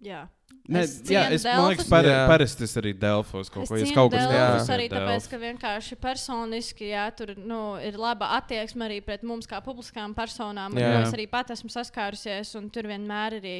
Jā, 0.03 0.26
Ne, 0.64 0.80
Es 0.86 1.01
jā, 1.03 1.26
es 1.36 1.43
man 1.43 1.74
liekas, 1.74 1.84
Delfus. 1.84 1.89
pare, 1.91 2.07
Jā. 2.07 2.20
parasti 2.30 2.64
tas 2.64 2.78
arī 2.80 2.93
Delfos 2.95 3.49
kaut 3.51 3.66
es 3.66 3.70
ko. 3.70 3.76
Kas 3.76 4.30
Delfus 4.32 4.61
tāds 4.64 4.70
arī 4.72 4.86
tāpēc, 4.91 5.26
ka 5.28 5.39
vienkārši 5.41 5.97
personiski, 5.99 6.88
jā, 6.93 7.03
tur 7.18 7.34
nu, 7.36 7.76
ir 7.84 7.97
laba 7.99 8.30
attieksme 8.38 8.88
arī 8.88 9.01
pret 9.03 9.26
mums 9.28 9.49
kā 9.49 9.59
publiskām 9.66 10.16
personām. 10.16 10.78
Jā. 10.80 10.93
Jā. 10.93 11.01
Es 11.03 11.18
arī 11.18 11.28
pat 11.28 11.51
esmu 11.51 11.68
saskārusies, 11.74 12.55
un 12.55 12.70
tur 12.72 12.88
vienmēr 12.88 13.41
arī 13.41 13.57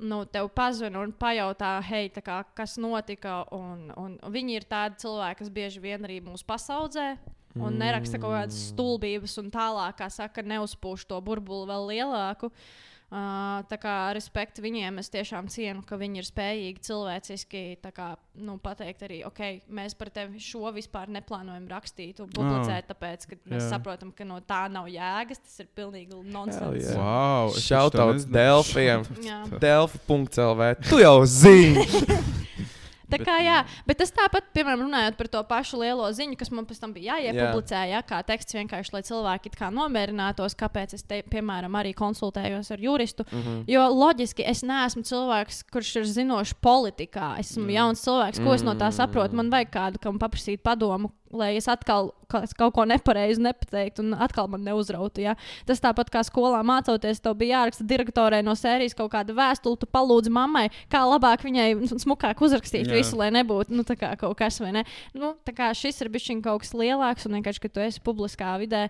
nu, 0.00 0.22
tev 0.24 0.50
pazina 0.56 1.02
un 1.04 1.12
pajautā, 1.16 1.76
hei, 1.86 2.10
kā, 2.10 2.40
kas 2.56 2.76
notika. 2.80 3.42
Un, 3.54 3.88
un 4.00 4.18
viņi 4.32 4.58
ir 4.58 4.68
tādi 4.70 5.04
cilvēki, 5.04 5.40
kas 5.42 5.52
bieži 5.52 5.82
vien 5.84 6.08
arī 6.08 6.20
mūs 6.24 6.46
pasaudzē. 6.46 7.14
Un 7.58 7.80
neraksta 7.80 8.20
kaut 8.22 8.36
kādas 8.36 8.58
stulbības, 8.70 9.32
un 9.42 9.48
tālāk, 9.50 9.96
kā 9.98 10.06
saka, 10.12 10.44
neuzpūš 10.46 11.08
to 11.10 11.18
burbuli 11.24 11.66
vēl 11.66 11.88
lielāku. 11.90 12.50
Uh, 12.50 12.89
tā 13.10 13.76
kā 13.82 13.94
respekti 14.14 14.62
viņiem, 14.62 15.00
es 15.02 15.10
tiešām 15.10 15.48
cienu, 15.50 15.82
ka 15.86 15.98
viņi 15.98 16.20
ir 16.22 16.26
spējīgi 16.28 16.84
cilvēciski 16.86 17.62
kā, 17.90 18.12
nu, 18.38 18.54
pateikt 18.62 19.02
arī, 19.02 19.20
ok, 19.26 19.40
mēs 19.66 19.96
par 19.98 20.12
tevi 20.14 20.38
šo 20.42 20.70
vispār 20.76 21.10
neplānojam 21.10 21.66
rakstīt 21.72 22.22
un 22.22 22.30
publicēt, 22.30 22.86
tāpēc, 22.92 23.26
ka 23.26 23.40
mēs 23.50 23.64
jā. 23.64 23.68
saprotam, 23.72 24.14
ka 24.14 24.26
no 24.28 24.38
tā 24.46 24.62
nav 24.70 24.86
jēgas. 24.90 25.42
Tas 25.42 25.64
ir 25.64 25.70
pilnīgi 25.74 26.22
nonsens. 26.30 26.86
yeah. 26.86 27.00
Wow, 27.00 27.54
Šautauts. 27.58 28.28
Delfiem. 28.30 29.02
Jā. 29.26 29.42
Delfi.CLV. 29.58 30.74
Tu 30.86 31.02
jau 31.02 31.16
zini! 31.26 31.86
Tā 33.10 33.20
Bet, 33.20 33.26
kā 33.26 33.36
jā, 33.42 33.58
bet 33.88 33.98
tas 34.00 34.12
tāpat, 34.14 34.50
piemēram, 34.56 34.84
runājot 34.86 35.16
par 35.18 35.28
to 35.32 35.42
pašu 35.48 35.80
lielo 35.82 36.06
ziņu, 36.14 36.38
kas 36.40 36.52
man 36.54 36.66
pēc 36.68 36.80
tam 36.82 36.94
bija 36.94 37.18
jāiepublicē, 37.18 37.82
jā, 37.90 38.00
kā 38.06 38.20
teksts 38.26 38.56
vienkārši, 38.56 38.94
lai 38.94 39.02
cilvēki 39.06 39.52
kā 39.56 39.70
nomierinātos, 39.74 40.56
kāpēc 40.58 40.94
es, 40.96 41.04
te, 41.04 41.20
piemēram, 41.30 41.74
arī 41.80 41.92
konsultējos 41.98 42.70
ar 42.70 42.80
juristu. 42.80 43.26
Mm. 43.30 43.42
-hmm. 43.42 43.62
Jo 43.68 43.86
loģiski 43.92 44.46
es 44.46 44.62
neesmu 44.62 45.02
cilvēks, 45.02 45.64
kurš 45.72 45.96
ir 45.96 46.04
zinošs 46.06 46.54
politikā. 46.62 47.34
Esmu 47.40 47.64
mm. 47.64 47.76
jauns 47.76 48.04
cilvēks, 48.06 48.44
ko 48.44 48.54
es 48.54 48.62
no 48.62 48.74
tā 48.74 48.92
saprotu. 48.92 49.36
Man 49.36 49.50
vajag 49.50 49.70
kādu, 49.70 49.98
kam 49.98 50.18
paprasīt 50.18 50.62
padomu, 50.62 51.10
lai 51.32 51.54
es 51.56 51.68
atkal 51.70 52.10
ka- 52.30 52.42
kaut 52.58 52.74
ko 52.74 52.84
nepareizi 52.88 53.42
nepateiktu 53.42 54.02
un 54.02 54.14
atkal 54.14 54.48
man 54.50 54.64
neuzrautu. 54.66 55.22
Ja? 55.22 55.36
Tas 55.66 55.82
tāpat 55.82 56.10
kā 56.12 56.22
skolā 56.26 56.60
mācoties, 56.66 57.22
tev 57.22 57.36
bija 57.40 57.60
jāraksta 57.60 57.86
direktorai 57.86 58.42
no 58.46 58.56
sērijas 58.58 58.96
kaut 58.98 59.12
kāda 59.14 59.36
vēstule, 59.36 59.78
tu 59.78 59.86
palūdzi 59.86 60.32
mammai, 60.34 60.68
kā 60.90 61.02
labāk 61.06 61.46
viņai 61.46 61.70
smukāk 62.02 62.42
uzrakstīt 62.42 62.90
Jā. 62.90 62.98
Visu, 62.98 63.16
lai 63.20 63.30
nebūtu 63.34 63.74
nu, 63.74 63.84
kaut 63.84 64.36
kas 64.38 64.60
vai 64.60 64.72
ne. 64.80 64.84
Nu, 65.14 65.34
šis 65.46 66.00
ir 66.02 66.08
bijis 66.12 66.30
kaut 66.42 66.64
kas 66.64 66.74
lielāks 66.74 67.26
un 67.26 67.38
vienkārši, 67.38 67.60
ka 67.60 67.68
tu 67.68 67.80
esi 67.80 68.02
publiskā 68.04 68.56
vidē, 68.60 68.88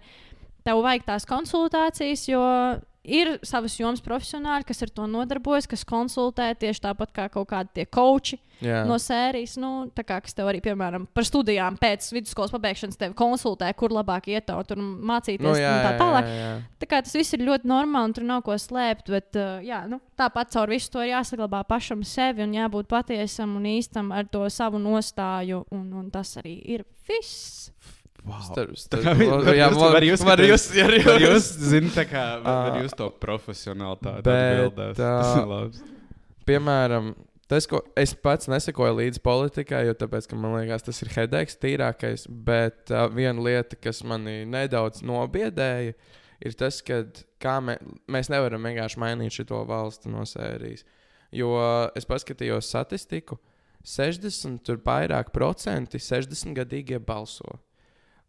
tev 0.64 0.82
vajag 0.84 1.07
tās 1.09 1.26
konsultācijas, 1.28 2.28
jo 2.28 2.41
ir 3.05 3.38
savas 3.46 3.74
jomas 3.80 4.03
profesionāļi, 4.05 4.66
kas 4.68 4.82
ar 4.84 4.92
to 4.92 5.07
nodarbojas, 5.09 5.68
kas 5.70 5.86
konsultē 5.88 6.51
tieši 6.61 6.82
tāpat 6.84 7.12
kā 7.16 7.26
kaut 7.32 7.48
kādi 7.48 7.72
tie 7.78 7.86
koči 7.88 8.36
Jā. 8.61 8.82
no 8.84 8.98
sērijas, 9.01 9.55
nu, 9.61 9.88
tā 9.96 10.05
kā, 10.05 10.18
kas 10.20 10.36
tev 10.36 10.51
arī, 10.51 10.61
piemēram, 10.64 11.07
par 11.16 11.24
studijām 11.24 11.78
pēc 11.80 12.11
vidusskolas 12.12 12.53
pabeigšanas 12.53 13.01
tevi 13.01 13.16
konsultē, 13.16 13.70
kur 13.78 13.94
labāk 13.96 14.28
iet 14.28 14.53
un 14.53 14.90
mācīties 15.09 15.48
Nu, 15.48 15.55
jā, 15.57 15.70
un 15.72 15.86
tā 15.86 15.94
jā, 15.94 16.01
tālāk. 16.03 16.28
jā, 16.28 16.42
jā. 16.42 16.51
Tā 16.82 16.90
kā 16.90 17.01
tas 17.07 17.16
viss 17.16 17.36
ir 17.36 17.46
ļoti 17.46 17.70
normāli 17.70 18.11
un 18.11 18.16
tur 18.18 18.28
nav 18.28 18.44
ko 18.44 18.59
slēpt, 18.61 19.09
bet 19.14 19.40
uh, 19.40 19.64
jā, 19.64 19.80
nu, 19.88 20.01
tāpat 20.20 20.53
caur 20.53 20.72
visu 20.72 20.92
to 20.92 21.01
ir 21.01 21.14
jāsaglabā 21.14 21.62
pašam 21.68 22.05
sevi 22.05 22.44
un 22.44 22.53
jābūt 22.59 22.90
patiesam 22.90 23.57
un 23.57 23.70
īstam 23.72 24.12
ar 24.12 24.28
to 24.28 24.44
savu 24.53 24.82
nostāju, 24.82 25.64
un, 25.72 25.88
un 26.03 26.12
tas 26.12 26.36
arī 26.42 26.59
ir 26.76 26.84
viss. 27.09 27.70
Wow. 28.27 28.41
Starp, 28.45 28.77
starp, 28.77 29.05
kā 29.07 29.27
var 29.31 29.55
jā, 29.57 29.66
jūs- 29.71 29.79
var- 29.81 29.93
var 29.97 30.05
jūs 30.05 30.25
var 30.29 30.39
jūs- 30.45 30.68
var 30.77 30.93
jūs- 30.99 31.25
jūs 31.25 31.47
zināt, 31.71 31.95
tā 31.97 32.05
kā 32.11 32.25
var, 32.45 32.77
jūs 32.83 32.95
to 32.99 33.09
profesionālitāti 33.23 34.23
atbildēt? 34.29 34.97
Tas 35.01 35.37
ir 35.41 35.47
labs. 35.49 35.83
Piemēram, 36.51 37.14
tas, 37.49 37.66
ko 37.71 37.81
es 37.97 38.12
pats 38.14 38.49
nesakoju 38.51 38.97
līdzi 39.01 39.23
politikai, 39.25 39.85
jo 39.89 39.95
tāpēc, 39.95 40.29
ka 40.31 40.37
man 40.37 40.57
liekas, 40.59 40.83
tas 40.87 41.01
ir 41.03 41.09
headeks 41.16 41.57
tīrākais. 41.62 42.27
Bet 42.29 42.91
uh, 42.91 43.07
viena 43.12 43.41
lieta, 43.45 43.77
kas 43.81 44.03
manī 44.03 44.43
nedaudz 44.49 45.03
nobiedēja, 45.07 45.95
ir 46.41 46.53
tas, 46.59 46.81
ka 46.83 47.57
mē, 47.64 47.79
mēs 48.11 48.31
nevaram 48.33 48.62
vienkārši 48.68 48.99
mainīt 49.01 49.33
šo 49.41 49.64
valsti 49.68 50.11
no 50.12 50.25
sērijas. 50.29 50.85
Jo 51.33 51.53
es 51.97 52.05
paskatījos 52.11 52.66
statistiku, 52.73 53.39
60 53.87 54.61
tur 54.66 54.77
vairāk 54.85 55.31
procenti 55.33 55.99
60 56.03 56.53
gadīgie 56.59 56.99
balso. 57.01 57.59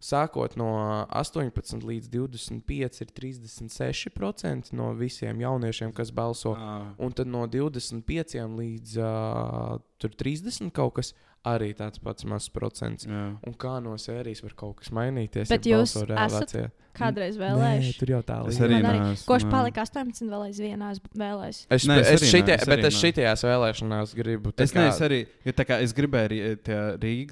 Sākot 0.02 0.56
no 0.58 0.72
18 1.14 1.86
līdz 1.86 2.10
25 2.10 3.02
ir 3.06 3.12
36% 3.14 4.74
no 4.74 4.92
visiem 4.98 5.44
jauniešiem, 5.44 5.94
kas 5.94 6.10
balso. 6.10 6.56
Ā, 6.58 6.96
Un 6.98 7.14
tad 7.14 7.30
no 7.30 7.46
25 7.46 8.42
līdz 8.58 8.98
uh, 8.98 9.78
tur 10.02 10.10
30 10.18 10.72
kaut 10.76 10.96
kas 11.00 11.14
arī 11.48 11.72
tāds 11.78 11.98
pats 12.02 12.26
mazs 12.30 12.52
procents. 12.54 13.06
jā. 13.10 13.24
Un 13.48 13.54
kā 13.58 13.78
no 13.82 13.96
sērijas 13.98 14.44
var 14.46 14.54
kaut 14.58 14.78
kas 14.82 14.92
mainīties? 14.94 15.50
Bet 15.50 15.66
ja 15.66 15.80
jūs 15.80 15.96
esat? 16.04 16.72
Kādreiz 16.92 17.38
Nē, 17.40 17.46
vēlējuši. 17.48 17.92
tur 18.02 18.10
jau 18.12 18.18
tā 18.28 18.36
Es 18.50 18.58
līnija. 18.60 18.68
arī 18.84 19.00
neesmu, 19.00 19.26
Koš 19.30 19.46
palika 19.48 19.86
18 19.88 20.28
vēl 20.28 20.42
aizvien 20.50 20.82
vēlējis. 21.16 21.60
Es, 21.72 21.86
Nē, 21.88 21.96
es 22.02 22.10
es 22.18 22.26
šitie, 22.28 22.52
nē, 22.52 22.58
es 22.60 22.68
bet 22.68 22.84
es 22.90 22.98
šitajās 23.00 23.44
vēlēšanās 23.48 24.12
gribu. 24.18 24.52
Es 24.60 24.74
kā- 24.76 24.82
neesmu 24.84 25.06
arī, 25.08 25.20
jo 25.48 25.54
tā 25.56 25.66
kā 25.70 25.78
es 25.86 25.94
gribēju 25.96 26.28
arī 26.28 26.40
tajā 26.68 26.82
Rīg, 27.00 27.32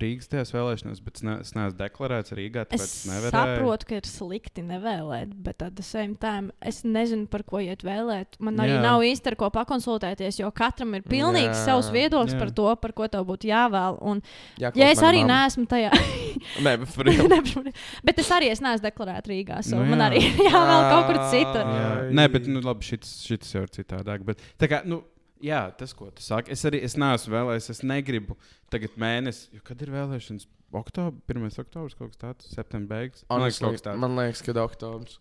Rīgas 0.00 0.28
tajās 0.32 0.52
vēlēšanās, 0.54 1.02
bet 1.04 1.20
es, 1.20 1.24
ne, 1.26 1.34
es 1.44 1.52
neesmu 1.56 1.76
deklarēts 1.80 2.32
Rīgā, 2.36 2.64
tāpēc 2.70 2.86
Es 2.86 3.06
es 3.06 3.30
saprotu, 3.34 3.88
ka 3.90 3.98
ir 4.00 4.08
slikti 4.08 4.64
nevēlēt, 4.66 5.34
bet 5.46 5.62
at 5.66 5.76
the 5.76 5.84
same 5.86 6.16
time 6.16 6.50
es 6.62 6.82
nezinu, 6.82 7.28
par 7.28 7.44
ko 7.44 7.60
iet 7.60 7.84
vēlēt. 7.86 8.38
Man 8.40 8.56
arī. 8.56 8.76
Jā. 8.76 8.82
nav 8.84 9.04
īsti 9.06 9.32
ar 9.32 9.36
ko 9.36 9.50
pakonsultēties, 9.50 10.40
jo 10.40 10.50
katram 10.50 10.94
ir 10.98 11.02
pilnīgi 11.02 11.52
Savs 11.64 11.88
viedoklis 11.94 12.34
Jā. 12.34 12.38
par 12.42 12.50
to, 12.58 12.66
par 12.82 12.92
ko 12.98 13.08
tev 13.08 13.24
būtu 13.28 13.48
jāvēl. 13.50 13.98
Un, 14.02 14.20
Jāklaus 14.60 14.82
ja 14.82 14.90
es 14.92 15.02
arī 15.06 15.22
mamma. 15.24 15.40
neesmu 15.46 15.66
tajā, 15.70 15.90
Nē, 16.66 16.76
bet 16.82 16.96
bet- 17.64 17.82
bet 18.10 18.18
es 18.22 18.30
arī 18.36 18.50
es 18.52 18.60
neesmu 18.64 18.84
deklarēta 18.84 19.32
Rīgā. 19.32 19.62
So 19.64 19.80
Nu 19.80 19.88
man 19.90 20.04
jā. 20.04 20.08
arī 20.10 20.22
jāvēl 20.50 20.88
kaut 20.92 21.06
kur 21.10 21.20
citur. 21.32 21.74
Nē, 22.16 22.28
bet 22.36 22.46
nu, 22.52 22.60
labi, 22.64 22.86
šis, 22.92 23.14
šis 23.26 23.54
jau 23.56 23.62
ir 23.66 23.72
citādāk. 23.72 24.24
Bet, 24.28 24.42
tā 24.60 24.68
kā, 24.70 24.82
nu, 24.88 25.00
jā, 25.42 25.64
tas, 25.78 25.92
ko 25.96 26.10
tu 26.10 26.22
saki, 26.24 26.52
es 26.52 26.64
arī 26.68 26.82
es 26.86 26.96
neesmu 27.00 27.32
vēlējies. 27.34 27.70
Es 27.76 27.82
negribu 27.86 28.36
tagad 28.72 28.96
mēnesi, 29.00 29.48
jo 29.56 29.64
kad 29.64 29.80
ir 29.84 29.92
vēlēšanas? 29.94 30.46
Oktobris, 30.76 31.22
1. 31.30 31.60
oktobris, 31.62 31.94
kaut 31.96 32.10
kas 32.12 32.18
tāds, 32.20 32.48
septembris. 32.52 33.22
Man 33.30 33.44
liekas, 33.46 34.42
ka 34.42 34.52
oktobris. 34.64 35.20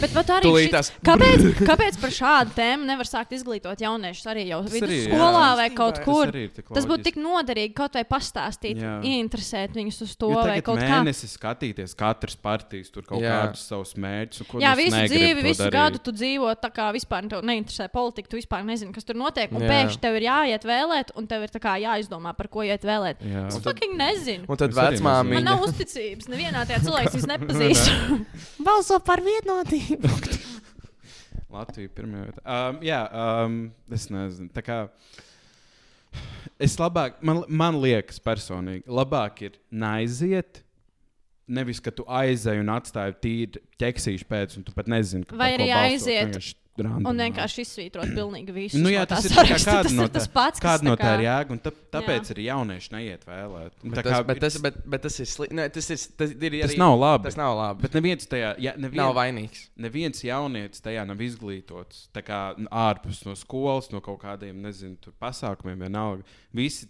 Bet 0.00 0.12
vat 0.12 0.26
arī 0.36 0.68
tās- 0.70 0.90
kāpēc, 1.06 1.44
kāpēc 1.64 1.96
par 2.00 2.10
šādu 2.12 2.52
tēmu 2.54 2.84
nevar 2.84 3.06
sākt 3.08 3.32
izglītot 3.32 3.80
jauniešus 3.80 4.26
arī 4.28 4.42
jau 4.50 4.58
Tas 4.66 4.72
vidusskolā 4.74 5.56
vai 5.56 5.68
kaut 5.70 5.94
Tas 5.96 6.04
kur? 6.04 6.30
tik 6.30 6.68
Tas 6.74 6.84
būtu 6.86 7.02
tik 7.04 7.16
noderīgi 7.16 7.72
kaut 7.74 7.94
vai 7.94 8.04
pastāstīt, 8.04 8.76
Jā. 8.82 9.00
ieinteresēt 9.02 9.72
viņus 9.74 10.02
uz 10.02 10.12
to 10.16 10.30
Jo 10.30 10.42
vai 10.44 10.60
kaut 10.60 10.78
kā. 10.78 10.88
mēnesi 11.00 11.30
skatīties, 11.30 11.94
katrs 11.96 12.36
partijas 12.36 12.90
tur 12.92 13.02
kaut 13.02 13.22
Jā. 13.22 13.48
kādus 13.48 13.64
savus 13.66 13.94
mērķus. 13.94 14.40
un 14.40 14.46
ko 14.50 14.58
Jā, 14.60 14.74
visu 14.76 14.90
dzīvi, 14.96 15.40
to 15.40 15.46
visu 15.48 15.62
darīt. 15.62 15.72
gadu 15.72 15.98
tu 16.04 16.12
dzīvo 16.12 16.54
tā 16.60 16.70
kā 16.70 16.92
vispār 16.92 17.28
tev 17.30 17.42
neinteresē 17.42 17.88
politika, 17.90 18.28
tu 18.28 18.36
vispār 18.36 18.64
nezini, 18.64 18.92
kas 18.92 19.04
tur 19.04 19.14
notiek. 19.16 19.50
Un 19.52 19.62
Jā. 19.62 19.68
pēkšņi 19.70 20.00
tev 20.00 20.14
ir 20.20 20.22
jāiet 20.28 20.62
vēlēt, 20.68 21.10
un 21.16 21.26
tev 21.26 21.42
ir 21.42 21.48
jāizdomā, 21.80 22.36
par 22.36 22.48
ko 22.48 22.60
iet 22.60 22.82
vēlēt. 22.82 23.16
Jā. 23.24 23.46
Es 23.48 23.54
Un 23.56 23.62
fucking 23.62 23.96
nezinu. 23.96 24.44
Un 24.48 24.56
tad 24.56 24.70
arī 24.72 25.00
Man 25.00 25.26
vecmāmiņa. 25.26 25.42
nav 25.44 25.60
uzticības. 25.64 26.28
Nevienā 26.28 26.66
tajā 26.66 26.80
cilvēks 26.84 27.26
nepazīst. 27.32 28.26
Balso 28.60 28.98
par 29.00 29.18
vienotību. 29.54 30.10
Latvija 31.54 31.92
pirmā 31.94 32.24
vietā. 32.26 32.42
Um, 32.42 32.80
jā, 32.82 33.00
um, 33.14 33.58
es 33.94 34.08
nezinu. 34.10 34.50
Tā 34.54 34.64
kā 34.64 34.78
es 36.62 36.74
labāk, 36.80 37.20
man, 37.22 37.44
man 37.48 37.78
liekas, 37.82 38.18
personīgi, 38.22 38.84
labāk 38.90 39.44
ir 39.46 39.58
naiziet. 39.70 40.62
Nevis, 41.44 41.78
ka 41.84 41.92
tu 41.92 42.06
aizēji 42.08 42.62
un 42.62 42.72
atstāji 42.72 43.16
tīri 43.20 43.62
ķeksīšu 43.82 44.26
pēc, 44.30 44.56
un 44.58 44.64
tu 44.64 44.72
pat 44.74 44.88
nezini, 44.88 45.26
ka 45.28 45.36
Vai 45.36 45.52
arī 45.58 45.68
aiziet 45.76 46.38
Random, 46.76 47.06
Un 47.06 47.20
vienkārši 47.22 47.62
izsvītrot 47.62 48.10
pilnīgi 48.18 48.52
visu. 48.56 48.78
Nu, 48.82 48.90
jā, 48.90 49.04
tas 49.06 49.24
ir 49.28 49.30
tā 49.30 49.44
kā 49.46 49.58
kāda 49.62 49.82
tas, 49.86 49.92
no 49.94 50.06
ir 50.08 50.12
tas 50.16 50.26
tā- 50.26 50.32
pats. 50.34 50.58
kas 50.58 50.66
Kāda 50.66 50.82
tā 50.82 50.88
no 50.88 50.94
tā 50.98 51.04
kā- 51.04 51.12
ir 51.14 51.22
jēga? 51.26 51.50
Un 51.54 51.60
tā, 51.62 51.72
tāpēc 51.94 52.30
arī 52.34 52.46
jaunieši 52.48 52.90
neiet 52.96 53.22
vēlēt. 53.28 53.76
Bet 53.84 53.94
tā 53.94 54.02
tas, 54.02 54.12
kā 54.12 54.26
bet, 54.26 54.40
tas, 54.42 54.56
ir- 54.58 54.62
bet, 54.66 54.80
bet 54.94 55.02
tas 55.06 55.20
ir 55.20 55.26
slikti. 55.30 55.68
Tas, 55.76 55.90
ir, 55.94 56.02
tas, 56.18 56.30
ir 56.34 56.56
tas 56.58 56.72
arī, 56.74 56.78
nav 56.82 56.96
labi. 56.98 57.24
Tas 57.30 57.36
nav 57.38 57.56
labi. 57.60 57.82
Bet 57.86 57.92
neviens 58.00 58.26
tajā, 58.26 58.54
ja, 58.58 58.72
nevien, 58.76 58.98
nav 59.04 59.14
vainīgs. 59.14 59.68
neviens 59.78 60.24
jaunietis 60.26 60.82
tajā 60.82 61.06
nav 61.06 61.22
izglītots. 61.22 62.08
Tā 62.12 62.22
kā 62.26 62.40
ārpus 62.70 63.22
no 63.28 63.34
skolas, 63.38 63.92
no 63.94 64.00
kaut 64.00 64.20
kādiem 64.26 64.58
nezinu, 64.66 64.96
tur 65.00 65.14
pasākumiem, 65.22 65.78
vienalga. 65.86 66.24
Visi 66.52 66.88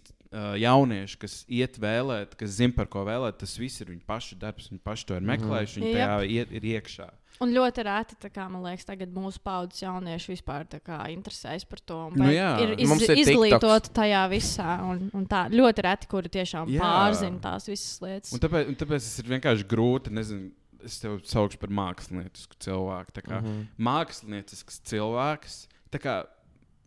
jaunieši, 0.59 1.17
kas 1.21 1.35
iet 1.47 1.77
vēlēt, 1.81 2.35
kas 2.39 2.49
zina, 2.57 2.73
par 2.75 2.87
ko 2.91 3.05
vēlēt, 3.07 3.37
tas 3.39 3.57
viss 3.59 3.81
ir 3.81 3.87
viņu 3.93 4.03
pašu 4.07 4.35
darbs. 4.41 4.69
Viņi 4.71 4.81
paši 4.83 5.05
to 5.05 5.15
ir 5.15 5.21
meklējuši, 5.21 5.79
viņi 5.81 5.93
tajā 5.95 6.17
iet, 6.39 6.51
ir 6.51 6.67
iekšā. 6.75 7.07
Un 7.43 7.51
ļoti 7.51 7.83
rēti, 7.83 8.15
tā 8.15 8.29
kā 8.31 8.45
man 8.47 8.61
liekas, 8.63 8.85
tagad 8.87 9.09
mūsu 9.11 9.41
paudzes 9.43 9.81
jaunieši 9.83 10.31
vispār 10.31 10.63
tā 10.71 10.79
kā 10.79 11.01
interesējas 11.11 11.65
par 11.67 11.79
to. 11.83 11.97
un 12.07 12.13
Nu 12.21 12.29
jā. 12.31 12.53
ir 12.63 12.75
iz, 12.79 12.93
ir 13.09 13.17
izglītoti 13.25 13.91
tajā 13.91 14.21
visā. 14.31 14.77
Un, 14.87 15.09
un 15.13 15.25
tā 15.27 15.41
ļoti 15.51 15.83
reti, 15.83 16.07
kuri 16.07 16.29
tiešām 16.31 16.71
Jā. 16.71 16.79
pārzina 16.79 17.41
tās 17.43 17.67
visas 17.67 17.99
lietas. 18.01 18.31
Un 18.31 18.39
tāpēc, 18.39 18.69
un 18.71 18.75
tāpēc 18.79 19.03
tas 19.03 19.19
ir 19.19 19.25
vienkārši 19.33 19.67
grūti. 19.67 20.13
Nezinu, 20.15 20.51
es 20.85 20.95
tevi 21.03 21.19
saukšu 21.27 21.59
par 21.59 21.69
māksliniecisku 21.75 22.55
cilvēku. 22.63 23.11
Tā 23.19 23.21
kā, 23.27 23.41
mm 23.41 23.43
Mhm. 23.43 23.51
-hmm. 23.51 23.67
Māksliniecisks 23.89 24.79
cilvēks. 24.91 25.67
Kā, 25.95 26.25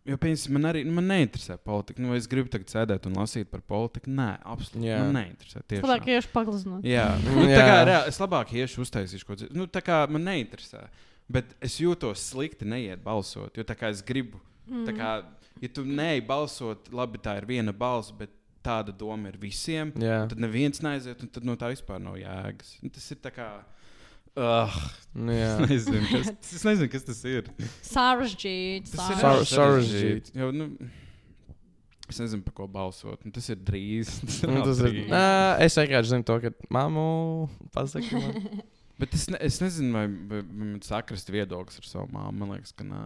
jo, 0.07 0.17
piemēram, 0.21 0.55
man 0.55 0.67
arī 0.69 0.83
nu, 0.87 0.93
man 0.97 1.09
neinteresē 1.11 1.57
politika. 1.65 2.01
Nu, 2.03 2.13
es 2.17 2.27
gribu 2.29 2.51
tagad 2.53 2.71
sēdēt 2.71 3.07
un 3.09 3.17
lasīt 3.19 3.49
par 3.51 3.63
politiku. 3.65 4.11
Nē, 4.15 4.29
absolūti. 4.53 4.85
Jā. 4.87 5.01
Man 5.03 5.19
neinteresē. 5.19 5.63
Tieši 5.65 5.85
Labāk 5.85 6.09
iešu 6.15 6.31
paglaznot. 6.33 6.87
Jā, 6.87 7.07
nu, 7.25 7.45
tā 7.49 7.61
kā 7.61 7.75
jā. 7.75 7.83
reāli, 7.91 8.13
es 8.13 8.21
labāk 8.23 8.55
iešu 8.55 8.85
uztaisīšu 8.85 9.27
kaut 9.27 9.35
ko 9.35 9.41
citu. 9.43 9.59
Nu, 9.59 9.67
tā 9.69 9.83
kā 9.85 10.01
man 10.11 10.25
neinteresē. 10.29 10.85
Bet 11.29 11.53
es 11.61 11.77
jūtos 11.77 12.23
slikti 12.31 12.65
neiet 12.65 13.03
balsot, 13.05 13.57
jo 13.59 13.65
tā 13.67 13.77
kā 13.77 13.91
es 13.93 14.01
gribu. 14.05 14.41
Mm. 14.69 14.85
Tā 14.87 14.95
kā, 14.97 15.11
ja 15.61 15.71
tu 15.73 15.85
neej 15.85 16.23
balsot, 16.25 16.89
labi, 16.93 17.21
tā 17.21 17.35
ir 17.37 17.49
viena 17.49 17.73
balss, 17.75 18.13
bet 18.15 18.33
tāda 18.65 18.93
doma 18.95 19.31
ir 19.31 19.37
visiem. 19.41 19.91
Jā. 19.99 20.23
Tad 20.29 20.41
neviens 20.41 20.81
neaiziet, 20.83 21.21
un 21.23 21.31
tad 21.33 21.45
no 21.47 21.55
tā 21.59 21.71
vispār 21.73 22.01
nav 22.03 22.17
jēgas. 22.19 22.75
Un 22.83 22.93
tas 22.93 23.05
ir 23.13 23.21
tā 23.23 23.33
kā. 23.35 23.49
Uh, 24.37 24.75
Nu, 25.19 25.33
jā. 25.33 25.55
nezinu, 25.65 26.03
kas, 26.11 26.27
es 26.53 26.63
nezinu, 26.67 26.87
kas 26.93 27.03
tas 27.07 27.19
ir. 27.27 27.47
Sarežģīts. 27.83 28.91
Tas 28.93 29.07
ir 29.09 29.17
Sar- 29.23 29.45
sarežģīti. 29.49 30.35
Jau, 30.37 30.51
nu, 30.55 30.67
es 32.09 32.19
nezinu, 32.21 32.43
par 32.45 32.53
ko 32.59 32.67
balsot. 32.71 33.23
Nu, 33.25 33.31
tas 33.35 33.49
ir 33.49 33.57
drīz. 33.65 34.11
Tas 34.21 34.37
Nu, 34.45 34.59
nav 34.59 34.67
tas 34.69 34.83
ir, 34.83 34.91
drīz. 34.93 35.07
nā, 35.11 35.23
es 35.65 35.75
vienkārši 35.81 36.13
zinu 36.13 36.27
to, 36.29 36.37
ka 36.45 36.51
mammu 36.77 37.07
pasaki 37.75 38.13
man. 38.21 38.61
Bet 38.99 39.13
es, 39.15 39.25
ne, 39.31 39.39
es 39.47 39.57
nezinu, 39.63 39.93
vai, 39.95 40.05
vai, 40.07 40.41
vai 40.43 40.69
man 40.75 40.79
sakrast 40.83 41.29
viedoklis 41.31 41.79
ar 41.81 41.87
savu 41.87 42.09
māmu. 42.13 42.35
Man 42.41 42.53
liekas, 42.57 42.73
ka 42.75 42.85
nē. 42.87 43.03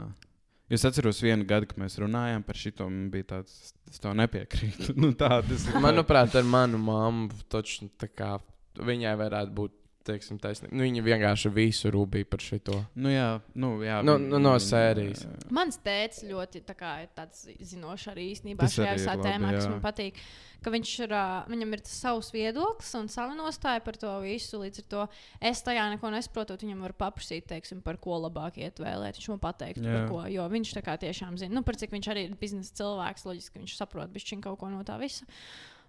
Jo 0.71 0.77
Es 0.79 0.85
atceros 0.87 1.19
vienu 1.21 1.45
gadu, 1.45 1.67
kad 1.69 1.77
mēs 1.77 1.99
runājām 2.01 2.43
par 2.47 2.57
šo. 2.57 2.71
Man 2.87 3.09
bija 3.13 3.27
tāds, 3.35 3.73
es 3.91 3.99
tev 4.01 4.15
nepiekrītu. 4.17 4.95
nu, 5.01 5.11
tā, 5.17 5.29
tas 5.45 5.67
ir. 5.69 5.77
Manuprāt, 5.83 6.33
ar 6.39 6.47
manu 6.49 6.79
mammu 6.81 7.43
toču 7.51 7.89
tā 8.01 8.09
kā 8.09 8.31
viņai 8.79 9.13
varētu 9.19 9.53
būt. 9.59 9.75
Teiksim, 10.03 10.35
taisnība. 10.41 10.75
Nu, 10.75 10.83
viņa 10.83 11.01
vienkārši 11.05 11.49
visu 11.55 11.87
rūpīja 11.93 12.27
par 12.27 12.41
šo. 12.43 12.57
Nu, 12.99 13.11
jā, 13.11 13.27
nu, 13.55 13.69
jā, 13.85 14.01
Nu, 14.03 14.17
nu, 14.19 14.39
no 14.41 14.51
sērijas. 14.59 15.21
Mans 15.53 15.77
tēvs 15.83 16.25
ļoti 16.27 16.61
tā 16.67 16.75
kā, 16.75 16.97
ir 17.05 17.11
tāds 17.15 17.45
zinošs 17.47 18.09
arī 18.11 18.25
īstenībā 18.33 18.65
Tas 18.65 18.75
šajā 18.75 18.97
visā 18.97 19.15
tēmā, 19.21 19.53
kas 19.55 19.69
man 19.71 19.79
patīk. 19.83 20.19
Ka 20.63 20.71
viņš 20.71 20.91
ir, 21.05 21.13
viņam 21.51 21.75
ir 21.75 21.83
savs 21.87 22.31
viedoklis 22.35 22.91
un 22.99 23.07
sava 23.11 23.35
nostāja 23.35 23.83
par 23.83 23.97
to 23.99 24.11
visu. 24.23 24.59
Līdz 24.59 24.83
ar 24.83 24.89
to 24.91 25.07
es 25.51 25.63
tajā 25.63 25.87
neko 25.95 26.11
nesaprotu. 26.11 26.59
Viņam 26.63 26.83
var 26.87 26.95
paprasīt, 26.99 27.47
teiksim, 27.51 27.79
par 27.83 27.99
ko 28.03 28.19
labāk 28.25 28.59
iet 28.59 28.83
vēlēt. 28.83 29.19
Viņš 29.19 29.31
man 29.31 29.43
pateiks, 29.43 29.83
par 29.83 30.07
ko. 30.11 30.21
Jo 30.31 30.47
viņš 30.51 30.75
tā 30.79 30.83
kā 30.83 30.95
tiešām 30.99 31.39
zina, 31.39 31.55
nu, 31.55 31.63
par 31.67 31.79
cik 31.79 31.95
viņš 31.95 32.11
arī 32.11 32.27
ir 32.27 32.37
biznesa 32.39 32.75
cilvēks. 32.79 33.27
Loģiski, 33.27 33.55
ka 33.55 33.63
viņš 33.63 33.79
saprot 33.79 34.15
bišķiņ 34.15 34.43
kaut 34.47 34.59
ko 34.59 34.71
no 34.71 34.83
tā 34.87 34.99
visa. 34.99 35.27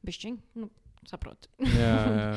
Bišķiņ, 0.07 0.43
nu, 0.63 0.71
saprot. 1.11 1.49
Jā, 1.63 1.95
jā. 2.19 2.29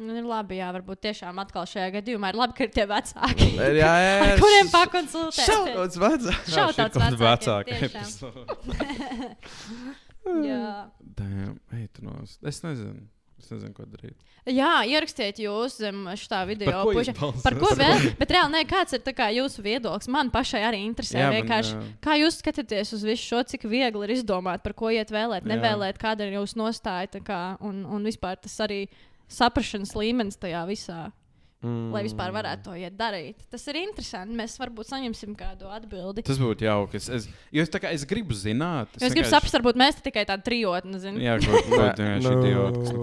Nu, 0.00 0.14
ir 0.16 0.24
labi, 0.26 0.56
jā, 0.60 0.68
varbūt 0.74 1.02
tiešām 1.04 1.38
atkal 1.42 1.66
šajā 1.68 1.90
gadījumā 1.98 2.32
ir 2.32 2.38
labi, 2.40 2.56
ka 2.58 2.66
ir 2.66 2.72
tie 2.74 2.86
vecāki. 2.90 3.48
Jā, 3.58 3.68
jā, 3.76 3.92
jā. 4.02 4.14
Ar 4.24 4.42
kuriem 4.42 4.70
pakonsultēt? 4.72 5.46
Šauts 5.46 6.00
vecāks. 6.02 6.52
Šautauts 6.54 7.02
ir 7.06 7.18
vecāka 7.20 7.80
tiešām. 7.80 8.02
epizode. 8.02 8.42
Jā. 10.46 10.90
Damn, 11.18 11.58
ej, 11.74 11.88
tu 11.96 12.04
nos. 12.06 12.38
Es 12.46 12.62
nezinu. 12.64 13.02
Es 13.42 13.48
nezinu, 13.50 13.72
ko 13.74 13.82
darīt. 13.90 14.14
Jā, 14.46 14.84
ierakstiet 14.86 15.40
jūs 15.42 15.74
zem 15.82 16.04
šā 16.18 16.44
video. 16.46 16.84
Par 16.94 17.08
ko? 17.18 17.30
Par 17.42 17.56
ko 17.58 17.72
vēl? 17.78 18.12
Bet 18.20 18.30
reāli, 18.30 18.54
ne, 18.54 18.60
kāds 18.70 18.94
ir 18.94 19.02
kā 19.18 19.28
jūsu 19.34 19.64
viedoklis? 19.66 20.06
Man 20.14 20.30
pašai 20.34 20.60
arī 20.68 20.84
interesē. 20.86 21.18
Jā, 21.18 21.24
Jā, 21.24 21.30
man, 21.32 21.36
vienkārši, 21.40 21.72
jā. 21.74 21.82
kā 22.06 22.16
jūs 22.20 22.38
skatāties 22.38 22.94
uz 22.94 23.02
visu 23.06 23.26
šo, 23.32 23.42
cik 23.50 23.66
viegli 23.70 24.06
ir 24.06 24.14
izdomāt, 24.14 24.62
par 24.62 24.76
ko 24.78 24.92
iet 24.94 25.10
vēlēt, 25.14 25.46
nevēlēt, 25.50 25.98
kāda 26.02 26.28
ir 26.30 26.38
jūsu 26.38 26.60
nostāja 26.62 27.10
tā 27.18 27.22
kā, 27.26 27.40
un, 27.66 27.82
un 27.82 28.06
vispār 28.06 28.38
tas 28.42 28.54
arī 28.62 28.84
saprašanas 29.32 29.96
līmenis 29.98 30.40
tajā 30.40 30.62
visā. 30.68 31.00
Mm. 31.62 31.92
lai 31.94 32.02
vispār 32.02 32.32
varētu 32.34 32.64
to 32.66 32.72
iet 32.74 32.96
darīt. 32.98 33.36
Tas 33.50 33.62
ir 33.70 33.76
interesanti. 33.78 34.34
Mēs 34.34 34.56
varbūt 34.58 34.88
saņemsim 34.90 35.36
kādu 35.38 35.68
atbildi. 35.70 36.24
Tas 36.26 36.40
būtu 36.42 36.66
jauki. 36.66 36.98
Es, 36.98 37.06
es, 37.08 37.28
jo 37.54 37.62
es, 37.62 37.70
kā, 37.70 37.92
es 37.94 38.02
gribu 38.10 38.34
zināt. 38.34 38.88
Jo 38.98 39.06
es 39.06 39.14
gribu 39.14 39.28
saprast, 39.30 39.54
varbūt 39.54 39.78
mēs 39.78 40.00
tikai 40.02 40.24
tādu 40.26 40.42
trijotni 40.48 40.98
zinām. 40.98 41.20
Jā, 41.22 41.36
kaut 41.44 41.70
kāda 41.70 42.08
Nu. 42.22 42.32
idiota. 42.42 42.96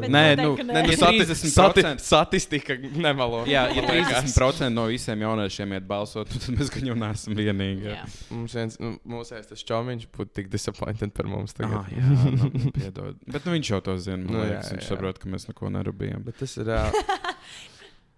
Bet 0.00 0.08
Nē, 0.16 0.22
nu, 0.40 0.56
nē, 0.56 0.82
nu, 0.86 0.96
Sati- 0.96 1.26
30%. 1.28 2.00
Statistika 2.00 2.78
nemelo. 2.96 3.42
Jā, 3.44 3.66
ja 3.68 3.82
Jā. 3.84 4.24
30% 4.24 4.72
no 4.72 4.86
visiem 4.88 5.20
jauniešiem 5.20 5.76
iet 5.76 5.86
balsot, 5.86 6.32
tad 6.32 6.48
mēs 6.56 6.72
gan 6.72 6.88
jau 6.88 6.96
neesam 6.96 7.36
vienīgie. 7.36 7.92
Jā. 7.98 8.06
Mums 8.32 8.56
viens, 8.56 8.80
nu, 8.80 8.94
mūsējais 9.12 9.52
tas 9.52 9.62
čomiņš 9.68 10.08
būtu 10.16 10.32
tik 10.40 10.48
disappointed 10.52 11.12
par 11.12 11.28
mums 11.28 11.52
tagad. 11.52 11.84
Ah, 11.84 11.92
jā, 11.92 12.32
nu, 12.32 12.72
piedod. 12.72 13.20
Bet 13.28 13.44
nu, 13.44 13.52
viņš 13.58 13.70
jau 13.76 13.80
to 13.90 13.98
zina. 13.98 14.22
Nu, 14.24 14.32
Nu, 14.36 14.42
jā, 14.44 14.56
liekas, 14.56 14.72
viņš 14.72 14.84
jā. 14.84 14.88
saprot, 14.94 15.18
ka 15.22 15.28
mēs 15.32 15.48
neko 15.48 15.68
nerūpējam. 15.76 16.24
Bet 16.26 16.40
tas 16.42 16.56
ir. 16.60 16.72
ā, 16.72 16.82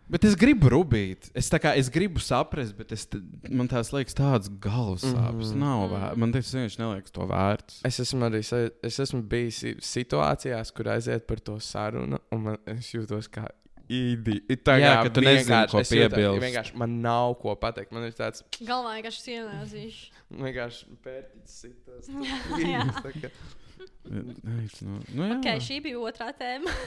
Bet 0.08 0.24
es 0.24 0.34
gribu 0.40 0.70
rūpīt. 0.72 1.28
Es, 1.36 1.50
tā 1.52 1.58
kā, 1.60 1.74
es 1.76 1.90
gribu 1.92 2.20
saprast, 2.24 2.72
bet 2.78 2.94
es, 2.96 3.04
man 3.52 3.68
tās 3.68 3.90
liekas, 3.92 4.16
tādas 4.16 4.48
galvas 4.48 5.04
sāpes. 5.04 5.50
Mm. 5.52 5.52
-hmm. 5.52 5.60
Nav 5.60 5.90
vērts. 5.92 6.16
Man 6.22 6.32
tas 6.32 6.54
vienkārši 6.54 6.80
neliekas 6.80 7.12
to 7.12 7.26
vērts. 7.28 7.80
Es 7.84 8.00
esmu 8.00 8.24
arī 8.30 8.40
es 8.82 8.98
esmu 9.04 9.22
bijis 9.22 9.60
situācijās, 9.84 10.72
kur 10.72 10.88
aiziet 10.88 11.26
par 11.26 11.40
to 11.40 11.58
sarunu, 11.60 12.18
un 12.32 12.42
man, 12.42 12.56
es 12.66 12.94
jūtos 12.94 13.28
kā 13.28 13.46
īdi. 13.88 14.40
Tā 14.64 14.78
Jā, 14.80 14.94
kā 14.96 15.02
ka 15.02 15.12
tu 15.16 15.20
nezini, 15.20 15.60
ko 15.72 15.82
piebilst. 15.82 16.42
Vienkārši 16.44 16.76
man 16.76 17.00
nav 17.04 17.34
ko 17.40 17.54
pateikt. 17.56 17.92
Man 17.92 18.04
ir 18.08 18.12
tāds 18.16 18.42
Galvā 18.60 18.96
vienkārši 18.98 19.22
sienāzīšu. 19.28 20.10
vienkārši 20.30 20.84
pērtiķis. 21.04 21.60
sitas, 21.62 22.08
Jā. 22.74 22.84
tā 23.02 23.12
kā- 23.12 23.30
Nē, 23.30 23.67
nu, 24.08 24.22
nu, 25.14 25.26
jā. 25.28 25.36
Okay, 25.38 25.60
šī 25.68 25.80
bija 25.84 26.00
otrā 26.10 26.30
tēma. 26.38 26.72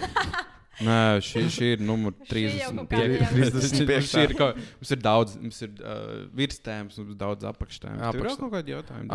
Nē, 0.82 1.20
šī, 1.22 1.42
šī 1.52 1.68
ir 1.76 1.82
numur 1.84 2.14
Šī 2.30 2.46
jau 2.58 2.70
30. 2.72 2.78
kaut 2.80 2.94
kāda 2.94 3.18
jau- 3.20 3.32
35. 3.36 4.06
Šī 4.08 4.22
ir 4.24 4.34
kaut, 4.40 4.62
mums 4.80 4.94
ir 4.96 5.02
daudz, 5.04 5.36
mums 5.42 5.60
ir 5.68 5.74
uh, 5.84 6.14
virstēmas, 6.40 6.98
mums 7.02 7.12
ir 7.12 7.20
daudz 7.20 7.48
apakštēmas. 7.52 8.16
Tev 8.16 8.24
ir 8.24 8.30
kaut 8.40 8.54
kādi 8.56 8.74
jautājumi? 8.74 9.12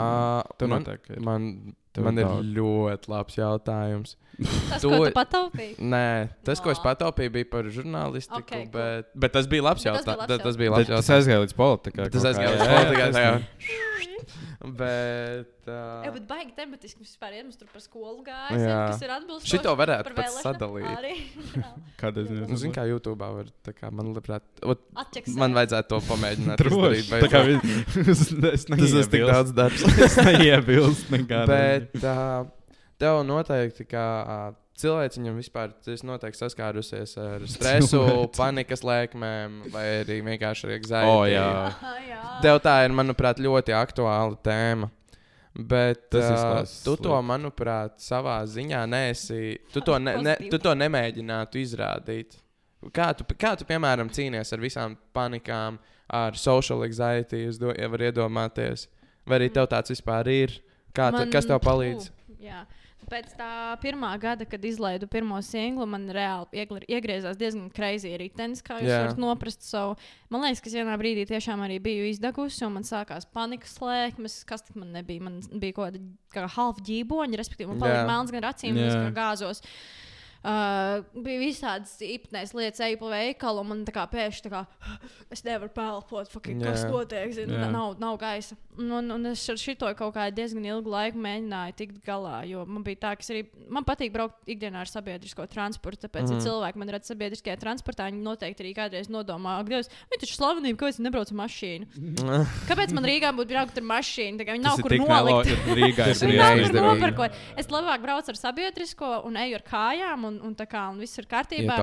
Tev 0.60 0.70
man-. 0.70 0.86
Man, 1.30 1.48
Tev 1.96 2.04
man 2.06 2.18
ir 2.20 2.28
daudz. 2.28 2.52
ļoti 2.58 3.10
labs 3.12 3.36
jautājums. 3.40 4.14
Tas, 4.36 4.82
To- 4.84 4.90
ko 4.92 4.98
tu 5.06 5.12
pataupīji. 5.16 5.76
Nē, 5.80 6.28
tas, 6.44 6.60
ko 6.60 6.70
es 6.74 6.78
pataupīju, 6.84 7.32
bija 7.38 7.48
par 7.50 7.64
žurnālistiku. 7.72 8.42
Ok, 8.44 8.52
cool. 8.52 8.66
bet, 8.76 9.08
bet 9.16 9.32
tas 9.32 9.46
bija 9.48 9.64
labs 9.64 9.82
Bet 9.82 9.92
tas 9.96 10.04
bija 10.04 10.12
jautājums. 10.12 10.20
labs 10.20 10.28
Tas, 10.36 10.44
tas 10.44 10.56
bija 10.60 10.70
Bet 10.70 10.76
labs 10.76 10.86
Tas 10.86 11.08
jautājums. 11.08 11.16
aizgāja 11.16 11.40
līdz 11.46 11.56
politikai. 11.64 12.10
Tas 12.12 12.28
aizgāja 12.30 12.52
līdz 12.52 12.66
politikai. 12.76 13.06
tas 13.06 13.16
tā 13.16 13.20
ne- 13.20 13.26
jā. 13.26 13.96
Bet. 14.66 15.52
Jā, 15.66 16.06
Uh, 16.06 16.12
bet 16.14 16.26
baigi 16.28 16.52
tematiski 16.54 17.00
mums 17.00 17.10
vispār 17.10 17.32
ir. 17.34 17.42
Mums 17.42 17.56
tur 17.58 17.66
par 17.72 17.82
skolu 17.82 18.20
gājis, 18.22 18.60
Jā. 18.62 18.76
kas 18.92 19.00
ir 19.02 19.10
atbilstoši. 19.10 19.50
Šito 19.50 19.72
varētu 19.78 20.04
par 20.06 20.14
pat 20.14 20.36
sadalīt. 20.44 21.16
Kādreiz 22.00 22.30
Nu. 22.30 22.46
Nu, 22.46 22.56
Zini, 22.60 22.72
kā 22.74 22.84
YouTube 22.86 23.18
var, 23.18 23.48
tā 23.66 23.74
kā 23.74 23.90
man 23.90 24.12
Atķeksēt. 24.94 25.34
man 25.42 25.54
vajadzētu 25.58 25.88
to 25.90 25.98
pamēģināt. 26.06 26.62
Droši. 26.62 27.02
izdarīt 27.02 27.24
Tā 27.24 27.30
kā 27.32 27.42
es, 28.06 28.22
es 28.54 28.64
Tas 28.70 28.94
ir 28.94 29.10
tik 29.10 29.26
daudz 29.26 29.52
darbs. 29.58 29.82
Es 30.06 30.16
neiebilstu 30.22 31.16
nekādā. 31.18 31.50
Bet 31.92 32.04
uh, 32.04 32.46
tev 33.00 33.22
noteikti, 33.26 33.86
kā 33.88 34.06
uh, 34.22 34.46
cilvēciņam 34.80 35.38
vispār, 35.40 35.72
tas 35.84 36.04
noteikti 36.06 36.40
saskārusies 36.40 37.16
ar 37.20 37.46
stresu, 37.54 38.02
panikas 38.36 38.84
lēkmēm 38.86 39.66
vai 39.72 39.86
arī 40.02 40.20
vienkārši 40.26 40.68
ar 40.68 40.76
anxiety. 40.76 41.12
O, 41.14 41.24
jā. 41.30 41.48
Ah, 41.72 41.98
jā. 42.04 42.22
Tev 42.44 42.60
tā 42.64 42.78
ir, 42.86 42.94
manuprāt, 42.96 43.40
ļoti 43.42 43.76
aktuāla 43.76 44.38
tēma. 44.44 44.90
Bet 45.56 46.12
uh, 46.12 46.66
tu 46.84 46.98
to, 47.00 47.14
manuprāt, 47.24 47.94
savā 48.04 48.42
ziņā 48.44 48.82
neesi. 48.92 49.54
Tu 49.72 49.80
to, 49.80 49.96
ne, 50.02 50.18
ne, 50.20 50.34
tu 50.52 50.60
to 50.60 50.74
nemēģinātu 50.76 51.62
izrādīt. 51.62 52.36
Kā 52.92 53.08
tu, 53.16 53.24
kā 53.40 53.54
tu, 53.56 53.64
piemēram, 53.64 54.10
cīnies 54.12 54.52
ar 54.52 54.60
visām 54.60 54.98
panikām, 55.16 55.78
ar 56.12 56.36
social 56.36 56.84
anxiety, 56.84 57.46
es 57.48 57.56
do, 57.58 57.72
ja 57.72 57.88
var 57.88 58.04
iedomāties? 58.04 58.84
Vai 59.26 59.40
arī 59.40 59.48
tev 59.54 59.70
tāds 59.72 59.90
vispār 59.94 60.28
ir? 60.30 60.58
Kā, 60.96 61.12
Man, 61.14 61.30
kas 61.32 61.48
tev 61.48 61.60
palīdz? 61.64 62.10
Ū, 62.10 62.36
jā. 62.46 62.64
Pēc 63.06 63.36
tā 63.38 63.48
pirmā 63.78 64.08
gada, 64.18 64.42
kad 64.50 64.64
izlaidu 64.66 65.06
pirmo 65.06 65.36
singlu, 65.44 65.84
man 65.86 66.08
reāli 66.10 66.64
iegriezās 66.90 67.38
diezgan 67.38 67.68
kreizī 67.70 68.10
ritenis, 68.18 68.64
kā 68.66 68.80
jūs 68.80 68.90
Jā. 68.90 69.04
varat 69.04 69.20
noprast 69.22 69.62
savu. 69.62 69.94
Man 70.32 70.42
liekas, 70.42 70.64
ka 70.64 70.72
vienā 70.74 70.96
brīdī 70.98 71.22
tiešām 71.30 71.62
arī 71.62 71.76
biju 71.84 72.08
izdegusi, 72.08 72.64
un 72.66 72.74
man 72.80 72.88
sākās 72.88 73.28
panikas 73.30 73.76
lēkmes. 73.78 74.40
Kas 74.48 74.66
man 74.74 74.90
nebija? 74.96 75.22
Man 75.22 75.38
bija 75.52 75.76
kaut 75.76 75.94
kāda 75.94 76.02
kā 76.34 76.48
half 76.56 76.82
ģīboņa, 76.88 77.38
respektīvi, 77.38 77.70
man 77.70 77.84
palika 77.84 78.02
Jā. 78.02 78.10
melns 78.10 78.34
gan 78.34 78.50
acīm, 78.50 78.82
Jā. 78.82 78.90
gan 78.96 79.14
gāzos. 79.20 79.62
Uh, 79.62 80.06
bija 80.46 81.40
visādas 81.42 81.96
īpatnēs 82.04 82.54
lietas, 82.54 82.82
eju 82.86 83.00
pa 83.00 83.10
veikalu, 83.16 83.62
un 83.64 83.70
man 83.72 83.84
tā 83.88 83.94
kā 83.96 84.04
pēkšņi 84.12 84.44
tā 84.46 84.52
kā 84.52 84.62
es 85.34 85.42
nevaru 85.46 85.70
fucking, 86.30 86.62
kas 86.62 86.84
notiek, 86.86 87.32
zinu, 87.34 87.56
Jā. 87.58 87.70
nav, 87.72 87.96
nav 87.98 88.18
gaisa. 88.20 88.56
Un, 88.76 88.90
un, 88.92 89.10
un 89.14 89.30
es 89.30 89.42
ar 89.48 89.56
šito 89.58 89.88
kaut 89.96 90.14
kā 90.14 90.28
diezgan 90.34 90.66
ilgu 90.68 90.90
laiku 90.92 91.18
mēģināju 91.24 91.76
tikt 91.78 92.00
galā, 92.06 92.42
jo 92.48 92.64
man 92.68 92.84
bija 92.86 93.00
tā, 93.06 93.14
ka 93.16 93.24
arī 93.32 93.46
man 93.72 93.86
patīk 93.88 94.12
braukt 94.14 94.50
ikdienā 94.52 94.84
ar 94.84 94.90
sabiedrisko 94.90 95.46
transportu. 95.50 96.06
Tāpēc, 96.06 96.26
mm. 96.28 96.34
ja 96.34 96.36
Mhm. 96.36 96.44
cilvēki 96.44 96.80
man 96.82 96.92
redz 96.92 97.10
sabiedriskajā 97.10 97.56
transportā, 97.60 98.10
viņi 98.10 98.22
noteikti 98.22 98.64
arī 98.64 98.72
kādreiz 98.76 99.10
nodomā, 99.12 99.56
ak, 99.60 99.70
Dievs, 99.70 99.90
viņi 100.12 100.22
taču 100.22 100.36
slavenība, 100.36 100.78
kāpēc 100.82 101.00
viņi 101.00 101.06
nebrauc 101.08 101.32
ar 101.32 101.38
mašīnu? 101.40 101.88
Kāpēc 102.70 102.94
man 102.96 103.08
Rīgā 103.08 103.32
būtu 103.36 103.50
braukt 103.54 103.80
ar 103.80 103.86
mašīnu? 103.90 104.46
Viņi 104.46 104.64
nav 104.68 104.82
kur 104.84 104.94
nolikt. 105.00 105.52
Rīgā 105.80 106.10
Tas 106.12 106.22
Viņi 106.22 106.38
nav 106.38 106.60
kur 106.62 106.86
nopirkot. 106.86 107.40
Es 107.58 107.70
labāk 107.72 108.04
braucu 108.04 108.32
ar 108.32 108.40
sabiedrisko 108.40 109.12
un 109.26 109.40
eju 109.40 109.58
ar 109.58 109.64
kājām, 109.66 110.28
un, 110.28 110.35
un, 110.44 110.54
tā 110.58 110.68
kā, 110.70 110.86
un 110.92 111.02
viss 111.02 111.18
ir 111.20 111.28
kārtībā. 111.30 111.78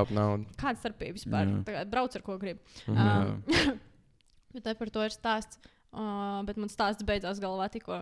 Kāda 0.60 0.76
starpība 0.80 1.18
vispār? 1.18 1.54
Kā 1.68 1.86
Brauc 1.90 2.18
ar 2.20 2.26
ko 2.26 2.38
gribi. 2.42 2.60
Mhm. 2.88 3.44
Um, 3.44 3.80
bet 4.54 4.68
te 4.68 4.76
par 4.80 4.94
to 4.94 5.06
ir 5.06 5.16
stāsts. 5.16 5.62
Uh, 5.94 6.42
bet 6.48 6.58
man 6.58 6.72
stāsts 6.74 7.06
beidzās 7.06 7.42
galvā 7.42 7.70
tikko. 7.70 8.02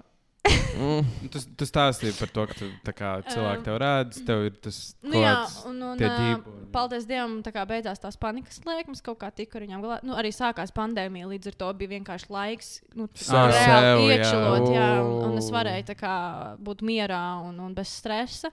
Mm. 0.77 1.05
Tas, 1.33 1.45
tas 1.59 1.69
stāstīja 1.69 2.15
par 2.17 2.31
to, 2.33 2.45
ka 2.49 2.55
tu, 2.57 2.67
tā 2.85 2.93
kā, 2.95 3.09
cilvēki 3.27 3.65
tev 3.65 3.77
redz, 3.81 4.21
tev 4.27 4.45
ir 4.47 4.55
tas 4.63 4.77
Nu, 5.03 5.19
jā, 5.19 5.35
un, 5.69 5.81
un 5.91 5.99
uh, 5.99 5.99
ģīboņi. 6.01 6.63
paldies 6.73 7.05
Dievam, 7.09 7.37
tā 7.45 7.53
kā 7.55 7.65
beidzās 7.69 8.01
tās 8.01 8.17
panikas 8.19 8.61
lēkmes, 8.65 9.03
kaut 9.05 9.19
kā 9.21 9.29
tika 9.35 9.59
ar 9.59 9.65
viņām 9.67 9.83
galā. 9.85 9.99
Nu, 10.07 10.15
arī 10.17 10.31
sākās 10.35 10.73
pandēmija, 10.75 11.29
līdz 11.33 11.51
ar 11.51 11.59
to 11.61 11.71
bija 11.77 11.93
vienkārši 11.93 12.31
laiks 12.33 12.71
nu, 12.97 13.09
reāli 13.11 14.15
iečilot, 14.15 14.71
jā, 14.73 14.87
un, 15.03 15.13
un 15.29 15.41
es 15.41 15.51
varēju 15.53 15.97
kā 15.99 16.15
būt 16.63 16.85
mierā 16.87 17.21
un, 17.45 17.59
un 17.67 17.77
bez 17.77 17.93
stresa. 18.01 18.51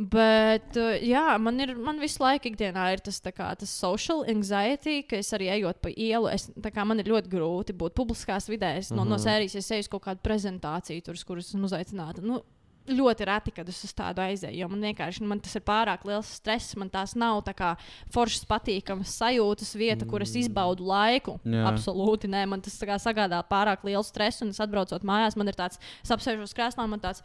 Bet, 0.00 0.78
uh, 0.80 0.94
jā, 1.04 1.26
man, 1.44 1.58
ir, 1.60 1.74
man 1.76 1.98
visu 2.00 2.22
laiku 2.22 2.48
ikdienā 2.48 2.86
ir 2.94 3.02
tas, 3.04 3.18
kā, 3.20 3.50
tas 3.60 3.72
social 3.82 4.22
anxiety, 4.32 5.02
ka 5.04 5.18
es 5.20 5.28
arī 5.36 5.50
ejot 5.58 5.82
pa 5.84 5.92
ielu, 5.92 6.30
es, 6.32 6.46
kā, 6.56 6.86
man 6.88 7.02
ir 7.02 7.10
ļoti 7.12 7.28
grūti 7.28 7.76
būt 7.76 7.98
publiskās 7.98 8.48
vidēs. 8.48 8.88
Mm 8.88 8.96
-hmm. 8.96 9.02
no, 9.02 9.16
no 9.16 9.18
sērijas 9.20 9.58
es 9.60 9.70
eju 9.76 9.84
uz 9.84 9.90
kaut 9.92 10.06
kādu 10.06 10.24
prezentāciju, 10.24 11.04
tur, 11.04 11.20
kuras 11.28 11.52
esmu 11.52 11.68
uzaicināta. 11.68 12.24
Nu, 12.24 12.40
ļoti 12.88 13.26
reti, 13.28 13.52
kad 13.54 13.68
es 13.68 13.82
uz 13.84 13.92
tādu 13.92 14.22
aizēju. 14.24 14.56
Jo 14.56 14.68
man 14.70 14.80
vienkārši 14.88 15.26
man 15.28 15.40
tas 15.40 15.54
ir 15.58 15.64
pārāk 15.66 16.06
liels 16.08 16.32
stress. 16.40 16.76
Man 16.80 16.90
tās 16.90 17.14
nav 17.14 17.42
tā 17.44 17.54
kā 17.56 17.74
foršas, 18.14 18.46
patīkamas 18.48 19.12
sajūtas, 19.20 19.74
vieta, 19.76 20.06
kur 20.06 20.22
es 20.22 20.34
izbaudu 20.34 20.86
laiku. 20.88 21.38
Jā. 21.44 21.66
Absolūti 21.70 22.30
nē, 22.30 22.46
man 22.46 22.64
tas 22.64 22.78
kā 22.78 22.96
sagādā 22.96 23.42
pārāk 23.50 23.84
lielu 23.84 24.02
stresu. 24.06 24.44
Un 24.44 24.50
es 24.50 24.60
atbraucot 24.60 25.04
mājās, 25.06 25.36
man 25.36 25.48
ir 25.48 25.54
tāds, 25.58 25.78
es 26.02 26.10
apsēžos 26.10 26.56
krēslā, 26.56 26.88
man 26.88 27.00
tāds, 27.00 27.22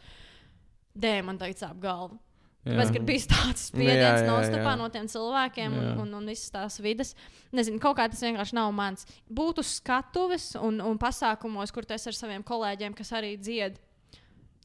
dē, 0.94 1.22
man 1.24 1.38
tagad 1.38 1.56
sāp 1.56 1.80
galva. 1.80 2.18
Tāpēc, 2.66 2.92
ka 2.96 3.02
bijis 3.06 3.28
tāds 3.30 3.62
jā, 3.62 3.70
spiediens 3.70 4.20
jā, 4.20 4.26
non-stopā 4.26 4.72
jā. 4.72 4.76
no 4.80 4.86
tiem 4.90 5.08
cilvēkiem 5.10 5.70
un, 5.70 5.84
Jā. 5.84 5.96
un, 6.02 6.14
un 6.18 6.30
visas 6.32 6.50
tās 6.50 6.80
vidas. 6.82 7.12
Nezinu, 7.54 7.78
kaut 7.82 7.98
kā 8.00 8.08
tas 8.10 8.24
vienkārši 8.26 8.56
nav 8.58 8.72
mans. 8.74 9.06
Būt 9.30 9.62
uz 9.62 9.76
skatuves 9.78 10.54
un, 10.58 10.80
un 10.82 10.98
pasākumos, 10.98 11.70
kur 11.74 11.86
tas 11.86 12.08
ar 12.10 12.16
saviem 12.16 12.42
kolēģiem, 12.46 12.96
kas 12.98 13.14
arī 13.14 13.36
dzied. 13.38 13.78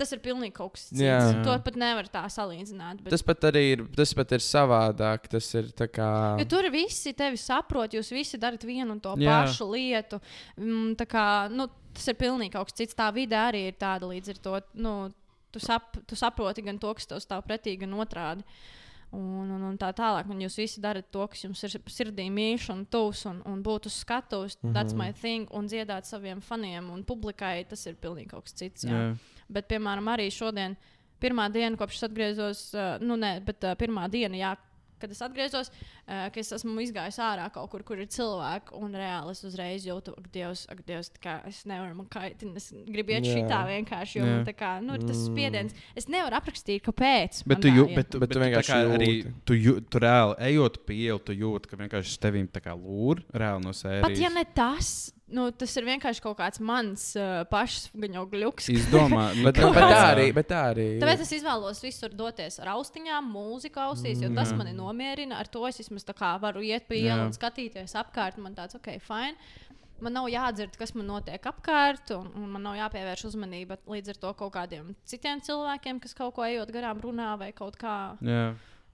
Tas 0.01 0.09
ir 0.15 0.21
pilnīgi 0.23 0.55
kaut 0.55 0.73
kas 0.73 0.87
cits. 0.89 1.03
Jā. 1.03 1.19
To 1.45 1.53
pat 1.61 1.77
nevar 1.77 2.07
tā 2.09 2.23
salīdzināt. 2.31 3.03
Bet... 3.03 3.11
Tas 3.13 3.21
pat 3.27 3.45
arī 3.51 3.63
ir, 3.75 3.83
tas 3.93 4.15
pat 4.17 4.33
ir 4.33 4.41
savādāk. 4.41 5.27
Tas 5.29 5.51
ir 5.59 5.69
tā 5.77 5.85
kā. 5.91 6.09
Jo 6.41 6.47
tur 6.49 6.71
visi 6.73 7.13
tevi 7.17 7.37
saprot, 7.37 7.93
jūs 7.93 8.09
visi 8.15 8.39
darat 8.41 8.65
vienu 8.65 8.95
un 8.95 9.03
to 9.03 9.13
Jā. 9.19 9.27
Jā. 9.27 9.37
pašu 9.45 9.67
lietu. 9.75 10.21
Mm, 10.57 10.95
kā, 11.05 11.27
nu, 11.53 11.69
tas 11.93 12.09
ir 12.09 12.17
pilnīgi 12.17 12.55
kaut 12.55 12.71
kas 12.71 12.79
cits. 12.81 12.97
Tā 12.97 13.11
vide 13.13 13.37
arī 13.37 13.67
ir 13.69 13.77
tāda 13.77 14.09
līdz 14.09 14.33
ar 14.33 14.41
to. 14.47 14.61
Nu, 14.81 14.95
tu, 15.51 15.61
sap, 15.63 15.97
tu 16.07 16.17
saproti 16.19 16.63
gan 16.65 16.79
to, 16.81 16.93
kas 16.97 17.09
tev 17.09 17.21
stāv 17.23 17.43
pretī, 17.47 17.77
gan 17.79 17.93
otrādi. 17.99 18.45
Un, 19.11 19.49
un, 19.51 19.63
un 19.67 19.75
tā 19.75 19.89
tālāk, 19.91 20.29
un 20.31 20.39
jūs 20.39 20.55
visi 20.55 20.79
darat 20.79 21.09
to, 21.11 21.25
kas 21.27 21.43
jums 21.43 21.59
ir 21.67 21.73
sirdī 21.91 22.29
mīļš 22.31 22.69
un 22.71 22.85
tuvs, 22.87 23.25
un, 23.27 23.41
un 23.43 23.59
būt 23.63 23.89
uz 23.89 23.97
skatuves, 24.05 24.55
mm 24.55 24.69
-hmm. 24.69 24.77
that's 24.77 24.95
my 24.95 25.11
thing, 25.11 25.51
un 25.51 25.67
dziedāt 25.67 26.07
saviem 26.07 26.39
faniem 26.39 26.89
un 26.89 27.03
publikai, 27.03 27.65
tas 27.67 27.85
ir 27.85 27.95
pilnīgi 27.95 28.29
kaut 28.29 28.43
kas 28.47 28.53
cits. 28.53 28.83
Jā. 28.83 28.91
Jā. 28.91 29.15
Bet, 29.49 29.67
piemēram, 29.67 30.07
arī 30.07 30.31
šodien, 30.31 30.77
pirmā 31.19 31.51
diena, 31.51 31.77
kopš 31.77 32.03
atgriezos, 32.03 32.71
nu, 33.01 33.15
nē, 33.15 33.43
bet 33.43 33.59
pirmā 33.77 34.07
diena, 34.09 34.37
jā, 34.37 34.55
kad 35.01 35.11
es 35.11 35.21
atgriezos, 35.25 35.71
uh, 35.73 36.29
ka 36.31 36.39
es 36.39 36.51
esmu 36.55 36.77
izgājis 36.85 37.19
ārā 37.25 37.49
kaut 37.53 37.69
kur, 37.73 37.83
kur 37.87 37.99
ir 38.01 38.07
cilvēki, 38.13 38.75
un 38.79 38.95
reāli 38.97 39.35
es 39.35 39.43
uzreiz 39.47 39.85
jūtu, 39.89 40.15
ak, 40.17 40.31
Dievs, 40.31 40.65
ak, 40.71 40.85
Dievs, 40.87 41.11
tā 41.17 41.23
kā 41.25 41.35
es 41.49 41.63
nevaru 41.69 41.97
man 41.99 42.07
kaitināt, 42.13 42.61
es 42.61 42.69
gribu 42.87 43.15
iet 43.17 43.27
šitā 43.27 43.63
vienkārši, 43.67 44.19
jo 44.21 44.25
man 44.29 44.45
tā 44.47 44.55
kā, 44.57 44.77
nu, 44.83 44.95
ir 44.95 45.03
tas 45.05 45.17
Mm. 45.21 45.27
spiediens. 45.33 45.73
Es 45.97 46.07
nevaru 46.07 46.37
aprakstīt, 46.39 46.81
kāpēc. 46.85 47.43
Bet 47.47 47.61
tu, 47.61 47.67
jū, 47.71 47.87
bet, 47.91 48.09
bet, 48.15 48.19
Bet 48.21 48.31
tu 48.31 48.39
vienkārši 48.39 48.71
vienkārši 48.71 48.95
arī 48.95 49.33
tu, 49.45 49.53
jū, 49.57 49.73
tu 49.89 49.99
reāli 50.01 50.35
ejot 50.51 50.77
pa 50.85 50.93
ielu, 50.93 51.19
tu 51.25 51.33
jūti, 51.33 51.67
ka 51.71 51.79
vienkārši 51.79 52.19
tevīm 52.21 52.47
tā 52.51 52.61
kā 52.63 52.75
lūr 52.77 53.23
reāli 53.33 53.63
no 53.65 53.73
sērijas. 53.75 54.05
Pat 54.05 54.17
ja 54.21 54.29
ne 54.29 54.43
tas, 54.55 54.91
nu, 55.31 55.47
tas 55.55 55.73
ir 55.79 55.85
vienkārši 55.87 56.21
kaut 56.23 56.37
kāds 56.39 56.59
mans 56.63 57.05
uh, 57.19 57.41
pašs 57.51 57.89
gluks. 58.31 58.67
Izdomā, 58.71 59.29
Bet, 59.45 59.57
Kaut 59.61 59.73
bet 59.75 59.87
tā 59.89 60.01
arī. 60.11 60.27
Bet 60.35 60.49
tā 60.51 60.61
arī 60.73 60.85
Tāpēc 61.01 61.23
es 61.25 61.31
izvēlos 61.39 61.81
visur 61.83 62.13
doties 62.13 62.59
ar 62.63 62.73
austiņām, 62.75 63.31
mūziku 63.33 63.81
ausīs, 63.87 64.21
jo 64.21 64.29
Mm, 64.31 64.37
tas 64.37 64.51
jā. 64.51 64.57
mani 64.59 64.73
nomierina. 64.77 65.39
Ar 65.41 65.47
to 65.51 65.65
es 65.67 65.79
vismaz 65.81 66.03
tā 66.07 66.13
kā 66.17 66.33
varu 66.41 66.61
iet 66.63 66.87
pa 66.87 66.95
ielu 66.95 67.27
un 67.29 67.35
skatīties 67.35 67.95
apkārt. 67.99 68.37
Man 68.37 68.55
tāds, 68.55 68.75
ok, 68.77 68.93
fine. 69.03 69.35
Man 70.01 70.15
nav 70.17 70.25
jādzird, 70.33 70.77
kas 70.81 70.95
man 70.97 71.05
notiek 71.05 71.43
apkārt, 71.45 72.09
un, 72.17 72.31
un 72.35 72.47
man 72.49 72.63
nav 72.65 72.73
jāpievērš 72.79 73.27
uzmanība 73.29 73.77
līdz 73.85 74.15
ar 74.15 74.17
to 74.23 74.31
kaut 74.39 74.53
kādiem 74.55 74.95
citiem 75.05 75.43
cilvēkiem, 75.45 75.99
kas 76.01 76.15
kaut 76.17 76.33
ko 76.33 76.41
ejot 76.47 76.71
garām 76.73 76.97
runā 77.03 77.35
vai 77.37 77.51
kaut 77.53 77.77
kā. 77.77 78.17
jā. 78.25 78.47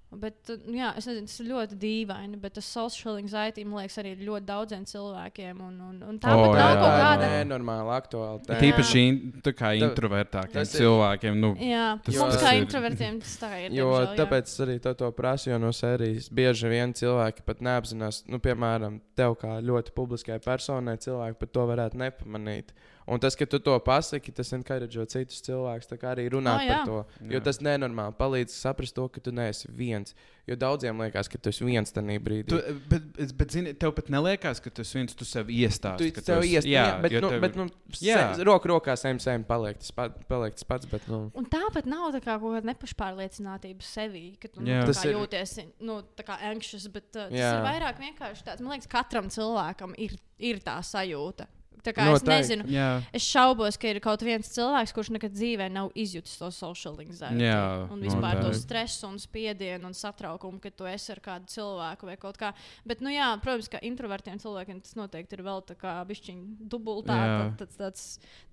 Bet, 0.07 0.37
uh, 0.53 0.55
jā, 0.71 0.93
es 0.95 1.03
nezinu, 1.09 1.27
tas 1.27 1.39
ir 1.43 1.47
ļoti 1.49 1.75
dīvaini, 1.81 2.37
bet 2.39 2.53
tas 2.55 2.65
social 2.71 3.17
anxiety, 3.19 3.65
man 3.67 3.81
liekas, 3.81 3.97
arī 3.99 4.13
ir 4.15 4.21
ļoti 4.23 4.45
daudziem 4.47 4.85
cilvēkiem. 4.87 5.57
Un, 5.65 5.73
un, 5.83 5.97
un 6.07 6.15
O, 6.23 6.31
oh, 6.31 6.53
nav 6.55 6.55
jā, 6.55 6.67
kaut 6.79 6.93
kāda. 7.01 7.27
jā. 7.27 7.41
nenormāli 7.43 7.91
aktuāli. 7.97 8.39
Bet 8.47 8.53
tēma. 8.61 8.69
īpaši 8.71 9.03
in, 9.09 9.19
tā 9.43 9.51
kā 9.51 9.73
Tā- 9.75 9.81
introvertākiem 9.89 10.53
tas 10.61 10.71
cilvēkiem. 10.77 11.35
Nu, 11.43 11.49
Jā, 11.59 11.99
Tas- 11.99 12.05
tas, 12.15 12.21
mums 12.23 12.33
tas 12.37 12.43
kā 12.47 12.53
ir- 12.55 12.63
introvertiem 12.63 13.19
tas 13.19 13.35
tā 13.43 13.51
ir. 13.65 13.71
Jo 13.75 13.89
diemžēl, 13.91 14.15
tāpēc 14.23 14.43
es 14.53 14.57
arī 14.63 14.79
to, 14.87 14.93
to 15.03 15.11
prasu, 15.11 15.49
jo 15.51 15.57
no 15.59 15.73
sērijas 15.75 16.29
bieži 16.31 16.69
vien 16.71 16.93
cilvēki 16.93 17.43
pat 17.45 17.59
neapzinās, 17.59 18.23
nu, 18.31 18.39
piemēram, 18.39 19.01
tev 19.13 19.35
kā 19.43 19.59
ļoti 19.61 19.91
publiskai 19.91 20.39
personai, 20.39 20.95
cilvēki 20.97 21.35
pat 21.43 21.51
to 21.51 21.67
varētu 21.67 21.99
nepamanīt. 21.99 22.71
Un 23.07 23.21
tas, 23.23 23.37
ka 23.39 23.45
tu 23.47 23.55
to 23.63 23.71
pasaki, 23.79 24.33
tas 24.35 24.49
encourage 24.51 25.03
citus 25.07 25.39
cilvēkus 25.45 25.87
arī 26.09 26.25
runāt 26.33 26.59
oh, 26.59 26.65
jā. 26.67 26.79
par 26.81 26.89
to. 26.89 27.27
Jo 27.31 27.39
Jā. 27.39 27.43
tas 27.45 27.61
nenormāli 27.63 28.15
palīdz 28.19 28.51
saprast 28.51 28.95
to, 28.97 29.05
ka 29.07 29.21
tu 29.23 29.31
neesi 29.31 29.69
viens. 29.71 30.11
Jo 30.47 30.57
daudziem 30.59 30.99
liekas, 30.99 31.29
ka 31.31 31.39
tu 31.39 31.51
esi 31.51 31.63
viens 31.67 31.91
tajā 31.91 32.17
brīdī. 32.23 32.49
Tu, 32.51 32.59
bet, 32.91 33.07
bet, 33.15 33.31
bet 33.39 33.55
zini, 33.55 33.73
tev 33.79 33.93
pat 33.95 34.11
neliekas, 34.11 34.59
ka 34.63 34.71
tas 34.75 34.91
viens 34.95 35.15
tu 35.15 35.27
sev 35.27 35.47
iestāsti. 35.47 36.09
Tu 36.11 36.15
ka 36.17 36.23
tev 36.23 36.43
esi- 36.43 36.51
iesti, 36.57 36.71
jā, 36.71 36.85
bet, 37.03 37.15
nu, 37.15 37.31
tev 37.31 37.41
bet 37.43 37.55
nu, 37.59 37.65
Jā. 38.03 38.35
se- 38.35 38.43
roku 38.47 38.71
rokā 38.71 38.95
sēm 38.99 39.19
sēm 39.23 39.47
paliek 39.47 39.79
tas 39.79 39.91
pats, 39.95 40.27
paliek 40.27 40.55
tas 40.59 40.67
pats 40.67 40.91
bet, 40.91 41.07
nu, 41.11 41.31
Un 41.35 41.47
tāpat 41.51 41.87
nav 41.87 42.11
tā 42.15 42.19
kā 42.23 42.35
kaut 42.39 42.59
kāda 42.59 42.73
nepašpārliecinātība 42.73 43.87
sevī, 43.87 44.25
ka 44.39 44.51
tu 44.51 44.61
nu, 44.61 44.67
Jā. 44.71 44.83
kā 44.83 45.05
ir- 45.07 45.15
jūties 45.15 45.57
nu, 45.79 46.01
kā 46.27 46.39
anxious, 46.51 46.87
bet 46.91 47.07
uh, 47.15 47.27
tas 47.31 47.39
Jā. 47.39 47.51
ir 47.55 47.67
vairāk 47.67 47.99
vienkārši 48.03 48.43
tāds. 48.43 48.59
Man 48.63 48.75
liekas, 48.75 48.87
katram 48.91 49.31
cilvēkam 49.31 49.95
ir, 49.97 50.15
ir 50.39 50.59
tā 50.59 50.79
sajūta. 50.83 51.47
Noteikti. 51.85 52.31
es 52.31 52.49
nezinu, 52.49 52.65
Jā, 52.71 52.87
es 53.15 53.25
šaubos, 53.27 53.77
ka 53.79 53.91
ir 53.91 53.99
kaut 54.03 54.23
viens 54.25 54.49
cilvēks, 54.53 54.93
kurš 54.95 55.11
nekad 55.15 55.35
dzīvē 55.35 55.69
nav 55.71 55.91
izjutis 55.95 56.37
to 56.39 56.49
social 56.51 56.97
anxiety. 57.03 57.45
Jā, 57.45 57.87
un 57.93 58.01
vispār 58.03 58.39
to 58.41 58.49
noteikti. 58.49 58.63
stresu 58.63 59.07
un 59.07 59.19
spiedienu 59.21 59.87
un 59.87 59.93
satraukumu, 59.97 60.59
ka 60.63 60.71
tu 60.71 60.89
esi 60.89 61.11
ar 61.15 61.21
kādu 61.23 61.47
cilvēku 61.53 62.09
vai 62.09 62.17
kaut 62.17 62.37
kā. 62.41 62.53
Bet, 62.87 63.01
nu 63.05 63.13
jā, 63.13 63.29
protams, 63.43 63.69
ka 63.71 63.81
introvertiem 63.85 64.41
cilvēkiem 64.41 64.81
tas 64.81 64.97
noteikti 64.99 65.37
ir 65.37 65.45
vēl 65.47 65.63
tā 65.67 65.77
kā 65.79 65.97
bišķiņa 66.09 66.69
dubultā, 66.71 67.17
tāds, 67.59 67.77
tāds, 67.77 68.05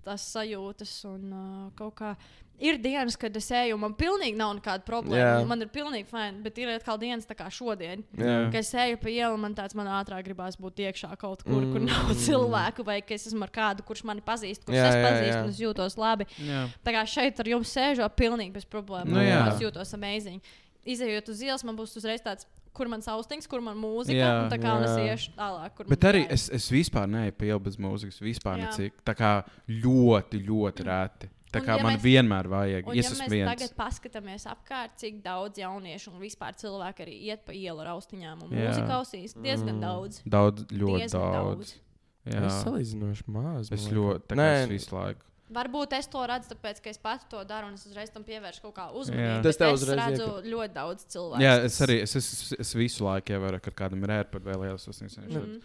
tās 0.05 0.29
sajūtas 0.35 0.95
un 1.09 1.31
uh, 1.33 1.71
kaut 1.79 1.95
kā. 1.99 2.15
Ir 2.59 2.77
dienas, 2.79 3.17
kad 3.19 3.35
es 3.35 3.49
eju, 3.51 3.75
un 3.75 3.81
man 3.81 3.93
pilnīgi 3.99 4.37
nav 4.39 4.53
nekāda 4.55 4.85
problēma. 4.87 5.17
Jā. 5.19 5.41
un 5.41 5.49
Man 5.51 5.61
ir 5.65 5.67
pilnīgi 5.73 6.07
fini, 6.07 6.39
bet 6.45 6.57
ir 6.57 6.69
atkal 6.71 6.97
dienas, 7.01 7.25
tā 7.27 7.35
kā 7.35 7.49
šodien. 7.51 8.03
jā. 8.15 8.35
Ka 8.53 8.61
es 8.61 8.69
eju 8.73 8.97
pa 9.01 9.09
ielu, 9.11 9.37
man 9.37 9.53
tāds 9.57 9.75
man 9.75 9.87
ātrāk 9.91 10.23
gribās 10.23 10.55
būt 10.55 10.79
iekšā 10.85 11.11
kaut 11.19 11.43
kur, 11.43 11.59
mm. 11.61 11.71
kur 11.73 11.81
nav 11.83 12.05
Mm. 12.05 12.15
cilvēku, 12.27 12.85
vai 12.87 13.01
ka 13.01 13.13
es 13.13 13.27
esmu 13.27 13.43
ar 13.43 13.51
kādu, 13.51 13.83
kurš 13.83 14.05
mani 14.07 14.21
pazīst, 14.23 14.63
kurš 14.63 14.77
Jā, 14.79 14.87
es 14.87 14.95
jā, 14.95 15.03
pazīstu, 15.03 15.35
jā. 15.35 15.43
un 15.43 15.49
es 15.49 15.59
jūtos 15.59 15.97
labi. 15.99 16.25
jā. 16.39 16.65
Tā 16.85 16.95
kā 16.95 17.03
šeit 17.05 17.39
ar 17.43 17.51
jums 17.55 17.75
sēžot, 17.75 18.15
pilnīgi 18.15 18.53
bez 18.53 18.65
problēmām. 18.65 19.11
Nu, 19.17 19.19
jā. 19.25 19.41
Es 19.51 19.59
jūtos 19.59 19.93
amazing. 19.93 20.39
Izejot 20.85 21.29
uz 21.33 21.41
ielas, 21.41 21.63
man 21.65 21.75
būs 21.75 21.97
uzreiz 21.97 22.21
tāds, 22.21 22.45
kur 22.75 22.87
man 22.91 22.99
austiņas, 23.01 23.47
kur 23.47 23.61
man 23.63 23.77
mūzika. 23.79 24.15
Jā. 24.19 24.31
un 24.43 24.49
tā 24.51 24.57
kā 24.59 24.73
un 24.77 24.83
es 24.83 24.95
Jā. 24.99 25.13
iešu 25.15 25.31
tālāk. 25.37 25.75
kur 25.77 25.87
Bet 25.87 26.03
man 26.03 26.11
arī 26.13 26.25
es, 26.29 26.49
es 26.53 26.67
vispār 26.69 27.07
neeju 27.07 27.31
pie 27.39 27.47
ielas 27.47 27.63
bez 27.63 27.77
mūzikas. 27.79 28.19
Vispār 28.21 28.59
Jā. 28.59 28.67
necik. 28.67 28.93
Tā 29.07 29.15
kā 29.15 29.31
ļoti, 29.71 30.41
ļoti 30.45 30.85
rēti. 30.87 31.29
Tā 31.55 31.61
Un 31.61 31.65
kā 31.69 31.77
ja 31.77 31.83
man 31.83 31.95
mēs- 31.95 32.03
vienmēr 32.03 32.47
vajag. 32.51 32.87
Un, 32.91 32.97
Es 32.99 33.05
ja 33.05 33.11
esmu 33.11 33.23
mēs 33.23 33.31
viens. 33.31 33.49
tagad 33.53 33.75
paskatāmies 33.79 34.45
apkārt, 34.51 34.97
cik 34.99 35.21
daudz 35.23 35.57
jauniešu 35.61 36.11
un 36.13 36.19
vispār 36.19 36.51
cilvēku 36.59 37.05
arī 37.05 37.15
iet 37.31 37.45
pa 37.45 37.53
ielu 37.55 37.79
ar 37.79 37.87
austiņām 37.95 38.43
un 38.43 38.49
mūziku 38.51 38.91
ausīs, 38.99 39.33
diezgan 39.39 39.77
Mm. 39.79 39.85
daudz. 39.87 40.21
Daudz, 40.27 40.65
ļoti 40.67 40.99
Diezgan 41.05 41.31
daudz. 41.39 41.75
Jā, 42.25 42.45
Es 42.47 42.53
salīdzinoši 42.65 43.23
maz. 43.27 43.71
es 43.71 43.87
ļoti, 43.87 44.21
tā 44.27 44.35
kā 44.35 44.41
Nē. 44.41 44.63
es 44.63 44.69
visu 44.69 44.91
laiku. 44.95 45.21
Varbūt 45.53 45.93
es 45.93 46.07
to 46.07 46.17
redzu, 46.25 46.49
tāpēc, 46.55 46.81
ka 46.81 46.89
es 46.89 46.97
pati 46.97 47.25
to 47.29 47.43
daru 47.45 47.67
un 47.67 47.75
es 47.75 47.85
uzreiz 47.85 48.09
tam 48.11 48.23
pievēršu 48.23 48.61
kaut 48.63 48.73
kā 48.75 48.91
uzmanību. 48.91 49.43
Tas 49.43 49.57
tev 49.57 49.73
es 49.75 49.83
uzreiz 49.83 49.99
redzu 50.17 50.25
iepie- 50.41 50.49
ļoti 50.51 50.73
daudz 50.73 51.05
cilvēku. 51.05 51.39
Jā, 51.39 51.63
es 51.63 51.79
arī 51.81 52.01
es, 52.01 52.15
es, 52.15 52.53
es 52.59 52.73
visu 52.73 53.03
laiku 53.05 53.27
ievēroju, 53.37 53.61
kad 53.61 53.75
kādam 53.75 54.01
ir 54.03 54.09
ērti 54.09 54.31
par 54.31 54.41
vēlējos. 54.41 54.85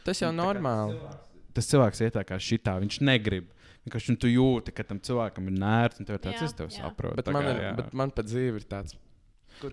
Tas 0.04 0.20
jau 0.20 0.30
Nu, 0.32 0.42
tā 0.44 0.52
kā 0.52 0.60
normāli. 0.60 1.00
Tas 1.54 1.66
cilvēks 1.66 2.00
iet 2.04 2.12
tā 2.12 2.24
kā 2.24 2.36
šitā, 2.36 2.76
viņš 2.78 3.00
negrib. 3.00 3.46
Vienkārši 3.86 4.12
nu, 4.12 4.16
tu 4.20 4.28
jūti, 4.28 4.74
ka 4.76 4.84
tam 4.84 4.98
cilvēkam 5.00 5.46
ir 5.48 5.54
nērti, 5.60 6.02
un 6.02 6.06
tev 6.10 6.18
ir 6.18 6.24
tāds, 6.26 6.42
jā. 6.44 6.68
saprotu. 6.82 7.16
Bet 7.16 7.24
tā 7.26 7.32
man, 7.32 7.44
kā, 7.48 7.54
ir, 7.56 7.76
bet 7.78 7.94
man 7.96 8.10
pat 8.12 8.26
dzīve 8.28 8.60
ir 8.60 8.66
tāds. 8.68 8.96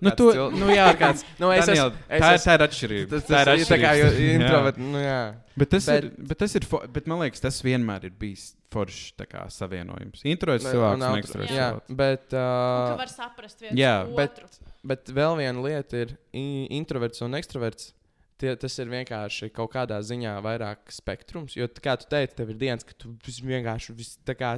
Nu, 0.03 0.11
tu- 0.11 0.31
cil- 0.35 0.51
nu, 0.51 0.67
jā, 0.73 0.85
kāds. 0.99 1.21
Nu, 1.39 1.47
es 1.55 1.65
Daniel, 1.67 1.91
esmu- 1.93 2.07
es 2.11 2.21
tā, 2.23 2.29
esmu- 2.35 2.47
tā 2.49 2.53
ir 2.57 2.63
atšķirība. 2.65 3.09
Tas, 3.13 3.23
tā 3.27 3.41
tas 3.47 3.53
ir 3.53 3.61
ir 3.61 3.67
tā 3.69 3.77
kā 3.79 3.91
atšķirība. 3.93 4.17
jo- 4.17 4.23
Jā. 4.27 4.33
introvert. 4.39 4.77
Nu, 4.83 4.97
jā. 5.03 5.19
Bet 5.55 5.69
tas, 5.71 5.85
bet, 5.87 6.01
Bet- 6.01 6.07
ir, 6.19 6.25
bet 6.31 6.37
tas 6.43 6.55
ir. 6.59 6.65
fo- 6.67 6.81
Bet 6.97 7.07
man 7.07 7.19
liekas, 7.23 7.43
tas 7.45 7.59
vienmēr 7.63 8.03
ir 8.09 8.15
bijis 8.19 8.47
foršs 8.73 9.13
tā 9.15 9.27
kā 9.31 9.45
savienojums. 9.53 10.23
Introverts 10.27 10.65
Ne- 10.67 10.73
cilvēks 10.75 11.07
un 11.07 11.21
ekstraverts 11.21 11.55
Jā, 11.55 11.69
bet, 12.01 12.25
uh, 12.33 12.97
var 12.99 13.07
saprast 13.13 13.63
viens 13.63 13.79
jā, 13.79 13.93
bet- 14.17 14.35
otru. 14.41 14.49
bet 14.83 15.05
vēl 15.07 15.37
viena 15.39 15.63
lieta 15.63 16.01
ir 16.03 16.17
introverts 16.33 17.21
un 17.23 17.31
ekstraverts. 17.39 17.93
Tie, 18.37 18.51
tas 18.61 18.75
ir 18.77 18.85
vienkārši 18.91 19.47
kaut 19.49 19.71
kādā 19.73 19.97
ziņā 20.05 20.35
vairāk 20.45 20.91
spektrums. 20.93 21.55
Jo, 21.57 21.65
tā 21.73 21.81
kā 21.81 21.95
tu 21.97 22.05
teici, 22.11 22.35
tev 22.37 22.51
ir 22.53 22.59
dienas, 22.61 22.85
ka 22.85 22.93
tu 23.01 23.15
vienkārši 23.25 23.95
vis, 23.97 24.11
tā 24.29 24.35
kā. 24.37 24.51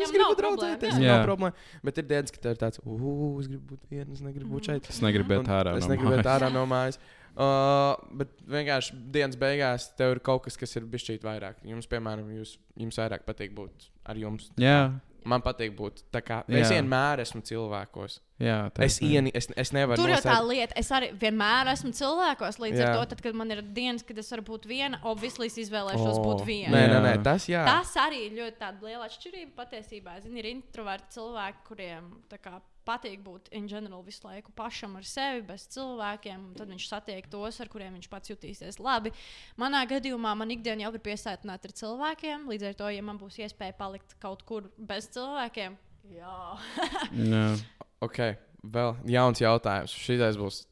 Es 0.00 0.06
Jā, 0.08 0.14
gribu 0.14 0.36
draudzēties, 0.38 0.96
jā. 0.96 1.18
nav 1.18 1.26
problēma. 1.28 1.52
Bet 1.84 2.00
ir 2.00 2.06
dienas, 2.08 2.32
ka 2.32 2.40
tev 2.46 2.54
ir 2.56 2.60
tāds, 2.62 2.80
uh, 2.80 3.40
es 3.42 3.50
gribu 3.52 3.74
būt 3.74 3.84
viens, 3.92 4.14
es 4.16 4.22
negribu 4.24 4.54
būt 4.56 4.62
Mhm. 4.64 4.68
šeit. 4.70 4.88
Es 4.88 5.02
negribu 5.04 5.36
iet 5.36 5.52
ārā. 5.52 5.76
Es 5.76 5.84
no 5.84 5.92
negribu 5.92 6.16
iet 6.16 6.24
ārā 6.32 6.48
no 6.52 6.64
mājas. 6.70 6.96
Uh, 7.36 7.94
bet 8.18 8.32
vienkārši 8.50 8.96
dienas 9.14 9.36
beigās 9.38 9.90
tev 9.96 10.16
ir 10.16 10.20
kaut 10.24 10.42
kas, 10.48 10.56
kas 10.58 10.72
ir 10.76 10.82
bijis 10.90 11.04
šķiet 11.06 11.22
vairāk. 11.28 11.60
Jums, 11.64 11.86
piemēram, 11.86 12.26
jūs, 12.40 12.56
jums 12.76 12.96
vairāk 12.98 13.22
patīk 13.28 13.52
būt 13.54 13.90
ar 14.10 14.16
jums. 14.18 14.48
Jā, 14.58 14.80
Man 15.24 15.42
patīk 15.44 15.74
būt 15.76 16.02
tā 16.14 16.22
kā. 16.24 16.40
Es 16.48 16.68
Jā. 16.70 16.78
vienmēr 16.78 17.22
esmu 17.24 17.42
cilvēkos. 17.46 18.20
Jā, 18.40 18.70
Es, 18.80 18.96
ieni, 19.04 19.30
es, 19.36 19.50
es 19.56 19.72
nevaru 19.76 20.00
Tur 20.00 20.08
jau 20.08 20.16
tā 20.22 20.32
nosaukt- 20.32 20.48
lieta, 20.48 20.72
es 20.80 20.88
arī 20.96 21.10
vienmēr 21.12 21.68
esmu 21.74 21.92
cilvēkos. 21.92 22.56
Līdz 22.62 22.78
Jā. 22.80 22.86
ar 22.88 22.94
to, 22.96 23.10
tad, 23.12 23.20
kad 23.26 23.34
man 23.36 23.50
ir 23.52 23.60
dienas, 23.60 24.02
kad 24.02 24.16
es 24.16 24.30
varu 24.32 24.42
būt 24.42 24.64
viena, 24.70 25.00
obviously 25.04 25.50
es 25.50 25.58
izvēlēšos 25.60 26.16
oh, 26.16 26.24
būt 26.24 26.46
viena. 26.46 26.72
Nē, 26.72 26.86
nē, 26.88 27.02
nē, 27.04 27.12
tas 27.26 27.44
jā. 27.50 27.66
Tas 27.68 27.92
arī 28.00 28.30
ļoti 28.32 28.56
tāda 28.62 28.80
liela 28.88 29.04
atšķirība 29.10 29.52
patiesībā. 29.60 30.16
Zini, 30.24 30.40
ir 30.40 30.48
introverti 30.54 31.18
cilvēki, 31.18 31.64
kuriem 31.68 32.08
tā 32.32 32.40
kā, 32.40 32.56
patīk 32.86 33.20
būt 33.24 33.50
in 33.56 33.66
general 33.70 34.02
visu 34.06 34.26
laiku 34.26 34.52
pašam 34.56 34.96
ar 34.98 35.06
sevi, 35.06 35.42
bez 35.46 35.66
cilvēkiem. 35.74 36.50
un 36.50 36.54
Tad 36.58 36.72
viņš 36.72 36.86
satiek 36.90 37.28
tos, 37.30 37.60
ar 37.60 37.70
kuriem 37.72 37.96
viņš 37.98 38.08
pats 38.12 38.32
jutīsies 38.32 38.80
labi. 38.82 39.12
Manā 39.60 39.82
gadījumā 39.90 40.34
man 40.38 40.54
ikdiena 40.54 40.86
jau 40.86 40.94
ir 40.96 41.04
piesātināta 41.04 41.70
ar 41.70 41.76
cilvēkiem. 41.82 42.48
Līdz 42.50 42.70
ar 42.70 42.78
to, 42.82 42.92
ja 42.94 43.04
man 43.06 43.20
būs 43.20 43.40
iespēja 43.44 43.76
palikt 43.78 44.16
kaut 44.22 44.44
kur 44.48 44.70
bez 44.78 45.10
cilvēkiem, 45.14 45.76
jā. 46.16 46.38
Jā. 47.32 47.44
Ok, 48.00 48.22
vēl 48.64 48.96
jauns 49.12 49.42
jautājums. 49.42 49.92
Šis 49.92 50.38
būs 50.40 50.62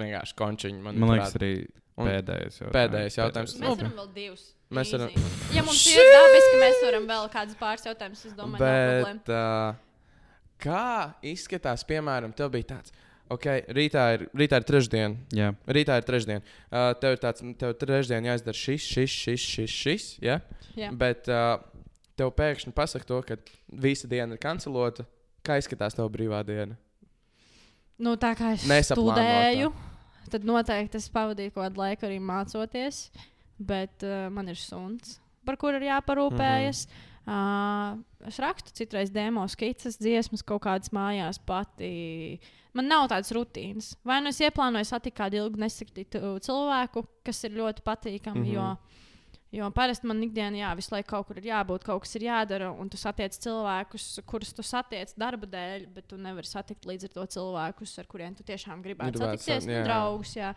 vienkārši 0.00 0.36
končiņš. 0.38 0.80
Man 0.86 1.12
liekas, 1.12 1.36
arī 1.36 1.52
pēdējais 2.00 2.62
jautājums. 2.62 2.76
pēdējais 2.78 3.18
jautājums. 3.20 3.54
Mēs 3.60 3.76
varam 3.76 3.94
vēl 3.98 4.10
divus. 4.16 4.46
Mēs 4.70 4.92
varam-. 4.94 5.28
Ja 5.54 5.64
mums 5.66 5.84
ir 5.90 6.10
dabiski, 6.14 6.58
mēs 6.62 6.82
varam 6.86 7.06
vēl 7.10 7.30
kādus 7.34 7.58
pāris 7.60 7.86
jautājumus. 7.88 8.24
Es 8.28 8.36
domāju, 8.38 8.62
nav 8.62 8.70
problēma. 8.70 9.14
Bet, 9.18 9.32
uh, 9.34 9.89
kā 10.60 11.14
izskatās, 11.26 11.84
piemēram, 11.88 12.34
tev 12.36 12.52
bija 12.54 12.68
tāds, 12.74 12.92
ok, 13.30 13.46
rītā 13.76 14.04
ir, 14.16 14.26
rītā 14.36 14.60
ir 14.60 14.66
trešdiena. 14.68 15.16
Jā, 15.36 15.50
Rītā 15.70 16.00
ir 16.00 16.06
trešdiena. 16.06 16.42
Uh, 16.68 16.90
tev 17.00 17.16
ir 17.16 17.22
tāds, 17.22 17.44
tev 17.60 17.74
trešdiena 17.80 18.32
jāizdara 18.32 18.60
šis, 18.60 18.86
šis, 18.86 19.16
šis, 19.24 19.46
šis, 19.54 19.76
šis 19.84 20.08
ja? 20.24 20.40
Jā. 20.78 20.90
Bet 20.96 21.30
uh, 21.30 21.62
tev 22.18 22.32
pēkšņi 22.36 22.74
pasaka 22.76 23.08
to, 23.08 23.20
ka 23.26 23.38
visa 23.68 24.10
diena 24.10 24.36
ir 24.36 24.42
kancelota. 24.42 25.06
Kā 25.46 25.56
izskatās 25.60 25.96
tava 25.96 26.10
brīvā 26.12 26.42
diena? 26.44 26.76
Nu, 28.00 28.16
tā 28.20 28.32
kā 28.36 28.54
es 28.56 28.64
studēju, 28.90 29.70
tad 30.32 30.44
noteikti 30.48 31.00
es 31.00 31.08
pavadīju 31.12 31.52
kaut 31.54 31.66
kādu 31.66 31.82
laiku 31.82 32.08
arī 32.08 32.18
mācoties. 32.22 33.08
Bet 33.60 34.04
uh, 34.08 34.28
man 34.32 34.48
ir 34.48 34.56
suns, 34.56 35.18
par 35.44 35.58
kuru 35.60 35.80
ir 35.80 35.90
jāparūpējas. 35.90 36.86
Mm 36.86 36.92
-hmm. 36.92 37.09
Uh, 37.30 37.98
es 38.26 38.38
rakstu 38.42 38.74
citreiz 38.76 39.12
demo 39.14 39.46
skices, 39.50 39.98
dziesmas 40.00 40.42
kaut 40.46 40.64
kādas 40.66 40.92
mājās 40.94 41.40
pati. 41.46 42.40
Man 42.76 42.86
nav 42.90 43.08
tādas 43.10 43.32
rutīnas. 43.34 43.94
Vai 44.06 44.20
nu 44.22 44.30
es 44.30 44.38
ieplānoju 44.42 44.86
satikt 44.86 45.18
kādu 45.18 45.40
ilgu 45.40 45.58
nesakitītu 45.62 46.36
cilvēku, 46.46 47.04
kas 47.26 47.42
ir 47.48 47.56
ļoti 47.58 47.86
patīkami. 47.86 48.44
Mm. 48.44 48.44
-hmm. 48.44 48.54
jo, 48.54 49.00
jo 49.58 49.70
parasti 49.74 50.06
man 50.06 50.22
ikdienā 50.22 50.62
jā, 50.62 50.70
visu 50.78 50.94
laiku 50.94 51.10
kaut 51.10 51.26
kur 51.26 51.40
ir 51.40 51.48
jābūt, 51.50 51.86
kaut 51.88 52.04
kas 52.04 52.14
ir 52.14 52.28
jādara, 52.28 52.70
un 52.70 52.88
tu 52.88 53.00
satiec 53.00 53.34
cilvēkus, 53.34 54.20
kurus 54.26 54.54
tu 54.54 54.62
satiec 54.62 55.14
darba 55.18 55.46
dēļ, 55.46 55.88
bet 55.94 56.08
tu 56.08 56.16
nevari 56.16 56.46
satikt 56.46 56.86
līdz 56.86 57.08
ar 57.08 57.16
to 57.18 57.26
cilvēkus, 57.38 57.98
ar 57.98 58.06
kuriem 58.06 58.34
tu 58.34 58.46
tiešām 58.46 58.82
gribētu 58.82 59.18
Gribētu 59.18 59.42
satikties, 59.42 59.64
sat- 59.64 59.74
jā. 59.74 59.84
draugus. 59.84 60.36
Jā. 60.36 60.54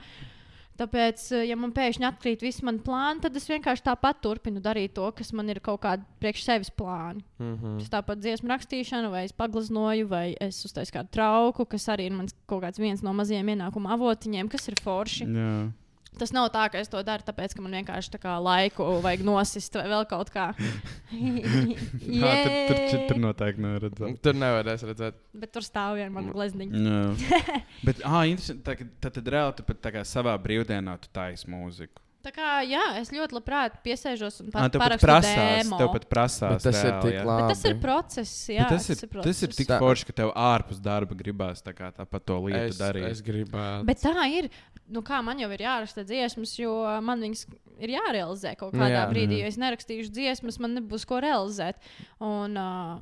Tāpēc, 0.80 1.22
eh, 1.38 1.44
ja 1.50 1.58
man 1.60 1.74
pēkšņi 1.76 2.08
atkrīt 2.08 2.42
visi 2.42 2.66
mani 2.66 2.82
plāni, 2.82 3.22
tad 3.22 3.36
es 3.38 3.46
vienkārši 3.50 3.86
tāpat 3.86 4.24
turpinu 4.26 4.62
darīt 4.64 4.96
to, 4.98 5.06
kas 5.14 5.30
man 5.34 5.50
ir 5.54 5.60
kaut 5.62 5.84
kādi 5.86 6.06
priekš 6.24 6.46
sevis 6.48 6.72
plāni. 6.74 7.22
Mm 7.38 7.58
-hmm. 7.58 7.82
Es 7.82 7.90
tāpat 7.90 8.18
dziesmu 8.24 8.50
rakstīšanu, 8.50 9.12
vai 9.12 9.26
es 9.26 9.32
paglaznoju, 9.32 10.08
vai 10.08 10.36
es 10.42 10.66
uztaisu 10.66 10.94
kādu 10.94 11.10
trauku, 11.12 11.66
kas 11.66 11.88
arī 11.88 12.10
ir 12.10 12.12
mans 12.12 12.34
kaut 12.48 12.64
kāds 12.64 12.80
viens 12.80 13.04
no 13.04 13.14
mazajiem 13.14 13.48
ienākuma 13.48 13.94
avotiņiem, 13.94 14.50
kas 14.50 14.68
ir 14.68 14.76
forši. 14.82 15.26
jā. 15.26 15.72
Tas 16.20 16.30
nav 16.36 16.50
tā, 16.54 16.68
ka 16.70 16.78
es 16.78 16.92
to 16.92 17.00
daru, 17.06 17.26
tāpēc, 17.26 17.56
ka 17.58 17.64
man 17.66 17.74
vienkārši 17.80 18.12
tā 18.14 18.20
kā 18.22 18.36
laiku 18.38 18.86
vajag 19.02 19.24
nosist 19.26 19.74
vai 19.80 19.88
vēl 19.90 20.06
kaut 20.12 20.30
kā. 20.34 20.52
Jā, 21.14 22.34
tur, 22.44 22.54
tur, 22.68 22.78
tur, 22.92 23.02
tur 23.10 23.20
noteikti 23.24 23.64
nevar 23.64 23.84
redzēt. 23.88 24.22
Tur 24.26 24.38
nevarēs 24.38 24.86
redzēt. 24.92 25.18
Bet 25.44 25.54
tur 25.56 25.66
stāv 25.66 25.98
viena 26.00 26.14
mana 26.14 26.34
glezniņa. 26.36 26.86
Jā. 26.86 27.60
Bet, 27.88 28.06
ah, 28.06 28.24
interesanti. 28.30 28.64
Tā, 28.68 28.78
tad, 29.04 29.18
tad 29.20 29.34
reāli 29.36 29.58
tu 29.60 29.66
pat 29.68 29.84
tā 29.84 29.94
kā 29.98 30.06
savā 30.08 30.38
brīvdienā 30.42 30.96
tu 31.04 31.12
taisi 31.14 31.50
mūziku. 31.52 32.00
Tā 32.24 32.32
kā, 32.32 32.50
jā, 32.64 32.80
es 33.02 33.10
ļoti 33.12 33.36
labprāt 33.36 33.82
piesēžos 33.84 34.38
un 34.46 34.52
pat 34.54 34.70
pat 34.72 34.80
parakstu 34.80 35.08
prasās. 35.10 35.58
demo. 35.60 35.80
Tev 35.82 35.90
pat 35.92 36.06
prasās. 36.08 36.54
Bet 36.54 36.64
tas 36.70 36.78
ir 36.80 36.88
reāli, 36.88 37.02
tik 37.04 37.18
jā. 37.18 37.24
labi. 37.28 37.42
Bet 37.42 37.52
tas 37.52 37.64
ir 37.68 37.74
process, 37.84 38.36
jā. 38.48 38.64
Bet 38.64 38.72
tas, 38.78 38.86
ir, 38.88 38.96
tas 38.96 39.04
ir 39.04 39.12
process. 39.12 39.58
tik 39.58 39.68
Tā- 39.68 39.80
forši, 39.84 40.08
ka 40.08 40.16
tev 40.22 40.32
ārpus 40.40 40.80
darba 40.86 41.18
gribās 41.20 41.60
tā 41.66 41.74
kā 41.76 41.90
tāpat 41.92 42.24
to 42.32 42.38
lietu 42.46 42.70
Es, 42.72 42.80
darīt. 42.80 43.10
es 43.10 43.20
gribētu. 43.28 43.84
Bet 43.90 44.00
tā 44.06 44.16
ir. 44.32 44.48
Nu, 44.92 45.02
kā 45.02 45.22
man 45.24 45.40
jau 45.40 45.48
ir 45.56 45.62
jāraksta 45.64 46.04
dziesmas, 46.04 46.58
jo 46.60 46.74
man 47.02 47.22
viņas 47.24 47.46
ir 47.84 47.90
jārealizē 47.96 48.52
kaut 48.60 48.74
Nu, 48.76 48.80
kādā 48.84 49.00
jā. 49.02 49.10
brīdī. 49.10 49.38
Jo 49.42 49.48
es 49.50 49.56
nerakstīšu 49.58 50.12
dziesmas, 50.14 50.60
man 50.62 50.76
nebūs 50.78 51.06
ko 51.10 51.18
realizēt. 51.24 51.80
Un, 52.22 52.54
uh, 52.60 53.00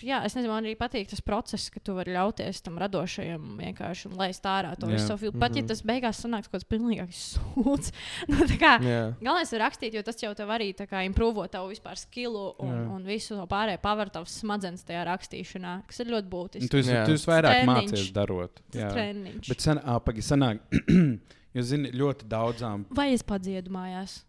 jā, 0.00 0.22
es 0.24 0.34
nezinu, 0.34 0.48
man 0.54 0.64
arī 0.64 0.72
patīk 0.78 1.10
tas 1.10 1.20
process, 1.20 1.68
ka 1.70 1.80
tu 1.84 1.92
vari 1.94 2.14
ļauties 2.14 2.62
tam 2.64 2.78
radošajam 2.80 3.58
vienkārši 3.60 4.06
un 4.08 4.16
laist 4.18 4.46
ārā 4.48 4.72
to 4.78 4.86
Jā. 4.88 4.94
visu 4.96 5.06
savu 5.10 5.18
filmu. 5.26 5.40
Pat 5.42 5.54
ja 5.58 5.62
Mhm. 5.62 5.68
tas 5.68 5.82
beigās 5.82 6.22
sanāks 6.24 6.48
kaut 6.48 6.62
kāds 6.62 6.68
pilnīgāks 6.70 7.20
sūds. 7.36 7.92
nu, 8.32 8.36
tā 8.48 8.56
kā, 8.58 8.72
Jā. 8.80 9.02
Galvenais 9.20 9.52
ir 9.52 9.60
rakstīt, 9.60 9.94
jo 9.98 10.02
tas 10.02 10.16
jau 10.22 10.32
tev 10.34 10.48
arī 10.48 10.70
improvo 11.04 11.46
tavu 11.50 11.68
vispār 11.74 11.98
skilu 11.98 12.54
un, 12.58 12.72
Jā. 12.72 12.88
un 12.94 13.04
visu 13.04 13.34
to 13.36 13.46
pārējo 13.46 13.82
pavar 13.82 14.08
tavas 14.10 14.38
smadzenes 14.40 14.82
tajā 14.86 15.04
rakstīšanā, 15.10 15.82
kas 15.86 16.00
ir 16.00 16.06
ļoti 16.06 16.28
būtiski. 16.32 16.70
Tu 16.70 16.78
esi, 16.78 16.90
Jā. 16.94 17.04
tu 17.04 17.12
esi 17.12 17.26
vairāk 17.26 17.66
mācījies 17.66 18.12
darot. 18.14 18.50
Tas 18.70 18.82
Jā. 18.82 18.90
treniņš. 18.94 19.48
Bet 19.48 19.60
sen, 19.60 19.78
ā, 19.84 19.98
pagi, 20.02 20.20
sanāk, 20.24 20.60
jo 21.54 21.62
zini, 21.70 21.92
ļoti 21.94 22.28
daudzām, 22.30 22.84
Vai 22.98 23.08
es 23.14 23.22
padziedu 23.26 23.70
mājās? 23.74 24.20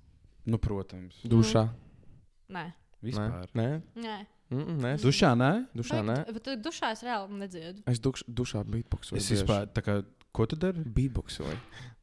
nu, 0.50 0.58
protams, 0.58 1.20
Dušā. 1.24 1.68
Nē, 2.50 2.66
vispār. 3.06 3.46
Nē, 3.54 3.68
nē. 3.96 4.18
mm 4.50 4.64
-mm, 4.64 4.80
nē. 4.86 4.96
Dušā, 5.04 5.36
nē? 5.38 5.52
Dušā, 5.76 6.02
nē. 6.06 6.18
Bet 6.34 6.44
tu 6.44 6.56
dušā 6.70 6.92
es 6.96 7.04
reāli 7.06 7.38
nedziedu. 7.44 7.84
Es 7.86 8.00
dukš, 8.00 8.24
dušā 8.28 8.64
beatboxoju. 8.66 9.18
Es 9.18 9.30
vispār, 9.32 9.68
tā 9.68 9.82
kā, 9.86 10.04
ko 10.32 10.46
tu 10.46 10.56
dari? 10.56 10.84
Beatboxoju. 10.84 11.58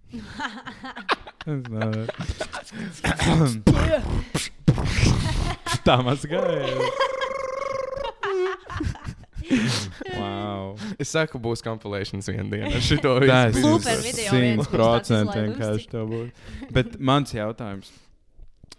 Tā 5.86 5.94
mazgāja. 6.02 7.15
Wow. 10.16 10.74
Es 11.02 11.12
saku, 11.14 11.38
būs 11.42 11.62
compilācijas 11.64 12.28
vienā 12.32 12.48
dienā. 12.50 12.72
ar 12.74 12.84
Šito 12.84 13.14
visu. 13.22 13.62
100% 13.62 14.66
izlaidusi. 14.66 15.40
vienkārši 15.40 15.88
tev 15.92 16.10
būs. 16.10 16.44
Bet 16.74 16.98
mans 16.98 17.32
jautājums. 17.34 17.92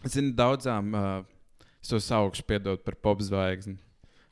Zini, 0.07 0.31
daudzām, 0.37 0.93
uh, 0.95 1.65
es 1.81 1.91
to 1.91 1.99
saukšu, 2.03 2.45
piedod 2.47 2.83
par 2.85 2.95
popzvaigzni. 3.01 3.77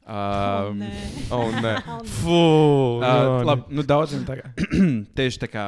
Um, 0.05 0.83
Oh, 1.33 1.49
nē. 1.49 1.75
Fū! 2.19 2.39
Uh, 3.01 3.41
labi, 3.47 3.63
nu, 3.73 3.81
daudziem 3.87 4.25
tā 4.27 4.37
kā, 4.41 4.51
tieši 5.17 5.41
tā 5.41 5.49
kā 5.49 5.65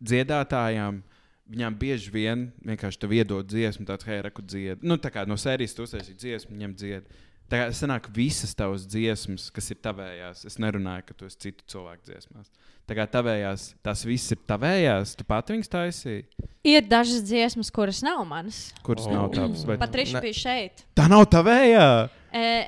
dziedātājām. 0.00 1.02
Viņām 1.50 1.74
bieži 1.80 2.12
vien 2.14 2.44
vienkārši 2.62 3.00
tev 3.02 3.10
iedod 3.16 3.48
dziesmu, 3.50 3.82
tāds 3.88 4.06
hei, 4.06 4.20
reku 4.22 4.44
dzied. 4.46 4.84
Nu, 4.86 4.94
tā 5.02 5.10
kā 5.10 5.24
no 5.26 5.34
sērijas 5.34 5.74
tu 5.74 5.82
uztaisīji 5.82 6.20
dziesmu, 6.22 6.54
viņam 6.54 6.76
dzied. 6.78 7.08
Tā 7.50 7.58
kā 7.58 7.68
sanāk 7.74 8.06
visas 8.14 8.52
tavas 8.54 8.84
dziesmas, 8.86 9.48
kas 9.50 9.70
ir 9.74 9.80
tavējās. 9.82 10.44
Es 10.46 10.58
nerunāju, 10.62 11.08
ka 11.08 11.16
tu 11.18 11.26
esi 11.26 11.38
citu 11.48 11.66
cilvēku 11.72 12.06
dziesmās. 12.06 12.50
Tā 12.86 12.94
kā 12.98 13.06
tavējās, 13.10 13.64
tās 13.86 14.04
visas 14.06 14.36
ir 14.36 14.40
tavējās. 14.50 15.16
Tu 15.18 15.26
pati 15.26 15.56
viņas 15.56 15.72
taisīji, 15.72 16.24
Ir 16.68 16.84
dažas 16.84 17.22
dziesmas, 17.24 17.70
kuras 17.72 18.02
nav 18.04 18.20
manas. 18.28 18.72
kuras 18.84 19.06
Oh. 19.08 19.14
nav 19.14 19.30
tavas. 19.32 19.62
Vai... 19.64 19.78
Patriša 19.80 20.20
bija 20.20 20.36
šeit. 20.36 20.84
Tā 20.94 21.06
nav 21.08 21.24
tavējā! 21.32 21.86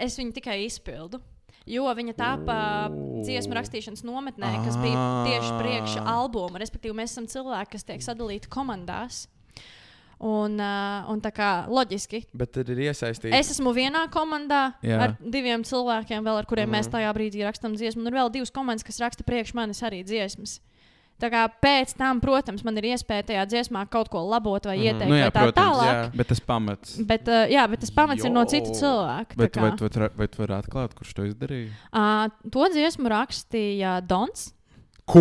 Es 0.03 0.16
viņu 0.18 0.33
tikai 0.39 0.62
izpildu. 0.64 1.20
Jo 1.68 1.85
viņa 1.95 2.14
tāpa 2.18 2.55
dziesmu 3.22 3.55
rakstīšanas 3.55 4.03
nometnē, 4.03 4.49
kas 4.64 4.78
bija 4.83 5.03
tieši 5.28 5.53
priekš 5.61 5.99
albuma. 6.03 6.59
Respektīvi, 6.59 6.97
mēs 6.99 7.12
esam 7.14 7.28
cilvēki, 7.30 7.76
kas 7.76 7.87
tiek 7.87 8.03
sadalīti 8.03 8.51
komandās. 8.51 9.28
Un, 10.22 10.52
uh, 10.60 11.10
un 11.10 11.18
tā 11.20 11.32
kā 11.34 11.66
loģiski, 11.66 12.26
Bet 12.32 12.52
tad 12.54 12.68
ir 12.70 12.76
iesaistīts. 12.78 13.34
es 13.34 13.48
esmu 13.58 13.72
vienā 13.74 14.04
komandā 14.08 14.74
Jā. 14.86 15.00
ar 15.02 15.16
diviem 15.18 15.64
cilvēkiem, 15.66 16.22
vēl 16.22 16.38
ar 16.38 16.46
kuriem 16.46 16.68
mm. 16.70 16.76
mēs 16.78 16.86
Mhm. 16.86 16.92
tajā 16.94 17.14
brīdī 17.16 17.42
rakstām 17.42 17.74
dziesmu. 17.74 18.02
Un 18.02 18.06
ir 18.06 18.12
vēl 18.20 18.30
divas 18.30 18.50
komandas, 18.54 18.84
kas 18.86 19.00
raksta 19.02 19.24
priekš 19.26 19.52
manis 19.54 19.82
arī 19.82 20.04
dziesmas. 20.06 20.60
Tā 21.20 21.28
kā 21.30 21.42
pēc 21.62 21.96
tam, 21.98 22.20
protams, 22.20 22.62
man 22.64 22.78
ir 22.78 22.84
iespēja 22.94 23.22
tajā 23.32 23.46
dziesmā 23.50 23.82
kaut 23.90 24.08
ko 24.10 24.18
labot 24.26 24.62
vai 24.64 24.76
Mhm. 24.78 24.84
ieteikt, 24.86 25.08
Nu 25.08 25.14
jā, 25.18 25.26
vai 25.26 25.30
tā 25.30 25.42
protams, 25.42 25.76
tālāk. 25.76 25.92
jā. 25.92 26.16
Bet 26.16 26.28
tas 26.28 26.40
pamats. 26.40 26.96
Bet, 27.06 27.28
uh, 27.28 27.46
jā, 27.50 27.68
bet 27.70 27.80
tas 27.80 27.90
pamats 27.90 28.22
jo. 28.22 28.26
ir 28.26 28.32
no 28.32 28.44
citu 28.44 28.70
cilvēku. 28.78 29.36
Bet 29.36 29.52
tā 29.52 29.60
vai 29.60 29.70
kā. 29.72 29.78
tu, 29.78 29.88
vari- 29.88 30.10
vai 30.16 30.26
tu 30.28 30.36
vari 30.46 30.62
atklāt, 30.62 30.94
kurš 30.94 31.14
to 31.14 31.22
izdarīja? 31.22 31.70
Uh, 31.92 32.28
to 32.50 32.60
dziesmu 32.70 33.08
rakstīja 33.10 34.06
Dons. 34.06 34.52
Ko? 35.04 35.18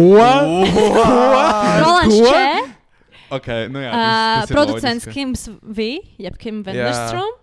Rolands 1.81 2.19
ko? 2.19 2.31
Čē, 2.33 2.73
Okay, 3.31 3.69
nu 3.71 3.79
jā, 3.79 3.91
uh, 3.91 3.95
tas, 3.95 4.41
tas 4.43 4.49
ir 4.51 4.57
producents 4.57 5.07
loģiski. 5.07 5.13
Kims 5.15 5.45
V, 5.63 5.89
jeb 6.19 6.37
Kim 6.41 6.63
Venderstrom. 6.67 7.37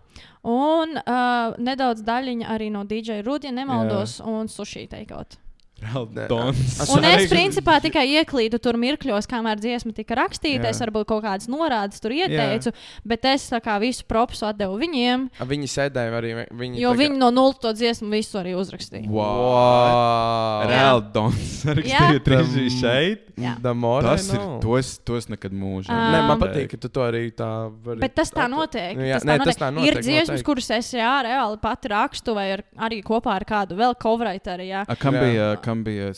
Un 0.49 0.95
uh, 1.01 1.57
nedaudz 1.59 2.05
daļiņa 2.07 2.49
arī 2.55 2.68
no 2.72 2.84
DJ 2.89 3.22
Rudija 3.26 3.53
nemaldos 3.53 4.18
un 4.24 4.49
Sushi 4.53 4.86
Takeout. 4.89 5.39
Un 5.79 7.05
es 7.07 7.29
principā 7.31 7.76
tikai 7.81 8.05
ieklīdu 8.18 8.59
tur 8.62 8.74
mirkļos, 8.81 9.29
kamēr 9.31 9.61
dziesma 9.62 9.93
tika 9.95 10.16
rakstīta. 10.18 10.66
Jā. 10.66 10.72
Es 10.74 10.81
varbūt 10.83 11.07
kaut 11.07 11.22
kādas 11.24 11.47
norādes 11.51 12.01
tur 12.03 12.11
ieteicu, 12.16 12.72
bet 13.07 13.24
es 13.31 13.47
kā 13.62 13.79
visu 13.83 14.05
propsu 14.09 14.47
atdevu 14.49 14.79
viņiem, 14.81 15.29
A, 15.39 15.45
Viņi 15.49 15.68
sēdēja 15.70 16.12
arī. 16.18 16.33
Viņi 16.51 16.81
jo 16.83 16.91
kā- 16.93 16.99
viņi 16.99 17.16
no 17.18 17.31
nulles 17.31 17.59
to 17.62 17.72
dziesmu 17.72 18.11
visu 18.11 18.39
arī 18.41 18.57
uzrakstīja. 18.59 19.07
Wow. 19.09 19.39
Wow. 19.49 20.66
Reāli 20.68 21.05
Dons. 21.14 21.55
Rakstīja 21.79 22.20
trīsī 22.26 22.66
šeit. 22.74 23.24
Jā. 23.39 23.53
The 23.62 23.70
more 23.72 24.03
Tas 24.03 24.24
ir, 24.33 24.41
know. 24.41 24.59
tos, 24.59 24.97
tos 25.07 25.29
nekad 25.31 25.53
mūžā. 25.55 25.95
Ā, 25.95 26.09
Nē, 26.11 26.20
man 26.26 26.35
Um, 26.39 26.43
patīk, 26.43 26.68
ka 26.72 26.76
tu 26.83 26.89
to 26.91 27.03
arī 27.07 27.31
tā 27.35 27.47
vari. 27.70 28.01
Bet 28.03 28.14
tas 28.18 28.31
tā 28.35 28.49
notiek. 28.51 28.99
Jā, 28.99 29.18
tas 29.20 29.24
tā 29.24 29.29
nē, 29.31 29.37
notiek. 29.39 29.47
tas 29.53 29.59
tā 29.62 29.68
notiek. 29.74 29.95
ir 29.95 30.03
dziesmas, 30.03 30.43
kuras 30.47 30.70
es 30.74 30.91
jā, 30.95 31.12
reāli 31.26 31.59
pati 31.62 31.89
rakstu, 31.93 32.35
vai 32.35 32.47
ar, 32.57 32.62
arī 32.89 32.99
kopā 33.07 33.37
ar 33.39 33.47
kādu 33.47 33.79
vēl 33.79 33.95
coverētāju. 34.03 34.66
Jā. 34.66 34.83
A, 34.91 34.97
kam, 34.99 35.14
Jā. 35.14 35.22
bija, 35.22 35.47
kam 35.69 35.85
bija 35.87 36.09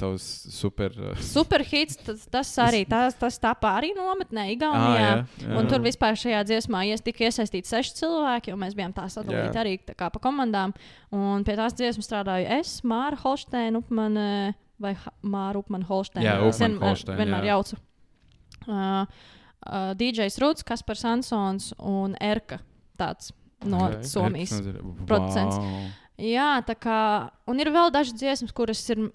tavs 0.00 0.26
super. 0.52 0.92
Uh, 1.00 1.16
Superhits, 1.24 1.96
tas, 2.04 2.26
tas 2.30 2.52
arī 2.66 2.82
tas, 2.88 3.16
tas 3.20 3.38
tāpā 3.42 3.72
arī 3.80 3.90
nometnē, 3.96 4.44
Igaunijā. 4.54 5.10
jā, 5.40 5.48
Un 5.50 5.64
jā. 5.64 5.68
tur 5.72 5.80
vispār 5.88 6.18
šajā 6.20 6.44
dziesmā 6.52 6.84
ies, 6.92 7.00
tika 7.06 7.24
iesaistīti 7.26 7.72
seši 7.72 7.96
cilvēki, 8.02 8.52
jo 8.52 8.60
mēs 8.60 8.76
bijām 8.78 8.92
tā 8.96 9.08
sadalīti 9.10 9.56
Jā. 9.56 9.64
arī 9.64 9.74
tā 9.88 9.96
kā 9.96 10.10
pa 10.12 10.20
komandām. 10.22 10.76
Un 11.16 11.42
pie 11.48 11.56
tās 11.58 11.72
dziesmas 11.74 12.06
strādāju 12.10 12.46
es, 12.60 12.76
Māra 12.84 13.16
Holsteina, 13.24 13.80
Upmane 13.80 14.54
vai 14.80 14.94
Ha- 14.94 15.12
Māra 15.24 15.58
Upmane 15.64 15.84
Holsteina. 15.88 16.24
Jā, 16.28 16.36
Upmane 16.44 16.76
vienmēr- 16.76 16.88
Holstein, 16.88 17.18
Vienmēr 17.24 17.44
jā. 17.44 17.54
jaucu. 17.56 17.80
Uh, 18.68 19.06
uh, 19.66 19.94
DJs 19.96 20.38
Ruds, 20.40 20.62
Kaspars 20.68 21.04
Ansons 21.08 21.72
un 21.78 22.14
Erka. 22.20 22.60
Tāds 23.00 23.32
no 23.64 23.86
Ok. 23.90 24.04
Somijas. 24.08 24.52
Wow. 24.60 24.94
producents. 25.06 25.56
Jā, 26.20 26.50
tā 26.66 26.74
kā. 26.76 26.98
Un 27.48 27.60
ir 27.62 27.70
vēl 27.72 27.90
dažas 27.94 28.16
dziesmas, 28.20 28.52
kuras 28.56 28.82
ir. 28.92 29.10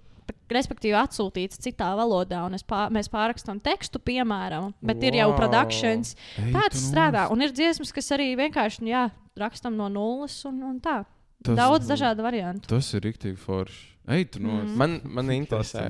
Respektīvi, 0.50 0.94
atsūtīts 0.98 1.58
citā 1.62 1.88
valodā, 1.98 2.44
un 2.46 2.54
es 2.54 2.62
pā, 2.66 2.84
mēs 2.94 3.08
pārrakstām 3.10 3.58
tekstu, 3.66 3.98
piemēram, 3.98 4.76
bet 4.82 5.00
wow. 5.02 5.08
ir 5.10 5.18
jau 5.18 5.28
produkcijas. 5.38 6.12
Ej, 6.38 6.52
Tā 6.54 6.62
tu 6.68 6.76
tas 6.76 6.82
nu- 6.84 6.90
strādā. 6.92 7.24
Un 7.34 7.42
ir 7.42 7.54
dziesmas, 7.54 7.92
kas 7.94 8.12
arī 8.14 8.28
vienkārši 8.38 8.84
nu 8.86 8.92
jā, 8.94 9.04
rakstam 9.42 9.74
no 9.78 9.88
nulles, 9.90 10.36
un, 10.46 10.62
un 10.70 10.78
tā. 10.82 11.00
Tas- 11.46 11.58
Daudz 11.58 11.90
dažādu 11.90 12.22
variantu. 12.26 12.70
Tas 12.70 12.92
ir 12.94 13.02
rīktīgi 13.02 13.38
forši. 13.42 13.82
Ej, 14.08 14.26
tu 14.36 14.40
no. 14.46 14.60
Mhm. 14.62 14.76
Man, 14.78 15.02
man 15.18 15.34
interesē. 15.34 15.88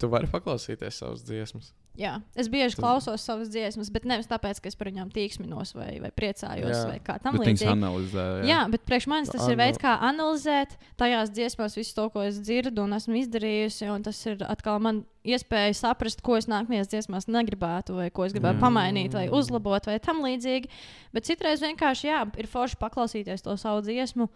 Tu 0.00 0.08
vari 0.08 0.28
paklausīties 0.32 0.96
savas 1.04 1.20
dziesmas. 1.28 1.72
Jā, 1.98 2.22
es 2.38 2.48
bieži 2.48 2.76
Tu- 2.76 2.80
klausos 2.80 3.20
savas 3.20 3.48
dziesmas, 3.50 3.90
bet 3.92 4.04
nevis 4.04 4.26
tāpēc, 4.30 4.60
ka 4.62 4.68
es 4.70 4.76
par 4.78 4.86
viņām 4.88 5.10
tīksminos 5.12 5.74
vai, 5.74 5.98
vai 6.00 6.10
priecājos 6.10 6.70
Jā. 6.70 6.84
vai 6.88 6.98
kā 7.00 7.20
tam 7.20 7.34
līdzīgi. 7.36 7.66
analizē. 7.68 8.24
Jā, 8.46 8.70
bet 8.70 8.86
priekš 8.86 9.06
manis 9.10 9.28
tas 9.28 9.42
ir 9.48 9.52
Ano- 9.58 9.64
veids, 9.64 9.78
kā 9.82 9.98
analizēt 10.00 10.76
tajās 10.96 11.30
dziesmās 11.34 11.76
visu 11.76 11.94
to, 11.94 12.08
ko 12.10 12.22
es 12.22 12.38
dzirdu 12.40 12.84
un 12.84 12.92
esmu 12.96 13.18
izdarījusi. 13.20 13.90
Un 13.90 14.02
tas 14.02 14.24
ir 14.26 14.36
atkal 14.38 14.80
man 14.80 15.04
iespēja 15.26 15.74
saprast, 15.76 16.22
ko 16.22 16.36
es 16.36 16.46
nākamajās 16.46 16.88
dziesmās 16.88 17.26
negribētu, 17.28 17.94
vai 17.94 18.08
ko 18.08 18.24
es 18.24 18.32
gribētu 18.32 18.60
Jā. 18.60 18.64
pamainīt, 18.70 19.12
vai 19.12 19.28
uzlabot, 19.28 19.84
vai 19.84 19.98
tam 19.98 20.22
līdzīgi. 20.22 20.68
Bet 21.12 21.24
citreiz 21.24 21.60
vienkārši 21.60 22.08
jā, 22.08 22.22
ir 22.38 22.46
forši 22.46 22.76
paklausīties 22.80 23.42
to 23.42 23.56
savu 23.56 23.82
dziesmu. 23.82 24.28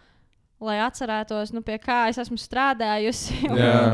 Lai 0.64 0.78
atcerētos, 0.84 1.52
nu, 1.52 1.60
pie 1.66 1.76
kā 1.82 2.06
es 2.10 2.18
esmu 2.22 2.38
strādājusi. 2.40 3.40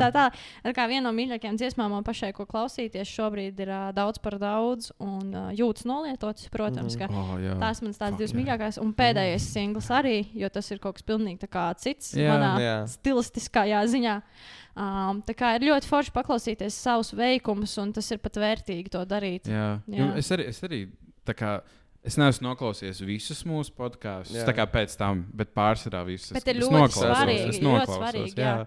tā 0.03 0.11
tā. 0.15 0.27
Tā 0.65 0.75
kā 0.77 0.87
viena 0.91 1.09
no 1.09 1.15
mīļākajām 1.17 1.59
dziesmām 1.59 1.91
man 1.97 2.07
pašai, 2.07 2.31
ko 2.37 2.47
klausīties, 2.49 3.11
šobrīd 3.11 3.59
ir 3.65 3.73
uh, 3.75 3.89
daudz 3.97 4.21
par 4.23 4.39
daudz 4.41 4.93
un 5.03 5.33
uh, 5.35 5.49
jūtas 5.57 5.87
nolietots. 5.89 6.49
Protams, 6.55 6.97
ka 7.01 7.09
Oh, 7.11 7.35
jā. 7.43 7.57
Tās 7.61 7.83
manas 7.83 7.99
tās 7.99 8.13
Fuck, 8.15 8.21
divas 8.21 8.35
mīļākās, 8.39 8.79
un 8.83 8.95
pēdējais 8.97 9.51
singls 9.51 9.91
arī, 9.95 10.17
jo 10.39 10.49
tas 10.53 10.71
ir 10.71 10.79
kaut 10.83 10.99
kas 11.01 11.07
pilnīgi 11.09 11.51
cits 11.81 12.15
Jā, 12.15 12.31
manā 12.33 12.53
jā. 12.63 12.77
stilistiskajā 12.95 13.83
ziņā. 13.91 14.15
Um, 14.81 15.21
tā 15.27 15.35
kā 15.37 15.57
ir 15.59 15.67
ļoti 15.67 15.89
forši 15.91 16.13
paklausīties 16.15 16.77
savus 16.79 17.11
veikumus, 17.17 17.75
un 17.83 17.93
tas 17.93 18.07
ir 18.15 18.21
pat 18.23 18.39
vērtīgi 18.41 18.93
to 18.95 19.03
darīt. 19.09 19.51
Jā, 19.51 19.81
Jā. 19.91 19.99
jā. 20.05 20.09
Es 20.21 20.31
arī, 20.33 20.47
es 20.53 20.63
arī 20.67 20.85
tā 21.27 21.35
kā. 21.37 21.59
Es 22.03 22.17
neesmu 22.17 22.47
noklausījies 22.49 23.03
visus 23.05 23.43
mūsu 23.45 23.75
podkāstus, 23.77 24.41
tā 24.49 24.55
kā 24.57 24.65
pēc 24.73 24.95
tam, 24.97 25.27
bet 25.37 25.51
pārsvarā 25.55 26.01
visus. 26.07 26.33
Bet 26.33 26.47
ir 26.49 26.57
es 26.57 26.65
ļoti 26.65 26.73
noklausos, 26.73 27.05
svarīgi, 27.05 27.49
es 27.51 27.59
ļoti 27.61 27.67
noklausos, 27.67 27.99
svarīgi, 28.01 28.35
jā. 28.41 28.55
jā. 28.63 28.67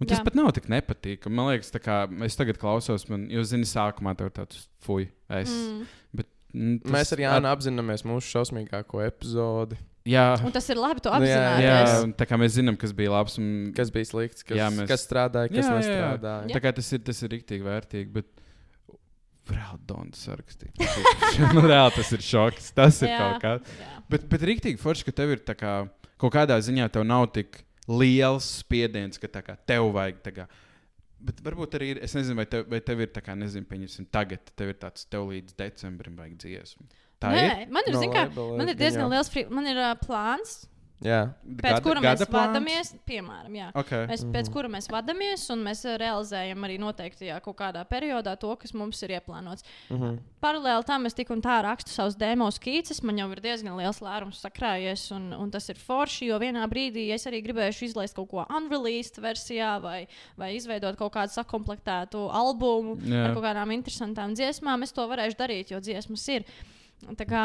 Un 0.00 0.06
tas 0.08 0.18
Jā. 0.20 0.24
pat 0.24 0.34
nav 0.38 0.52
tik 0.56 0.68
nepatīkami. 0.72 1.34
Man 1.36 1.50
liekas, 1.50 1.68
tā 1.74 1.80
kā 1.82 1.96
es 2.24 2.36
tagad 2.38 2.56
klausos, 2.62 3.02
man, 3.10 3.26
jo, 3.28 3.42
zini, 3.44 3.66
sākumā 3.68 4.14
tev 4.16 4.30
tāds 4.32 4.62
fuj. 4.80 5.08
Es, 5.28 5.50
Mm. 5.50 5.86
mm, 6.54 6.78
tas- 6.84 6.92
Mēs 6.94 7.12
ar 7.12 7.18
Jānu 7.18 7.50
apzināmies 7.50 8.06
mūsu 8.08 8.30
šausmīgāko 8.32 9.02
epizodi. 9.04 9.76
Jā, 10.08 10.38
Un 10.42 10.50
tas 10.52 10.70
ir 10.70 10.76
labi, 10.80 11.00
tu 11.04 11.10
Nu, 11.10 11.20
jā, 11.26 11.36
apzināties. 11.36 11.92
jā, 12.06 12.14
tā 12.16 12.24
kā 12.26 12.38
mēs 12.40 12.56
zinām, 12.56 12.78
kas 12.78 12.92
bija 12.96 13.10
labs. 13.10 13.36
Un, 13.38 13.72
Kas 13.76 13.90
bija 13.90 14.06
slikts, 14.08 14.42
kas, 14.42 14.56
Jā, 14.56 14.70
mēs- 14.72 14.88
kas 14.88 15.04
strādāja, 15.06 15.48
kas 15.52 15.66
Jā, 15.66 15.68
jā, 15.68 15.68
jā. 15.68 15.80
nestrādāja. 15.82 16.48
Jā. 16.48 16.54
Tā 16.56 16.60
kā 16.64 16.74
tas 16.74 16.92
ir, 16.92 16.98
tas 17.00 17.22
ir 17.22 17.28
rīktīgi 17.28 17.62
vērtīgi. 17.62 18.12
Bet... 18.12 18.24
Reāli 19.54 19.80
Dons 19.88 20.22
sarakstīt. 20.26 20.78
nu, 21.56 21.64
reāli 21.66 21.94
tas 21.96 22.12
ir 22.16 22.24
šoks. 22.24 22.70
Tas 22.76 23.00
ir 23.04 23.12
Jā. 23.12 23.18
kaut 23.20 23.42
kas. 23.44 23.74
Bet, 24.10 24.26
bet 24.30 24.46
rīktīgi 24.46 24.80
forši, 24.80 25.06
ka 25.08 25.14
tev 25.22 25.34
ir 25.36 25.42
tā 25.46 25.56
kā, 25.58 25.74
kaut 26.20 26.34
kādā 26.34 26.58
ziņā 26.62 26.88
tev 26.94 27.06
nav 27.08 27.28
tik 27.34 27.62
liels 27.90 28.46
spiediens, 28.60 29.18
ka 29.20 29.30
tā 29.30 29.42
kā 29.46 29.56
tev 29.68 29.90
vajag. 29.96 30.20
tā 30.26 30.34
Kā, 30.36 30.46
bet 31.20 31.42
varbūt 31.44 31.76
arī 31.78 31.92
ir, 31.96 32.02
es 32.06 32.14
nezinu, 32.16 32.38
vai 32.40 32.46
tev, 32.50 32.66
vai 32.70 32.80
tev 32.84 33.02
ir 33.04 33.12
tā 33.14 33.22
kā, 33.24 33.36
nezinu, 33.38 33.66
pieņemsim, 33.70 34.08
tagad 34.14 34.52
tev 34.58 34.72
ir 34.74 34.80
tāds, 34.82 35.06
tev 35.10 35.28
līdz 35.30 35.56
decembrim 35.58 36.18
vajag 36.20 36.36
dziesmu. 36.44 36.86
Tā 37.20 37.34
Nē, 37.34 37.46
ir. 37.66 37.72
man 37.74 37.84
ir, 37.84 37.94
No 37.94 38.00
zin 38.00 38.12
kā, 38.14 38.26
man 38.32 38.64
ir 38.64 38.74
gan 38.74 38.80
diezgan 38.80 39.10
liels 39.12 39.28
free, 39.32 39.48
man 39.52 39.66
ir 39.68 39.76
uh, 39.76 39.92
plāns, 40.00 40.62
Jā, 41.00 41.20
pēc 41.62 41.78
kura 41.80 42.00
mēs 42.04 42.20
plāns? 42.28 42.50
vadāmies. 42.52 42.90
Piemēram, 43.08 43.54
jā. 43.56 43.68
Okay. 43.80 44.04
Mēs, 44.10 44.24
pēc 44.34 44.50
kura 44.52 44.68
mēs 44.68 44.88
vadāmies, 44.92 45.46
un 45.54 45.62
mēs 45.64 45.80
uh, 45.88 45.94
realizējam 46.00 46.66
arī 46.66 46.76
noteiktajā 46.82 47.38
kaut 47.44 47.56
kādā 47.56 47.86
periodā 47.88 48.34
to, 48.40 48.50
kas 48.60 48.74
mums 48.76 49.00
ir 49.06 49.14
ieplānots. 49.16 49.64
mhm. 49.88 50.18
Paralēli 50.40 50.86
tam 50.88 51.04
es 51.08 51.16
tik 51.16 51.30
un 51.32 51.42
tā 51.44 51.58
rakstu 51.64 51.92
savus 51.92 52.16
demo 52.20 52.48
skīces. 52.52 53.02
Man 53.04 53.18
jau 53.20 53.28
ir 53.32 53.40
diezgan 53.44 53.76
liels 53.76 54.00
lērums 54.04 54.40
sakrājies, 54.44 55.06
un, 55.16 55.30
un 55.36 55.52
tas 55.52 55.68
ir 55.72 55.80
forši. 55.80 56.30
Jo 56.30 56.40
vienā 56.40 56.64
brīdī 56.68 57.10
es 57.12 57.26
arī 57.28 57.42
gribēju 57.44 57.88
izlaist 57.88 58.16
kaut 58.16 58.30
ko 58.32 58.44
unreleased 58.48 59.20
versijā, 59.20 59.74
vai, 59.84 60.04
vai 60.40 60.54
izveidot 60.56 60.96
kaut 61.00 61.12
kādu 61.16 61.36
sakomplektētu 61.36 62.26
albumu 62.28 62.98
Jā. 63.04 63.26
ar 63.28 63.36
kaut 63.36 63.44
kādām 63.48 63.72
interesantām 63.76 64.36
dziesmām. 64.36 64.84
Es 64.84 64.96
to 64.96 65.04
varēšu 65.08 65.40
darīt, 65.40 65.72
jo 65.72 65.80
dziesmas 65.84 66.28
ir. 66.32 66.48
Tā 67.18 67.26
kā, 67.28 67.44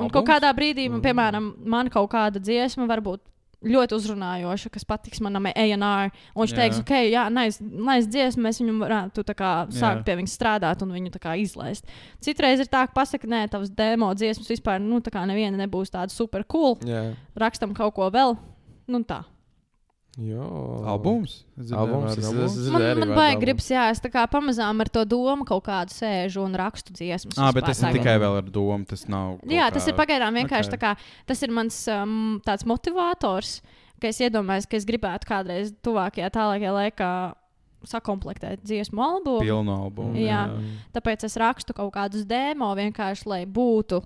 un 0.00 0.12
kaut 0.12 0.28
kādā 0.28 0.50
brīdī, 0.56 0.88
man, 0.90 1.02
piemēram, 1.04 1.50
man 1.68 1.90
kaut 1.92 2.10
kāda 2.14 2.40
dziesma 2.42 2.88
varbūt 2.90 3.22
ļoti 3.66 3.96
uzrunājoša, 3.96 4.70
kas 4.72 4.84
patiks 4.88 5.20
manam 5.24 5.48
ANR. 5.50 6.10
Un 6.34 6.42
viņš 6.44 6.54
teiks, 6.56 6.80
ok, 6.82 6.92
jā, 7.08 7.26
nice, 7.32 7.62
nice 7.62 8.08
dziesma, 8.12 8.46
mēs 8.48 8.60
viņu 8.62 8.74
varētu 8.82 9.24
sākt 9.74 10.04
pie 10.06 10.16
viņas 10.20 10.36
strādāt 10.38 10.82
un 10.84 10.92
viņu 10.94 11.14
izlaist. 11.42 11.86
Citreiz 12.24 12.60
ir 12.62 12.70
tā, 12.70 12.86
ka 12.86 12.96
pasakā, 13.00 13.28
nē, 13.30 13.46
tavs 13.52 13.70
demo 13.70 14.12
dziesmas 14.14 14.50
vispār, 14.52 14.80
nu, 14.82 15.00
tā 15.00 15.12
kā 15.14 15.24
neviena 15.28 15.56
nebūs 15.64 15.90
tāda 15.94 16.12
super 16.12 16.44
cool. 16.44 16.78
jā. 16.84 17.14
Rakstam 17.36 17.74
kaut 17.74 17.94
ko 17.96 18.10
vēl. 18.12 18.36
Nu, 18.86 19.02
tā. 19.02 19.24
Jo. 20.16 20.80
Albums? 20.88 21.44
Albums. 21.72 22.16
Es, 22.16 22.24
albums. 22.24 22.54
es, 22.56 22.66
es 22.66 22.72
Man, 22.72 22.84
man 23.02 23.12
baigi 23.18 23.40
gribas, 23.42 23.66
jā, 23.68 23.82
es 23.92 24.00
tā 24.00 24.08
kā 24.12 24.22
pamazām 24.32 24.80
ar 24.80 24.88
to 24.88 25.02
domu 25.04 25.44
kaut 25.44 25.66
kādu 25.66 25.92
sēžu 25.92 26.40
un 26.40 26.56
rakstu 26.56 26.94
dziesmas. 26.96 27.36
Ah, 27.36 27.52
bet 27.52 27.68
tas 27.68 27.82
ir 27.84 27.98
tikai 27.98 28.16
vēl 28.22 28.38
ar 28.40 28.48
domu. 28.48 28.88
Tas 28.88 29.04
nav. 29.12 29.36
Jā, 29.44 29.68
tas 29.74 29.84
kā- 29.84 29.92
ir 29.92 29.98
pagaidām 29.98 30.40
vienkārši 30.40 30.72
ok. 30.72 30.78
okay. 30.78 30.78
tā 30.78 30.80
kā, 30.80 31.24
tas 31.28 31.44
ir 31.44 31.52
mans 31.52 31.82
um, 31.92 32.16
tāds 32.46 32.64
motivators, 32.64 33.58
ka 34.00 34.08
es 34.08 34.22
iedomājos, 34.24 34.68
ka 34.70 34.80
es 34.80 34.88
gribētu 34.88 35.28
kādreiz 35.28 35.74
tuvākajā, 35.84 36.32
tālākajā 36.32 36.72
laikā 36.80 37.12
sakomplektēt 37.86 38.64
dziesmu 38.64 39.04
albumu. 39.04 39.44
Pilnu 39.44 39.76
albumu. 39.84 40.16
Jā. 40.16 40.46
Tāpēc 40.96 41.28
es 41.28 41.36
rakstu 41.36 41.76
kaut 41.76 41.92
kādus 41.92 42.24
demo 42.24 42.72
vienkārši, 42.78 43.28
lai 43.28 43.42
būtu 43.44 44.00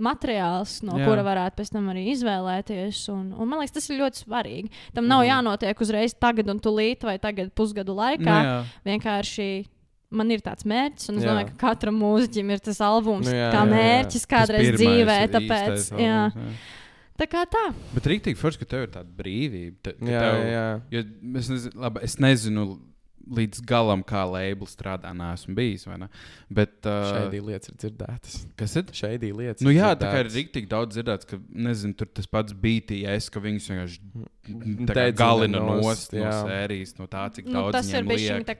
materiāls, 0.00 0.78
no 0.82 0.96
Jā. 0.98 1.04
Jā. 1.04 1.08
kura 1.10 1.22
varētu 1.26 1.60
pēc 1.60 1.70
tam 1.74 1.88
arī 1.92 2.06
izvēlēties. 2.14 3.02
Un, 3.12 3.32
un 3.36 3.48
man 3.50 3.60
liekas, 3.60 3.76
tas 3.78 3.90
ir 3.90 4.00
ļoti 4.00 4.24
svarīgi. 4.24 4.70
Tam 4.96 5.06
nav 5.10 5.22
Mhm. 5.24 5.30
jānotiek 5.30 5.82
uzreiz 5.84 6.14
tagad 6.18 6.48
un 6.50 6.58
tūlīt 6.60 7.02
vai 7.06 7.18
tagad 7.18 7.52
pusgadu 7.54 7.94
laikā. 7.94 8.24
Nu, 8.24 8.48
jā. 8.50 8.64
Vienkārši 8.86 9.66
man 10.10 10.30
ir 10.34 10.40
tāds 10.42 10.64
mērķis, 10.66 11.08
un 11.12 11.18
es 11.20 11.24
Jā. 11.24 11.30
domāju, 11.30 11.52
ka 11.54 11.68
katram 11.70 11.98
mūziķim 12.00 12.50
ir 12.50 12.58
tas 12.58 12.80
albums 12.80 13.26
Nu, 13.28 13.32
jā, 13.32 13.52
kā 13.52 13.60
jā, 13.62 13.66
jā. 13.66 13.72
mērķis 13.76 14.26
Tas 14.26 14.26
kādreiz 14.26 14.72
dzīvē. 14.74 15.18
Tāpēc, 15.30 15.72
īstais 15.76 15.90
jā. 16.00 16.20
albums, 16.24 16.34
jā. 16.34 16.76
Tā 17.20 17.26
kā 17.28 17.44
tā. 17.46 17.74
Bet 17.94 18.04
rīktīgi 18.08 18.36
forši, 18.40 18.58
ka 18.58 18.64
tev 18.64 18.82
ir 18.86 18.88
tāda 18.94 19.10
brīvība. 19.12 19.76
Te, 19.82 19.92
ka 19.92 20.06
Jā, 20.08 20.20
tev, 20.24 20.44
jā. 20.48 20.80
Jo 20.90 21.00
es, 21.38 21.48
nezinu, 21.52 21.80
labi, 21.84 22.00
es 22.02 22.16
nezinu 22.16 22.80
līdz 23.36 23.62
galam, 23.68 24.02
kā 24.06 24.22
label 24.28 24.68
strādā. 24.70 25.12
Nē, 25.16 25.32
esmu 25.38 25.54
bijis. 25.58 25.86
vai 25.88 25.98
ne? 26.02 26.08
Bet, 26.50 26.78
uh, 26.88 27.08
Šeit 27.10 27.36
lietas 27.46 27.72
ir 27.72 27.76
dzirdētas. 27.84 28.36
kas 28.58 28.76
ir? 28.80 28.84
Šeit 28.96 29.24
lietas 29.24 29.64
Nu, 29.66 29.72
jā, 29.74 29.92
tā 29.94 30.10
kā 30.10 30.22
ir 30.24 30.30
dzirdētas. 30.30 30.38
rīktīgi 30.38 30.70
daudz 30.70 30.96
dzirdēts, 30.96 31.28
ka 31.30 31.40
nezinu, 31.68 31.96
tur 32.00 32.10
tas 32.14 32.26
pats 32.30 32.56
BTS, 32.64 33.30
ka 33.34 33.42
viņus 33.44 33.68
vienkārši 33.72 34.00
tā 34.10 34.90
kā 34.90 34.94
Dedzina 34.94 35.18
galina 35.20 35.62
nost, 35.66 36.12
no 36.16 36.32
sērijas, 36.48 36.96
no 36.98 37.06
tā, 37.10 37.26
cik 37.36 37.46
Nu, 37.50 37.58
daudz 37.58 37.78
tas 37.78 37.92
ir 37.94 38.08
bijis 38.08 38.46
tā 38.48 38.56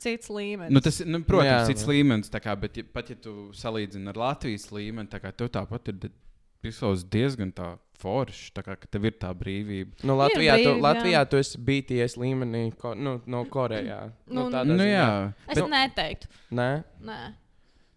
cits 0.00 0.30
līmenis. 0.32 0.72
Nu, 0.72 0.80
tas, 0.84 1.00
ir, 1.02 1.10
nu, 1.12 1.20
protams, 1.26 1.50
Jā, 1.50 1.60
cits 1.68 1.84
jā. 1.84 1.92
līmenis, 1.92 2.32
tā 2.32 2.40
kā, 2.42 2.56
bet 2.58 2.80
ja, 2.80 2.86
pat 2.96 3.12
ja 3.12 3.16
tu 3.20 3.50
salīdzini 3.56 4.10
ar 4.12 4.18
Latvijas 4.20 4.70
līmeni, 4.74 5.10
tā 5.12 5.20
kā 5.22 5.32
tev 5.36 5.52
tāpat 5.52 5.92
ir 5.92 6.10
izklausās 6.68 7.04
diezgan 7.10 7.52
tā 7.56 7.68
forši. 8.00 8.52
Tā 8.56 8.62
kā 8.64 8.72
ka 8.80 8.86
tev 8.90 9.04
ir 9.10 9.14
tā 9.20 9.30
brīvība. 9.36 9.92
Nu, 10.08 10.12
Latvijā, 10.16 10.54
tu, 10.56 10.60
brīvība, 10.70 10.76
jā. 10.76 10.82
Latvijā 10.88 11.20
tu 11.28 11.36
esi 11.40 11.58
BTS 11.60 12.12
līmenī, 12.20 12.62
ko, 12.80 12.94
nu, 12.96 13.18
no 13.28 13.38
Korejā. 13.44 14.00
Nu, 14.28 14.48
Nu, 14.48 14.76
ziņā. 14.76 14.86
jā, 14.88 15.10
Es 15.48 15.56
bet... 15.60 15.68
neteiktu. 15.74 16.26
Nē, 16.56 16.70
Nē. 17.04 17.20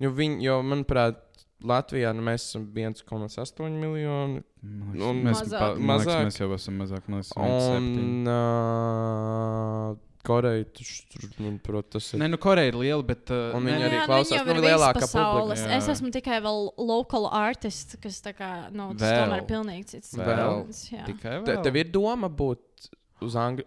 jo, 0.03 0.09
viņ, 0.11 0.32
jo 0.43 0.57
manuprāt, 0.64 1.16
Latvijā 1.64 2.11
nu, 2.11 2.20
mēs 2.28 2.43
esam 2.49 2.66
1,8 2.76 3.70
miljoni. 3.80 4.41
Un 4.64 4.93
liekas, 4.99 5.24
mēs, 5.24 5.39
mazāk. 5.45 5.59
pa, 5.59 5.68
man 5.80 5.97
liekas, 5.99 6.14
Mazāk. 6.14 6.24
mēs 6.28 6.39
jau 6.41 6.49
esam 6.57 6.74
mazāk. 6.84 7.03
Man 7.07 7.18
liekas, 7.22 7.32
1,7. 7.39 9.97
Koreja, 10.24 10.63
tur, 10.71 11.26
manuprāt, 11.43 11.89
tas 11.91 12.05
ir. 12.13 12.19
Nē, 12.21 12.30
nu, 12.32 12.38
Koreja 12.39 12.71
ir 12.71 12.78
liela, 12.80 13.03
bet. 13.03 13.28
Uh, 13.30 13.51
Un 13.57 13.65
ne- 13.65 13.74
viņi 13.74 13.88
arī 13.89 13.97
Jā, 13.99 14.03
klausās, 14.07 14.45
nu, 14.47 14.53
lielākā 14.63 15.01
pasaules. 15.03 15.41
publika, 15.59 15.69
jā. 15.74 15.78
Es 15.78 15.88
esmu 15.91 16.11
tikai 16.15 16.38
vēl 16.45 16.69
local 16.80 17.28
artists, 17.28 17.97
kas 18.01 18.21
tā 18.24 18.32
kā, 18.38 18.71
nu, 18.71 18.93
tas 18.95 19.09
Vēl. 19.09 19.24
tomēr 19.26 19.41
ir 19.41 19.47
pilnīgi 19.49 19.86
cits. 19.86 20.13
Vēl. 20.15 20.63
līmenis, 20.63 20.84
jā. 20.93 21.03
Tikai 21.09 21.34
Te, 21.43 21.51
vēl. 21.57 21.63
tev 21.63 21.76
ir 21.76 21.91
doma 21.91 22.30
būt 22.30 22.88
uz 23.21 23.36
Angļu? 23.36 23.65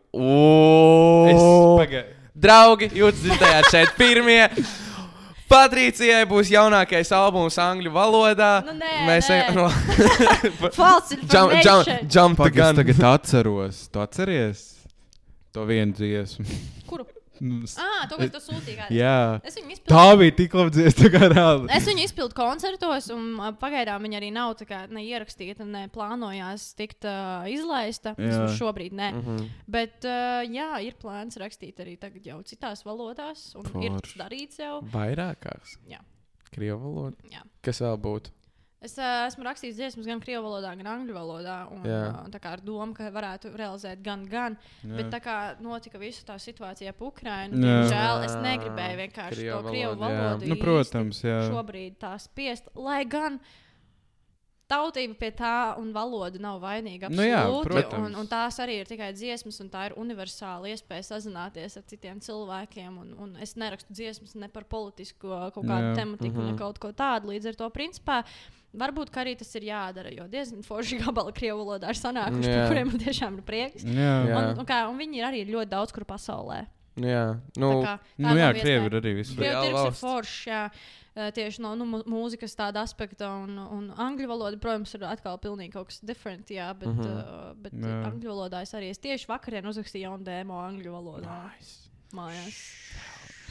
Pagaidu. 1.80 2.14
Draugi, 2.36 2.90
jūs 2.92 3.16
dzirdējāt 3.22 3.70
šeit 3.72 3.94
pirmie. 3.96 4.42
Patricijai 5.48 6.24
būs 6.26 6.48
jaunākais 6.50 7.12
albums 7.14 7.54
angļu 7.62 7.92
valodā. 7.94 8.64
Nu, 8.66 8.72
nē, 8.74 9.06
Mēs 9.06 9.28
ejam 9.30 9.54
no 9.60 9.68
False 10.74 11.14
jump, 11.30 11.52
jump, 11.62 11.86
jump 12.10 12.42
tagad 12.42 13.00
atceros. 13.12 13.84
Tu 13.88 14.02
atceries 14.02 14.64
to 15.56 15.64
vienu 15.68 15.96
dziesmu? 15.96 16.44
Kuru? 16.90 17.06
Nu, 17.40 17.64
Ah, 17.76 18.06
to, 18.08 18.16
kas 18.16 18.30
tu 18.32 18.40
sūtīji. 18.40 18.86
Jā, 18.96 19.40
izpildīju. 19.44 19.90
tā 19.90 20.04
bija 20.16 20.32
tik 20.38 20.54
labi 20.56 20.72
dziesma. 20.72 21.66
Es 21.76 21.84
viņu 21.88 22.04
izpildīju 22.06 22.36
koncertos, 22.38 23.08
un 23.12 23.26
pagaidām 23.60 24.06
viņa 24.06 24.20
arī 24.20 24.30
nav 24.32 24.54
kā, 24.68 24.86
ne 24.88 25.04
ierakstīta, 25.04 25.66
ne 25.68 25.82
plānojās 25.92 26.70
tikt 26.78 27.04
uh, 27.04 27.44
izlaista. 27.52 28.14
Vismaz 28.16 28.56
šobrīd 28.56 28.96
ne. 28.96 29.10
Mm. 29.12 29.26
-hmm. 29.26 29.50
Bet, 29.68 29.98
uh, 30.08 30.48
jā, 30.48 30.70
ir 30.86 30.96
plāns 31.02 31.36
rakstīt 31.36 31.80
arī 31.84 31.98
tagad 32.00 32.24
jau 32.24 32.40
citās 32.42 32.84
valodās, 32.88 33.50
un 33.54 33.68
Forš. 33.68 33.84
ir 33.84 34.22
darīts 34.22 34.62
jau. 34.62 34.80
Vairākās. 34.92 35.76
Jā. 35.92 36.00
Krievu 36.52 36.80
valoda. 36.80 37.16
Jā. 37.28 37.44
Kas 37.60 37.80
vēl 37.84 38.00
būtu? 38.00 38.32
Es 38.84 38.92
uh, 39.00 39.24
esmu 39.26 39.42
rakstījis 39.46 39.74
dziesmas 39.78 40.06
gan 40.06 40.20
krievu 40.20 40.44
valodā, 40.44 40.74
gan 40.76 40.86
angļu 40.86 41.14
valodā. 41.16 41.54
Un, 41.72 41.80
uh, 41.88 42.28
tā 42.30 42.38
kā 42.38 42.52
ar 42.58 42.60
domu, 42.60 42.92
ka 42.94 43.08
varētu 43.10 43.54
realizēt 43.56 44.02
gan, 44.04 44.26
gan. 44.28 44.58
Jā. 44.84 44.96
Bet 44.98 45.08
tā 45.10 45.20
kā 45.24 45.36
notika 45.64 45.98
visa 45.98 46.22
tā 46.28 46.36
situācija 46.38 46.92
ap 46.92 47.00
Ukrajinu, 47.02 47.56
diemžēl 47.56 48.24
es 48.28 48.36
negribēju 48.36 48.96
vienkārši 49.00 49.40
Krievu 49.40 49.62
to 49.62 49.68
krievu 49.72 49.96
valodu, 49.96 50.44
jā. 50.44 50.50
Nu, 50.52 50.56
protams, 50.60 51.22
jā. 51.24 51.38
Šobrīd 51.48 51.96
tā 51.98 52.18
spiest, 52.20 52.68
lai 52.74 53.04
gan. 53.08 53.40
Tautība 54.66 55.14
pie 55.14 55.28
tā 55.38 55.78
un 55.78 55.92
valoda 55.94 56.40
nav 56.42 56.56
vainīga. 56.58 57.06
Nu 57.14 57.22
jā, 57.22 57.44
absolūti, 57.44 57.68
protams. 57.70 58.08
un, 58.08 58.16
un 58.18 58.26
tās 58.26 58.56
arī 58.58 58.80
ir 58.80 58.88
tikai 58.90 59.12
dziesmas, 59.14 59.60
un 59.62 59.68
tā 59.70 59.84
ir 59.86 59.94
universāla 59.94 60.72
iespēja 60.72 61.04
sazināties 61.06 61.76
ar 61.78 61.84
citiem 61.86 62.18
cilvēkiem. 62.18 62.96
Un, 62.98 63.12
un 63.14 63.36
es 63.38 63.54
nerakstu 63.54 63.94
dziesmas 63.94 64.34
ne 64.34 64.48
par 64.50 64.66
politisko 64.66 65.52
kaut 65.54 65.68
kādu 65.70 65.92
Jā. 65.92 65.94
tematiku, 66.00 66.34
Mhm. 66.34 66.40
mm 66.42 66.48
-hmm. 66.48 66.58
ne 66.58 66.58
kaut 66.58 66.78
ko 66.82 66.90
tādu. 66.90 67.30
Līdz 67.30 67.46
ar 67.46 67.54
to, 67.54 67.70
principā, 67.70 68.24
varbūt 68.78 69.10
ka 69.14 69.24
arī 69.24 69.34
tas 69.38 69.50
ir 69.58 69.68
jādara, 69.70 70.12
jo 70.14 70.28
diezgan 70.30 70.64
forši 70.66 71.00
gabali 71.04 71.34
krievu 71.36 71.64
valodā 71.64 71.92
ir 71.92 72.00
sanākuši, 72.00 72.48
Jā. 72.48 72.60
par 72.60 72.72
kuriem 72.72 72.92
man 72.92 73.02
tiešām 73.02 73.40
ir 73.40 73.46
prieks. 73.46 73.86
Jā, 73.86 74.14
Jā. 74.30 74.38
Un, 74.38 74.52
un, 74.62 74.68
kā, 74.68 74.84
un 74.90 75.00
viņi 75.00 75.22
ir 75.22 75.28
arī 75.30 75.44
ļoti 75.50 75.72
daudz 75.72 75.96
kur 75.96 76.06
pasaulē. 76.08 76.64
Jā, 76.96 77.24
Tā 77.52 77.60
nu, 77.60 77.72
kā, 77.84 77.98
tā 78.00 78.24
nu, 78.24 78.38
jā 78.40 78.46
nav 78.46 78.56
krievi 78.56 78.88
ir 78.88 78.94
arī 78.96 79.10
visu. 79.18 79.34
Liela 79.36 79.58
Krievu 79.60 79.66
tirgus 79.66 79.90
ir 79.90 79.98
foršs, 79.98 80.36
jā. 80.48 80.60
Eh, 81.16 81.28
Tieši 81.32 81.62
no 81.64 81.72
nu, 81.76 81.86
mūzikas 82.08 82.56
tāda 82.56 82.82
aspekta, 82.84 83.28
un, 83.44 83.56
un 83.72 83.90
angļu 84.04 84.28
valoda, 84.28 84.56
protams, 84.60 84.92
ir 84.96 85.04
atkal 85.08 85.36
pilnīgi 85.40 85.72
kaut 85.72 85.90
kas 85.90 86.00
different, 86.04 86.48
jā, 86.52 86.70
bet, 86.76 86.88
mm. 86.88 87.02
-hmm. 87.02 87.20
uh, 87.20 87.52
bet 87.64 87.76
Jā. 87.76 87.88
jā. 87.88 88.00
angļu 88.10 88.32
valodā 88.32 88.62
es 88.64 88.72
arī 88.76 88.90
es 88.92 89.00
tieši 89.00 89.28
vakarā 89.28 89.64
uzrakstīju 89.64 90.08
jaunu 90.08 90.24
dēmo 90.24 90.60
angļu 90.60 90.92
valodā. 90.92 91.36
Nice. 91.48 91.88
Mājās. 92.16 92.60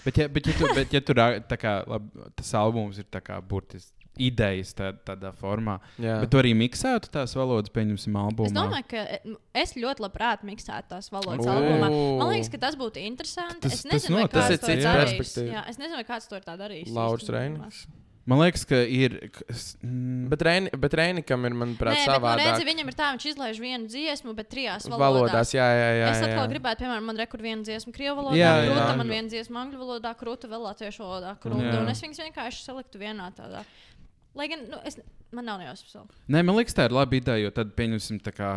Bet, 0.05 0.17
ja, 0.17 0.27
bet, 0.29 0.45
ja 0.45 0.53
tur, 0.53 0.73
bet, 0.77 0.93
ja 0.93 1.01
tur 1.01 1.17
ā, 1.21 1.27
tā 1.49 1.57
kā, 1.57 1.79
labi, 1.89 2.29
tas 2.37 2.53
albums 2.53 2.97
ir 3.01 3.07
tā 3.09 3.21
kā 3.25 3.39
burtiski 3.41 3.94
idejas 4.17 4.73
tā, 4.77 4.93
tādā 5.07 5.31
formā, 5.35 5.79
jā. 5.99 6.19
bet 6.23 6.31
tu 6.31 6.39
arī 6.41 6.53
miksētu 6.57 7.11
tās 7.13 7.35
valodas, 7.35 7.69
pieņemsim, 7.75 8.15
albumā. 8.21 8.47
Es 8.47 8.55
domāju, 8.55 8.87
ka 8.93 9.03
eh, 9.17 9.35
es 9.65 9.75
ļoti 9.75 10.05
labprāt 10.05 10.45
miksētu 10.47 10.93
tās 10.95 11.11
valodas 11.11 11.45
O. 11.45 11.51
albumā. 11.51 11.91
Man 12.21 12.31
liekas, 12.33 12.49
ka 12.53 12.57
tas 12.57 12.75
būtu 12.79 13.03
interesanti. 13.03 13.61
Tas- 13.65 13.73
es 13.79 13.83
tas 13.83 13.91
nezinu, 13.93 14.21
noteikti. 14.21 14.39
kāds 14.39 14.47
Tas 14.47 14.55
ir 14.55 14.63
cits 14.65 14.85
darījis. 14.87 15.19
perspektīva. 15.19 15.53
Jā, 15.59 15.67
es 15.69 15.77
nezinu, 15.77 16.05
kāds 16.07 16.27
to 16.31 16.35
ir 16.35 16.41
tā 16.47 16.57
darījis. 16.57 16.91
Lauris. 16.95 17.29
Reinigs. 17.29 17.85
Man 18.25 18.39
liekas, 18.41 18.63
ka 18.65 18.73
ir. 18.81 19.29
Mm, 19.85 20.29
Bet, 20.31 20.41
Reini, 20.41 20.69
bet 20.73 20.95
Reinikam 20.97 21.45
ir, 21.45 21.53
manuprāt, 21.53 21.93
Nē, 21.93 22.15
bet, 22.23 22.57
nu, 22.57 22.65
viņam 22.65 22.87
ir 22.89 22.95
tā, 22.97 23.09
viņš 23.13 23.25
izlaiž 23.35 23.59
vienu 23.61 23.85
dziesmu, 23.85 24.33
bet 24.33 24.49
trijās 24.49 24.87
valodās. 24.89 25.29
valodās, 25.29 25.51
jā, 25.53 25.67
jā, 25.77 25.91
jā. 25.99 26.07
es 26.09 26.23
atkal 26.25 26.47
jā. 26.47 26.49
gribētu, 26.55 26.81
piemēram, 26.81 27.05
man 27.05 27.21
rekur 27.21 27.43
vienu 27.45 27.61
dziesmu 27.61 27.93
krievu 27.93 28.17
valodā, 28.23 28.39
Jā, 28.39 28.55
jā, 28.57 28.63
jā. 28.65 28.71
krūta, 28.73 28.97
man 28.97 29.13
viena 29.13 29.29
dziesma 29.29 29.61
angļu 29.61 29.77
valodā, 29.77 30.15
krūta 30.17 30.49
vēl 30.49 30.65
latviešu 30.65 31.05
valodā, 31.05 31.35
krūta. 31.37 31.75
Un 31.83 31.93
es 31.93 32.01
viņus 32.01 32.23
vienkārši 32.25 32.65
saliktu 32.65 32.97
vienā 32.97 33.29
tādā. 33.37 33.61
Lai 34.35 34.47
gan, 34.51 34.65
nu, 34.67 34.79
es, 34.87 34.97
man 35.35 35.47
nav 35.47 35.61
vēl. 35.63 36.07
Nē, 36.27 36.41
man 36.43 36.57
liekas, 36.57 36.75
tā 36.75 36.89
ir 36.89 36.95
laba 36.95 37.15
ideja, 37.15 37.47
jo 37.47 37.53
tad, 37.55 37.71
pieņemsim, 37.77 38.19
tā 38.25 38.33
kā 38.35 38.49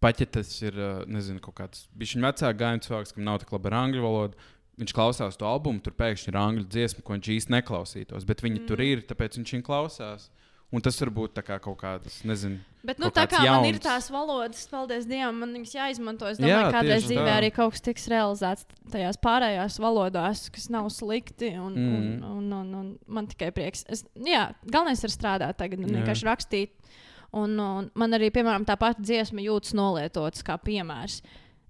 tas 0.00 0.52
ir, 0.62 0.78
nezinu, 1.10 1.42
kaut 1.42 1.56
kāds 1.58 1.88
bišķiņu 1.98 2.24
vecāks 2.24 2.60
gājums 2.60 2.86
cilvēks, 2.86 3.14
kam 3.16 3.26
nav 3.26 3.40
tik 3.42 3.52
labi 3.52 3.70
ar 3.70 3.78
angļu 3.82 4.04
valodu. 4.04 4.48
Viņš 4.78 4.94
klausās 4.94 5.36
to 5.36 5.46
albumu, 5.48 5.82
tur 5.82 5.96
pēkšņi 5.98 6.30
ir 6.30 6.38
angļu 6.38 6.68
dziesma, 6.70 7.02
ko 7.02 7.16
viņš 7.16 7.30
īsti 7.34 7.54
neklausītos. 7.56 8.26
Bet 8.28 8.44
viņi 8.44 8.60
mm. 8.60 8.68
tur 8.68 8.82
ir, 8.84 9.02
tāpēc 9.08 9.40
viņš 9.40 9.54
viņu 9.56 9.66
klausās. 9.66 10.28
Un 10.68 10.84
tas 10.84 10.98
var 11.00 11.10
būt 11.16 11.40
kā 11.46 11.56
kaut 11.64 11.78
kāds, 11.80 12.20
nezinu, 12.28 12.58
Bet, 12.88 13.00
nu, 13.02 13.10
tā 13.12 13.24
kā 13.26 13.40
man 13.42 13.66
ir 13.66 13.76
jauns. 13.76 13.84
tās 13.84 14.06
valodas, 14.12 14.60
paldies 14.70 15.06
Dievam, 15.08 15.40
man 15.42 15.50
viņas 15.56 15.74
jāizmanto. 15.74 16.28
Es 16.30 16.38
domāju, 16.38 16.68
ka 16.68 16.78
kādreiz 16.78 17.08
dzīvē 17.08 17.32
arī 17.34 17.50
kaut 17.52 17.74
kas 17.74 17.82
tiks 17.84 18.06
realizēts 18.08 18.68
tajās 18.92 19.18
pārējās 19.24 19.80
valodās, 19.82 20.44
kas 20.54 20.68
nav 20.72 20.86
slikti. 20.94 21.50
Un, 21.58 21.74
mm. 21.74 21.98
un, 21.98 22.30
un, 22.30 22.54
un, 22.60 22.70
un 22.78 23.16
man 23.18 23.28
tikai 23.28 23.50
prieks. 23.56 23.82
Es, 23.90 24.04
jā, 24.14 24.46
galvenais 24.64 25.02
ir 25.02 25.12
strādāt 25.12 25.58
tagad 25.58 25.82
vienkārši 25.82 26.28
rakstīt. 26.30 26.94
Un, 27.36 27.58
un 27.60 27.90
man 27.98 28.16
arī, 28.16 28.30
piemēram, 28.32 28.64
tā 28.68 28.78
pati 28.80 29.04
dziesma 29.04 29.42
jūtas 29.44 29.74
nolietotas 29.76 30.46
kā 30.46 30.56
piemērs. 30.62 31.18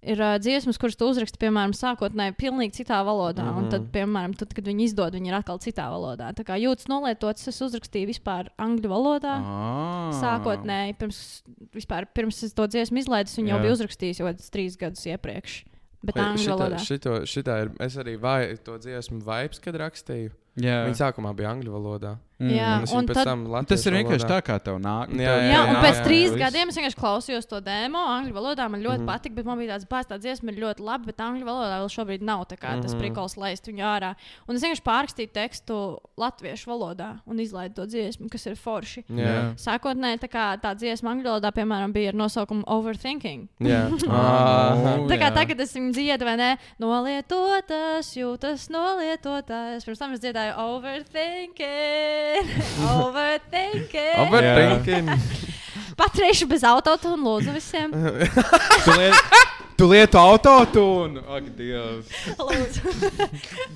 Ir 0.03 0.21
uh, 0.23 0.37
dziesmas, 0.39 0.79
kuras 0.79 0.95
tu 0.95 1.09
uzraksti, 1.11 1.41
piemēram, 1.43 1.73
sākotnēji 1.75 2.37
pilnīgi 2.39 2.77
citā 2.85 3.01
valodā, 3.03 3.43
mm 3.43 3.49
-hmm. 3.51 3.59
un 3.65 3.69
tad, 3.69 3.81
Mhm. 3.83 3.91
piemēram, 3.97 4.37
tad, 4.39 4.55
kad 4.55 4.65
viņi 4.65 4.85
izdod, 4.87 5.13
viņi 5.15 5.27
ir 5.29 5.35
atkal 5.35 5.59
citā 5.59 5.89
valodā. 5.91 6.33
Tā 6.35 6.45
kā 6.47 6.55
jūtas 6.55 6.87
nolietotas, 6.89 7.49
es 7.49 7.59
uzrakstīju 7.61 8.07
vispār 8.07 8.49
angļu 8.59 8.89
valodā. 8.89 9.35
ah. 9.43 10.13
Sākotnēji, 10.15 10.95
pirms, 10.99 11.43
vispār, 11.75 12.07
pirms 12.15 12.43
es 12.45 12.53
to 12.55 12.67
dziesmu 12.67 12.99
izlaidu, 12.99 13.29
jau 13.43 13.59
Jā. 13.59 13.63
biju 13.63 13.73
uzrakstījis 13.75 14.19
jau 14.21 14.27
kādus 14.29 14.51
trīs 14.51 14.77
gadus 14.79 15.05
iepriekš. 15.07 15.65
Bet 16.05 16.15
angļu 16.15 16.39
Šitā, 16.39 16.57
valodā. 16.57 16.79
šito, 16.79 17.11
šitā 17.27 17.63
ir. 17.63 17.71
Es 17.81 17.97
arī 17.97 18.17
vai, 18.21 18.57
to 18.57 18.79
dziesmu 18.79 19.19
vibes, 19.21 19.59
kad 19.61 19.75
rakstīju. 19.75 20.31
Jā, 20.57 20.87
Viņa 20.87 20.95
sākumā 21.13 21.35
bija 21.35 21.51
angļu 21.51 21.73
valodā. 21.75 22.19
Mm. 22.39 22.51
Jā, 22.55 22.73
Un 22.95 22.99
un 22.99 23.07
tad- 23.07 23.67
Tas 23.67 23.85
ir 23.87 23.93
vienkārši 23.99 24.23
valodā. 24.23 24.37
tā, 24.39 24.43
kā 24.47 24.57
tev 24.63 24.77
nāk. 24.79 25.09
Jā, 25.11 25.17
tev- 25.27 25.43
Jā, 25.43 25.51
jā, 25.51 25.63
un 25.69 25.75
jā, 25.75 25.81
pēc 25.83 25.97
jā, 25.99 26.05
trīs 26.07 26.31
viss. 26.31 26.39
gadiem 26.39 26.69
es 26.69 26.77
vienkārši 26.79 26.99
klausījos 27.01 27.49
to 27.51 27.61
demo. 27.61 27.99
Angļu 27.99 28.33
valodā 28.33 28.71
man 28.71 28.81
ļoti 28.83 29.01
mm 29.03 29.07
patika, 29.09 29.35
bet 29.35 29.45
man 29.45 29.59
bija 29.59 29.75
tāds 29.75 29.87
bāzes, 29.91 30.07
tā 30.07 30.19
dziesma 30.23 30.53
ir 30.53 30.61
ļoti 30.63 30.81
laba, 30.87 31.05
bet 31.07 31.17
angļu 31.17 31.43
valodā 31.45 31.81
vēl 31.83 31.91
šobrīd 31.91 32.23
nav 32.23 32.47
tā 32.47 32.57
kā 32.57 32.81
tas 32.81 32.95
Mhm. 32.95 33.01
prikols 33.01 33.37
laist 33.37 33.65
viņu 33.67 33.83
ārā. 33.83 34.15
Un 34.49 34.55
es 34.55 34.63
vienkārši 34.63 34.83
pārrakstīju 34.87 35.33
tekstu 35.33 35.99
latviešu 36.17 36.67
valodā 36.71 37.21
un 37.27 37.37
izlaidu 37.39 37.75
to 37.75 37.87
dziesmu, 37.87 38.31
kas 38.31 38.47
ir 38.47 38.55
forši. 38.55 39.05
Jā, 39.11 39.57
Sākotnēji 39.57 40.21
tā, 40.21 40.29
kā 40.31 40.61
tā 40.61 40.77
dziesma 40.79 41.11
angļu 41.17 41.25
valodā, 41.41 41.51
piemēram, 41.51 41.93
bija 41.93 42.09
ar 42.11 42.15
nosaukumu 42.15 42.63
Overthinking. 42.69 43.49
jā. 43.61 43.91
Ah, 44.09 44.77
Ah, 44.79 44.99
Tā 45.09 45.19
kā 45.19 45.31
jā. 45.31 45.35
tagad 45.35 45.61
es 45.61 45.73
viņu 45.75 45.93
dziedu, 45.93 46.23
vai 46.25 46.37
ne? 46.37 46.59
Nolietotas, 46.79 48.15
jūtas 48.15 48.69
nolietotas. 48.71 49.85
Pirms 49.85 49.99
tam 49.99 50.13
es 50.13 50.21
dziedāju 50.21 50.55
overthinking. 50.57 52.28
overthinking. 52.95 54.17
Overthinking. 54.25 55.13
Patriešu 55.99 56.47
bez 56.47 56.63
autotuna, 56.63 57.19
lūdzu, 57.27 57.55
visiem. 57.57 57.95
Tu 58.87 58.99
liet- 58.99 59.47
Tu 59.79 59.87
lietu 59.87 60.19
autotūnu. 60.19 61.21
Ak, 61.31 61.45
Dievs. 61.55 62.09
Lūdzu. 62.35 62.81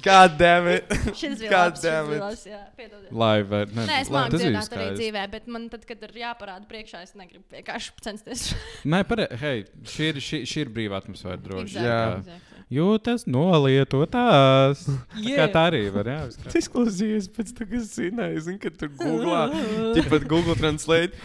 God 0.03 0.33
damn 0.39 0.67
it. 0.73 0.91
Šis 1.15 1.37
bija 1.39 1.51
God 1.53 1.77
labs, 1.77 1.83
damn 1.85 2.11
it. 2.11 2.19
labs, 2.25 2.43
jā, 2.51 2.59
piedodiet. 2.75 3.13
Lai, 3.15 3.37
vai 3.47 3.61
ne? 3.71 3.85
Nē, 3.87 3.99
es 4.03 4.11
lai, 4.11 4.25
māku 4.25 4.41
dziedāt 4.43 4.75
arī 4.75 4.89
dzīvē, 4.99 5.23
bet 5.31 5.47
man 5.47 5.69
tad, 5.71 5.85
kad 5.87 6.03
ir 6.09 6.17
jāparāda 6.25 6.67
priekšā, 6.67 7.05
es 7.07 7.15
negribu 7.15 7.47
vienkārši 7.55 7.95
censties. 8.03 8.49
Nē, 8.83 9.05
pare, 9.07 9.29
hei, 9.45 9.63
šī 9.95 10.09
ir, 10.11 10.19
šī, 10.27 10.41
šī 10.51 10.65
ir 10.67 10.73
brīvā 10.75 10.99
atmosfēra 11.05 11.39
droši. 11.39 11.69
Exactly, 11.71 11.87
Jā. 11.87 12.03
exactly. 12.19 12.52
Jūtas 12.73 13.27
nolietotās. 13.29 14.85
Tā 15.13 15.35
kā 15.37 15.47
tā 15.53 15.63
arī 15.69 15.83
var, 15.93 16.09
kā- 16.09 16.53
Es 16.57 16.69
klausījos 16.73 17.29
pēc 17.35 17.51
tam, 17.59 17.69
kas 17.73 17.91
zināja, 17.99 18.41
zinu, 18.47 18.61
ka 18.63 18.71
tur 18.81 18.89
googlā, 18.97 19.43
ķipat 19.99 20.27
Google 20.31 20.57
Translate. 20.57 21.19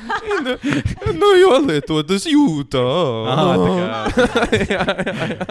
Nu, 0.43 0.57
nu 1.21 1.29
jo 1.39 1.53
lietotas 1.63 2.27
jūtā. 2.27 2.83
Aha, 3.33 3.47
tā 3.63 3.69
kā 3.77 4.43
jā, 4.73 4.83
jā, 5.07 5.29
jā. 5.31 5.47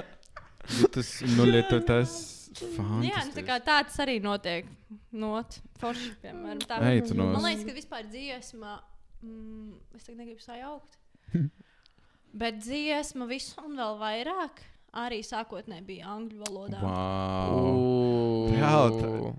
jūtas 0.82 1.12
nolietotās. 1.36 2.16
Jā, 3.04 3.24
nu, 3.28 3.32
tā, 3.36 3.42
kā 3.44 3.58
tā 3.60 3.80
tas 3.84 3.96
arī 4.04 4.18
notiek. 4.24 4.68
Not, 5.16 5.58
forši, 5.80 6.12
piemēram. 6.22 6.60
Tā. 6.68 6.78
Tu 7.08 7.16
Man 7.16 7.40
liekas, 7.44 7.64
ka 7.68 7.74
vispār 7.76 8.06
dziesma 8.12 8.78
mm, 9.24 9.72
es 9.96 10.04
tagad 10.06 10.22
negribu 10.22 10.44
sajaukt. 10.44 10.96
Bet 12.40 12.60
dziesma 12.64 13.28
visu 13.28 13.60
un 13.64 13.76
vēl 13.80 13.96
vairāk 14.00 14.60
arī 14.96 15.20
sākotnēji 15.26 15.84
bija 15.86 16.06
angļu 16.16 16.40
valodā. 16.46 16.80
Wow. 16.82 18.48
Reāli 18.54 19.02
tā- 19.02 19.36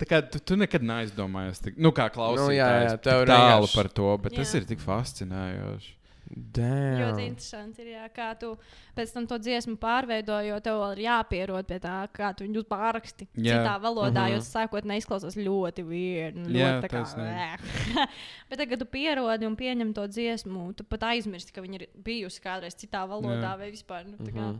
Tā 0.00 0.06
kā 0.08 0.18
tu, 0.32 0.38
tu 0.40 0.56
nekad 0.56 0.80
neaizdomājies, 0.80 1.58
tik, 1.60 1.74
nu, 1.76 1.90
kā 1.92 2.06
klausītājs, 2.08 2.46
Nu, 2.48 2.54
jā, 2.56 2.68
jā, 2.88 2.92
tālu 3.04 3.26
vienkārši- 3.28 3.74
par 3.76 3.88
to, 3.98 4.16
bet 4.18 4.32
tas 4.34 4.54
Jā. 4.54 4.60
ir 4.62 4.64
tik 4.64 4.78
fascinējoši. 4.80 5.90
Ļoti 6.30 6.52
Damn. 6.52 7.18
interesanti 7.18 7.80
ir, 7.82 7.86
jā, 7.98 8.08
kā 8.14 8.38
tu 8.38 8.56
pēc 8.96 9.12
tam 9.12 9.26
to 9.26 9.36
dziesmu 9.38 9.76
pārveido, 9.76 10.38
jo 10.46 10.60
tev 10.60 10.78
vēl 10.78 10.92
ir 10.96 11.02
jāpierod 11.08 11.66
pie 11.66 11.78
tā, 11.80 12.08
kā 12.14 12.30
tu 12.36 12.44
viņu 12.46 12.62
pārraksti 12.70 13.26
Jā. 13.36 13.58
citā 13.60 13.74
valodā, 13.82 14.24
Mhm. 14.24 14.32
jo 14.32 14.36
tas 14.38 14.54
sākotnēji 14.54 15.02
izklausās 15.04 15.36
ļoti. 15.36 15.82
Jā, 15.84 16.32
Ļoti 16.32 16.80
tā 16.80 16.88
kā. 16.88 17.04
Bet 18.48 18.58
tagad, 18.58 18.68
kad 18.70 18.78
tu 18.78 18.84
pierodi 18.86 19.44
un 19.44 19.56
pieņem 19.56 19.92
to 19.92 20.06
dziesmu, 20.06 20.74
tu 20.76 20.84
pat 20.84 21.00
aizmirsti, 21.00 21.52
ka 21.52 21.60
viņa 21.60 21.74
ir 21.82 21.88
bijusi 22.02 22.40
kādreiz 22.40 22.74
citā 22.78 23.04
valodā 23.08 23.42
Jā. 23.52 23.58
vai 23.58 23.70
vispār. 23.72 24.06
Nu, 24.06 24.16
tā 24.24 24.32
kā, 24.32 24.54
Mhm. 24.54 24.58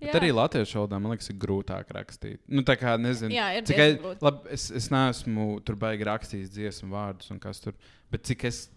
Bet 0.00 0.14
arī 0.22 0.32
latviešu 0.32 0.78
valodā 0.80 1.00
man 1.00 1.12
liekas, 1.12 1.30
ir 1.30 1.36
grūtāk 1.36 1.90
rakstīt. 1.92 2.40
Nu, 2.48 2.62
tā 2.62 2.76
kā 2.80 2.96
nezinu, 2.98 3.30
Jā, 3.34 3.50
ir 3.58 3.62
grūti. 3.64 4.20
labi, 4.22 4.48
es, 4.50 4.70
es 4.70 4.88
neesmu 4.90 5.60
tur 5.64 5.76
baigi 5.76 6.04
rakstījis 6.08 6.50
dziesmu 6.56 6.90
vārdus 6.94 7.30
un 7.30 7.38
kas 7.38 7.60
tur, 7.60 7.74
bet 8.10 8.24
cik 8.24 8.44
es. 8.44 8.68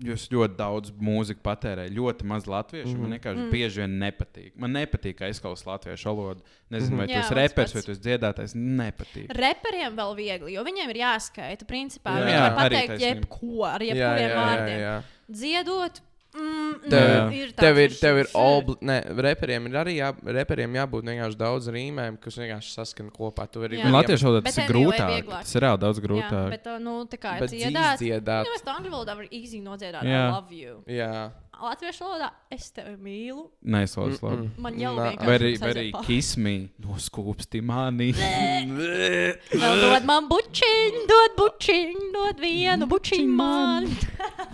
Jūs 0.00 0.30
ļoti 0.32 0.54
daudz 0.56 0.94
mūzikas 0.96 1.42
patērējat, 1.44 1.92
ļoti 1.92 2.24
maz 2.24 2.46
latviešu. 2.48 2.94
Mm. 2.94 3.00
Man 3.02 3.10
Mhm. 3.10 3.18
vienkārši 3.18 3.36
Mm. 3.36 3.44
mm. 3.44 3.50
bieži 3.52 3.80
vien 3.82 3.98
nepatīk. 4.00 4.52
Man 4.56 4.72
nepatīk, 4.72 5.14
ka 5.18 5.28
izklausās 5.28 5.66
latviešu 5.68 6.06
valoda. 6.08 6.40
Nezinu, 6.72 6.96
Mhm. 6.96 6.96
vai 6.96 7.06
tas 7.06 7.30
ir 7.30 7.36
reperis 7.36 7.74
vai 7.74 7.82
tas 7.82 7.98
ir 7.98 8.00
dziedātājs. 8.06 8.54
Nepatīk. 8.56 9.28
Reperiem 9.28 9.92
vēl 10.00 10.16
viegli, 10.16 10.54
jo 10.56 10.64
viņiem 10.64 10.88
ir 10.88 10.96
jāskaita. 11.04 11.66
Principā 11.68 12.16
Jā, 12.16 12.24
viņi 12.24 12.32
jā, 12.32 12.40
var 12.40 12.56
pateikt 12.70 12.98
jebko 13.04 13.64
ar 13.68 13.80
jebkuriem 13.80 14.32
vārdiem. 14.40 15.02
Dziedot, 15.30 16.00
mm, 16.34 16.70
Tev, 16.90 17.08
nu, 17.26 17.34
ir 17.36 17.50
tev 17.58 17.78
ir, 17.82 17.94
tev 18.00 18.20
ir 18.22 18.30
obli... 18.38 18.76
Nē, 18.86 18.96
reperiem 19.26 19.66
ir 19.68 19.76
arī 19.82 19.96
jā, 19.98 20.12
reperiem 20.38 20.78
jābūt 20.78 21.10
vienkārši 21.10 21.38
daudz 21.40 21.68
rīmēm, 21.74 22.16
kas 22.22 22.38
vienkārši 22.40 22.72
saskan 22.76 23.10
kopā. 23.14 23.46
Tu 23.50 23.62
vari 23.62 23.80
Jā. 23.80 23.88
Un 23.88 23.96
latviešu 23.98 24.28
valodā 24.28 24.46
tas 24.48 24.58
ir 24.62 24.70
grūtāk. 24.70 25.28
Tas 25.34 25.54
ir 25.58 25.68
daudz 25.84 26.00
Jā, 26.00 26.06
grūtāk. 26.06 26.48
bet, 26.56 26.66
uh, 26.70 26.80
nu, 26.82 26.96
tā 27.10 27.20
kā 27.20 27.36
Bet 27.42 27.52
dziedāt, 27.52 28.00
dziedāt. 28.00 28.48
Nu, 28.48 28.56
es 28.56 28.64
to 28.66 28.74
angļu 28.74 28.94
valodā 28.94 29.18
varu 29.18 29.30
easy 29.30 29.62
nodziedāt. 29.64 30.06
Jā. 30.06 30.26
I 30.26 30.34
love 30.34 30.56
you. 30.56 30.80
Jā. 30.90 31.12
Latviešu 31.60 32.06
valodā 32.06 32.30
es 32.48 32.70
tevi 32.72 32.94
mīlu. 33.04 33.42
Nē, 33.68 33.82
es 33.84 33.92
labi. 33.98 34.14
Mm-mm. 34.16 34.30
labi. 34.30 34.62
Man 34.64 34.78
jau 34.80 34.94
vienkārši 34.96 35.26
Vai 35.28 35.34
arī, 35.36 35.50
vai 35.60 35.72
arī 35.74 35.84
pa- 35.92 36.04
kiss 36.06 36.38
me 36.40 36.54
no 36.80 36.96
skūpsti 36.96 37.60
mani. 37.60 38.08
Vēl 38.16 39.82
dod 39.84 40.08
man 40.08 40.28
bučiņu, 40.30 41.04
dod 41.10 41.36
bučiņu, 41.36 42.06
dod 42.16 42.40
vienu 42.40 42.88
bučiņu 42.88 43.36
man. 43.36 43.90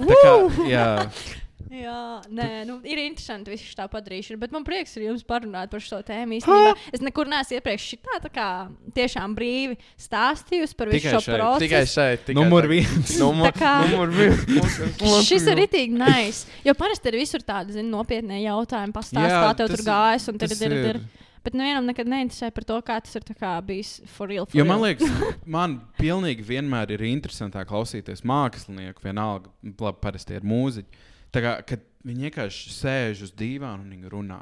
Tā 0.03 0.19
kā, 0.19 0.35
jā, 0.67 0.89
Jā, 1.71 2.23
nē, 2.31 2.47
nu, 2.69 2.77
ir 2.87 3.01
interesanti 3.03 3.51
viss 3.51 3.75
tā 3.75 3.89
padarīšana, 3.91 4.39
bet 4.39 4.53
man 4.55 4.63
prieks 4.67 4.93
ir 4.97 5.09
jums 5.09 5.25
parunāt 5.27 5.71
par 5.73 5.83
šo 5.83 5.99
tēmu 6.07 6.37
īstenībā. 6.39 6.75
Es 6.95 7.03
nekur 7.03 7.27
neesmu 7.31 7.59
iepriekš 7.59 7.87
šitā 7.95 8.21
tā 8.23 8.31
kā 8.31 8.47
tiešām 8.95 9.35
brīvi 9.35 9.75
stāstījusi 9.99 10.77
par 10.79 10.93
visu 10.93 11.03
Tikai 11.09 11.15
šo 11.17 11.23
šeit. 11.25 11.35
procesu. 11.41 11.65
Tikai 11.65 11.83
šeit. 11.91 12.25
tikai 12.29 12.39
numur 12.39 12.69
viens. 12.71 13.17
Numur, 13.23 13.51
kā- 13.57 13.75
numur 13.91 14.15
viens. 14.15 14.79
Šis 15.27 15.47
ir 15.51 15.65
itīgi 15.67 15.97
nice. 15.99 16.47
Jo 16.67 16.75
parasti 16.79 17.11
ir 17.11 17.19
visur 17.19 17.43
tādi 17.47 17.75
zin, 17.81 17.91
nopietni 17.91 18.45
jautājumi, 18.45 18.95
kā 19.17 19.55
tev 19.59 19.73
tur 19.75 19.83
gājas. 19.87 20.29
un 20.31 20.39
tad 20.39 20.55
ir- 20.55 20.77
ir-. 20.95 21.03
Bet 21.47 21.55
nevienam 21.55 21.85
nekad 21.87 22.09
neinteresē 22.11 22.49
par 22.51 22.65
to, 22.67 22.77
kā 22.83 22.97
tas 23.03 23.15
ir 23.15 23.23
tā 23.23 23.35
kā 23.39 23.51
bijis 23.63 24.01
for 24.11 24.27
real. 24.27 24.47
For 24.51 24.59
Jo 24.59 24.65
real. 24.65 24.73
man 24.73 24.81
liekas, 24.83 25.13
man 25.57 25.77
pilnīgi 25.99 26.43
vienmēr 26.43 26.91
ir 26.97 27.05
interesantāk 27.07 27.69
klausīties 27.71 28.25
mākslinieku, 28.27 29.05
vienalga, 29.05 29.53
labi, 29.63 30.01
parasti 30.03 30.35
ir 30.35 30.43
mūziķi. 30.43 31.05
Tā 31.33 31.43
kā, 31.43 31.67
kad 31.67 31.81
viņi 32.07 32.31
vienkārši 32.31 32.71
sēž 32.77 33.23
uz 33.23 33.33
dīvāna 33.33 33.81
un 33.83 33.91
viņi 33.91 34.09
runā. 34.13 34.41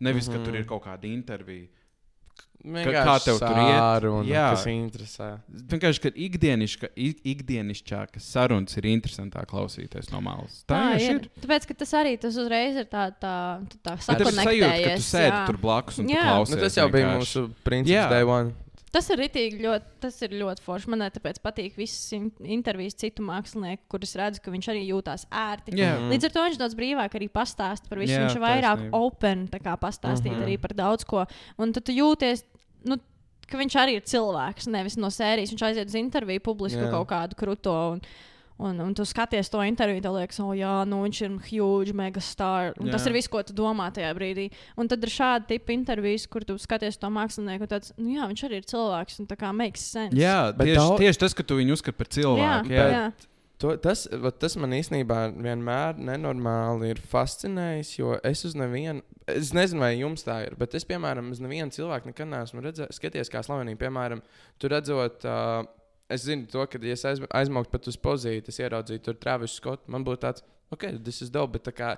Nevis, 0.00 0.26
ka 0.28 0.34
Mhm. 0.38 0.44
tur 0.44 0.54
ir 0.56 0.64
kaut 0.64 0.82
kāda 0.84 1.04
intervija. 1.06 1.68
Vienkārši 2.64 3.04
kā 3.06 3.14
tev 3.24 3.38
tur 3.38 3.58
iet? 3.60 3.76
sāruna, 3.76 4.24
Jā. 4.26 4.44
Kas 4.54 4.64
interesē. 4.66 5.26
Vienkārši, 5.52 6.00
ka 6.00 6.10
ikdienišķa, 6.16 6.88
ik- 6.96 7.20
ikdienišķākas 7.22 8.24
sarunas 8.24 8.76
ir 8.78 8.84
interesantāk 8.88 9.46
klausīties 9.52 10.10
no 10.10 10.20
malas. 10.24 10.64
Tā, 10.66 10.78
tā 10.96 11.00
ir. 11.00 11.28
Tāpēc, 11.42 11.66
ka 11.68 11.74
tas 11.74 11.92
arī 11.92 12.18
tas 12.18 12.34
uzreiz 12.40 12.74
ir 12.80 12.86
tā, 12.86 13.12
tā, 13.20 13.60
tā, 13.84 13.98
tā 13.98 14.16
Bet 14.16 14.20
ir 14.20 14.26
sajūta, 14.32 14.34
ka 14.34 14.96
tu 14.96 15.02
sakonektējies, 15.04 15.10
sēdi 15.12 15.36
jā. 15.36 15.46
tur 15.46 15.56
blakus 15.58 15.98
un 15.98 16.06
tu 16.08 16.14
Jā. 16.14 16.22
klausies. 16.24 16.54
Nu, 16.56 16.60
tas 16.64 16.74
jau 16.74 16.88
bija 16.88 17.04
vienkārši. 17.04 17.20
mūsu 17.20 17.54
princips, 17.64 17.94
Jā. 17.94 18.08
day 18.08 18.22
one. 18.24 18.54
Tas 18.94 19.08
ir 19.10 19.18
ritīgi 19.18 19.58
ļoti, 19.64 19.88
tas 20.04 20.16
ir 20.22 20.34
ļoti 20.38 20.62
forši. 20.62 20.90
Man 20.92 21.00
tāpēc 21.10 21.40
patīk 21.42 21.74
visas 21.80 22.12
in- 22.14 22.30
intervijas 22.56 22.94
citu 23.00 23.24
mākslinieku, 23.26 23.82
kurus 23.90 24.14
redzu, 24.20 24.40
ka 24.44 24.52
viņš 24.54 24.68
arī 24.70 24.84
jūtās 24.86 25.26
ērti. 25.34 25.74
Jā. 25.74 25.96
Mhm. 25.98 26.12
Līdz 26.14 26.28
ar 26.28 26.34
to 26.36 26.44
viņš 26.46 26.60
daudz 26.62 26.76
brīvāk 26.78 27.16
arī 27.18 27.28
pastāsta 27.28 27.90
par 27.90 27.98
visu. 27.98 28.14
Jā, 28.14 28.22
viņš 28.28 28.36
ir 28.38 28.44
vairāk 28.44 28.78
taisnība. 28.84 29.00
open, 29.08 29.48
tā 29.50 29.58
kā 29.64 29.74
pastāstīt 29.82 30.30
Mhm. 30.36 30.44
arī 30.46 30.60
par 30.60 30.70
daudz 30.78 31.04
ko. 31.04 31.26
Un 31.58 31.72
tad 31.74 31.84
tu 31.84 31.92
jūties, 31.92 32.44
nu, 32.84 32.96
ka 33.50 33.58
viņš 33.58 33.74
arī 33.82 33.96
ir 33.98 34.02
cilvēks, 34.06 34.68
nevis 34.70 34.96
no 34.96 35.08
sērijas. 35.08 35.50
Viņš 35.52 35.64
aiziet 35.74 35.86
uz 35.90 35.94
interviju, 35.98 36.40
publisku 36.40 36.78
Jā. 36.86 36.90
kaut 36.90 37.08
kādu 37.08 37.34
kruto. 37.34 37.92
Un, 37.92 38.00
Un, 38.62 38.78
un 38.78 38.92
tu 38.94 39.02
skaties 39.02 39.48
to 39.50 39.58
interviju, 39.66 39.98
tad 40.04 40.14
liekas, 40.14 40.38
oh, 40.44 40.52
jā, 40.54 40.70
nu, 40.86 41.00
viņš 41.02 41.20
ir 41.26 41.32
huge, 41.48 41.92
megastar. 41.98 42.72
Un 42.78 42.92
Tas 42.94 43.02
ir 43.08 43.12
viss, 43.16 43.26
ko 43.28 43.42
tu 43.42 43.52
domā 43.52 43.88
tajā 43.90 44.12
brīdī. 44.14 44.44
Un 44.78 44.86
tad 44.88 45.02
ir 45.02 45.10
šādi 45.10 45.48
tipi 45.56 45.74
intervijas, 45.74 46.28
kur 46.30 46.46
tu 46.46 46.54
skaties 46.62 46.96
to 47.02 47.10
mākslinieku, 47.10 47.66
un 47.66 47.72
tāds, 47.72 47.90
nu, 47.98 48.12
jā, 48.14 48.28
viņš 48.30 48.44
arī 48.46 48.60
ir 48.62 48.68
cilvēks, 48.70 49.18
un 49.24 49.26
tā 49.26 49.36
kā 49.40 49.50
makes 49.52 49.82
sense. 49.90 50.14
Jā, 50.14 50.52
Bet 50.54 50.68
tieši, 50.70 50.78
daudz- 50.78 51.02
tieši 51.02 51.18
tas, 51.24 51.34
ka 51.34 51.42
tu 51.42 51.58
viņu 51.58 51.74
uzskati 51.74 51.98
par 51.98 52.12
cilvēku. 52.14 52.70
jā. 52.70 52.78
Jā, 52.78 52.88
jā. 52.94 53.06
To, 53.62 53.76
tas, 53.78 54.06
tas 54.42 54.56
man 54.58 54.70
īstenībā 54.76 55.18
vienmēr 55.40 55.98
nenormāli 55.98 56.90
ir 56.94 56.98
fascinējis, 57.10 57.92
jo 57.98 58.16
es 58.26 58.42
uz 58.44 58.54
nevienu, 58.58 59.00
es 59.30 59.52
nezinu, 59.56 59.80
vai 59.80 59.92
jums 59.98 60.26
tā 60.26 60.40
ir, 60.48 60.56
bet 60.58 60.74
es, 60.74 60.84
piemēram, 60.84 61.30
uz 61.32 61.40
nevienu 61.40 61.70
cilvēku 61.74 62.10
nekad 62.10 62.28
neesmu 62.28 62.62
redzējis, 62.66 62.98
skaties, 62.98 63.30
kā 63.32 63.42
slavenība, 63.46 63.86
piemēram, 63.86 64.20
tur 64.62 64.74
redzot. 64.74 65.24
Uh, 65.24 65.64
Es 66.12 66.26
zinu, 66.26 66.44
to, 66.52 66.66
ka, 66.68 66.78
ja 66.84 66.92
es 66.92 67.04
aizm- 67.08 67.28
aizmauktu 67.32 67.70
pat 67.72 67.86
uz 67.88 67.96
pozīciju, 67.96 68.48
es 68.52 68.58
ieraudzītu 68.60 69.06
tur 69.06 69.14
Travis 69.16 69.54
Scott. 69.56 69.86
Man 69.88 70.04
būtu 70.04 70.20
tāds, 70.26 70.44
ok, 70.74 70.84
tas 71.06 71.20
ir 71.24 71.30
dope, 71.32 71.54
bet, 71.56 71.64
tā 71.64 71.72
kā, 71.72 71.94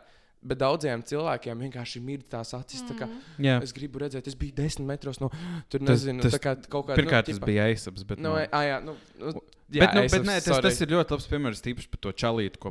bet 0.47 0.61
daudziem 0.61 1.03
cilvēkiem 1.03 1.65
vienkārši 1.67 2.03
ir 2.15 2.23
tās 2.31 2.55
acis. 2.55 2.85
Mm. 2.87 3.01
Kā, 3.01 3.09
jā. 3.43 3.57
es 3.67 3.73
gribu 3.75 3.99
redzēt, 4.05 4.29
es 4.31 4.37
biju 4.39 4.55
desmit 4.55 4.87
metros 4.87 5.19
no 5.19 5.31
tur, 5.69 5.81
nezinu, 5.81 6.23
tas- 6.23 6.37
tas, 6.37 6.41
kā, 6.45 6.55
kaut 6.71 6.87
kāda. 6.87 7.01
Pirmkārt, 7.01 7.27
nu, 7.29 7.35
tas 7.35 7.43
bija 7.51 7.65
aizsabs. 7.67 8.05
Bet, 8.07 8.19
Nu, 8.23 8.31
nu, 8.31 8.37
e- 8.45 8.49
ah, 8.53 8.63
jā, 8.63 8.79
nu, 8.85 8.95
nu, 9.19 9.43
jā, 9.67 9.83
bet, 9.83 9.95
nu, 9.97 10.03
es 10.07 10.13
bet 10.13 10.21
esmu 10.21 10.31
nē, 10.31 10.37
tas, 10.39 10.47
sorry. 10.55 10.63
tas 10.69 10.81
ir 10.85 10.91
ļoti 10.95 11.15
labs 11.15 11.27
piemērs 11.31 11.63
tīpaši 11.65 11.89
par 11.91 12.01
to 12.05 12.13
čalīti, 12.23 12.61
ko 12.63 12.71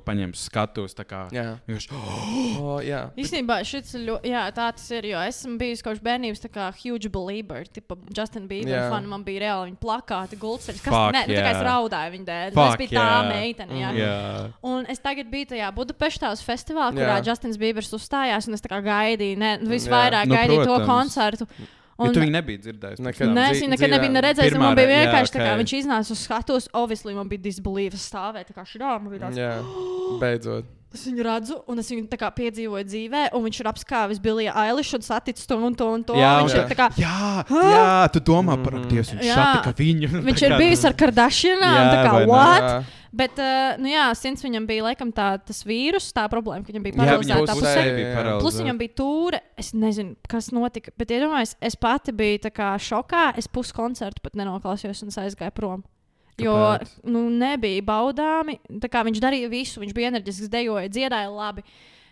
tā 0.96 1.04
kā 1.04 1.22
Jā, 1.36 1.46
vienkārši, 1.68 1.90
oh, 2.62 2.80
jā. 2.84 3.02
Īstenībā 3.20 3.58
šis 3.68 3.94
ir 3.98 4.06
ļoti, 4.10 4.32
jā, 4.32 4.44
tā 4.56 4.70
tas 4.78 4.86
ir, 4.96 5.10
jo 5.12 5.24
esmu 5.28 5.58
bijis 5.60 5.84
kaut 5.84 5.96
kāds 5.98 6.06
bērnības, 6.06 6.44
tā 6.46 6.52
kā 6.56 6.70
huge 6.80 7.12
believer, 7.12 7.68
tipa 7.68 7.98
Justin 8.16 8.48
Bieber 8.48 8.72
Jā. 8.72 8.88
fan, 8.94 9.10
man 9.12 9.26
bija 9.28 9.44
reāli 9.46 9.72
viņa 9.74 9.82
plakāti, 9.84 10.40
gultseļi, 10.40 10.82
kas, 10.86 10.96
Fuck, 10.96 11.16
ne, 11.18 11.26
nu, 11.28 11.36
tā 11.36 11.46
kā 11.46 11.54
es 11.54 11.64
raudāju 11.68 12.16
viņa 12.16 12.28
dēļ, 12.32 12.50
nu, 12.56 12.60
Fuck, 12.62 12.72
es 12.72 12.82
biju 12.84 12.94
tā 12.96 13.06
jā. 13.12 13.22
meitene, 13.34 13.80
jā. 13.82 13.92
Mhm. 13.92 14.02
Jā. 14.02 14.50
Un 14.72 14.92
es 14.96 15.04
tagad 15.04 15.32
biju 15.32 15.52
tajā 15.54 15.72
Budapeštā 15.76 16.32
uz 16.36 16.44
festivālu, 16.46 16.96
kurā 17.00 17.20
Jā. 17.20 17.24
Justins 17.32 17.60
Biebers 17.60 17.92
uzstājās, 17.96 18.48
un 18.48 18.56
es 18.56 18.64
tā 18.64 18.72
kā 18.72 18.80
gaidīju, 18.86 19.40
ne, 19.42 19.58
Jā. 19.60 19.72
visvairāk 19.76 20.30
Nu, 20.32 20.38
gaidīju 20.40 20.64
to 20.64 20.78
protams. 20.78 20.94
koncertu. 20.94 21.50
Un, 21.98 22.08
ja 22.08 22.12
tu 22.12 22.20
viņu 22.20 22.32
nebija 22.36 22.60
dzirdējis. 22.60 23.00
Nekad. 23.00 23.30
Nē, 23.32 23.44
es 23.52 23.62
viņu 23.64 23.70
nekad 23.72 23.88
dzīvē- 23.88 23.96
nebiju 23.96 24.12
neredzējis. 24.18 24.52
pirmā 24.52 24.60
Man 24.68 24.76
bija 24.76 24.88
re- 24.88 24.96
jā, 24.96 25.04
vienkārši 25.06 25.32
tā, 25.32 25.40
kā 25.46 25.52
viņš 25.62 25.72
iznāca 25.80 26.12
uz 26.12 26.20
skatuves. 26.28 26.68
Obviously, 26.74 27.14
man 27.16 27.30
bija 27.32 27.42
disbelief 27.42 27.94
stāvēt. 27.96 28.50
Tā 28.52 28.54
kā 28.58 28.66
šī 28.68 28.82
rāma 28.84 29.10
bija 29.14 29.22
tāds. 29.24 29.38
Jā, 29.40 29.54
beidzot. 30.24 30.66
Es 30.96 31.04
viņu 31.10 31.24
redzu, 31.28 31.58
un 31.68 31.80
es 31.84 31.90
viņu 31.92 32.08
tā 32.08 32.18
kā 32.22 32.30
piedzīvoju 32.32 32.86
dzīvē, 32.88 33.22
un 33.36 33.44
viņš 33.46 33.58
ir 33.60 33.68
apskāvis 33.74 34.22
Billy 34.24 34.46
Eilish 34.48 34.94
un 34.96 35.04
saticis 35.04 35.46
to 35.50 35.58
un 35.60 35.76
to 35.76 35.90
un 35.92 36.04
to. 36.08 36.16
Jā, 36.16 36.34
viņš 36.42 36.54
un 36.56 36.62
ir 36.62 36.70
tā 36.72 36.78
kā. 36.80 36.88
Jā, 36.96 37.46
jā, 37.52 38.12
tu 38.16 38.20
domā 38.32 38.56
par 38.64 38.78
Mhm. 38.80 38.88
Dievs, 38.90 39.12
viņš 39.12 39.26
Jā. 39.28 39.36
satika 39.36 39.74
viņu. 39.76 40.08
Viņš 40.24 40.42
ir 40.48 40.56
bijis 40.58 40.86
ar 40.88 40.94
Kardashianām, 40.94 41.82
Jā, 41.82 41.90
tā 41.92 42.06
kā 42.08 42.28
what? 42.30 42.64
Jā. 42.64 42.84
Bet, 43.16 43.38
uh, 43.40 43.78
nu 43.80 43.88
jā, 43.88 44.10
since 44.20 44.44
viņam 44.44 44.66
bija 44.68 44.84
laikam 44.90 45.12
tā, 45.16 45.40
tas 45.40 45.62
vīrus, 45.64 46.10
tā 46.12 46.26
problēma, 46.28 46.66
ka 46.68 46.74
viņam 46.74 46.84
bija 46.84 46.96
Jā, 46.96 47.00
paralizēta 47.00 47.46
pusē- 47.48 47.62
pusē. 47.64 47.84
bija 47.96 48.08
jā. 48.10 48.16
paralizēta. 48.18 48.42
Plus 48.44 48.56
viņam 48.60 48.78
bija 48.82 48.94
tūre. 49.00 49.40
Es 49.58 49.72
nezinu, 49.72 50.16
kas 50.28 50.50
notika. 50.52 50.92
Bet, 50.98 51.08
iedomājieties, 51.16 51.56
es 51.62 51.76
pati 51.80 52.12
biju 52.12 52.40
tā 52.44 52.52
kā 52.52 52.74
šokā. 52.76 53.38
Es 53.38 53.48
pusi 53.48 53.72
koncertu 53.74 54.20
pat 54.22 54.34
nenoklausījos 54.36 55.04
un 55.04 55.10
aizgāju 55.24 55.54
prom. 55.56 55.84
Jo 56.42 56.56
nu, 57.08 57.28
nebija 57.32 57.84
baudāmi. 57.86 58.58
Tā 58.84 58.92
kā 58.92 59.06
viņš 59.08 59.22
darīja 59.24 59.52
visu, 59.52 59.80
viņš 59.84 59.94
bija 59.96 60.12
enerģisks, 60.12 60.52
dejoja, 60.52 60.92
dziedāja 60.92 61.30
labi. 61.32 61.64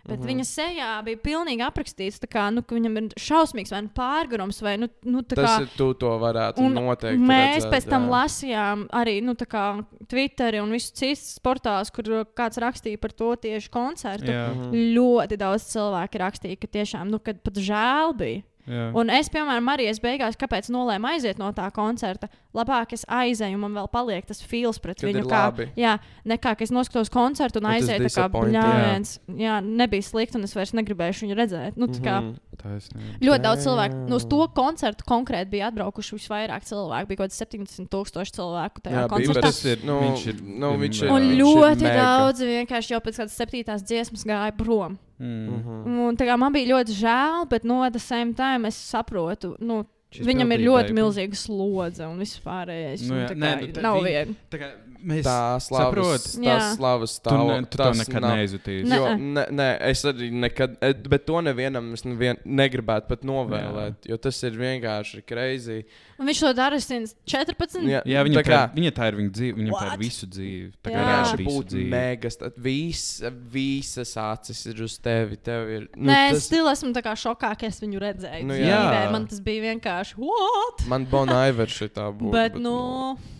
Bet 0.04 0.20
mm. 0.20 0.24
-hmm. 0.24 0.28
viņa 0.28 0.44
sejā 0.44 0.88
bija 1.06 1.18
pilnīgi 1.24 1.64
aprakstīts, 1.64 2.20
kā, 2.28 2.50
nu, 2.52 2.60
ka 2.62 2.76
viņam 2.76 2.98
ir 3.00 3.14
šausmīgs 3.24 3.72
vai 3.72 3.80
nu 3.86 3.92
pārgājums, 3.96 4.60
vai 4.66 4.74
nu, 4.82 4.90
nu, 5.08 5.22
tā 5.24 5.38
Tas 5.40 5.48
kā. 5.48 5.62
ir 5.64 5.70
tu 5.78 5.94
to 5.96 6.12
varētu 6.20 6.66
noteikti. 6.76 7.24
Mēs 7.24 7.64
redzēt, 7.64 7.72
pēc 7.72 7.88
tam 7.88 8.10
jā. 8.10 8.12
lasījām 8.12 8.84
arī 8.92 9.22
nu, 9.24 9.36
kā 9.36 9.66
Twitter 10.12 10.60
un 10.60 10.76
visus 10.76 10.92
citus 10.92 11.40
portālus, 11.40 11.92
kur 11.96 12.26
kāds 12.36 12.60
rakstīja 12.60 13.00
par 13.00 13.16
to 13.16 13.32
tieši 13.48 13.72
koncertu. 13.72 14.28
Jā. 14.28 14.50
Mhm. 14.52 14.76
Ļoti 14.98 15.40
daudz 15.40 15.72
cilvēku 15.72 16.20
rakstīja, 16.20 16.60
ka 16.60 16.68
tiešām, 16.68 17.08
nu, 17.08 17.24
kad 17.24 17.40
pat 17.40 17.56
žēl 17.56 18.12
bija. 18.20 18.44
Jā. 18.68 18.92
Un 18.96 19.10
es, 19.10 19.28
piemēram, 19.30 19.66
arī 19.74 19.90
es 19.90 20.00
beigās, 20.00 20.38
kāpēc 20.40 20.70
nolēmu 20.72 21.10
aiziet 21.12 21.38
no 21.38 21.50
tā 21.52 21.66
koncerta, 21.76 22.30
labāk 22.56 22.94
es 22.94 23.04
aizēju, 23.12 23.56
un 23.58 23.60
man 23.66 23.74
vēl 23.74 23.90
paliek 23.92 24.26
tas 24.26 24.40
fils 24.42 24.80
pret 24.80 25.02
Kad 25.02 25.10
viņu. 25.10 25.18
ir 25.20 25.28
Kā, 25.28 25.42
labi. 25.52 25.66
jā, 25.76 25.98
nekā, 26.26 26.54
ka 26.56 26.64
es 26.64 26.72
noskatos 26.72 27.10
koncertu 27.12 27.60
un 27.60 27.68
aizēju 27.74 28.08
tā 28.08 28.14
kā 28.16 28.30
bļāviens. 28.32 29.20
Jā, 29.36 29.58
nebija 29.64 30.02
slikti, 30.02 30.36
un 30.40 30.44
es 30.48 30.54
vairs 30.56 30.72
negribēju 30.74 31.20
viņu 31.26 31.36
redzēt. 31.36 31.76
Nu, 31.78 31.88
tā 31.88 32.00
kā, 32.02 32.22
Mhm. 32.24 32.36
Taisnība. 32.64 33.18
Ļoti 33.20 33.42
daudz 33.44 33.64
cilvēku. 33.66 33.96
Nu, 34.08 34.16
uz 34.16 34.26
to 34.30 34.48
koncertu 34.56 35.04
konkrēti 35.04 35.50
bija 35.50 35.68
atbraukuši 35.72 36.16
visvairāk 36.16 36.64
cilvēku. 36.64 37.08
Bija 37.10 37.18
kaut 37.18 37.30
kāds 37.32 37.42
70 37.42 37.90
tūkstoši 37.90 38.32
cilvēku 38.38 38.80
tajā 38.86 39.02
Jā, 39.02 39.08
koncertā. 39.10 39.42
tas 39.42 39.66
ir- 39.66 39.80
nu, 39.84 40.00
viņš 40.00 40.28
ir- 40.28 40.42
nu, 40.44 40.70
viņš 40.78 41.02
ir. 41.04 41.10
Jā. 41.10 41.12
Un 41.12 41.22
viņš 41.22 41.34
ir 41.34 41.44
ļoti 41.44 41.82
mega. 41.82 42.04
daudzi 42.06 42.44
vienkārši 42.46 42.90
jau 42.94 43.00
pēc 43.02 43.16
kādas 43.20 43.36
septītās 43.36 43.84
dziesmas 43.84 44.24
gāja 44.24 44.56
prom. 44.56 44.98
Mm. 45.24 45.48
Mhm. 45.48 46.00
Un, 46.04 46.18
tā 46.20 46.28
kā 46.28 46.36
man 46.40 46.52
bija 46.52 46.74
ļoti 46.74 46.96
žēl, 47.00 47.46
bet 47.50 47.64
no 47.64 47.80
the 47.90 48.02
same 48.02 48.34
time 48.36 48.68
es 48.68 48.76
saprotu, 48.76 49.54
nu, 49.64 49.86
Šis 50.14 50.26
viņam 50.30 50.52
ir 50.56 50.64
ļoti 50.68 50.94
milzīga 50.98 51.36
slodze 51.36 52.06
un 52.08 52.20
vispārējais. 52.22 53.06
Nu 53.10 53.16
un 53.16 53.22
jā, 53.24 53.28
tā 53.34 53.38
nē, 53.44 53.54
nu, 53.62 53.68
tā 53.74 53.82
nav 53.86 54.00
viegli. 54.06 54.36
Tā 54.54 54.60
kā 54.62 54.72
mēs 55.04 55.26
Tā 55.28 55.38
slavas, 55.60 55.90
saprotam. 55.90 56.44
Jā. 56.48 56.58
tas 56.62 56.78
slavas 56.78 57.16
Tu, 57.20 57.34
ne, 57.34 57.58
stāv. 57.58 57.68
tu 57.74 57.78
to 57.82 57.90
nekad 58.00 58.24
neizjutīsi. 58.24 58.88
Ne. 58.88 58.96
Jo, 59.02 59.10
ne, 59.20 59.46
nē, 59.52 59.68
es 59.90 60.04
arī 60.08 60.30
nekad, 60.32 60.78
e, 60.80 60.94
bet 61.12 61.26
to 61.28 61.42
nevienam 61.44 61.90
es 61.98 62.06
nevien, 62.08 62.38
negribētu 62.46 63.10
pat 63.10 63.22
novēlēt, 63.28 64.08
jo 64.08 64.18
tas 64.18 64.40
ir 64.48 64.52
vienkārši 64.62 65.24
crazy. 65.28 65.84
Un 66.22 66.28
viņš 66.30 66.40
to 66.46 66.54
dara 66.56 66.78
since 66.80 67.16
14. 67.28 67.82
Jā, 67.90 68.00
Jā, 68.08 68.22
viņa 68.24 68.38
tā 68.38 68.44
tā, 68.46 68.52
kā- 68.54 68.76
viņa 68.78 68.92
tā 68.96 69.08
ir 69.12 69.16
viņa 69.18 69.32
dzīve. 69.34 69.56
Viņam 69.60 69.74
tā 69.82 69.88
ir 69.94 70.00
visu 70.00 70.28
dzīve. 70.30 70.72
Tā 70.84 70.92
kā 70.92 70.96
Jā. 70.96 71.04
vienkārši 71.04 71.38
visu 71.42 71.50
būt 71.58 71.68
dzīve. 71.74 71.90
megas. 71.90 72.36
Tad 72.38 72.54
vis, 72.64 73.04
visas 73.52 74.16
acis 74.18 74.66
ir 74.72 74.82
uz 74.84 74.98
tevi. 75.00 75.36
tev 75.44 75.68
ir, 75.70 75.88
nu, 75.98 76.12
Nē, 76.12 76.30
es 76.30 76.34
tas, 76.38 76.44
still 76.48 76.68
esmu 76.70 76.94
tā 76.94 77.02
kā 77.04 77.14
šokā, 77.18 77.58
ka 77.60 77.66
es 77.68 77.80
viņu 77.82 78.00
redzēju. 78.00 78.44
Nu, 78.46 78.54
Nu, 78.54 78.60
jā. 78.60 78.80
jā, 78.94 79.12
man 79.12 79.26
tas 79.28 79.40
bija 79.40 79.74
vienkārši 79.74 80.03
what? 80.20 80.84
man 80.92 81.06
Bonaiver 81.10 81.72
šitā 81.72 82.10
būtu. 82.12 82.34
Bet, 82.36 82.58
nu, 82.60 82.74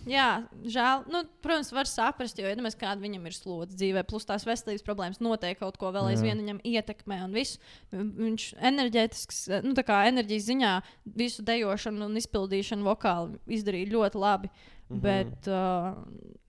jā, 0.08 0.44
žēl. 0.64 1.04
Nu, 1.12 1.22
protams, 1.44 1.70
var 1.76 1.88
saprast, 1.90 2.38
jo, 2.40 2.48
ja 2.48 2.56
mēs 2.64 2.78
kāda 2.80 3.02
viņam 3.02 3.28
ir 3.28 3.36
slodze 3.36 3.76
dzīvē, 3.76 4.04
plus 4.08 4.26
tās 4.28 4.46
veselības 4.48 4.86
problēmas 4.86 5.22
noteikti 5.24 5.60
kaut 5.62 5.78
ko 5.80 5.92
vēl 5.94 6.12
aizvien 6.12 6.40
viņam 6.40 6.62
ietekmē 6.64 7.20
un 7.26 7.34
visu. 7.36 7.60
Viņš 7.94 8.50
enerģētisks, 8.72 9.42
nu, 9.66 9.74
tā 9.76 9.86
kā 9.86 10.04
enerģijas 10.10 10.48
ziņā 10.50 10.74
visu 11.20 11.44
dejošanu 11.46 12.08
un 12.08 12.22
izpildīšanu 12.22 12.88
vokāli 12.88 13.38
izdarīja 13.58 13.92
ļoti 13.94 14.24
labi. 14.24 14.52
Mhm. 14.88 15.00
Bet 15.00 15.48
uh, 15.48 15.94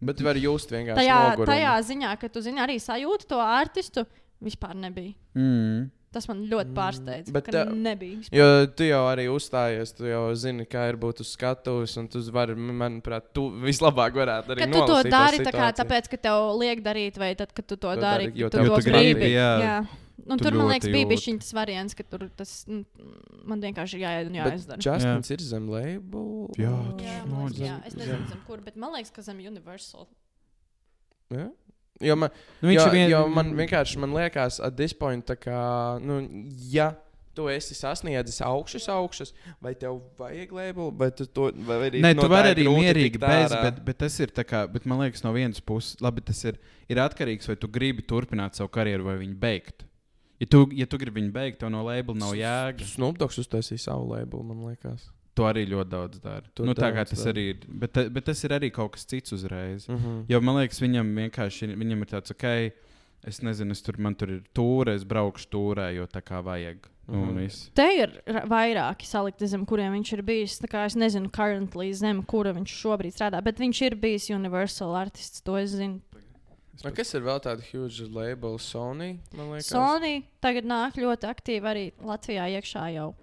Bet 0.03 0.21
var 0.21 0.37
just 0.39 0.71
vienkārši 0.73 1.01
tajā, 1.01 1.19
nogurumu. 1.29 1.51
tajā 1.51 1.75
ziņā, 1.89 2.15
ka 2.19 2.29
tu 2.29 2.43
zini, 2.43 2.59
arī 2.61 2.75
sajūti 2.83 3.29
to 3.31 3.39
artistu, 3.41 4.03
vispār 4.43 4.75
nebija. 4.77 5.15
Mm. 5.37 5.87
Tas 6.15 6.29
man 6.31 6.45
ļoti 6.47 6.71
pārsteidz. 6.77 7.31
Bet, 7.35 7.49
ka 7.51 7.65
nebija. 7.67 8.21
vispār. 8.21 8.37
Jo 8.39 8.47
tu 8.71 8.87
jau 8.87 9.01
arī 9.09 9.25
uzstājies, 9.33 9.91
tu 9.97 10.07
jau 10.07 10.21
zini, 10.39 10.63
kā 10.71 10.85
ir 10.93 10.95
būt 11.01 11.19
uz 11.25 11.33
skatuves, 11.35 11.97
un 11.99 12.07
tu 12.11 12.21
vari, 12.31 12.55
manuprāt, 12.55 13.27
tu 13.35 13.49
vislabāk 13.65 14.15
varētu 14.15 14.55
arī 14.55 14.63
Ka 14.63 14.71
tu 14.71 14.85
to 14.93 15.01
dari 15.11 15.43
tā 15.43 15.51
kā, 15.51 15.67
tāpēc, 15.81 16.07
ka 16.13 16.21
tev 16.29 16.47
liek 16.61 16.79
darīt, 16.85 17.19
vai 17.19 17.33
tad, 17.35 17.51
kad 17.51 17.67
tu 17.67 17.75
to 17.75 17.91
To 17.91 17.99
dari, 17.99 18.29
dari, 18.31 18.39
jo 18.39 18.49
tu 18.49 18.63
tu 18.63 18.81
gribi, 18.87 19.29
jā. 19.35 19.51
jā. 19.65 19.77
Un 20.25 20.39
Tu 20.39 20.45
tur 20.47 20.55
man 20.55 20.71
liekas, 20.71 20.87
bija 20.89 21.03
jūti. 21.05 21.17
šis 21.21 21.39
tas 21.43 21.51
variants, 21.53 21.93
ka 21.93 22.03
tur 22.07 22.23
tas 22.39 22.51
mm, 22.65 22.85
man 23.51 23.59
vienkārši 23.61 23.99
ir 23.99 24.05
jāiet 24.05 24.29
un 24.31 24.37
Bet 24.39 24.53
jāizdara. 24.55 24.79
Justins 24.81 25.33
ir 25.35 25.43
zem 25.43 25.67
label. 25.69 26.29
Jā, 26.57 26.71
Jā, 27.03 27.17
man 27.27 27.51
liekas, 27.51 27.59
jā, 27.67 27.75
es 27.91 27.97
nezinu, 27.99 28.23
zem 28.31 28.39
kur, 28.47 28.63
bet 28.65 28.79
man 28.79 28.95
liekas, 28.95 29.11
ka 29.13 29.21
zem 29.27 29.43
Universal. 29.43 30.07
Jā? 31.35 31.49
Jo 32.03 32.15
man, 32.19 32.29
Nu, 32.59 32.71
jo, 32.73 32.83
vien... 32.91 33.07
jo 33.09 33.23
man 33.31 33.53
vienkārši 33.55 33.99
man 34.03 34.15
liekas, 34.15 34.59
at 34.63 34.75
this 34.75 34.93
point, 34.93 35.29
kā, 35.39 35.59
nu, 36.03 36.19
ja 36.71 36.91
tu 37.35 37.47
esi 37.51 37.75
sasniedzis 37.75 38.39
augšas, 38.43 38.87
augšas, 38.91 39.33
vai 39.63 39.73
tev 39.79 39.99
vajag 40.19 40.53
labelu, 40.55 40.89
vai 40.99 41.09
tu 41.15 41.27
to 41.27 41.49
vai 41.67 41.79
arī 41.89 42.03
Nē, 42.03 42.13
no 42.15 42.25
tu 42.25 42.31
vari 42.31 42.53
arī 42.55 42.67
mierīgi 42.67 43.19
bez, 43.21 43.55
bet, 43.55 43.81
bet 43.87 43.99
tas 44.05 44.15
ir 44.23 44.31
kā, 44.47 44.63
bet 44.71 44.87
man 44.87 45.03
liekas, 45.03 45.23
no 45.25 45.33
vienas 45.35 45.63
puses, 45.63 45.99
labi, 46.03 46.23
tas 46.25 46.39
ir, 46.47 46.59
ir 46.91 47.01
atkarīgs, 47.03 47.49
vai 47.51 47.57
tu 47.59 47.71
gribi 47.71 48.05
turpināt 48.07 48.59
savu 48.59 48.71
karjeru 48.75 49.07
vai 49.09 49.17
viņu 49.23 49.35
beigt. 49.39 49.87
Ja 50.39 50.47
tu, 50.51 50.65
ja 50.75 50.87
tu 50.87 50.99
gribi 50.99 51.21
viņu 51.21 51.35
beigt, 51.35 51.59
tev 51.61 51.71
no 51.71 51.83
labela 51.87 52.19
nav 52.25 52.35
jēga. 52.35 52.87
Snoop 52.95 53.19
Dogs 53.19 53.39
uztaisīja 53.43 53.87
savu 53.89 54.09
labelu, 54.11 54.43
man 54.47 54.65
liekas. 54.71 55.09
To 55.35 55.43
arī 55.49 55.65
ļoti 55.67 55.89
daudz 55.91 56.19
dara. 56.23 56.47
To 56.55 56.63
Nu, 56.63 56.73
tā 56.73 56.93
kā 56.95 57.03
tas 57.03 57.19
dara. 57.19 57.33
arī 57.33 57.43
ir. 57.49 57.57
Bet, 57.67 57.91
ta- 57.93 58.07
bet 58.09 58.25
tas 58.25 58.43
ir 58.47 58.53
arī 58.55 58.71
kaut 58.71 58.93
kas 58.93 59.05
cits 59.05 59.33
uzreiz. 59.35 59.87
Mm 59.89 59.97
-hmm. 59.97 60.25
Jo 60.29 60.39
man 60.41 60.55
liekas, 60.55 60.79
viņam 60.79 61.11
vienkārši 61.15 61.63
ir, 61.69 61.75
viņam 61.77 62.01
ir 62.01 62.07
tāds, 62.07 62.31
ok, 62.31 62.71
es 63.27 63.41
nezinu, 63.41 63.71
es 63.71 63.81
tur, 63.81 63.97
man 63.97 64.15
tur 64.15 64.29
ir 64.29 64.41
tūre, 64.55 64.95
es 64.95 65.03
braukšu 65.03 65.47
tūrē, 65.51 65.93
jo 65.95 66.05
tā 66.07 66.21
kā 66.21 66.41
vajag. 66.43 66.77
Un 67.07 67.35
viss. 67.35 67.69
Te 67.75 67.83
ir 67.83 68.21
vairāki 68.49 69.05
salikti 69.05 69.45
zem, 69.47 69.65
kuriem 69.65 69.93
viņš 69.93 70.13
ir 70.13 70.21
bijis. 70.23 70.59
Tā 70.59 70.67
kā 70.67 70.85
es 70.85 70.95
nezinu, 70.95 71.29
currently 71.29 71.91
zem, 71.93 72.23
kura 72.23 72.51
viņš 72.53 72.71
šobrīd 72.81 73.13
strādā, 73.13 73.43
bet 73.43 73.59
viņš 73.59 73.81
ir 73.85 73.95
bijis 73.95 74.29
Universal 74.29 74.95
artists, 74.95 75.41
to 75.41 75.55
es 75.57 75.69
zinu. 75.71 76.01
Nu, 76.83 76.91
kas 76.91 77.13
ir 77.13 77.21
vēl 77.21 77.39
tāda 77.39 77.61
huge 77.61 78.07
label 78.11 78.57
Sony? 78.57 79.19
man? 79.37 79.59
Sony 79.61 80.23
tagad 80.41 80.65
nāk 80.65 80.97
ļoti 80.97 81.29
aktīvi 81.29 81.61
arī 81.63 81.91
Latvijā 82.03 82.49
iekšā 82.59 82.93
jau. 82.95 83.13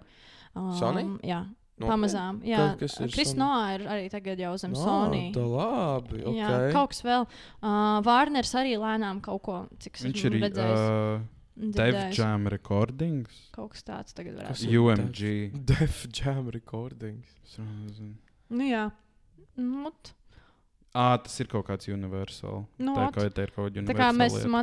Um, 0.55 0.71
Sony? 0.79 1.19
Jā, 1.23 1.45
Nopietni? 1.79 1.89
pamazām. 1.89 2.41
Jā, 2.45 2.77
Kas- 2.79 2.99
ir 3.01 3.09
Kris 3.11 3.31
Sony? 3.33 3.39
Noā 3.39 3.75
ir 3.75 3.87
arī 3.89 4.09
tagad 4.11 4.37
jau 4.39 4.53
zem 4.61 4.73
Ā, 4.73 4.83
Sony. 4.83 5.33
Tā 5.33 5.43
labi. 5.49 6.19
Jā, 6.37 6.49
Okay. 6.49 6.71
kaut 6.73 6.89
kas 6.89 7.01
vēl. 7.01 7.27
Uh, 7.63 8.01
Vārners 8.05 8.53
arī 8.53 8.75
lēnām 8.77 9.21
kaut 9.21 9.41
ko, 9.41 9.67
cik 9.79 9.95
es 9.95 10.03
Viņš 10.05 10.25
ir 10.25 10.31
redzējis. 10.41 10.83
uh, 11.17 11.21
Dev 11.55 11.93
dzirdējis. 11.93 12.15
Jam 12.17 12.47
Recordings, 12.47 13.49
Kaut 13.51 13.71
kas 13.71 13.83
tāds 13.83 14.13
tagad 14.13 14.35
varētu 14.37 14.65
būt. 14.65 14.73
UMG. 14.73 15.65
Def 15.65 16.07
Jam 16.13 16.49
Recordings. 16.49 17.27
Es 17.45 17.57
nezinu. 17.57 18.15
Nu 18.49 18.63
jā. 18.63 18.91
Nu, 19.57 19.91
t- 20.03 20.11
Ā, 20.95 21.17
tas 21.23 21.39
ir 21.39 21.47
kaut 21.47 21.65
kāds 21.65 21.87
universāls. 21.89 22.67
Nu, 22.77 22.93
tā, 22.95 23.11
kā, 23.13 23.29
tā 23.33 23.43
ir 23.47 23.51
kaut 23.55 23.73
kāda 23.73 23.85
tā 23.87 23.95
kā 23.97 24.11
mēs 24.13 24.29
universāla 24.33 24.45
esam 24.45 24.55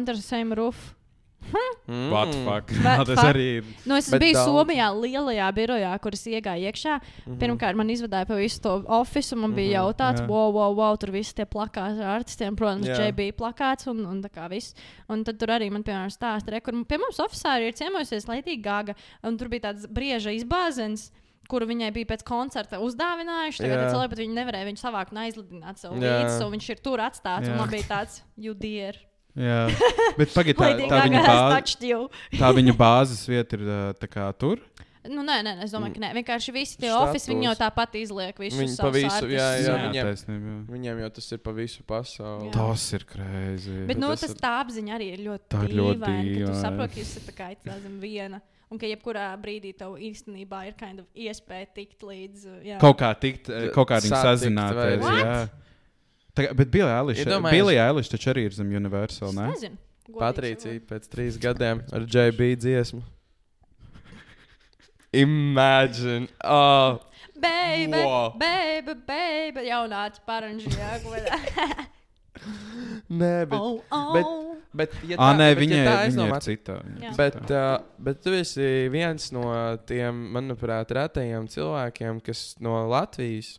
Mm. 1.91 2.11
What 2.13 2.31
the 2.31 2.45
fuck? 2.45 2.71
What 2.85 3.07
tas 3.09 3.17
fuck? 3.19 3.31
arī 3.35 3.45
ir. 3.59 3.65
Nu, 3.89 3.97
es 3.97 4.09
Bet 4.13 4.21
biju 4.23 4.35
daudz. 4.37 4.51
Somijā, 4.53 4.87
lielajā 4.95 5.47
birojā, 5.57 5.93
kuras 6.05 6.23
iegāju 6.31 6.69
iekšā. 6.71 6.99
Mhm. 7.27 7.39
Pirmkārt, 7.41 7.75
man 7.81 7.89
izvadīja 7.91 8.29
pa 8.29 8.37
visu 8.39 8.61
to 8.63 8.75
oficiālu, 8.87 9.33
un 9.33 9.41
man 9.49 9.55
bija 9.57 9.71
Mhm, 9.71 9.77
jautāts, 9.81 10.21
jā. 10.21 10.27
wow, 10.29 10.53
wow, 10.55 10.75
wow, 10.77 10.97
tur 10.97 11.11
viss 11.11 11.33
tie 11.35 11.45
plakāti 11.47 11.99
ar 12.05 12.21
artistiem, 12.21 12.55
protams, 12.57 12.87
Jā. 12.87 13.09
JB 13.11 13.33
plakāts 13.41 13.89
un, 13.91 14.05
un 14.07 14.23
tā 14.23 14.31
kā 14.31 14.49
viss. 14.51 14.75
Un 15.09 15.25
tad 15.25 15.39
tur 15.41 15.49
arī 15.49 15.71
man, 15.73 15.83
piemēram, 15.83 16.13
stāsta, 16.15 16.53
re, 16.53 16.61
kur 16.61 16.73
pie 16.85 16.99
mums 16.99 17.19
oficiāli 17.19 17.67
ir 17.67 17.73
ciemojusies 17.75 18.29
Latvijas 18.29 18.63
Gāga, 18.63 18.95
un 19.25 19.37
tur 19.37 19.49
bija 19.49 19.73
tāds 19.73 19.87
brieža 19.91 20.31
izbāzens. 20.37 21.11
Kuru 21.51 21.67
viņai 21.67 21.91
bija 21.93 22.07
pēc 22.07 22.23
koncerta 22.23 22.79
uzdāvinājuši. 22.79 23.59
Tagad 23.59 23.91
cilvēki 23.91 24.11
pat 24.13 24.19
viņu 24.23 24.35
nevarēja 24.39 24.67
viņu 24.71 24.79
savākt 24.79 25.11
un 25.11 25.19
aizlidināt 25.19 25.79
sev 25.83 25.97
līdzi. 25.99 26.39
so 26.39 26.47
Viņš 26.49 26.69
ir 26.71 26.77
tur 26.79 26.99
atstāts. 27.03 27.49
Jā. 27.49 27.51
Un 27.51 27.59
man 27.59 27.69
bija 27.69 27.83
tāds, 27.91 28.21
you 28.37 28.55
dear. 28.55 28.95
Jā, 29.39 29.69
bet 30.19 30.33
pagaidi, 30.35 30.59
tā, 30.59 30.71
tā, 30.91 31.01
viņa 31.07 31.21
bāze, 31.27 31.97
tā 32.35 32.49
viņa 32.57 32.75
bāzes 32.77 33.21
vieta 33.31 33.57
ir 33.57 34.09
kā 34.11 34.27
tur. 34.37 34.59
Nu, 35.09 35.23
nē, 35.25 35.39
nē, 35.47 35.53
es 35.65 35.73
domāju, 35.73 35.95
ka 35.97 36.01
nē. 36.03 36.09
Vienkārši 36.19 36.53
visi 36.53 36.77
tie 36.77 36.91
oficiāli 36.93 37.39
viņi 37.39 37.47
jau 37.47 37.55
tāpat 37.57 37.95
izliek. 37.97 38.37
Visus 38.37 38.59
Viņi 38.61 38.75
pa 38.77 38.91
visu, 38.93 39.07
artistus. 39.09 39.33
jā, 39.33 39.47
jā, 39.57 39.63
Jā, 39.65 39.77
viņiem- 39.87 40.09
taisnība, 40.11 40.51
jā. 40.51 40.59
Viņiem 40.75 40.99
jau 41.01 41.11
tas 41.17 41.29
ir 41.33 41.39
pa 41.39 41.53
visu 41.57 41.83
pasauli. 41.89 42.51
Jā. 42.51 42.53
Tas 42.53 42.85
ir 42.93 43.07
krāšņi. 43.09 43.87
Bet 43.89 43.97
nu, 44.03 44.11
tas 44.13 44.21
tas 44.21 44.35
ir- 44.35 44.43
tā 44.43 44.51
apziņa 44.61 44.93
arī 44.99 45.07
ir 45.15 45.23
ļoti 45.25 45.49
Tā 45.49 45.63
ir 45.65 45.73
ļoti 45.79 45.97
dīvaina. 46.05 46.45
ka 46.45 46.53
Tu 46.53 46.61
saproti, 46.61 46.93
ka 46.93 47.01
jūs 47.01 47.17
esat 47.17 47.25
tā 47.31 47.35
kā 47.39 47.81
zem 47.81 47.97
viena. 48.01 48.43
Un 48.71 48.79
ka 48.79 48.87
jebkurā 48.87 49.25
brīdī 49.41 49.73
tev 49.75 49.97
īstenībā 49.97 50.67
ir 50.69 50.75
kind 50.79 51.01
of 51.01 51.07
iespēja 51.17 51.67
tikt 51.75 52.05
līdz. 52.05 52.45
Jā. 52.63 52.79
Kaut 52.79 52.99
kā 53.01 53.15
tikt, 53.19 53.49
kaut 53.73 53.89
kā 53.89 53.97
viņi 54.05 54.13
Satikt 54.13 54.45
sazināties. 54.45 55.49
Tā, 56.35 56.47
bet 56.55 56.71
Billy 56.71 56.91
Eilish, 56.91 57.25
Iedomājies- 57.25 57.51
Billy 57.57 57.77
Eilish 57.83 58.11
taču 58.13 58.31
arī 58.33 58.45
ir 58.47 58.55
zem 58.55 58.69
Universal, 58.77 59.33
ne? 59.35 59.49
nezinu. 59.51 59.77
Patricija 60.19 60.81
pēc 60.91 61.09
trīs 61.11 61.37
gadiem 61.39 61.83
ar 61.95 62.01
JB 62.07 62.55
dziesmu. 62.59 63.03
Imagine! 65.13 66.29
Oh. 66.45 66.99
Baby, 67.41 67.91
Wow. 67.99 68.35
baby, 68.39 68.95
baby, 69.07 69.61
jaunāts 69.71 70.21
paranžījā. 70.27 71.01
nē, 73.11 73.47
bet, 73.49 73.59
oh, 73.59 73.81
oh. 73.91 74.13
bet- 74.15 74.61
bet 74.75 74.95
ja 75.09 75.17
Ah, 75.19 75.33
nē, 75.35 75.49
bet 75.55 75.63
viņa, 75.65 75.79
ja 75.81 75.87
tā 75.89 75.97
viņa 76.11 76.27
ir 76.29 76.45
citā. 76.47 76.77
Jā. 77.03 77.15
Bet, 77.17 77.39
uh, 77.51 77.79
bet 77.99 78.21
tu 78.23 78.31
esi 78.37 78.69
viens 78.93 79.31
no 79.35 79.43
tiem, 79.89 80.21
manuprāt, 80.37 80.93
retajiem 80.95 81.49
cilvēkiem, 81.51 82.21
kas 82.23 82.55
no 82.61 82.77
Latvijas 82.93 83.57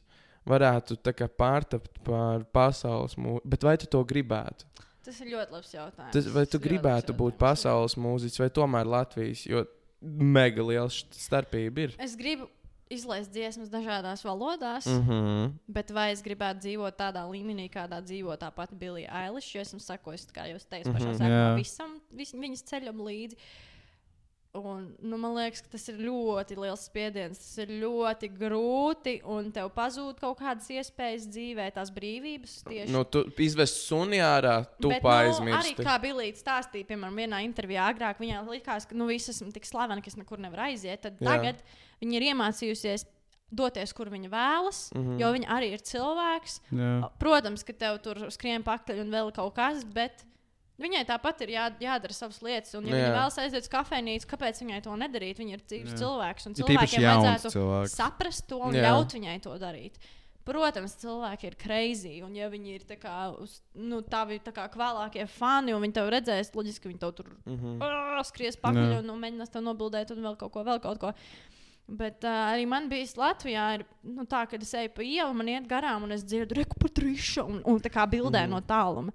varētu 0.51 0.97
pārtapt 1.37 2.01
par 2.07 2.45
pasaules 2.53 3.15
mūziku. 3.17 3.51
Bet 3.55 3.63
vai 3.67 3.75
tu 3.81 3.89
to 3.91 4.03
gribētu? 4.07 4.67
Tas 5.01 5.17
ir 5.23 5.31
ļoti 5.33 5.55
labs 5.55 5.73
jautājums. 5.73 6.13
Tas, 6.13 6.27
vai 6.29 6.45
tu 6.45 6.57
Tas 6.59 6.65
gribētu 6.67 7.15
būt 7.17 7.37
pasaules 7.41 7.95
mūziķis 7.97 8.43
vai 8.43 8.49
tomēr 8.53 8.85
Latvijas? 8.85 9.45
Jo 9.49 9.65
mega 10.01 10.63
liela 10.65 10.89
starpība 10.89 11.87
ir. 11.87 11.95
Es 12.01 12.13
gribu 12.17 12.47
izlaist 12.91 13.31
dziesmas 13.31 13.69
dažādās 13.71 14.23
valodās. 14.27 14.85
Mm 14.85 15.07
-hmm. 15.07 15.51
Bet 15.67 15.91
vai 15.95 16.11
es 16.11 16.21
gribētu 16.21 16.59
dzīvot 16.65 16.97
tādā 16.99 17.23
līmenī, 17.29 17.69
kādā 17.71 18.01
dzīvo 18.03 18.35
tā 18.37 18.51
pati 18.51 18.75
Bilija 18.75 19.09
Eilish? 19.25 19.55
Jo 19.55 19.61
esmu 19.61 19.79
sakojis, 19.79 20.27
kā 20.35 20.47
jau 20.49 20.55
es 20.55 20.65
teicu, 20.65 20.89
pašā 20.91 21.11
Mhm. 21.13 21.17
sākumā 21.21 21.55
visam, 21.55 21.99
vis, 22.11 22.33
viņas 22.33 22.63
ceļam 22.63 22.97
līdzi. 22.97 23.37
Un, 24.51 24.95
nu, 24.99 25.15
man 25.15 25.31
liekas, 25.37 25.61
ka 25.63 25.69
tas 25.77 25.85
ir 25.87 25.99
ļoti 26.03 26.57
liels 26.59 26.81
spiediens. 26.89 27.39
Tas 27.39 27.61
ir 27.63 27.69
ļoti 27.79 28.27
grūti, 28.35 29.13
un 29.31 29.47
tev 29.55 29.69
pazūd 29.71 30.17
kaut 30.19 30.41
kādas 30.41 30.67
iespējas 30.75 31.29
dzīvē, 31.31 31.69
tās 31.77 31.93
brīvības. 31.95 32.57
Tieši. 32.67 32.91
Nu, 32.91 33.05
tu 33.07 33.23
izvest 33.39 33.79
suni 33.85 34.19
ārā, 34.19 34.57
tu 34.75 34.91
Bet, 34.91 35.07
nu, 35.07 35.53
arī 35.55 35.71
kā 35.79 35.95
Bilīte 36.03 36.41
stāstīja, 36.43 36.89
piemēram, 36.89 37.21
vienā 37.23 37.39
intervijā 37.47 37.85
agrāk, 37.93 38.19
viņai 38.19 38.41
likās, 38.49 38.89
ka 38.89 38.97
nu, 38.99 39.07
visi 39.07 39.31
esam 39.31 39.53
tik 39.55 39.69
slaveni, 39.69 40.03
ka 40.03 40.11
es 40.11 40.19
nekur 40.19 40.43
nevaru 40.43 40.67
aiziet. 40.67 40.99
Tad 41.05 41.23
Jā. 41.23 41.31
tagad 41.31 41.63
viņa 42.03 42.19
ir 42.19 42.27
iemācījusies 42.33 43.07
doties, 43.55 43.93
kur 43.95 44.11
viņa 44.11 44.31
vēlas, 44.31 44.81
mm. 44.91 45.05
-hmm. 45.05 45.21
jo 45.23 45.31
viņa 45.37 45.47
arī 45.55 45.71
ir 45.77 45.85
cilvēks. 45.93 46.59
Jā. 46.75 46.91
Protams, 47.23 47.63
ka 47.63 47.77
tev 47.85 48.01
tur 48.03 48.25
skrien 48.35 48.67
pakaļ 48.67 49.05
un 49.05 49.15
vēl 49.15 49.31
kaut 49.35 49.55
kas, 49.55 49.87
bet 49.87 50.25
viņai 50.83 51.03
tāpat 51.09 51.43
ir 51.45 51.53
jā, 51.55 51.67
jādara 51.81 52.15
savas 52.15 52.39
lietas. 52.45 52.73
Un, 52.77 52.87
ja 52.89 52.95
Jā. 52.95 53.03
viņa 53.03 53.11
vēlas 53.17 53.37
aiziet 53.43 53.67
uz 53.67 53.71
kafejnīcu, 53.71 54.29
kāpēc 54.31 54.63
viņai 54.63 54.81
to 54.87 54.95
nedarīt? 54.99 55.41
Viņa 55.41 55.57
ir 55.57 55.61
dzīves 55.65 55.93
Jā. 55.93 55.99
cilvēks, 56.01 56.47
un 56.49 56.57
cilvēkiem 56.59 57.05
jauns 57.05 57.27
vajadzētu 57.27 57.53
cilvēks. 57.57 57.95
saprast 57.99 58.47
to 58.49 58.59
un 58.67 58.75
Jā. 58.77 58.89
ļaut 58.89 59.15
viņai 59.17 59.37
to 59.45 59.55
darīt. 59.61 60.01
Protams, 60.41 60.95
cilvēki 60.97 61.51
ir 61.51 61.55
crazy, 61.61 62.15
un 62.25 62.33
ja 62.33 62.47
viņi 62.49 62.73
ir 62.73 62.85
kā, 62.97 63.29
uz, 63.37 63.59
nu, 63.77 63.99
tavi 64.01 64.39
tā 64.41 64.49
kā 64.55 64.65
kvēlākie 64.73 65.27
fani, 65.29 65.75
un 65.75 65.83
viņi 65.85 65.93
tev 65.99 66.09
redzēs, 66.09 66.49
loģiski 66.57 66.89
viņi 66.89 67.01
tev 67.03 67.13
tur 67.19 67.29
mm. 67.45 67.77
skries 68.25 68.57
pakaļ 68.57 68.87
Jā. 68.87 68.99
un 69.03 69.09
nu, 69.11 69.19
mēģinās 69.21 69.53
tev 69.53 69.61
nobildēt, 69.67 70.15
un 70.15 70.25
vēl 70.25 70.39
kaut 70.41 70.55
ko, 70.55 70.65
vēl 70.65 70.81
kaut 70.81 71.01
ko. 71.03 71.13
Bet 71.91 72.25
uh, 72.25 72.47
arī 72.53 72.65
man 72.69 72.87
bija 72.89 73.05
Latvijā, 73.19 73.67
ir, 73.77 73.85
nu, 74.07 74.25
tā, 74.29 74.45
kad 74.49 74.61
es 74.63 74.73
eju 74.79 74.93
pa 74.95 75.05
ielu, 75.05 75.31
man 75.37 75.49
iet 75.51 75.69
garām, 75.69 76.07
un 76.07 76.15
es 76.15 76.25
dzirdu, 76.25 76.57
reku 76.57 76.79
pat 76.79 77.01
rīšu, 77.03 77.45
un, 77.45 77.61
un 77.67 77.81
tā 77.83 77.91
kā 77.93 78.07
bildē 78.09 78.45
mm. 78.47 78.53
no 78.53 78.61
tāluma. 78.65 79.13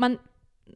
Man 0.00 0.16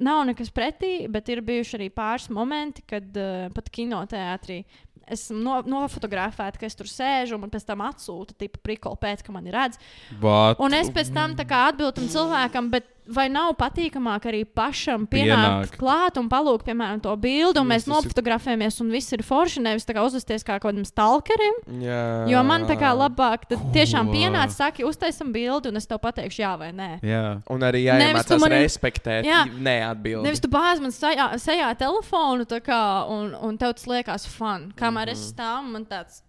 nav 0.02 0.24
nekas 0.28 0.50
pretī, 0.54 1.06
bet 1.12 1.28
ir 1.32 1.44
bijuši 1.46 1.78
arī 1.78 1.90
pāris 1.94 2.28
momenti, 2.32 2.84
kad 2.88 3.16
uh, 3.20 3.46
pat 3.54 3.70
kinoteātrī 3.72 4.62
esmu 5.06 5.38
no, 5.38 5.60
nofotografēta, 5.70 6.58
ka 6.58 6.66
es 6.66 6.76
tur 6.78 6.88
sēžu, 6.90 7.36
un 7.36 7.44
man 7.44 7.52
pēc 7.52 7.66
tam 7.68 7.84
atsūta 7.86 8.34
tipa 8.38 8.60
prikolu 8.64 8.98
pēc, 9.02 9.22
ka 9.22 9.34
mani 9.34 9.54
redz. 9.54 9.78
What? 10.18 10.58
Un 10.62 10.74
es 10.74 10.90
pēc 10.94 11.12
tam 11.14 11.36
atbildu 11.38 11.92
tam 12.00 12.10
cilvēkam, 12.10 12.70
bet 12.74 12.90
vai 13.08 13.28
nav 13.28 13.54
patīkamāk 13.56 14.26
arī 14.30 14.44
pašam 14.44 15.06
pienākt 15.06 15.72
Pienākt. 15.72 15.76
klāt 15.78 16.16
un 16.18 16.28
palūgt, 16.28 16.64
piemēram, 16.66 17.00
to 17.02 17.14
bildi, 17.16 17.58
un 17.60 17.68
mēs 17.68 17.86
nofotografējamies, 17.86 18.80
un 18.80 18.90
viss 18.90 19.12
ir 19.12 19.22
forši, 19.22 19.62
nevis 19.62 19.84
tā 19.86 19.94
kā 19.94 20.04
uzvesties 20.06 20.42
kā 20.44 20.58
kaut 20.60 20.74
kādam 20.74 20.84
stalkerim. 20.84 21.54
Jā. 21.82 22.26
Jo 22.28 22.42
man 22.42 22.66
tā 22.66 22.76
kā 22.80 22.90
labāk, 22.96 23.46
tad 23.48 23.58
tiešām 23.72 24.06
Ko? 24.10 24.12
pienāca, 24.16 24.50
saki, 24.50 24.84
uztaisam 24.84 25.32
bildi, 25.32 25.68
un 25.68 25.76
es 25.76 25.86
tev 25.86 25.98
pateikšu, 26.02 26.42
jā 26.42 26.58
vai 26.58 26.72
nē. 26.72 26.90
Jā. 27.02 27.42
Un 27.48 27.60
arī 27.60 27.84
jāiemācās 27.86 28.40
mani- 28.40 28.62
respektēt, 28.64 29.24
Jā. 29.24 29.44
neatbildēt. 29.46 30.22
Nevis 30.24 30.40
tu 30.40 30.48
bāzi 30.48 30.80
man 30.80 30.90
sejā, 30.90 31.30
sejā 31.38 31.70
telefonu, 31.78 32.44
tā 32.46 32.60
kā, 32.60 33.08
un, 33.08 33.34
un 33.34 33.56
tev 33.58 33.74
tas 33.74 33.86
liekas 33.86 34.26
fun. 34.26 34.72
Kamēr 34.76 35.06
Mhm. 35.06 35.12
es 35.12 35.32
stāvu, 35.32 35.70
man 35.70 35.84
tāds, 35.86 36.22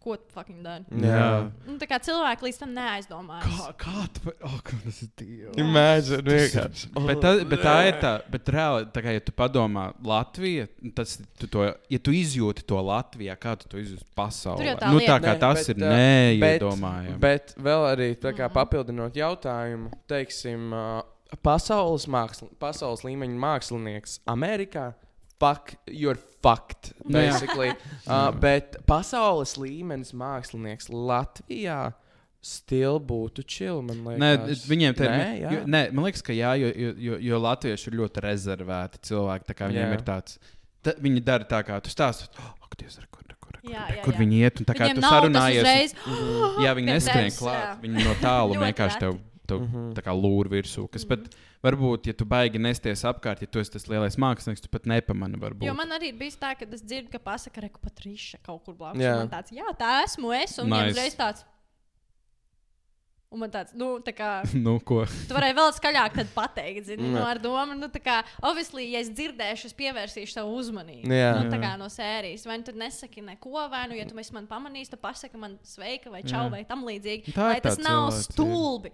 ko 0.00 0.14
tu 0.16 0.32
fucking 0.32 0.62
dari? 0.64 0.84
Jā. 1.04 1.50
Nu, 1.66 1.74
tā 1.80 1.86
kā 1.90 1.98
cilvēki 2.00 2.46
līdz 2.46 2.58
tam 2.62 2.70
neaizdomājas. 2.76 3.58
Kā, 3.60 3.74
kā 3.84 4.04
tu, 4.16 4.32
oh, 4.48 4.54
kā 4.64 4.78
tas 4.86 5.02
ir 5.04 5.10
dievs. 5.20 5.58
Imagine, 5.60 6.22
vienkārši. 6.24 6.90
Bet 7.06 7.20
tā, 7.20 7.32
bet 7.52 7.62
tā 7.66 7.74
ir 7.90 7.98
tā, 8.00 8.12
bet 8.32 8.48
reāli, 8.56 8.88
tā 8.96 9.04
kā, 9.04 9.14
ja 9.18 9.24
tu 9.26 9.34
padomā, 9.36 9.90
Latvija, 10.04 10.66
tas, 10.96 11.18
tu 11.40 11.50
to, 11.52 11.68
ja 11.92 12.00
tu 12.00 12.14
izjūti 12.16 12.64
to 12.64 12.80
Latvijā, 12.88 13.36
kā 13.40 13.54
tu 13.60 13.68
to 13.68 13.80
izjūti 13.82 14.08
pasaulē, 14.16 14.74
tā 14.80 14.90
nu, 14.90 15.04
tā 15.04 15.20
kā 15.20 15.36
Nē, 15.36 15.38
tas 15.44 15.62
bet, 15.62 15.70
ir 15.76 15.84
uh, 15.84 15.94
neiedomājami. 15.94 17.18
Bet 17.20 17.54
vēl 17.60 17.86
arī 17.92 18.10
tā 18.16 18.30
Mhm. 18.32 18.38
kā 18.40 18.48
papildinot 18.56 19.14
jautājumu, 19.20 19.92
teiksim, 20.08 20.72
uh, 20.72 21.36
pasaules, 21.44 22.08
māksl 22.10 22.48
pasaules 22.58 23.04
līmeņa 23.06 23.36
mākslinieks 23.44 24.18
Amerikā. 24.26 24.94
Fuck, 25.40 25.74
you're 25.88 26.18
fucked. 26.42 26.92
Basically. 27.08 27.70
uh, 28.06 28.30
bet 28.36 28.76
pasaules 28.86 29.56
līmenis 29.56 30.12
mākslinieks 30.12 30.90
Latvijā 30.92 31.94
stil 32.40 32.98
būtu 33.04 33.44
chill. 33.48 33.80
Man 33.84 34.04
Nē, 34.20 34.30
liekas. 34.46 34.62
viņiem 34.68 34.94
tā 34.96 35.08
ir. 35.08 35.16
Nē, 35.16 35.58
Nē, 35.68 35.80
man 35.96 36.06
liekas, 36.08 36.22
ka 36.24 36.32
jā, 36.36 36.54
jo, 36.60 36.70
jo, 36.96 37.18
jo, 37.20 37.40
latvieši 37.44 37.90
ir 37.90 37.98
ļoti 38.00 38.22
rezervēti 38.24 39.00
cilvēki. 39.10 39.48
tā 39.50 39.56
kā 39.58 39.68
Viņiem 39.72 39.90
Jā. 39.90 39.98
ir 39.98 40.04
tāds, 40.06 40.38
ta, 40.84 40.94
viņi 41.04 41.20
dara 41.26 41.44
tā, 41.48 41.60
kā 41.68 41.76
tu 41.84 41.92
stāsti. 41.92 42.30
Oh, 42.40 42.54
ak, 42.64 42.76
Dievs, 42.80 42.96
re, 43.02 43.08
kur, 43.12 43.24
kur, 43.28 43.36
kur, 43.48 43.58
Jā, 43.68 43.84
jā, 43.92 44.00
kur 44.06 44.16
jā. 44.16 44.20
viņi 44.22 44.40
iet? 44.44 44.60
Un 44.62 44.68
tā 44.70 44.76
kā 44.78 44.88
Viņiem 44.88 45.00
tu 45.00 45.04
sarunājies. 45.08 45.60
uzreiz. 45.64 45.94
Jā, 46.64 46.72
viņi 46.80 46.92
neskrien 46.94 47.32
klāt. 47.36 47.76
Viņi 47.84 48.06
no 48.08 48.16
tālu 48.24 48.56
vienkārši 48.64 49.02
tev, 49.04 49.20
tev 49.48 49.66
tā 49.96 50.04
kā 50.08 50.16
lūr 50.16 50.48
virsū. 50.52 50.86
Kas 50.92 51.04
pat 51.08 51.28
varbūt, 51.66 52.06
ja 52.10 52.14
tu 52.16 52.24
baigi 52.24 52.58
nesties 52.62 53.04
apkārt, 53.08 53.42
ja 53.44 53.48
tu 53.50 53.60
esi 53.60 53.74
tas 53.76 53.86
lielais 53.90 54.16
mākslinieks, 54.20 54.64
tu 54.64 54.72
pat 54.72 54.86
nepamani. 54.90 55.36
Varbūt. 55.42 55.66
Jo 55.68 55.74
man 55.76 55.92
arī 55.96 56.12
ir 56.14 56.18
bijis 56.20 56.36
tā, 56.40 56.54
ka 56.58 56.64
es 56.68 56.82
dzirdu, 56.82 57.10
ka 57.12 57.20
pasakā, 57.30 57.68
ka 57.68 57.78
pat 57.84 58.00
rīša 58.06 58.40
kaut 58.46 58.64
kur 58.64 58.74
blakus. 58.78 59.00
Jā. 59.02 59.14
Jā. 59.14 59.22
Man 59.22 59.32
tāds, 59.32 59.52
jā, 59.54 59.68
tā 59.78 59.94
esmu 60.06 60.32
es. 60.40 60.58
Un 60.58 60.68
nice. 60.70 60.76
Viņiem 60.80 60.94
uzreiz 60.96 61.18
tāds. 61.20 61.46
Un 63.30 63.38
man 63.38 63.50
tāds, 63.54 63.70
nu, 63.78 63.92
tā 64.02 64.10
kā. 64.10 64.28
nu, 64.66 64.72
ko? 64.82 65.04
Tu 65.30 65.34
vari 65.36 65.52
vēl 65.54 65.68
skaļāk 65.76 66.16
pateikt, 66.34 66.88
zini, 66.88 67.04
Mm. 67.04 67.12
nu, 67.14 67.20
ar 67.22 67.38
domu, 67.38 67.76
nu, 67.78 67.86
tā 67.94 68.00
kā, 68.02 68.16
obviously, 68.42 68.88
ja 68.90 68.98
es 69.04 69.10
dzirdēšu, 69.14 69.68
es 69.70 69.76
pievērsīšu 69.78 70.34
savu 70.34 70.56
uzmanību. 70.58 71.06
Jā. 71.14 71.28
Nu, 71.38 71.46
tā 71.52 71.60
Jā. 71.60 71.62
kā 71.62 71.70
no 71.78 71.86
sērijas. 71.86 72.42
Vai 72.50 72.56
nu 72.58 72.66
tad 72.66 72.80
nesaki 72.80 73.22
neko, 73.22 73.68
vai 73.70 73.84
nu, 73.86 73.94
ja 74.00 74.08
tu 74.10 74.18
man 74.34 74.48
pamanījis, 74.50 74.90
tad 74.96 75.02
pasaki 75.04 75.38
man 75.38 75.54
sveika 75.62 76.10
vai 76.10 76.24
čau 76.26 76.48
Jā. 76.48 76.50
vai 76.56 76.64
tam 76.66 76.82
līdzīgi. 76.88 77.36
Tā 77.36 77.52
Lai 77.52 77.60
tas 77.62 77.78
nav 77.78 78.08
cilvēcība. 78.10 78.32
stulbi. 78.34 78.92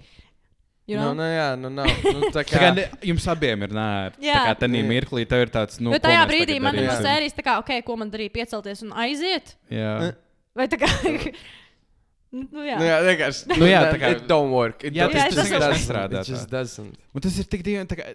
You 0.87 0.97
Nu, 1.01 1.03
know? 1.03 1.15
nu, 1.19 1.23
jā, 1.27 1.47
nu, 1.59 1.69
nav. 1.75 1.89
Nu, 2.05 2.29
tā 2.31 2.43
Tā 2.45 2.45
kā 2.47 2.59
kā, 2.63 2.69
ne, 2.77 2.85
jums 3.03 3.25
abiem 3.33 3.65
ir 3.67 3.73
nē, 3.75 3.87
tā 4.15 4.23
Jā. 4.23 4.43
kā 4.47 4.53
tādā 4.61 4.79
Jā. 4.79 4.87
mirklī 4.87 5.25
tev 5.27 5.41
ir 5.43 5.51
tāds, 5.51 5.81
nu, 5.81 5.91
Nu, 5.91 5.97
ko 5.97 6.03
tajā 6.05 6.21
brīdī 6.31 6.61
man 6.63 6.79
ir 6.79 6.87
no 6.87 6.95
sērijas, 7.03 7.35
tā 7.35 7.43
kā, 7.43 7.57
ok, 7.59 7.73
ko 7.89 7.97
man 7.99 8.11
darīja, 8.13 8.31
piecelties 8.37 8.85
un 8.87 8.93
aiziet. 8.95 9.57
Jā. 9.69 10.13
Vai 10.55 10.69
tā 10.71 10.79
kā. 10.79 10.87
nu, 12.37 12.63
jā. 12.67 12.77
nu, 12.79 12.85
jā, 12.87 12.99
vienkārši. 13.07 13.49
Nu, 13.57 13.67
jā, 13.69 13.81
tā 13.91 13.99
kā- 14.03 14.13
It 14.17 14.27
don't 14.31 14.53
work. 14.55 14.85
It 14.87 14.95
Jā, 14.95 15.09
tas- 15.11 15.35
tas 15.35 15.51
doesn't. 15.51 15.75
nestrādā 15.75 16.21
It 16.23 16.31
just 16.31 16.47
tā. 16.51 16.61
doesn't. 16.61 16.95
Un 17.15 17.21
tas 17.27 17.39
ir 17.43 17.49
tik 17.51 17.65
dīvaini. 17.67 17.91
tā 17.91 17.99
kā- 17.99 18.15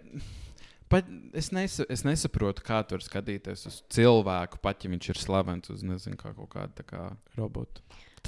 Pat 0.91 1.05
es, 1.39 1.47
nesa, 1.55 1.85
es 1.89 2.01
nesaprotu, 2.03 2.59
kā 2.67 2.81
tur 2.87 2.99
skatīties 2.99 3.61
uz 3.69 3.77
cilvēku, 3.95 4.57
pat 4.61 4.83
ja 4.83 4.89
viņš 4.91 5.05
ir 5.13 5.19
slavens 5.21 5.69
uz 5.71 5.83
nezinu, 5.87 6.17
kā 6.19 6.33
kaut 6.35 6.49
kādu 6.51 6.73
tā 6.75 6.83
kā 6.83 7.03
robotu. 7.39 7.79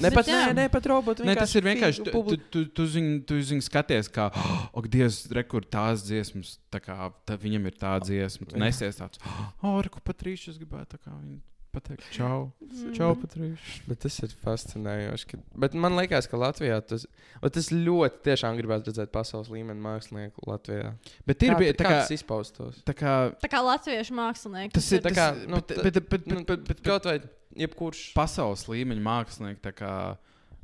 Ne 0.02 0.10
pat, 0.10 0.26
nē, 0.26 0.41
ne 0.57 0.65
pat 0.74 0.88
robotu. 0.90 1.26
Nē, 1.28 1.36
tas 1.38 1.53
ir 1.53 1.65
vienkārši. 1.68 2.07
Tu, 2.07 2.11
tu, 2.14 2.38
tu, 2.56 2.64
tu, 2.80 2.86
zini, 2.90 3.20
tu 3.30 3.38
zini, 3.45 3.61
skaties, 3.61 4.10
kā, 4.14 4.32
oh, 4.74 4.88
Dievs, 4.90 5.20
rekur 5.38 5.68
tās 5.70 6.02
dziesmas, 6.07 6.56
tā 6.74 6.82
kā 6.82 6.98
tā, 7.30 7.38
viņam 7.38 7.70
ir 7.70 7.78
tā 7.78 7.94
dziesma. 8.02 8.49
Tu 8.49 8.61
nesies 8.61 8.98
tāds, 8.98 9.22
oh, 9.61 9.78
reku 9.86 10.02
patrīši, 10.02 10.56
es 10.56 10.61
gribētu 10.61 10.98
tā 10.98 11.03
kā 11.03 11.14
viņu 11.14 11.38
pateikt, 11.73 12.05
čau, 12.13 12.51
čau, 12.95 13.09
patrīši. 13.19 13.81
Bet 13.89 13.99
tas 14.05 14.17
ir 14.23 14.33
fascinējoši. 14.43 15.27
Ka, 15.31 15.39
bet 15.65 15.73
man 15.75 15.97
liekas, 15.97 16.27
ka 16.31 16.37
Latvijā 16.37 16.77
tas, 16.85 17.05
tas 17.41 17.69
ļoti 17.73 18.21
tiešām 18.29 18.57
gribētu 18.59 18.91
redzēt 18.91 19.11
pasaules 19.13 19.49
līmeņa 19.53 19.81
mākslinieku 19.87 20.45
Latvijā. 20.47 20.93
Bet 21.27 21.43
ir 21.43 21.55
bija 21.59 21.73
tā 21.79 21.87
kā 21.87 21.95
tas 22.03 22.13
izpaustos. 22.15 22.81
Tā 22.87 22.93
kā 22.97 23.15
Tā 23.41 23.49
kā 23.51 23.63
latviešu 23.65 24.13
mākslinieki. 24.17 24.73
tas 24.77 24.91
ir 24.93 25.01
tā 25.05 25.13
kā, 25.17 25.27
nu, 25.47 25.59
Bet, 25.63 25.75
bet, 25.83 25.93
bet, 25.93 26.09
bet, 26.13 26.27
Nu, 26.27 26.35
bet, 26.45 26.47
bet, 26.47 26.67
bet, 26.69 26.83
Kaut 26.85 27.05
vai 27.09 27.17
jebkurš. 27.57 28.13
pasaules 28.15 28.67
līmeņa 28.69 29.03
mākslinieki, 29.09 29.61
tā 29.65 29.73
kā 29.75 29.93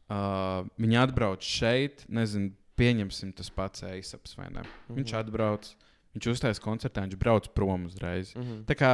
uh, 0.09 0.65
viņi 0.79 0.97
atbrauc 1.03 1.41
šeit, 1.45 2.05
nezinu, 2.09 2.53
pieņemsim 2.79 3.33
tas 3.35 3.49
pats 3.51 3.83
Eisaps 3.83 4.37
vai 4.39 4.47
ne. 4.53 4.61
Viņš 4.89 5.11
Mhm. 5.11 5.19
atbrauc, 5.19 5.67
viņš 6.15 6.29
uztaisīs 6.31 6.61
koncertā, 6.63 7.03
viņš 7.05 7.17
brauc 7.19 7.49
prom 7.53 7.85
uzreiz. 7.89 8.31
Mhm. 8.35 8.63
Tā 8.65 8.75
kā, 8.79 8.91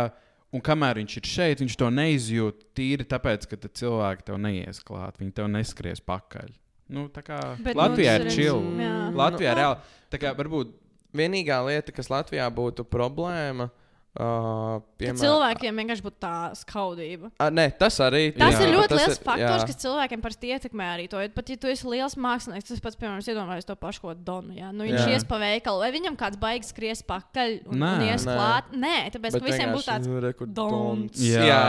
un 0.56 0.64
kamēr 0.64 1.02
viņš 1.02 1.18
ir 1.20 1.28
šeit, 1.30 1.62
viņš 1.64 1.76
to 1.82 1.90
neizjūt 1.92 2.64
tīri 2.78 3.06
tāpēc, 3.12 3.46
ka 3.52 3.60
tad 3.66 3.76
cilvēki 3.76 4.26
tev 4.30 4.40
neies 4.42 4.80
klāt, 4.88 5.20
viņi 5.20 5.34
tev 5.36 5.50
neskries 5.52 6.00
pakaļ. 6.06 6.54
Nu, 6.96 7.08
tā 7.10 7.24
kā 7.26 7.40
Bet 7.66 7.76
Latvijā 7.76 8.18
mums 8.20 8.26
ir 8.26 8.28
ir- 8.30 8.36
chill. 8.38 8.62
Jā. 8.80 8.96
Latvijā 9.18 9.54
Nu, 9.56 9.62
reāli. 9.62 9.80
Tā 10.14 10.20
kā 10.22 10.34
varbūt 10.38 10.74
Vienīgā 11.16 11.58
lieta, 11.66 11.94
kas 11.96 12.10
Latvijā 12.12 12.46
būtu 12.52 12.84
problēma, 12.92 13.70
uh, 14.16 14.80
Ka 14.80 14.82
piemēram, 15.00 15.20
cilvēkiem 15.22 15.80
vienkārši 15.82 16.04
būtu 16.06 16.20
tā 16.24 16.34
skaudība. 16.56 17.32
A, 17.40 17.50
nē, 17.52 17.66
tas 17.78 17.98
arī 18.00 18.32
Tas 18.38 18.56
Jā. 18.56 18.62
ir 18.68 18.74
ļoti 18.76 18.88
tas 18.92 19.00
liels 19.02 19.18
ir- 19.20 19.24
faktors, 19.26 19.62
jā. 19.64 19.68
kas 19.68 19.80
cilvēkiem 19.84 20.22
parasti 20.24 20.52
ietekmē 20.56 20.86
arī 20.96 21.06
to. 21.12 21.18
Pat 21.36 21.50
ja 21.50 21.58
tu 21.58 21.68
esi 21.68 21.88
liels 21.88 22.16
mākslinieks, 22.16 22.70
tas 22.72 22.80
pats, 22.80 22.96
piemēram, 22.96 23.20
es 23.20 23.28
iedomājos 23.28 23.66
to 23.68 23.76
pašu, 23.76 24.02
ko 24.02 24.14
Donu. 24.16 24.56
Jā. 24.56 24.72
Nu, 24.72 24.84
viņš 24.88 25.04
Jā. 25.04 25.16
ies 25.16 25.24
pa 25.28 25.38
veikalu, 25.42 25.80
vai 25.84 25.92
viņam 25.92 26.16
kāds 26.18 26.40
baigs 26.40 26.72
skries 26.72 27.04
pakaļ 27.04 27.68
un, 27.68 27.80
Nē. 27.80 27.92
un 27.96 28.02
ies 28.08 28.26
Nē. 28.26 28.36
klāt. 28.38 28.72
Nē, 28.72 28.96
tāpēc, 29.12 29.40
ka 29.40 29.46
visiem 29.46 29.74
būs 29.76 29.86
tāds. 29.90 30.08
tāds 30.08 30.54
dons. 30.56 31.20
Jā. 31.20 31.44
Jā. 31.46 31.62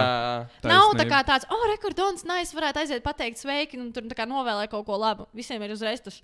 Nav 0.62 0.94
tā 0.94 1.02
taisnība. 1.02 1.10
kā 1.10 1.24
tāds, 1.32 1.44
oh, 1.50 1.66
rekordons, 1.72 2.24
nice, 2.24 2.54
varētu 2.54 2.82
aiziet 2.84 3.02
pateikt 3.02 3.38
sveiki, 3.42 3.78
un 3.80 3.92
tur 3.92 4.02
tā 4.06 4.14
kā 4.14 4.26
novēlēt 4.28 4.70
kaut 4.70 4.86
ko 4.86 4.96
labu. 4.96 5.26
Visiem 5.34 5.60
ir 5.62 5.70
uzreiz 5.74 6.00
tas. 6.00 6.22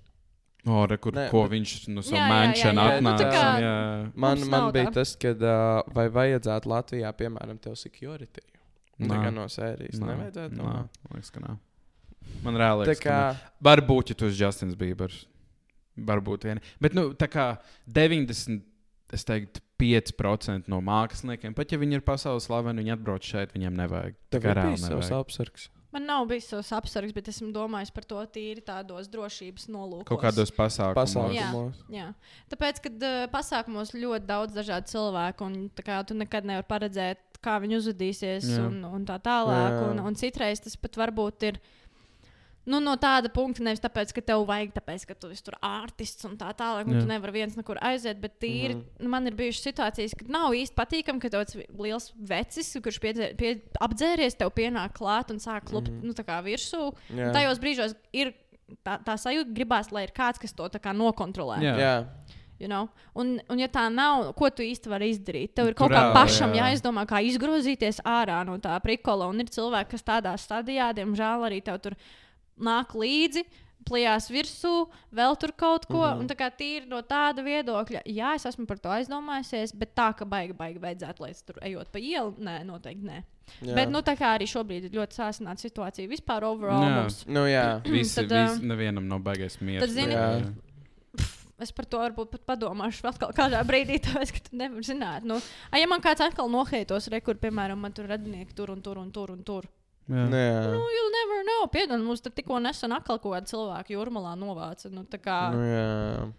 O, 0.65 0.85
re, 0.87 0.95
kur, 0.97 1.11
Nē, 1.11 1.25
ko 1.29 1.41
bet- 1.43 1.51
viņš 1.57 1.71
no 1.91 1.99
Jā, 1.99 2.05
savas 2.07 2.19
jā, 2.19 2.23
jā, 2.23 2.29
manšana 2.31 2.83
jā. 2.87 3.01
Nu, 3.01 3.09
atnāca. 3.09 3.19
tā 3.19 3.31
kā- 3.33 3.59
jā. 3.59 4.11
Man, 4.15 4.43
man 4.49 4.71
bija 4.71 4.85
tā. 4.85 4.93
tas, 4.93 5.15
ka 5.19 5.31
uh, 5.35 5.93
vai 5.93 6.05
vajadzētu 6.09 6.65
Latvijā, 6.71 7.11
piemēram, 7.19 7.59
tev 7.59 7.75
security. 7.75 8.41
Nā. 8.99 9.07
Tā 9.09 9.17
kā 9.25 9.33
no 9.33 9.43
sērijas 9.51 9.99
Nā, 9.99 10.07
nevajadzētu. 10.13 10.55
nā, 10.55 10.63
man 10.63 11.17
liekas, 11.17 11.31
ka 11.35 11.39
nav. 11.43 11.57
Man 12.45 12.55
reāli 12.55 12.85
Tā 12.85 12.87
liekas, 12.93 13.03
ka 13.03 13.09
kā 13.09 13.19
nav. 13.33 13.41
Varbūt, 13.67 14.09
ja 14.09 14.15
tu 14.15 14.25
esi 14.29 14.39
Justins 14.43 14.75
Bībers. 14.79 15.25
Varbūt 15.99 16.43
vien. 16.47 16.61
Bet, 16.79 16.93
nu, 16.95 17.09
tā 17.13 17.27
kā 17.27 17.57
90, 17.91 18.61
es 19.11 19.23
teiktu, 19.27 19.59
5% 19.83 20.69
no 20.71 20.79
māksliniekiem, 20.79 21.53
pat 21.53 21.73
ja 21.73 21.77
viņi 21.81 21.99
ir 21.99 22.01
pasaules 22.07 22.45
slaveni, 22.47 22.85
viņi 22.85 22.93
atbrauc 22.95 23.21
šeit, 23.27 23.51
viņiem 23.51 23.75
nevajag. 23.75 24.15
Tā 24.31 24.39
kā 24.39 24.53
ir 24.53 24.55
reāli 24.61 24.77
bijis 24.77 24.85
savs 24.87 25.09
nevajag. 25.09 25.25
apsargs. 25.27 25.67
Man 25.93 26.07
nav 26.09 26.25
bijis 26.29 26.47
savs 26.49 26.71
apsargs, 26.73 27.13
bet 27.13 27.27
esmu 27.29 27.51
domājis 27.53 27.91
par 27.93 28.07
to 28.09 28.21
tīri 28.33 28.63
tādos 28.65 29.09
drošības 29.13 29.67
nolūkos. 29.69 30.07
Kaut 30.09 30.23
kādos 30.23 30.49
pasākumos. 30.55 30.97
Pasākumos. 30.97 31.83
Jā. 31.93 32.07
Tāpēc, 32.49 32.81
kad 32.87 33.05
uh, 33.05 33.19
pasākumos 33.33 33.93
ļoti 33.93 34.25
daudz 34.29 34.57
dažādu 34.57 34.89
cilvēku, 34.89 35.45
un 35.51 35.69
tā 35.77 35.85
kā 35.85 35.99
tu 36.09 36.17
nekad 36.17 36.49
nevari 36.49 36.65
paredzēt, 36.71 37.21
kā 37.43 37.59
viņi 37.61 37.77
uzvedīsies, 37.77 38.49
Jā. 38.55 38.65
un, 38.65 38.81
un 38.89 39.05
tā 39.05 39.19
tālāk. 39.21 39.77
Jā. 39.77 39.85
Un, 39.91 40.01
un 40.07 40.17
citreiz 40.17 40.63
tas 40.65 40.79
pat 40.79 40.97
varbūt 41.03 41.49
ir. 41.51 41.61
Nu, 42.65 42.79
no 42.79 42.93
tāda 42.95 43.27
punkta 43.33 43.63
nevis 43.65 43.81
tāpēc, 43.83 44.13
ka 44.15 44.21
tev 44.23 44.45
vajag, 44.47 44.71
tāpēc, 44.77 45.03
ka 45.09 45.15
tu 45.19 45.31
esi 45.33 45.43
tur 45.43 45.57
ārtists 45.59 46.23
un 46.29 46.37
tā 46.39 46.53
tālāk, 46.55 46.87
un 46.87 46.95
Jā. 46.95 47.01
tu 47.03 47.09
nevari 47.09 47.35
viens 47.35 47.57
nekur 47.59 47.79
aiziet. 47.83 48.21
Bet 48.23 48.37
tīri, 48.39 48.77
mm 48.77 48.83
-hmm. 48.83 49.09
man 49.15 49.27
ir 49.27 49.35
bijušas 49.35 49.67
situācijas, 49.67 50.15
kad 50.19 50.29
nav 50.31 50.55
īsti 50.55 50.75
patīkami, 50.77 51.19
ka 51.19 51.27
ir 51.27 51.65
liels 51.79 52.13
vecis, 52.15 52.77
kurš 52.83 52.99
piedzē, 53.03 53.35
pie, 53.35 53.59
apdzēries, 53.79 54.37
tev 54.39 54.53
pienāk 54.55 54.95
klāt 54.95 55.31
un 55.31 55.39
sāk 55.39 55.67
klupt 55.67 55.89
mm 55.89 55.99
-hmm. 55.99 56.03
nu, 56.03 56.13
tā 56.13 56.23
kā 56.23 56.39
virsū. 56.43 56.93
Tajos 57.33 57.59
brīžos 57.59 57.95
ir 58.13 58.33
tā, 58.85 58.97
tā 59.03 59.17
sajūta, 59.17 59.53
gribās, 59.53 59.91
lai 59.91 60.03
ir 60.03 60.13
kāds, 60.15 60.39
kas 60.39 60.53
to 60.53 60.69
kā 60.69 60.93
nokontrolē. 60.95 61.59
Jā. 61.61 61.75
Jā. 61.77 62.05
You 62.59 62.69
know? 62.69 62.87
un, 63.13 63.41
un, 63.49 63.59
ja 63.59 63.67
tā 63.67 63.89
nav, 63.91 64.33
ko 64.37 64.47
tu 64.49 64.63
īsti 64.63 64.87
vari 64.87 65.09
izdarīt? 65.11 65.53
Tev 65.57 65.67
ir 65.67 65.73
kaut 65.73 65.91
kā 65.91 65.99
reāli, 65.99 66.13
pašam 66.15 66.53
jā. 66.55 66.69
jāizdomā, 66.69 67.03
kā 67.09 67.19
izgrozīties 67.19 67.99
ārā 68.07 68.45
no 68.45 68.57
tā 68.57 68.77
prikola. 68.79 69.27
Un 69.27 69.43
ir 69.43 69.49
cilvēki, 69.51 69.89
kas 69.89 70.03
tādā 70.07 70.37
stadijā, 70.39 70.93
diemžēl, 70.95 71.43
arī 71.49 71.59
tev 71.65 71.81
tur 71.83 71.97
nāk 72.59 72.95
līdzi. 72.97 73.43
Plijās 73.83 74.29
virsū, 74.31 74.87
vēl 75.11 75.35
tur 75.35 75.51
kaut 75.59 75.85
ko. 75.89 75.99
Mm. 75.99 76.13
-hmm. 76.13 76.19
Un 76.23 76.27
tā 76.29 76.35
kā 76.39 76.47
tīri 76.55 76.87
no 76.87 77.01
tāda 77.01 77.43
viedokļa, 77.43 78.01
jā, 78.07 78.35
es 78.35 78.45
esmu 78.45 78.65
par 78.65 78.79
to 78.79 78.89
aizdomājusies, 78.89 79.73
bet 79.75 79.93
tā, 79.95 80.13
ka 80.15 80.25
baigi, 80.25 80.53
baigi 80.53 80.79
vajadzētu, 80.79 81.19
lai 81.19 81.29
es 81.31 81.41
tur 81.43 81.59
ejot 81.61 81.91
pa 81.91 81.99
ielu, 81.99 82.31
nē, 82.39 82.63
noteikti 82.63 83.03
nē. 83.03 83.23
Jā. 83.61 83.75
Bet, 83.75 83.89
nu, 83.89 83.99
tā 83.99 84.15
kā 84.15 84.37
arī 84.37 84.47
šobrīd 84.47 84.85
ir 84.87 84.91
ļoti 84.91 85.19
sāsināta 85.19 85.59
situācija 85.59 86.07
vispār 86.07 86.43
overall. 86.47 86.83
Jā. 86.83 87.01
Mums 87.01 87.25
Nu, 87.27 87.43
jā. 87.45 87.81
Visi, 87.99 88.25
Tad, 88.25 88.31
visi, 88.31 88.65
nevienam 88.65 89.07
nav 89.07 89.19
baigais 89.19 89.59
mieres. 89.61 89.81
tad, 89.83 89.89
zini- 89.89 90.13
Jā. 90.15 90.53
Es 91.59 91.71
par 91.71 91.85
to 91.85 91.97
varbūt 91.97 92.31
pat 92.31 92.45
padomāšu 92.47 93.01
kaut 93.19 93.35
kādā 93.35 93.61
brīdī, 93.67 93.99
tāpēc, 94.05 94.31
ka 94.31 94.39
tu 94.49 94.57
nevari 94.57 94.83
zināt. 94.83 95.23
Nu, 95.23 95.35
a, 95.71 95.77
ja 95.77 95.87
man 95.87 96.01
kāds 96.01 96.21
atkal 96.21 96.49
noheitos, 96.49 97.07
re, 97.11 97.19
kur, 97.21 97.35
piemēram, 97.35 97.75
man 97.77 97.91
tur 97.91 98.05
radinieki 98.07 98.55
tur 98.55 98.71
un 98.71 98.81
tur 98.81 98.97
un 98.97 99.11
tur 99.11 99.31
un 99.31 99.43
tur. 99.43 99.63
Jā. 99.63 99.67
Nu, 99.67 99.82
jā. 100.09 100.23
Nu, 100.73 100.79
you 100.91 101.05
never 101.17 101.43
know. 101.47 101.67
Piedod, 101.71 102.01
mums 102.03 102.21
tur 102.25 102.31
tikko 102.35 102.59
nesen 102.63 102.91
atkal 102.95 103.19
kaut 103.23 103.33
kāda 103.37 103.47
cilvēka 103.51 103.93
jūrmalā 103.95 104.33
novāca. 104.39 104.89
Nu, 104.91 105.05
tā 105.07 105.19
kā, 105.23 105.37
Nu, 105.53 105.61
jā. 105.63 106.31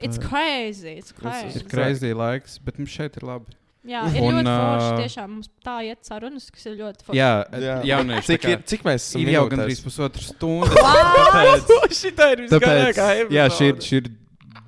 it's 0.00 0.18
crazy, 0.18 0.98
it's 1.00 1.10
Ir 1.10 1.18
crazy. 1.22 1.64
crazy 1.66 2.12
laiks, 2.14 2.58
bet 2.62 2.78
mums 2.78 2.90
šeit 2.94 3.16
ir 3.18 3.26
labi. 3.26 3.56
Jā, 3.88 4.02
ir 4.12 4.20
Un, 4.20 4.34
ļoti 4.36 4.52
forši. 4.52 4.88
Tiešām 5.00 5.30
mums 5.32 5.48
tā 5.64 5.78
iet 5.88 6.04
sarunas, 6.04 6.50
kas 6.52 6.66
ir 6.68 6.74
ļoti 6.76 7.06
forši. 7.06 7.16
Jā, 7.16 7.30
Jā. 7.64 7.76
jaunieši. 7.88 8.26
Cik, 8.28 8.40
tā 8.42 8.44
kā 8.44 8.50
ir, 8.52 8.64
cik 8.68 8.82
mēs 8.84 9.06
esam? 9.08 9.20
ir 9.24 9.30
jau 9.32 9.44
gandrīz 9.48 9.80
pusotra 9.80 10.20
stunda. 10.20 10.68
tāpēc, 10.76 11.70
Šitā 12.02 12.26
ir 12.34 12.42
tāpēc, 12.52 12.66
visgarākā 12.92 13.06
jā, 13.32 13.46
šī 13.56 13.70
ir, 13.72 13.78
šī 13.86 14.02
ir? 14.02 14.10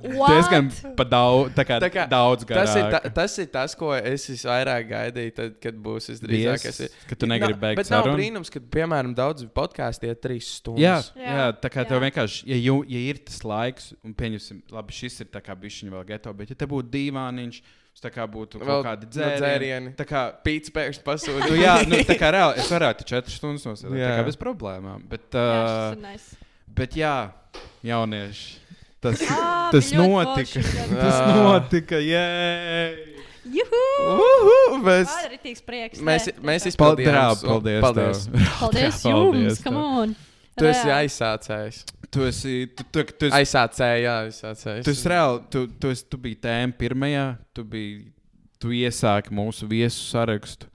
Diezgan 0.03 0.69
daudz, 1.09 1.53
tā 1.57 1.65
kā, 1.69 1.79
Tā 1.83 1.89
kā 1.95 2.05
daudz 2.11 2.45
Tas 2.49 2.75
ir, 2.77 2.83
ta, 2.91 3.01
garāk. 3.01 3.15
tas 3.15 3.37
ir 3.39 3.47
tas, 3.55 3.75
ko 3.79 3.93
es 3.95 4.27
visvairāk 4.31 4.89
gaidīju, 4.91 5.35
tad, 5.37 5.55
kad 5.63 5.75
būs 5.85 6.11
visdrīzāk. 6.13 6.67
Es, 6.73 6.81
ka 7.09 7.15
tu 7.19 7.27
negribi 7.31 7.55
Nav- 7.55 7.61
beigt 7.65 7.77
Bet 7.83 7.91
nav 7.93 8.03
sarunu. 8.05 8.17
brīnums, 8.19 8.51
ka, 8.53 8.61
piemēram, 8.61 9.15
daudz 9.15 9.45
podkāstu 9.55 10.09
iet 10.11 10.21
trīs 10.25 10.49
stundas. 10.59 10.83
Jā, 10.83 10.97
Jā, 11.23 11.37
jā, 11.39 11.47
tā 11.63 11.71
kā 11.71 11.85
tev 11.87 12.01
jā. 12.01 12.09
vienkārši, 12.11 12.43
ja, 12.51 12.57
jū, 12.69 12.79
ja 12.91 13.05
ir 13.13 13.23
tas 13.29 13.41
laiks, 13.47 13.93
un 14.05 14.15
pieņemsim, 14.15 14.63
labi, 14.73 14.93
šis 14.93 15.21
ir 15.21 15.31
tā 15.33 15.41
kā 15.45 15.55
bišķiņš 15.59 15.95
vēl 15.95 16.05
geto, 16.11 16.33
bet 16.35 16.51
ja 16.51 16.57
te 16.59 16.67
būtu 16.67 16.91
dīvāniņš, 16.93 17.63
tas 17.93 18.07
tā 18.07 18.11
kā 18.15 18.25
būtu 18.27 18.59
Vēl 18.63 18.83
dzērieni. 19.05 19.39
dzērieni. 19.43 19.91
Tā 19.99 20.07
kā, 20.09 20.23
Pīcis 20.43 20.73
pēkšņi 20.73 21.03
pasūta. 21.05 21.51
nu, 21.51 21.57
jā, 21.61 21.75
nu, 21.87 21.97
tā 22.09 22.17
kā 22.17 22.31
reāli, 22.33 22.57
es 22.63 22.71
varētu 22.73 23.05
četras 23.05 23.37
stundas 23.37 23.67
nosēdēt, 23.69 23.99
tā 24.01 24.09
Jā. 24.09 24.17
kā 24.19 24.25
bez 24.31 24.37
problēmām. 24.41 25.05
Bet, 25.09 25.29
Jā, 25.37 25.91
uh, 25.93 25.93
ir 25.93 26.01
nice. 26.01 26.37
bet 26.73 26.97
jā, 26.97 27.31
jaunieši, 27.85 28.59
tas, 29.03 29.23
Ā, 29.27 29.47
tas 29.75 29.89
notika. 29.97 30.63
tas 30.63 31.17
Jā. 31.19 31.33
notika, 31.39 32.01
jē! 32.03 32.27
Juhu! 33.53 33.81
Uhu, 34.13 34.77
mēs, 34.87 35.11
ir 35.27 35.33
rītīgs 35.35 35.65
prieks. 35.67 36.03
mēs, 36.05 36.29
mēs 36.47 36.69
izpildījām. 36.71 37.17
Paldies, 37.43 37.43
paldies, 37.43 37.83
paldies. 37.83 38.23
Paldies 38.29 38.61
Paldies 38.61 39.03
jums! 39.09 39.59
tev. 39.59 39.65
Come 39.67 39.83
on! 40.03 40.15
Tu 40.59 40.69
esi 40.69 40.85
Reāli. 40.87 41.09
aizsācējs. 41.09 41.83
Tu 42.13 42.25
esi, 42.29 42.55
tu, 42.77 42.85
tu, 42.93 43.03
tu 43.09 43.25
esi 43.31 43.37
Aizsācēji, 43.39 44.03
jā, 44.05 44.15
aizsācējs. 44.27 44.83
Tu 44.85 44.93
esi 44.93 45.09
reāli, 45.09 45.39
tu, 45.55 45.63
tu, 45.81 45.93
esi, 45.95 46.05
tu 46.13 46.19
biji 46.21 46.37
tēma 46.45 46.77
pirmajā, 46.77 47.23
tu, 47.57 47.65
biji, 47.65 48.03
tu 48.61 48.73
iesāki 48.77 49.33
mūsu 49.33 49.65
viesu 49.71 50.05
sarakstu. 50.11 50.69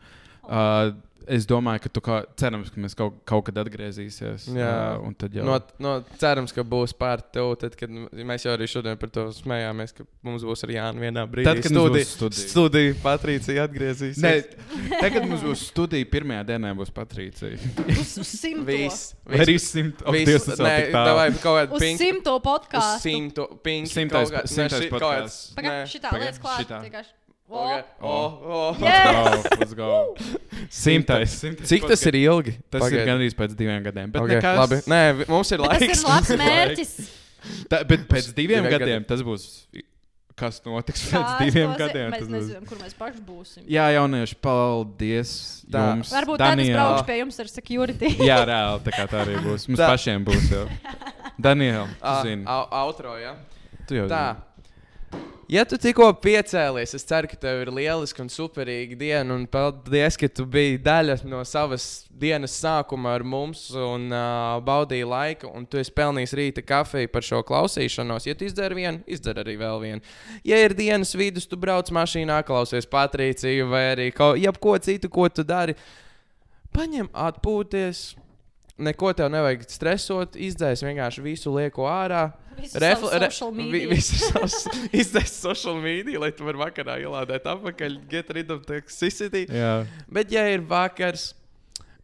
Uh, 0.47 0.95
es 1.27 1.45
domāju, 1.49 1.81
ka 1.83 1.89
tu 1.91 2.01
kā, 2.03 2.17
cerams, 2.39 2.69
ka 2.73 2.81
mēs 2.81 2.95
kaut, 2.97 3.17
kaut 3.27 3.45
kad 3.49 3.59
atgriezīsies. 3.61 4.47
Jā. 4.55 4.71
Un 5.03 5.13
tad 5.19 5.35
jau. 5.35 5.43
No, 5.47 5.57
no, 5.83 5.91
cerams, 6.21 6.53
ka 6.55 6.63
būs 6.67 6.93
pār 6.97 7.21
tev, 7.33 7.51
tad, 7.61 7.75
kad 7.79 7.91
mēs 7.91 8.45
jau 8.47 8.53
arī 8.55 8.67
šodien 8.71 8.97
par 9.01 9.11
to 9.13 9.27
smējāmies, 9.35 9.93
ka 9.97 10.05
mums 10.27 10.45
būs 10.47 10.63
arī 10.67 10.77
Jānis 10.79 11.03
vienā 11.03 11.25
brīdī. 11.29 11.47
Tad, 11.49 11.61
kad 11.65 11.73
studija, 11.73 11.93
būs 11.97 12.13
studija. 12.15 12.47
studija 12.53 12.95
Patricija 13.03 13.67
atgriezīsies. 13.67 14.23
Nē, 14.23 14.95
tagad 15.01 15.27
mums 15.29 15.45
būs 15.45 15.67
studija, 15.71 16.09
pirmajā 16.15 16.47
dienā 16.53 16.73
būs 16.79 16.93
Patricija. 16.95 17.59
Uz, 17.87 18.15
simto. 18.31 18.65
Viss. 18.71 19.11
Vai 19.27 19.43
arī 19.45 19.57
simt? 19.61 20.01
Ok, 20.07 20.19
Viss. 20.23 20.49
Nē, 20.57 20.75
davai 20.95 21.29
kaut 21.37 21.61
kādu 21.61 21.77
Uz 21.77 21.83
pink. 21.85 22.01
simto 22.01 22.39
podkāstu. 22.43 23.03
simtu. 23.03 23.47
Pink. 23.63 23.91
Simtais- 23.91 24.33
simtais 24.47 24.89
podcasts. 24.91 25.53
Pagaid, 25.57 25.87
šitā 25.91 26.13
lietas 26.17 26.39
klāt. 26.43 27.07
Šitā. 27.47 27.63
vienkārši. 27.63 27.83
O, 28.01 28.07
O, 28.07 28.15
o, 28.43 28.61
o. 28.69 28.75
Yes! 28.83 29.47
Let's 29.57 29.73
go, 29.73 29.87
let's 30.13 30.23
go. 30.27 30.67
Simtais. 30.69 31.31
simtais 31.39 31.67
Cik 31.69 31.87
tas 31.87 32.05
ir 32.09 32.15
ilgi? 32.19 32.57
Tas 32.69 32.81
Pagaid. 32.83 32.99
ir 32.99 33.07
gandrīz 33.07 33.35
pēc 33.39 33.53
diviem 33.57 33.83
gadiem. 33.85 34.11
Bet, 34.11 34.21
Okay, 34.21 34.35
nekas, 34.41 34.57
labi. 34.59 34.79
Nē, 34.91 35.01
mums 35.31 35.51
ir 35.55 35.61
Bet 35.63 35.69
Tas 35.71 35.81
laiks. 35.81 35.99
ir 36.01 36.07
labs 36.09 36.31
mērķis. 36.43 36.91
Tā, 37.71 37.83
bet 37.87 38.07
pēc 38.11 38.33
diviem 38.35 38.63
Diviem 38.65 38.71
gadiem 38.71 38.79
gadiem. 38.79 39.05
tas 39.07 39.21
būs. 39.23 39.45
Kas 40.37 40.59
notiks 40.61 41.01
pēc 41.09 41.23
Kā 41.23 41.37
diviem 41.47 41.71
gadiem? 41.79 42.11
Mēs 42.13 42.27
nezinām, 42.29 42.65
kur 42.69 42.77
mēs 42.77 42.93
paši 42.93 43.21
būsim. 43.25 43.63
Jā, 43.73 43.87
jaunieši, 43.95 44.35
paldies. 44.43 45.31
Tā. 45.65 45.85
Jums, 45.95 46.11
Varbūt 46.13 46.37
tad 46.37 46.51
es 46.51 46.67
Daniela. 46.67 46.75
braukšu 46.83 47.07
pie 47.07 47.15
jums 47.23 47.39
ar 47.41 47.49
security. 47.49 48.11
Jā, 48.21 48.35
reāli 48.45 48.83
tā 48.85 48.93
kā 48.93 49.07
tā 49.09 49.23
arī 49.23 49.39
būs. 49.41 49.65
Mums 49.71 49.81
Tā. 49.81 49.87
pašiem 49.95 50.27
būs 50.27 50.51
jau. 50.53 50.67
Daniela, 51.47 51.87
tu 51.97 52.13
zini. 52.27 52.45
Outro, 52.83 53.15
jā. 53.17 53.33
Tu 53.89 53.97
jau 53.97 54.05
Tā. 54.11 54.21
zini. 54.35 54.46
Ja 55.47 55.61
tu 55.63 55.77
tikko 55.79 56.09
piecēlies, 56.19 56.91
es 56.97 57.05
ceru, 57.07 57.29
ka 57.31 57.37
tev 57.39 57.61
ir 57.61 57.69
lieliska 57.71 58.19
un 58.19 58.27
superīga 58.27 58.97
diena. 58.99 59.31
Un 59.31 59.45
paldies, 59.47 60.17
ka 60.19 60.27
tu 60.27 60.43
biji 60.43 60.81
daļa 60.83 61.21
no 61.23 61.39
savas 61.47 61.85
dienas 62.11 62.57
sākuma 62.59 63.13
ar 63.15 63.23
mums 63.23 63.61
un 63.71 64.09
uh, 64.11 64.57
baudīji 64.67 65.07
laiku. 65.07 65.47
Un 65.55 65.63
tu 65.63 65.79
esi 65.79 65.93
pelnījis 65.95 66.35
rīta 66.35 66.65
kafiju 66.67 67.13
par 67.13 67.23
šo 67.23 67.39
klausīšanos. 67.47 68.27
Ja 68.27 68.35
tu 68.35 68.43
izdari 68.43 68.81
vienu, 68.81 68.99
izdari 69.07 69.45
arī 69.45 69.55
vēl 69.63 69.79
vienu. 69.85 70.13
Ja 70.43 70.59
ir 70.59 70.75
dienas 70.75 71.15
vidus, 71.15 71.47
tu 71.47 71.55
brauc 71.55 71.93
mašīnā, 71.95 72.41
klausies 72.43 72.89
Patrīciju 72.91 73.71
vai 73.71 73.85
arī 73.93 74.11
kaut 74.11 74.43
jebko 74.43 74.75
citu, 74.83 75.07
ko 75.07 75.31
tu 75.31 75.47
dari. 75.47 75.79
Paņem 76.75 77.07
atpūties. 77.15 78.09
Neko 78.77 79.09
tev 79.17 79.31
nevajag 79.33 79.63
stresot, 79.73 80.35
izdzēs 80.37 80.83
vienkārši 80.85 81.23
visu 81.25 81.49
lieku 81.55 81.87
ārā. 81.89 82.27
Refle- 82.77 83.09
re- 83.21 83.29
social 83.29 83.51
vi- 83.53 83.65
media. 83.71 83.89
Visu 83.95 84.17
savus 84.21 84.57
izdzēs 85.01 85.33
social 85.41 85.79
media, 85.81 86.19
lai 86.21 86.29
tu 86.33 86.45
varētu 86.45 86.61
vakarā 86.61 86.97
ielādēt 87.01 87.45
atpakaļ, 87.49 87.97
get 88.11 88.29
rid 88.37 88.53
of 88.53 88.63
toxicity. 88.69 89.47
Jā. 89.49 89.73
Bet, 90.09 90.29
ja 90.33 90.45
ir 90.53 90.61
vakars, 90.69 91.31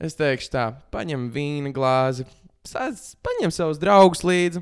es 0.02 0.18
teikšu 0.18 0.50
tā, 0.54 0.66
paņem 0.94 1.30
vīna 1.34 1.72
glāzi, 1.74 2.26
sāc, 2.66 3.02
paņem 3.26 3.54
savus 3.54 3.82
draugus 3.82 4.22
līdzi, 4.26 4.62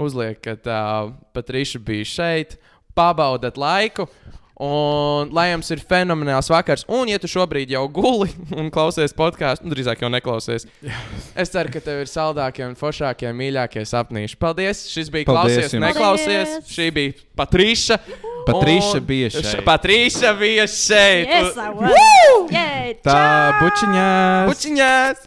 uzliek, 0.00 0.40
ka 0.44 0.56
tā 0.60 0.80
Patriša 1.36 1.80
bija 1.84 2.08
šeit, 2.08 2.56
pabaudat 2.96 3.60
laiku. 3.60 4.08
Un 4.60 5.30
lai 5.32 5.46
jums 5.54 5.70
ir 5.72 5.80
fenomenāls 5.88 6.50
vakars, 6.52 6.82
un 6.92 7.08
ja 7.08 7.16
tu 7.22 7.28
šobrīd 7.32 7.70
jau 7.72 7.86
guli 7.88 8.28
un 8.60 8.68
klausies 8.74 9.14
podkāstu, 9.16 9.64
nu, 9.64 9.72
drīzāk 9.72 10.02
jau 10.04 10.10
neklausies. 10.12 10.66
Es 11.32 11.48
ceru, 11.54 11.72
ka 11.72 11.80
tev 11.80 12.02
ir 12.02 12.10
saldākie 12.12 12.66
un 12.68 12.74
foršākie, 12.76 13.30
mīļākie 13.36 13.86
sapnīši. 13.88 14.36
Paldies! 14.40 14.82
Šis 14.92 15.08
bija 15.14 15.24
Paldies 15.30 15.56
klausies, 15.62 15.72
jums. 15.78 15.86
neklausies. 15.86 16.52
Paldies. 16.58 16.74
Šī 16.76 16.90
bija 16.98 17.16
Patriša. 17.40 17.98
Patriša 18.50 18.96
Un- 19.00 19.04
bija 19.08 19.28
šeit. 19.32 19.64
Patriša 19.64 20.30
bija 20.40 20.64
šeit. 20.68 21.28
Yes, 21.28 21.56
I 21.56 21.68
was. 21.76 21.96
Yay, 22.50 22.94
Tā, 23.04 23.18
bučiņās! 23.60 24.48
Pučiņās! 24.52 25.26